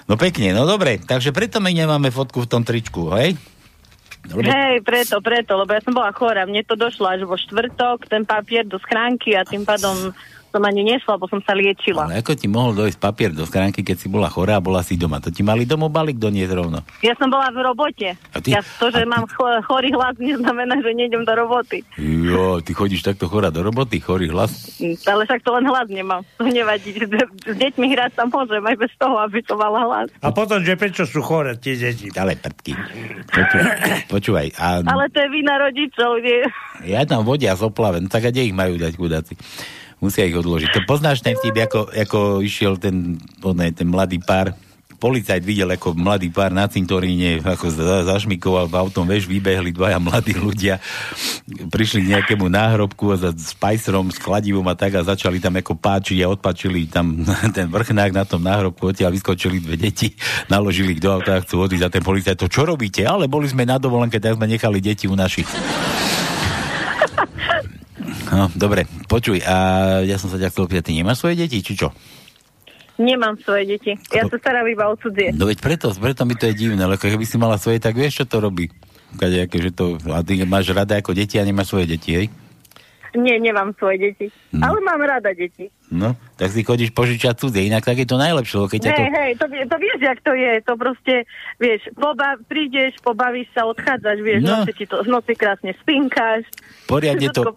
No 0.08 0.16
pekne, 0.16 0.56
no 0.56 0.64
dobre, 0.64 1.04
takže 1.04 1.36
preto 1.36 1.60
my 1.60 1.72
nemáme 1.76 2.08
fotku 2.16 2.48
v 2.48 2.50
tom 2.50 2.64
tričku, 2.64 3.12
hej? 3.20 3.36
Lebo... 4.28 4.44
Hej, 4.44 4.84
preto, 4.84 5.20
preto, 5.24 5.56
lebo 5.56 5.72
ja 5.72 5.84
som 5.84 5.96
bola 5.96 6.12
chorá. 6.12 6.44
Mne 6.44 6.64
to 6.64 6.76
došlo 6.76 7.08
až 7.08 7.24
vo 7.24 7.36
štvrtok, 7.36 8.08
ten 8.08 8.28
papier 8.28 8.68
do 8.68 8.80
schránky 8.80 9.36
a 9.36 9.48
tým 9.48 9.64
pádom 9.64 10.12
som 10.58 10.66
ani 10.66 10.82
nesla, 10.82 11.22
lebo 11.22 11.30
som 11.30 11.38
sa 11.46 11.54
liečila. 11.54 12.10
Ale 12.10 12.26
ako 12.26 12.34
ti 12.34 12.50
mohol 12.50 12.74
dojsť 12.74 12.98
papier 12.98 13.30
do 13.30 13.46
schránky, 13.46 13.86
keď 13.86 14.02
si 14.02 14.10
bola 14.10 14.26
chorá 14.26 14.58
a 14.58 14.64
bola 14.64 14.82
si 14.82 14.98
doma? 14.98 15.22
To 15.22 15.30
ti 15.30 15.46
mali 15.46 15.70
domov 15.70 15.94
balík 15.94 16.18
doniesť 16.18 16.54
rovno. 16.58 16.82
Ja 17.06 17.14
som 17.14 17.30
bola 17.30 17.54
v 17.54 17.62
robote. 17.62 18.18
A 18.34 18.42
ty- 18.42 18.58
Ja 18.58 18.66
to, 18.66 18.90
že 18.90 19.06
mám 19.06 19.30
cho- 19.30 19.62
chorý 19.62 19.94
hlas, 19.94 20.18
neznamená, 20.18 20.82
že 20.82 20.98
nejdem 20.98 21.22
do 21.22 21.34
roboty. 21.38 21.86
Jo, 22.02 22.58
ty 22.66 22.74
chodíš 22.74 23.06
takto 23.06 23.30
chorá 23.30 23.54
do 23.54 23.62
roboty, 23.62 24.02
chorý 24.02 24.34
hlas. 24.34 24.82
Mm, 24.82 24.98
Ale 25.06 25.22
však 25.30 25.46
to 25.46 25.52
len 25.54 25.66
hlas 25.70 25.88
nemám. 25.94 26.26
To 26.42 26.50
nevadí. 26.50 26.98
S 27.46 27.54
deťmi 27.54 27.86
hrať 27.94 28.18
sa 28.18 28.24
môžem 28.26 28.64
aj 28.64 28.76
bez 28.80 28.92
toho, 28.98 29.20
aby 29.22 29.44
to 29.46 29.54
mala 29.54 29.86
hlas. 29.86 30.08
A 30.26 30.34
potom, 30.34 30.58
že 30.64 30.74
prečo 30.74 31.06
sú 31.06 31.22
chore 31.22 31.54
tie 31.62 31.78
deti? 31.78 32.10
Ale 32.18 32.34
prdky. 32.40 32.74
Počúvaj, 33.28 33.78
počúvaj. 34.10 34.48
A 34.58 34.82
Ale 34.82 35.06
to 35.12 35.22
je 35.22 35.30
vina 35.30 35.60
rodičov, 35.60 36.24
nie? 36.24 36.42
ja 36.88 37.04
tam 37.04 37.26
vodia 37.28 37.58
z 37.58 37.68
no 37.68 38.08
tak 38.08 38.26
a 38.26 38.32
kde 38.32 38.48
ich 38.48 38.56
majú 38.56 38.80
dať 38.80 38.94
chudáci? 38.96 39.34
Musia 39.98 40.30
ich 40.30 40.38
odložiť. 40.38 40.70
To 40.78 40.82
poznáš 40.86 41.26
ten 41.26 41.34
vtip, 41.34 41.58
ako, 41.58 41.90
ako 41.90 42.20
išiel 42.46 42.78
ten, 42.78 43.18
oné, 43.42 43.74
ten 43.74 43.90
mladý 43.90 44.22
pár, 44.22 44.54
policajt 44.98 45.46
videl, 45.46 45.70
ako 45.78 45.94
mladý 45.94 46.34
pár 46.34 46.50
na 46.50 46.66
cintoríne, 46.66 47.38
ako 47.42 47.70
za, 47.70 48.06
zašmikoval 48.10 48.66
v 48.66 48.76
autom, 48.82 49.06
vieš, 49.06 49.30
vybehli 49.30 49.70
dvaja 49.70 50.02
mladí 50.02 50.34
ľudia, 50.34 50.82
prišli 51.70 52.06
k 52.06 52.12
nejakému 52.18 52.50
náhrobku 52.50 53.14
a 53.14 53.18
za 53.18 53.30
spajsrom, 53.34 54.10
s 54.10 54.18
kladivom 54.18 54.66
a 54.66 54.74
tak 54.74 54.98
a 54.98 55.06
začali 55.06 55.38
tam 55.38 55.54
ako 55.62 55.78
páčiť 55.78 56.18
a 56.26 56.34
odpačili 56.34 56.90
tam 56.90 57.22
ten 57.58 57.70
vrchnák 57.70 58.12
na 58.12 58.26
tom 58.26 58.42
náhrobku, 58.42 58.90
odtiaľ 58.90 59.14
vyskočili 59.14 59.62
dve 59.62 59.78
deti, 59.78 60.18
naložili 60.50 60.98
ich 60.98 61.02
do 61.02 61.14
auta 61.14 61.38
a 61.38 61.44
chcú 61.46 61.62
odísť 61.70 61.86
a 61.86 61.94
ten 61.94 62.02
policajt, 62.02 62.38
to 62.42 62.50
čo 62.50 62.66
robíte? 62.66 63.06
Ale 63.06 63.30
boli 63.30 63.46
sme 63.46 63.70
na 63.70 63.78
dovolenke, 63.78 64.18
tak 64.18 64.38
sme 64.38 64.50
nechali 64.50 64.82
deti 64.82 65.06
u 65.06 65.14
našich. 65.14 65.46
No, 68.38 68.54
dobre, 68.54 68.86
počuj, 69.10 69.42
a 69.42 69.56
ja 70.06 70.22
som 70.22 70.30
sa 70.30 70.38
ťa 70.38 70.54
chcel 70.54 70.70
opýtať, 70.70 70.94
ty 70.94 70.94
nemáš 70.94 71.26
svoje 71.26 71.42
deti, 71.42 71.66
či 71.66 71.74
čo? 71.74 71.90
Nemám 73.02 73.34
svoje 73.42 73.66
deti. 73.66 73.98
Ja 74.14 74.30
sa 74.30 74.38
starám 74.38 74.70
iba 74.70 74.86
o 74.90 74.94
cudzie. 74.94 75.34
No 75.34 75.50
veď 75.50 75.58
preto, 75.58 75.90
preto 75.98 76.22
mi 76.22 76.38
to 76.38 76.46
je 76.46 76.54
divné, 76.54 76.86
lebo 76.86 77.02
keby 77.02 77.26
si 77.26 77.42
mala 77.42 77.58
svoje, 77.58 77.82
tak 77.82 77.98
vieš, 77.98 78.22
čo 78.22 78.26
to 78.30 78.38
robí. 78.38 78.70
Kadejaké, 79.18 79.58
že 79.58 79.74
to, 79.74 79.98
a 80.14 80.22
ty 80.22 80.38
máš 80.46 80.70
rada 80.70 81.02
ako 81.02 81.18
deti 81.18 81.42
a 81.42 81.46
nemáš 81.46 81.74
svoje 81.74 81.98
deti, 81.98 82.14
hej? 82.14 82.28
Nie, 83.18 83.36
nemám 83.38 83.74
svoje 83.74 83.98
deti. 84.00 84.26
Hm. 84.54 84.62
Ale 84.62 84.78
mám 84.80 85.02
rada 85.02 85.34
deti. 85.34 85.74
No, 85.88 86.20
tak 86.36 86.52
si 86.52 86.62
chodíš 86.62 86.92
požičať 86.92 87.40
cudzie, 87.40 87.64
inak 87.64 87.80
tak 87.80 87.96
je 87.96 88.04
to 88.04 88.20
najlepšie, 88.20 88.60
keď 88.60 88.80
ťa 88.82 88.92
to... 88.92 89.02
Hej, 89.02 89.12
hej, 89.16 89.32
to, 89.34 89.46
to 89.48 89.76
vieš, 89.80 90.00
jak 90.04 90.20
to 90.20 90.34
je. 90.36 90.54
To 90.62 90.74
proste, 90.76 91.16
vieš, 91.58 91.82
poba- 91.96 92.36
prídeš, 92.44 93.00
pobavíš 93.00 93.48
sa, 93.56 93.64
odchádzaš, 93.64 94.20
vieš, 94.20 94.42
No. 94.44 94.52
no. 94.52 94.56
noci, 94.62 94.76
ti 94.76 94.84
to, 94.84 95.00
v 95.00 95.10
noci 95.10 95.32
krásne 95.32 95.72
spinkáš. 95.80 96.44
Poriadne 96.86 97.32
to, 97.32 97.56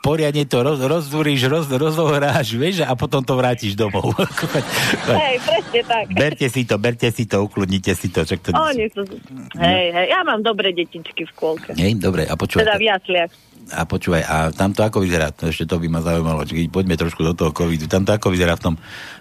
poriadne 0.00 0.44
to 0.44 0.56
roz, 0.58 0.80
rozdúriš, 0.80 1.40
roz, 1.44 1.68
rozohráš, 1.68 2.56
vieš, 2.56 2.80
a 2.80 2.96
potom 2.96 3.20
to 3.20 3.36
vrátiš 3.36 3.76
domov. 3.76 4.16
Hej, 5.20 5.36
presne 5.44 5.80
tak. 5.84 6.04
berte 6.10 6.48
si 6.48 6.64
to, 6.64 6.80
berte 6.80 7.08
si 7.12 7.28
to, 7.28 7.44
ukludnite 7.44 7.92
si 7.92 8.08
to, 8.08 8.24
čak 8.24 8.40
to... 8.40 8.56
Oni 8.56 8.88
sú... 8.88 9.04
Hej, 9.60 9.84
hej, 9.92 10.06
ja 10.08 10.24
mám 10.24 10.40
dobré 10.40 10.72
detičky 10.72 11.24
v 11.24 11.30
škôlke. 11.30 11.76
Hej, 11.76 12.00
dobre, 12.00 12.24
a 12.24 12.32
počúvaj. 12.32 12.64
Teda 12.64 12.80
v 12.80 12.88
jasliach. 12.88 13.30
A 13.70 13.86
počúvaj, 13.86 14.22
a 14.26 14.36
tam 14.50 14.74
to 14.74 14.82
ako 14.82 15.06
vyzerá? 15.06 15.30
To 15.38 15.48
ešte 15.48 15.64
to 15.70 15.78
by 15.78 15.86
ma 15.86 16.00
zaujímalo. 16.02 16.42
Čiže 16.42 16.68
poďme 16.68 16.98
trošku 16.98 17.22
do 17.22 17.32
toho 17.32 17.54
covidu. 17.54 17.86
Tam 17.86 18.02
to 18.02 18.10
ako 18.10 18.34
vyzerá 18.34 18.58
v 18.58 18.64
tom 18.70 18.74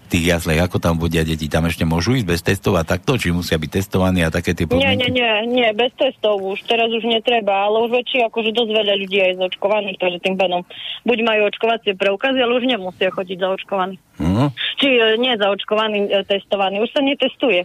tých 0.10 0.26
jaslech? 0.34 0.58
Ako 0.58 0.82
tam 0.82 0.98
vodia 0.98 1.22
deti? 1.22 1.46
Tam 1.46 1.70
ešte 1.70 1.86
môžu 1.86 2.18
ísť 2.18 2.28
bez 2.28 2.42
testov 2.42 2.82
a 2.82 2.84
takto? 2.84 3.14
Či 3.16 3.30
musia 3.30 3.62
byť 3.62 3.70
testovaní 3.70 4.26
a 4.26 4.34
také 4.34 4.58
tie 4.58 4.66
Nie, 4.66 4.74
podmienky? 4.74 5.14
nie, 5.14 5.22
nie, 5.22 5.32
nie, 5.62 5.70
bez 5.78 5.94
testov 5.94 6.42
už, 6.42 6.66
teraz 6.66 6.90
už 6.90 7.06
netreba, 7.06 7.70
ale 7.70 7.86
už 7.86 8.02
väčší, 8.02 8.26
akože 8.26 8.50
dosť 8.58 8.72
veľa 8.74 8.94
ľudí 9.06 9.18
je 9.22 9.38
zaočkovaných, 9.38 9.98
takže 10.02 10.20
tým 10.26 10.36
pádom 10.36 10.62
buď 11.06 11.18
majú 11.22 11.42
očkovacie 11.54 11.94
preukazy, 11.94 12.40
ale 12.42 12.58
už 12.58 12.66
nemusia 12.66 13.14
chodiť 13.14 13.38
zaočkovaní. 13.38 13.96
Uh-huh. 14.20 14.50
Či 14.82 14.88
e, 14.98 15.16
nie 15.22 15.34
zaočkovaní, 15.38 16.10
e, 16.10 16.26
testovaní, 16.26 16.82
už 16.82 16.90
sa 16.92 17.06
netestuje. 17.06 17.64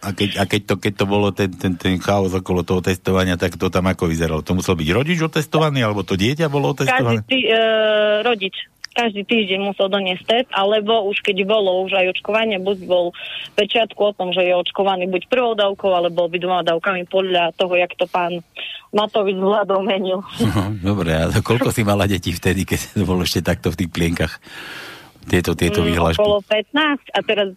A 0.00 0.16
keď, 0.16 0.40
a 0.40 0.44
keď, 0.48 0.60
to, 0.64 0.74
keď 0.80 0.92
to 0.96 1.04
bolo 1.04 1.28
ten, 1.28 1.52
ten, 1.52 1.76
ten 1.76 2.00
chaos 2.00 2.32
okolo 2.32 2.64
toho 2.64 2.80
testovania, 2.80 3.36
tak 3.36 3.60
to 3.60 3.68
tam 3.68 3.84
ako 3.84 4.08
vyzeralo? 4.08 4.40
To 4.40 4.56
musel 4.56 4.72
byť 4.72 4.88
rodič 4.96 5.20
otestovaný, 5.20 5.84
alebo 5.84 6.00
to 6.08 6.16
dieťa 6.16 6.48
bolo 6.48 6.72
Každý 6.72 6.88
otestované? 6.88 7.20
tý, 7.28 7.44
e, 7.44 7.60
rodič 8.24 8.56
každý 8.90 9.22
týždeň 9.22 9.70
musel 9.70 9.86
doniesť 9.86 10.24
test, 10.26 10.50
alebo 10.50 11.06
už 11.06 11.22
keď 11.22 11.46
bolo 11.46 11.86
už 11.86 11.94
aj 11.94 12.10
očkovanie, 12.10 12.58
buď 12.58 12.78
bol 12.90 13.14
pečiatku 13.54 14.00
o 14.02 14.12
tom, 14.12 14.34
že 14.34 14.42
je 14.42 14.52
očkovaný 14.56 15.06
buď 15.06 15.30
prvou 15.30 15.54
dávkou, 15.54 15.94
alebo 15.94 16.26
obidvoma 16.26 16.66
dávkami 16.66 17.06
podľa 17.06 17.54
toho, 17.54 17.78
jak 17.78 17.94
to 17.94 18.10
pán 18.10 18.42
Matovič 18.90 19.38
vládou 19.38 19.86
menil. 19.86 20.26
Dobre, 20.82 21.14
a 21.14 21.30
koľko 21.38 21.70
si 21.70 21.86
mala 21.86 22.10
detí 22.10 22.34
vtedy, 22.34 22.66
keď 22.66 22.98
to 22.98 23.06
bolo 23.06 23.22
ešte 23.22 23.46
takto 23.46 23.70
v 23.70 23.78
tých 23.84 23.90
plienkach? 23.94 24.42
Tieto, 25.30 25.54
tieto 25.54 25.84
Mm, 25.84 25.94
vyhlášky. 25.94 26.18
Okolo 26.18 26.42
15 26.42 27.14
a 27.14 27.18
teraz 27.22 27.48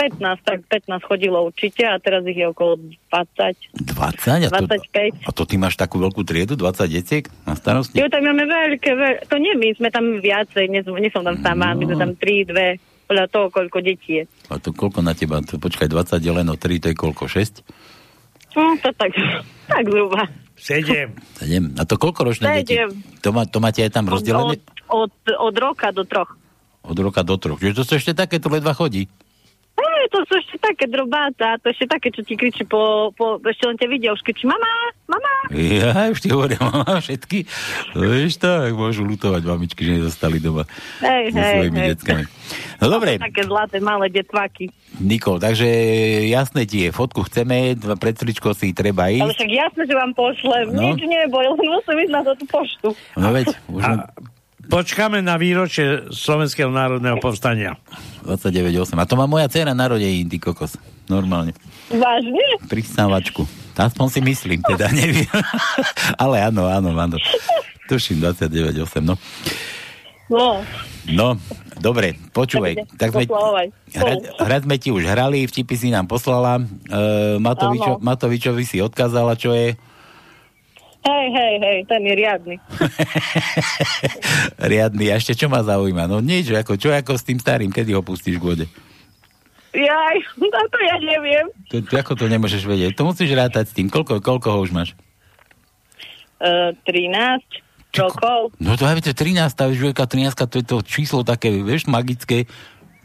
15, 0.00 0.16
tak 0.40 0.64
15 0.64 1.04
chodilo 1.04 1.44
určite 1.44 1.84
a 1.84 2.00
teraz 2.00 2.24
ich 2.24 2.40
je 2.40 2.48
okolo 2.48 2.80
20. 3.12 3.84
20? 3.84 4.48
A 4.48 4.50
to, 4.50 4.64
25. 4.64 5.28
a 5.28 5.30
to 5.30 5.42
ty 5.44 5.60
máš 5.60 5.76
takú 5.76 6.00
veľkú 6.00 6.24
triedu, 6.24 6.56
20 6.56 6.88
detiek 6.88 7.28
na 7.44 7.52
starosti? 7.52 8.00
Jo, 8.00 8.08
tam 8.08 8.24
máme 8.24 8.48
veľké, 8.48 8.90
veľ... 8.96 9.14
to 9.28 9.36
nie 9.36 9.52
my, 9.52 9.76
sme 9.76 9.92
tam 9.92 10.16
viacej, 10.16 10.64
nie, 10.72 10.80
som- 10.80 10.96
nie 10.96 11.12
som 11.12 11.20
tam 11.20 11.36
sama, 11.44 11.76
my 11.76 11.84
sme 11.84 11.96
tam 12.00 12.10
3, 12.16 12.48
2, 12.48 12.80
podľa 13.04 13.26
toho, 13.28 13.46
koľko 13.52 13.78
detí 13.82 14.22
je. 14.22 14.24
A 14.48 14.56
to 14.56 14.72
koľko 14.72 15.02
na 15.02 15.12
teba? 15.12 15.42
To, 15.42 15.60
počkaj, 15.60 15.90
20 15.90 16.16
deleno 16.22 16.56
3, 16.56 16.80
to 16.80 16.86
je 16.88 16.96
koľko? 16.96 17.28
6? 17.28 17.60
No, 18.56 18.78
to 18.80 18.88
tak, 18.96 19.12
tak 19.66 19.84
zhruba. 19.84 20.30
Sedem. 20.54 21.12
7. 21.42 21.74
A 21.76 21.82
to 21.84 21.98
koľko 21.98 22.24
ročné 22.24 22.62
deti? 22.62 22.78
To, 23.20 23.34
má, 23.34 23.44
to 23.44 23.58
máte 23.58 23.82
aj 23.82 23.92
tam 23.92 24.06
Od, 24.06 24.12
rozdelené? 24.16 24.62
od, 24.88 25.12
od 25.26 25.54
roka 25.58 25.90
do 25.90 26.06
troch. 26.06 26.32
Od 26.86 26.96
roka 26.96 27.20
do 27.20 27.36
troch. 27.36 27.58
Čiže 27.58 27.76
to 27.76 27.84
sú 27.84 27.92
ešte 27.98 28.12
také, 28.14 28.38
to 28.38 28.46
ledva 28.46 28.72
chodí. 28.72 29.10
Hej, 30.00 30.08
to 30.08 30.24
sú 30.24 30.32
ešte 30.34 30.56
také 30.56 30.84
drobáta, 30.86 31.60
to 31.60 31.68
ešte 31.68 31.84
také, 31.86 32.08
čo 32.08 32.24
ti 32.24 32.32
kričí 32.32 32.64
po, 32.64 33.12
po 33.12 33.36
ešte 33.38 33.64
len 33.64 33.76
ťa 33.76 33.86
vidia, 33.86 34.10
už 34.10 34.22
kričí 34.22 34.48
mama, 34.48 34.64
mama. 35.04 35.34
Ja 35.52 36.08
už 36.08 36.18
ti 36.18 36.28
hovorím, 36.28 36.56
mama, 36.72 36.96
všetky. 36.96 37.44
To 37.92 38.00
vieš 38.00 38.40
tak, 38.40 38.72
môžu 38.72 39.04
lutovať 39.04 39.44
mamičky, 39.44 39.82
že 39.82 40.00
nezostali 40.00 40.40
doma 40.40 40.64
Hej, 40.98 41.24
so 41.28 41.38
hej, 41.38 41.52
svojimi 41.54 41.78
hej. 41.78 41.88
deckami. 41.92 42.24
No 42.80 42.86
dobre, 42.88 43.10
Také 43.20 43.42
zlaté 43.44 43.76
malé 43.78 44.08
detvaky. 44.08 44.72
Nikol, 44.96 45.36
takže 45.36 45.68
jasné 46.26 46.64
ti 46.64 46.82
je, 46.82 46.90
fotku 46.90 47.20
chceme, 47.22 47.72
pred 47.94 48.16
stričkou 48.16 48.50
si 48.52 48.72
treba 48.72 49.04
Ale 49.04 49.20
ísť. 49.20 49.36
však 49.36 49.50
jasné, 49.52 49.82
že 49.84 49.94
vám 49.94 50.12
pošlem, 50.14 50.64
No. 50.70 50.80
nič 50.82 51.00
neboj, 51.02 51.44
len 51.46 51.60
musím 51.62 51.96
ísť 52.00 52.12
na 52.14 52.20
tú 52.24 52.44
poštu. 52.48 52.88
No 53.14 53.28
veď, 53.30 53.52
už 53.68 53.82
len 53.84 54.00
Počkáme 54.70 55.18
na 55.18 55.34
výročie 55.34 56.06
Slovenského 56.14 56.70
národného 56.70 57.18
povstania. 57.18 57.74
29,8. 58.22 58.94
A 58.94 59.04
to 59.04 59.18
má 59.18 59.26
moja 59.26 59.50
dcera 59.50 59.74
narodenín, 59.74 60.30
ty 60.30 60.38
kokos. 60.38 60.78
Normálne. 61.10 61.58
Vážne? 61.90 62.62
Pristávačku. 62.70 63.50
Aspoň 63.74 64.06
si 64.12 64.20
myslím, 64.22 64.62
teda 64.62 64.86
neviem. 65.00 65.26
Ale 66.14 66.38
áno, 66.46 66.70
áno, 66.70 66.94
áno. 66.94 67.18
Tuším 67.90 68.22
29,8, 68.22 69.02
no. 69.02 69.18
No, 70.30 70.62
No, 71.10 71.34
dobre, 71.80 72.14
počúvaj. 72.30 72.86
Tak 72.94 73.16
sme, 73.16 73.24
hra, 73.96 74.14
hrať 74.46 74.62
sme 74.68 74.76
ti 74.76 74.92
už 74.92 75.08
hrali, 75.08 75.48
vtipy 75.48 75.74
si 75.74 75.88
nám 75.90 76.06
poslala. 76.06 76.60
E, 76.60 76.62
Matovičo. 77.40 77.98
Matovičovi 77.98 78.62
si 78.62 78.78
odkázala, 78.78 79.34
čo 79.34 79.50
je. 79.56 79.74
Hej, 81.00 81.26
hej, 81.32 81.54
hej, 81.64 81.78
ten 81.88 82.00
je 82.04 82.12
riadny. 82.12 82.56
Riadny. 84.70 85.08
A 85.08 85.16
ešte 85.16 85.32
čo 85.32 85.48
ma 85.48 85.64
zaujíma? 85.64 86.04
No 86.04 86.20
nič, 86.20 86.52
ako, 86.52 86.76
čo 86.76 86.92
ako 86.92 87.16
s 87.16 87.24
tým 87.24 87.40
starým, 87.40 87.72
kedy 87.72 87.96
ho 87.96 88.04
pustíš 88.04 88.36
k 88.36 88.44
vode? 88.44 88.66
Jaj, 89.72 90.16
no 90.52 90.60
to 90.68 90.78
ja 90.84 90.96
neviem. 91.00 91.46
To, 91.72 91.80
to, 91.80 91.94
ako 91.96 92.12
to 92.20 92.26
nemôžeš 92.28 92.68
vedieť? 92.68 93.00
To 93.00 93.08
musíš 93.08 93.32
rátať 93.32 93.72
s 93.72 93.76
tým. 93.76 93.88
Koľko, 93.88 94.20
koľko 94.20 94.48
ho 94.52 94.58
už 94.60 94.76
máš? 94.76 94.92
Uh, 96.36 96.76
13 96.84 97.40
rokov. 97.96 98.54
No 98.62 98.76
to 98.78 98.86
aj 98.86 99.02
to 99.02 99.10
je 99.10 99.18
13, 99.18 99.50
tá 99.50 99.66
žujeka 99.72 100.04
13, 100.06 100.36
to 100.36 100.56
je 100.62 100.66
to 100.66 100.78
číslo 100.84 101.26
také, 101.26 101.50
vieš, 101.64 101.90
magické. 101.90 102.46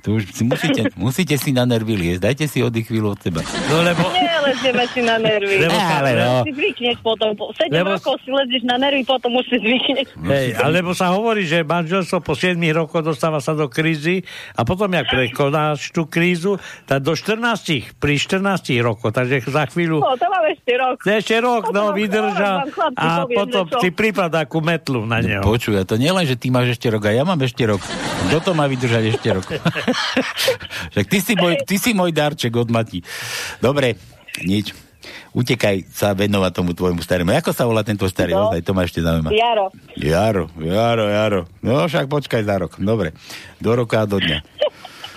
To 0.06 0.15
už 0.15 0.30
si 0.30 0.45
musíte, 0.45 0.94
musíte 0.95 1.34
si 1.36 1.49
na 1.49 1.65
nervy 1.65 1.94
liesť. 1.94 2.22
Dajte 2.22 2.45
si 2.45 2.61
oddych 2.61 2.86
chvíľu 2.86 3.11
od 3.11 3.19
seba. 3.19 3.41
No 3.68 3.82
lebo... 3.82 4.06
Nelezieme 4.06 4.86
si 4.88 5.02
na 5.02 5.18
nervy. 5.18 5.57
Lebo 5.57 5.73
sa- 5.73 5.98
Ale 5.98 6.11
no. 6.14 6.45
Si 6.45 6.53
zvykneš 6.53 7.02
potom. 7.02 7.34
Po 7.34 7.49
7 7.52 7.73
Lebo- 7.73 7.98
rokov 7.98 8.22
si 8.22 8.30
lezieš 8.30 8.64
na 8.64 8.77
nervy, 8.77 9.02
potom 9.02 9.34
už 9.34 9.45
si 9.48 9.57
zvykneš. 9.57 10.06
Hej, 10.22 10.48
alebo 10.56 10.94
sa 10.94 11.10
hovorí, 11.10 11.41
že 11.44 11.65
manželstvo 11.65 12.22
po 12.22 12.38
7 12.38 12.53
rokoch 12.72 13.02
dostáva 13.02 13.41
sa 13.41 13.52
do 13.52 13.65
krízy 13.65 14.22
a 14.53 14.61
potom, 14.61 14.86
jak 14.88 15.10
prekonáš 15.10 15.90
tú 15.90 16.06
krízu, 16.06 16.57
tak 16.84 17.02
do 17.02 17.11
14, 17.11 17.98
pri 17.98 18.14
14 18.15 18.45
rokoch, 18.80 19.10
takže 19.10 19.41
za 19.41 19.65
chvíľu 19.65 19.98
No, 19.98 20.14
to 20.14 20.30
máme 20.30 20.53
ešte 20.53 20.73
rok. 20.76 20.95
ešte 21.02 21.36
rok, 21.40 21.64
no, 21.72 21.90
vydrža 21.91 22.52
a 22.94 23.26
potom 23.26 23.65
si 23.76 23.90
prípada 23.90 24.45
akú 24.45 24.61
metlu 24.61 25.02
na 25.03 25.18
neho. 25.18 25.41
Počuj, 25.41 25.73
a 25.76 25.84
to 25.84 25.98
nielen, 25.98 26.23
že 26.23 26.38
ty 26.38 26.48
máš 26.48 26.77
ešte 26.77 26.88
rok, 26.88 27.02
a 27.02 27.11
ja 27.11 27.26
mám 27.26 27.41
ešte 27.41 27.65
rok. 27.65 27.82
Kto 28.27 28.38
to 28.40 28.52
má 28.53 28.65
vydržať 28.65 29.03
ešte 29.10 29.30
rok? 29.32 29.45
Však 30.93 31.05
ty 31.07 31.17
si, 31.19 31.34
môj, 31.34 31.53
ty 31.63 31.76
si 31.76 31.91
môj 31.91 32.11
darček 32.11 32.53
od 32.53 32.69
Mati. 32.69 32.99
Dobre, 33.59 33.95
nič. 34.41 34.72
Utekaj 35.31 35.85
sa 35.91 36.15
venovať 36.15 36.51
tomu 36.51 36.72
tvojmu 36.72 36.97
starému. 36.97 37.30
Ako 37.30 37.51
sa 37.51 37.67
volá 37.67 37.85
ten 37.85 37.93
tvoj 37.93 38.09
starý? 38.09 38.34
No. 38.34 38.49
Ozaj, 38.49 38.63
to 38.63 38.72
ma 38.72 38.81
ešte 38.84 39.03
zaujíma. 39.03 39.30
Jaro. 39.30 39.69
Jaro, 39.93 40.45
Jaro, 40.57 41.05
Jaro. 41.05 41.41
No 41.61 41.85
však 41.85 42.07
počkaj 42.07 42.41
za 42.41 42.55
rok. 42.57 42.80
Dobre. 42.80 43.13
Do 43.59 43.76
roka 43.76 44.01
a 44.01 44.09
do 44.09 44.17
dňa. 44.17 44.41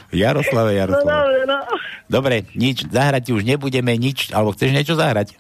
Jaroslave, 0.09 0.73
No 0.73 0.79
Jaroslave. 0.79 1.21
dobre, 1.21 1.41
no. 1.45 1.59
Dobre, 2.09 2.37
nič, 2.53 2.89
zahrať 2.89 3.29
už 3.31 3.45
nebudeme, 3.45 3.93
nič, 3.95 4.33
alebo 4.33 4.57
chceš 4.57 4.73
niečo 4.73 4.97
zahrať? 4.97 5.37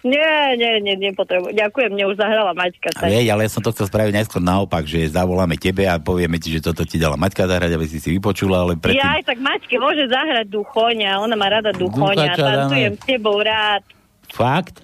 Nie, 0.00 0.56
nie, 0.56 0.80
nie, 0.80 0.96
nepotrebujem. 0.98 1.52
Ďakujem, 1.52 1.90
mne 1.92 2.04
už 2.08 2.16
zahrala 2.16 2.56
Maťka. 2.56 2.88
Tak. 2.90 3.04
Vie, 3.04 3.28
ale 3.28 3.44
ja 3.44 3.52
som 3.52 3.60
to 3.60 3.68
chcel 3.68 3.84
spraviť 3.84 4.16
najskôr 4.16 4.40
naopak, 4.40 4.88
že 4.88 5.04
zavoláme 5.06 5.54
tebe 5.54 5.84
a 5.84 6.00
povieme 6.00 6.40
ti, 6.40 6.48
že 6.48 6.64
toto 6.64 6.88
ti 6.88 6.96
dala 6.96 7.20
Maťka 7.20 7.44
zahrať, 7.44 7.68
aby 7.70 7.84
si 7.84 8.00
si 8.00 8.08
vypočula, 8.10 8.64
ale 8.64 8.80
predtým... 8.80 8.96
Ja 8.96 9.20
aj 9.20 9.28
tak 9.28 9.38
Maťke 9.38 9.76
môže 9.76 10.08
zahrať 10.08 10.48
duchoňa, 10.48 11.20
ona 11.20 11.36
má 11.36 11.46
rada 11.46 11.68
duchoňa, 11.70 12.32
Duchača 12.32 12.40
dáme. 12.40 12.48
tancujem 12.56 12.92
s 12.94 13.02
tebou 13.04 13.36
rád, 13.38 13.82
Fakt? 14.26 14.76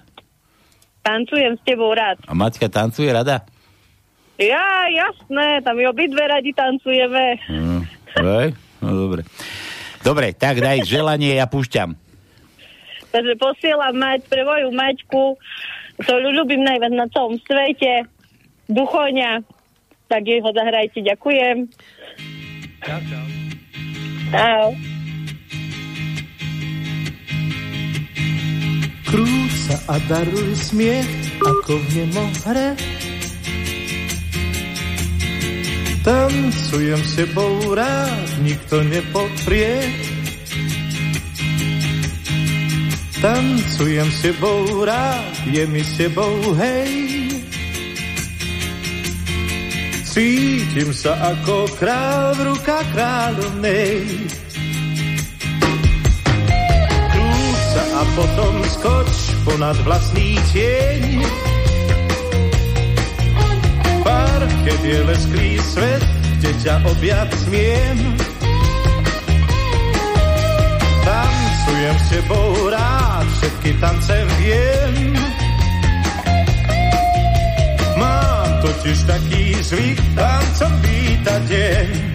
tancujem 1.01 1.53
s 1.55 1.61
tebou 1.63 1.91
rád. 1.91 2.21
A 2.21 2.37
Maťka 2.37 2.67
tancuje 2.67 3.09
rada? 3.09 3.41
Ja, 4.37 4.61
jasné, 4.85 5.65
tam 5.65 5.81
je 5.81 5.89
obidve 5.89 6.21
radi 6.21 6.53
tancujeme. 6.53 7.41
Hej? 8.13 8.47
No 8.77 8.89
dobre. 8.93 9.25
Dobre, 10.05 10.29
tak 10.37 10.61
daj 10.61 10.85
želanie, 10.93 11.33
ja 11.33 11.49
púšťam. 11.49 11.97
Takže 13.17 13.33
posielam 13.41 13.97
mať 13.97 14.29
pre 14.29 14.45
moju 14.45 14.69
Maťku, 14.69 15.41
ktorú 16.05 16.37
ľúbim 16.37 16.61
najviac 16.61 16.93
na 16.93 17.09
celom 17.09 17.41
svete, 17.41 18.05
duchoňa, 18.69 19.41
tak 20.05 20.21
jej 20.21 20.37
ho 20.37 20.53
zahrajte, 20.53 21.01
ďakujem. 21.01 21.65
Čau, 22.85 23.01
čau. 23.09 23.25
Čau. 24.29 24.67
Krúť 29.09 29.51
sa 29.65 29.77
a 29.89 29.95
daruj 30.05 30.53
smiech, 30.53 31.09
ako 31.41 31.73
v 31.73 31.85
nemohre. 31.97 32.77
Tancujem 36.05 37.01
s 37.01 37.11
tebou 37.17 37.73
rád, 37.73 38.29
nikto 38.45 38.85
nepoprie. 38.85 39.89
Tancujem 43.17 44.05
s 44.13 44.21
tebou 44.21 44.85
rád, 44.85 45.25
je 45.49 45.65
mi 45.65 45.81
s 45.81 45.97
tebou 45.97 46.53
hej. 46.53 46.93
Cítim 50.05 50.93
sa 50.93 51.33
ako 51.33 51.65
král 51.81 52.37
v 52.37 52.41
rukách 52.53 52.87
kráľovnej. 52.93 54.05
Krúť 57.09 57.59
sa 57.73 57.83
a 57.89 58.01
potom 58.13 58.53
skoč 58.77 59.13
ponad 59.49 59.77
vlastný 59.81 60.37
tieň. 60.53 61.25
Parke 64.05 64.73
je 64.85 64.97
lesklý 65.09 65.57
svet, 65.65 66.05
kde 66.37 66.51
ťa 66.61 66.75
objať 66.85 67.29
smiem. 67.49 67.97
Tancujem 71.67 71.99
s 71.99 72.07
tebou 72.07 72.69
rád, 72.71 73.27
všetky 73.27 73.71
tance 73.83 74.15
viem. 74.39 75.19
Mám 77.99 78.49
totiž 78.63 79.03
taký 79.03 79.51
zvyk, 79.67 79.99
tancom 80.15 80.71
vítať 80.79 81.41
deň. 81.43 82.06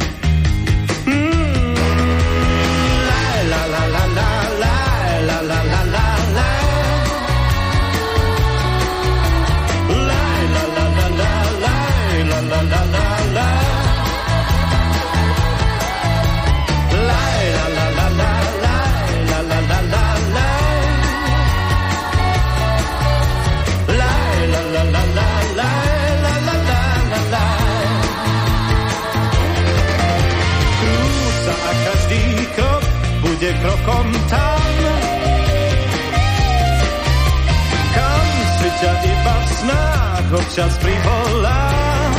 Iba 39.23 39.35
v 39.39 39.49
snách 39.55 40.27
občas 40.35 40.73
privolám. 40.82 42.11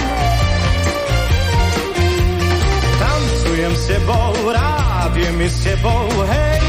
Tancujem 2.96 3.74
s 3.76 3.84
tebou 3.92 4.32
rád, 4.56 5.12
je 5.12 5.30
mi 5.36 5.48
s 5.52 5.58
tebou 5.68 6.08
hej. 6.32 6.64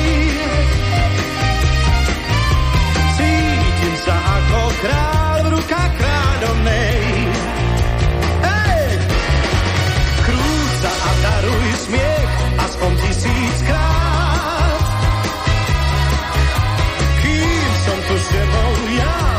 Cítim 3.14 3.94
sa 4.02 4.16
ako 4.18 4.60
král 4.82 5.38
v 5.38 5.48
rukách 5.54 5.92
kráľovnej. 6.02 6.98
Hej! 8.42 8.86
Krúť 10.26 10.70
sa 10.82 10.90
a 10.90 11.10
daruj 11.22 11.66
smiech, 11.86 12.32
aspoň 12.58 12.90
tisíckrát. 13.06 14.02
Som 17.84 18.00
tu 18.08 18.16
s 18.16 18.26
tebou, 18.32 18.70
ja 18.96 19.33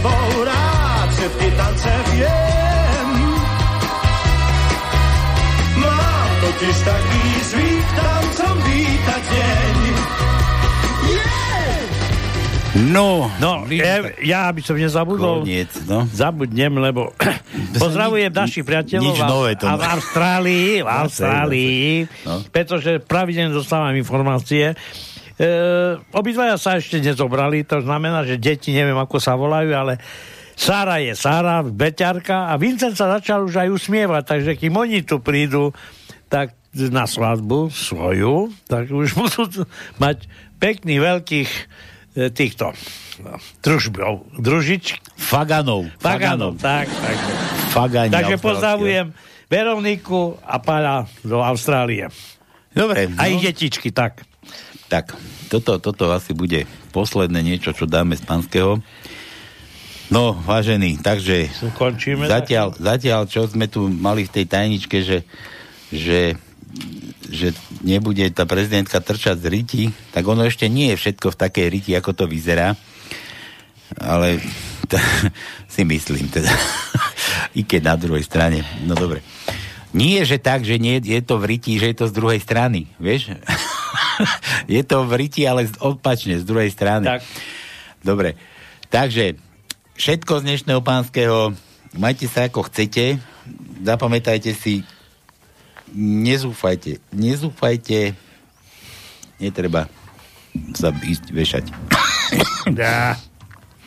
tebou 0.00 0.48
rád, 0.48 1.08
všetky 1.12 1.48
tance 1.52 1.92
viem. 2.08 3.08
Mám 5.76 6.30
totiž 6.40 6.76
taký 6.80 7.24
zvyk, 7.44 7.86
tancom 7.92 8.56
vítať 8.64 9.22
deň. 9.28 9.76
Yeah! 11.04 11.80
No, 12.88 13.28
No, 13.36 13.68
ja, 13.68 14.08
ja 14.18 14.48
by 14.48 14.60
som 14.64 14.80
nezabudol. 14.80 15.44
Koniec, 15.44 15.68
no. 15.84 16.08
Zabudnem, 16.08 16.80
lebo 16.80 17.12
pozdravujem 17.76 18.32
našich 18.32 18.64
priateľov 18.64 19.04
nič 19.04 19.20
nové 19.20 19.52
to 19.52 19.68
a 19.68 19.76
v 19.76 19.84
Austrálii, 19.84 20.68
v 20.80 20.88
No, 20.88 20.96
Austrálii, 21.04 21.84
No. 22.24 22.40
pretože 22.48 23.04
pravidelne 23.04 23.52
dostávam 23.52 23.92
informácie. 23.92 24.72
E, 25.40 25.48
obidvaja 26.12 26.60
sa 26.60 26.76
ešte 26.76 27.00
nezobrali, 27.00 27.64
to 27.64 27.80
znamená, 27.80 28.28
že 28.28 28.36
deti, 28.36 28.76
neviem 28.76 29.00
ako 29.00 29.16
sa 29.16 29.40
volajú, 29.40 29.72
ale 29.72 29.96
Sára 30.52 31.00
je 31.00 31.16
Sára, 31.16 31.64
Beťarka 31.64 32.52
a 32.52 32.60
Vincent 32.60 32.92
sa 32.92 33.08
začal 33.16 33.48
už 33.48 33.56
aj 33.56 33.68
usmievať, 33.72 34.36
takže 34.36 34.52
kým 34.60 34.76
oni 34.76 35.00
tu 35.00 35.16
prídu, 35.24 35.72
tak 36.28 36.52
na 36.76 37.08
svadbu 37.08 37.72
svoju, 37.72 38.52
tak 38.68 38.92
už 38.92 39.16
budú 39.24 39.64
mať 39.96 40.28
pekný 40.60 41.00
veľkých 41.00 41.48
e, 41.48 42.28
týchto 42.28 42.76
no, 43.24 43.40
družbov, 43.64 44.28
družič, 44.36 45.00
Faganov. 45.16 45.88
Faganov, 46.04 46.60
tak, 46.60 46.84
tak. 46.92 47.16
Fagani 47.72 48.12
Takže 48.12 48.36
pozdravujem 48.36 49.16
Veroniku 49.48 50.36
a 50.44 50.60
pána 50.60 51.08
do 51.24 51.40
Austrálie. 51.40 52.12
Dobre. 52.76 53.08
A 53.16 53.24
no. 53.24 53.30
ich 53.32 53.40
detičky, 53.40 53.88
tak. 53.88 54.28
Tak, 54.90 55.14
toto, 55.46 55.78
toto 55.78 56.10
asi 56.10 56.34
bude 56.34 56.66
posledné 56.90 57.46
niečo, 57.46 57.70
čo 57.70 57.86
dáme 57.86 58.18
z 58.18 58.26
panského. 58.26 58.82
No, 60.10 60.34
vážení, 60.34 60.98
takže 60.98 61.46
Končíme. 61.78 62.26
zatiaľ, 62.26 62.74
zatiaľ, 62.74 63.30
čo 63.30 63.46
sme 63.46 63.70
tu 63.70 63.86
mali 63.86 64.26
v 64.26 64.34
tej 64.34 64.50
tajničke, 64.50 65.06
že, 65.06 65.22
že, 65.94 66.34
že 67.30 67.54
nebude 67.86 68.26
tá 68.34 68.42
prezidentka 68.42 68.98
trčať 68.98 69.38
z 69.38 69.46
riti, 69.46 69.82
tak 70.10 70.26
ono 70.26 70.42
ešte 70.42 70.66
nie 70.66 70.90
je 70.90 70.98
všetko 70.98 71.30
v 71.30 71.40
takej 71.46 71.66
riti, 71.70 71.90
ako 71.94 72.10
to 72.10 72.24
vyzerá. 72.26 72.74
Ale 73.94 74.42
t- 74.90 75.06
si 75.70 75.86
myslím 75.86 76.26
teda. 76.26 76.50
I 77.58 77.62
keď 77.62 77.94
na 77.94 77.94
druhej 77.94 78.26
strane. 78.26 78.66
No 78.82 78.98
dobre. 78.98 79.22
Nie, 79.94 80.26
že 80.26 80.42
tak, 80.42 80.66
že 80.66 80.78
nie, 80.78 80.98
je 80.98 81.22
to 81.22 81.38
v 81.38 81.54
riti, 81.54 81.78
že 81.78 81.94
je 81.94 81.96
to 82.02 82.06
z 82.10 82.14
druhej 82.18 82.42
strany. 82.42 82.90
Vieš? 82.98 83.30
je 84.68 84.82
to 84.82 85.02
v 85.02 85.12
riti, 85.16 85.42
ale 85.42 85.68
opačne, 85.78 86.34
z 86.34 86.44
druhej 86.44 86.68
strany. 86.68 87.06
Tak. 87.06 87.22
Dobre. 88.00 88.34
Takže, 88.86 89.36
všetko 89.94 90.32
z 90.36 90.46
dnešného 90.46 90.80
pánskeho. 90.80 91.52
Majte 91.92 92.26
sa 92.26 92.46
ako 92.46 92.66
chcete. 92.66 93.18
Zapamätajte 93.80 94.52
si, 94.52 94.86
nezúfajte. 95.90 97.02
Nezúfajte. 97.10 98.14
Netreba 99.36 99.88
sa 100.72 100.92
ísť 100.92 101.24
vešať. 101.30 101.64
Dá. 102.72 103.16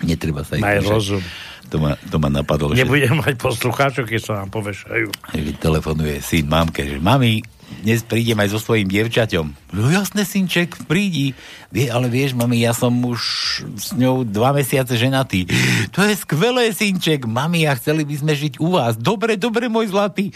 Netreba 0.01 0.41
sa 0.41 0.57
ísť 0.57 0.63
Maj 0.63 0.77
vešať. 0.79 0.91
rozum. 0.91 1.23
To 1.65 1.77
ma, 1.79 1.95
to 1.97 2.17
ma 2.17 2.29
napadlo. 2.29 2.71
že- 2.71 2.83
Nebudem 2.83 3.17
mať 3.17 3.35
poslucháčov, 3.35 4.05
keď 4.05 4.19
sa 4.19 4.33
nám 4.43 4.49
povešajú. 4.51 5.07
že 5.33 5.51
telefonuje 5.57 6.19
syn 6.19 6.45
mamke, 6.45 6.83
že 6.83 6.99
mami, 6.99 7.41
dnes 7.83 7.99
prídem 8.07 8.39
aj 8.39 8.55
so 8.55 8.59
svojím 8.63 8.87
dievčaťom. 8.87 9.75
No 9.75 9.91
jasné, 9.91 10.23
synček, 10.23 10.87
prídi. 10.87 11.35
Ale 11.73 12.05
vieš, 12.05 12.37
mami, 12.37 12.61
ja 12.61 12.69
som 12.69 12.93
už 12.93 13.21
s 13.81 13.97
ňou 13.97 14.21
dva 14.21 14.53
mesiace 14.53 14.93
ženatý. 14.93 15.49
To 15.97 16.05
je 16.05 16.13
skvelé, 16.13 16.69
synček. 16.69 17.25
Mami, 17.25 17.65
a 17.65 17.73
chceli 17.73 18.05
by 18.05 18.13
sme 18.13 18.33
žiť 18.37 18.61
u 18.61 18.77
vás. 18.77 18.93
Dobre, 18.93 19.41
dobre, 19.41 19.65
môj 19.73 19.89
zlatý. 19.89 20.29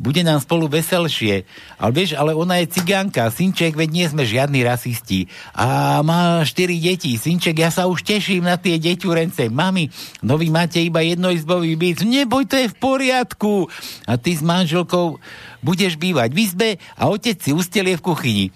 Bude 0.00 0.24
nám 0.24 0.40
spolu 0.40 0.64
veselšie. 0.64 1.44
Ale 1.76 1.92
vieš, 1.92 2.16
ale 2.16 2.32
ona 2.32 2.56
je 2.64 2.72
cigánka. 2.72 3.28
Synček, 3.28 3.76
veď 3.76 3.88
nie 3.92 4.06
sme 4.08 4.24
žiadni 4.24 4.64
rasisti. 4.64 5.28
A 5.52 6.00
má 6.00 6.40
štyri 6.48 6.80
deti. 6.80 7.20
Synček, 7.20 7.60
ja 7.60 7.68
sa 7.68 7.84
už 7.84 8.08
teším 8.08 8.48
na 8.48 8.56
tie 8.56 8.80
deťurence. 8.80 9.52
Mami, 9.52 9.92
no 10.24 10.40
vy 10.40 10.48
máte 10.48 10.80
iba 10.80 11.04
jednoizbový 11.04 11.76
byt. 11.76 12.00
Neboj, 12.00 12.48
to 12.48 12.56
je 12.64 12.72
v 12.72 12.76
poriadku. 12.80 13.68
A 14.08 14.16
ty 14.16 14.32
s 14.32 14.40
manželkou 14.40 15.20
budeš 15.60 16.00
bývať 16.00 16.32
v 16.32 16.38
izbe 16.40 16.68
a 16.96 17.12
otec 17.12 17.36
si 17.36 17.52
ustelie 17.52 17.98
v 17.98 18.04
kuchyni. 18.08 18.46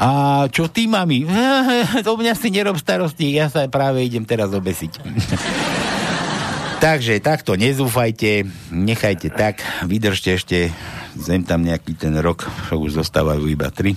A 0.00 0.48
čo 0.48 0.72
ty, 0.72 0.88
mami? 0.88 1.28
O 2.08 2.16
mňa 2.16 2.32
si 2.32 2.48
nerob 2.48 2.80
starosti, 2.80 3.36
ja 3.36 3.52
sa 3.52 3.68
práve 3.68 4.00
idem 4.00 4.24
teraz 4.24 4.48
obesiť. 4.48 4.96
Takže 6.84 7.20
takto 7.20 7.60
nezúfajte, 7.60 8.48
nechajte 8.72 9.28
tak, 9.28 9.60
vydržte 9.84 10.40
ešte, 10.40 10.72
zem 11.12 11.44
tam 11.44 11.60
nejaký 11.60 11.92
ten 11.92 12.16
rok, 12.16 12.48
však 12.48 12.80
už 12.80 13.04
zostávajú 13.04 13.44
iba 13.52 13.68
tri. 13.68 13.92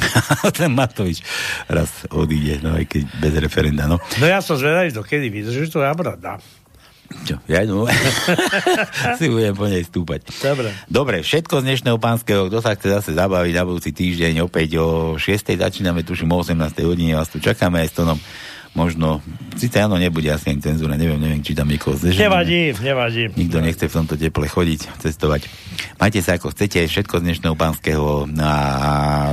ten 0.56 0.72
Matovič 0.72 1.20
raz 1.68 2.08
odíde, 2.08 2.64
no 2.64 2.72
aj 2.72 2.88
keď 2.88 3.02
bez 3.20 3.34
referenda, 3.36 3.84
no. 3.84 4.00
No 4.16 4.24
ja 4.24 4.40
som 4.40 4.56
zvedavý, 4.56 4.96
do 4.96 5.04
kedy 5.04 5.28
vydržíš 5.28 5.76
to 5.76 5.84
ja 5.84 5.92
brada. 5.92 6.40
Čo, 7.24 7.36
ja 7.48 7.64
idem, 7.64 7.84
si 9.20 9.28
budem 9.28 9.54
po 9.56 9.68
nej 9.68 9.84
stúpať. 9.84 10.28
Dobre. 10.40 10.68
Dobre, 10.88 11.16
všetko 11.20 11.60
z 11.60 11.64
dnešného 11.72 11.98
pánskeho, 12.00 12.48
kto 12.48 12.58
sa 12.64 12.76
chce 12.76 12.88
zase 12.90 13.10
zabaviť 13.12 13.52
na 13.54 13.64
budúci 13.64 13.92
týždeň, 13.92 14.44
opäť 14.44 14.80
o 14.80 15.16
6. 15.20 15.56
začíname, 15.56 16.04
tuším 16.04 16.32
o 16.32 16.40
18. 16.40 16.56
hodine, 16.84 17.16
vás 17.16 17.28
tu 17.28 17.40
čakáme 17.40 17.84
aj 17.84 17.88
s 17.92 17.94
tonom 17.96 18.18
možno, 18.74 19.22
síce 19.54 19.78
áno, 19.78 19.94
nebude 19.94 20.26
asi 20.34 20.50
ani 20.50 20.58
cenzúra, 20.58 20.98
neviem, 20.98 21.16
neviem, 21.16 21.40
či 21.40 21.54
tam 21.54 21.70
niekoho 21.70 21.94
zdežíme. 21.94 22.26
Nevadí, 22.26 22.74
nevadí. 22.82 23.30
Nikto 23.38 23.62
nechce 23.62 23.86
v 23.86 23.94
tomto 23.94 24.18
teple 24.18 24.50
chodiť, 24.50 24.98
cestovať. 24.98 25.46
Majte 26.02 26.20
sa 26.20 26.34
ako 26.34 26.50
chcete, 26.50 26.82
všetko 26.90 27.22
z 27.22 27.24
dnešného 27.30 27.54
pánskeho 27.54 28.26
no 28.26 28.42
a 28.42 28.58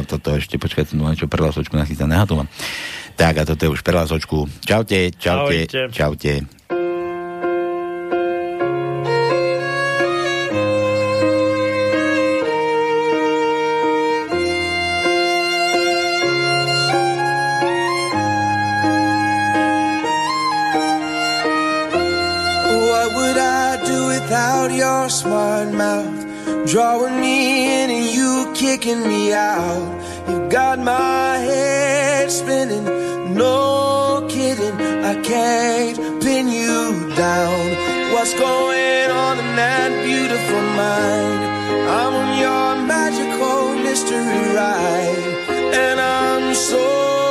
toto 0.05 0.37
ešte, 0.37 0.61
počkajte, 0.61 0.93
no 0.93 1.09
niečo 1.09 1.25
prelasočku 1.25 1.73
nachystané, 1.73 2.21
aha, 2.21 2.29
tu 2.29 2.37
mám. 2.37 2.47
Tak 3.17 3.41
a 3.41 3.43
toto 3.43 3.65
je 3.65 3.73
už 3.73 3.81
prelasočku. 3.81 4.45
Čaute, 4.61 5.09
čaute, 5.17 5.65
Ahojte. 5.65 5.89
čaute. 5.89 6.33
What 6.71 6.80
Drawing 26.71 27.19
me 27.19 27.83
in 27.83 27.89
and 27.89 28.05
you 28.15 28.53
kicking 28.55 29.05
me 29.05 29.33
out. 29.33 30.29
You 30.29 30.47
got 30.47 30.79
my 30.79 31.35
head 31.35 32.31
spinning, 32.31 32.85
no 33.35 34.25
kidding. 34.29 34.79
I 34.79 35.21
can't 35.21 35.97
pin 36.23 36.47
you 36.47 37.13
down. 37.13 38.13
What's 38.13 38.33
going 38.35 39.11
on 39.11 39.39
in 39.39 39.55
that 39.57 39.91
beautiful 40.05 40.61
mind? 40.79 41.41
I'm 41.91 42.13
on 42.13 42.39
your 42.39 42.87
magical 42.87 43.75
mystery 43.83 44.55
ride, 44.55 45.75
and 45.75 45.99
I'm 45.99 46.55
so 46.55 47.30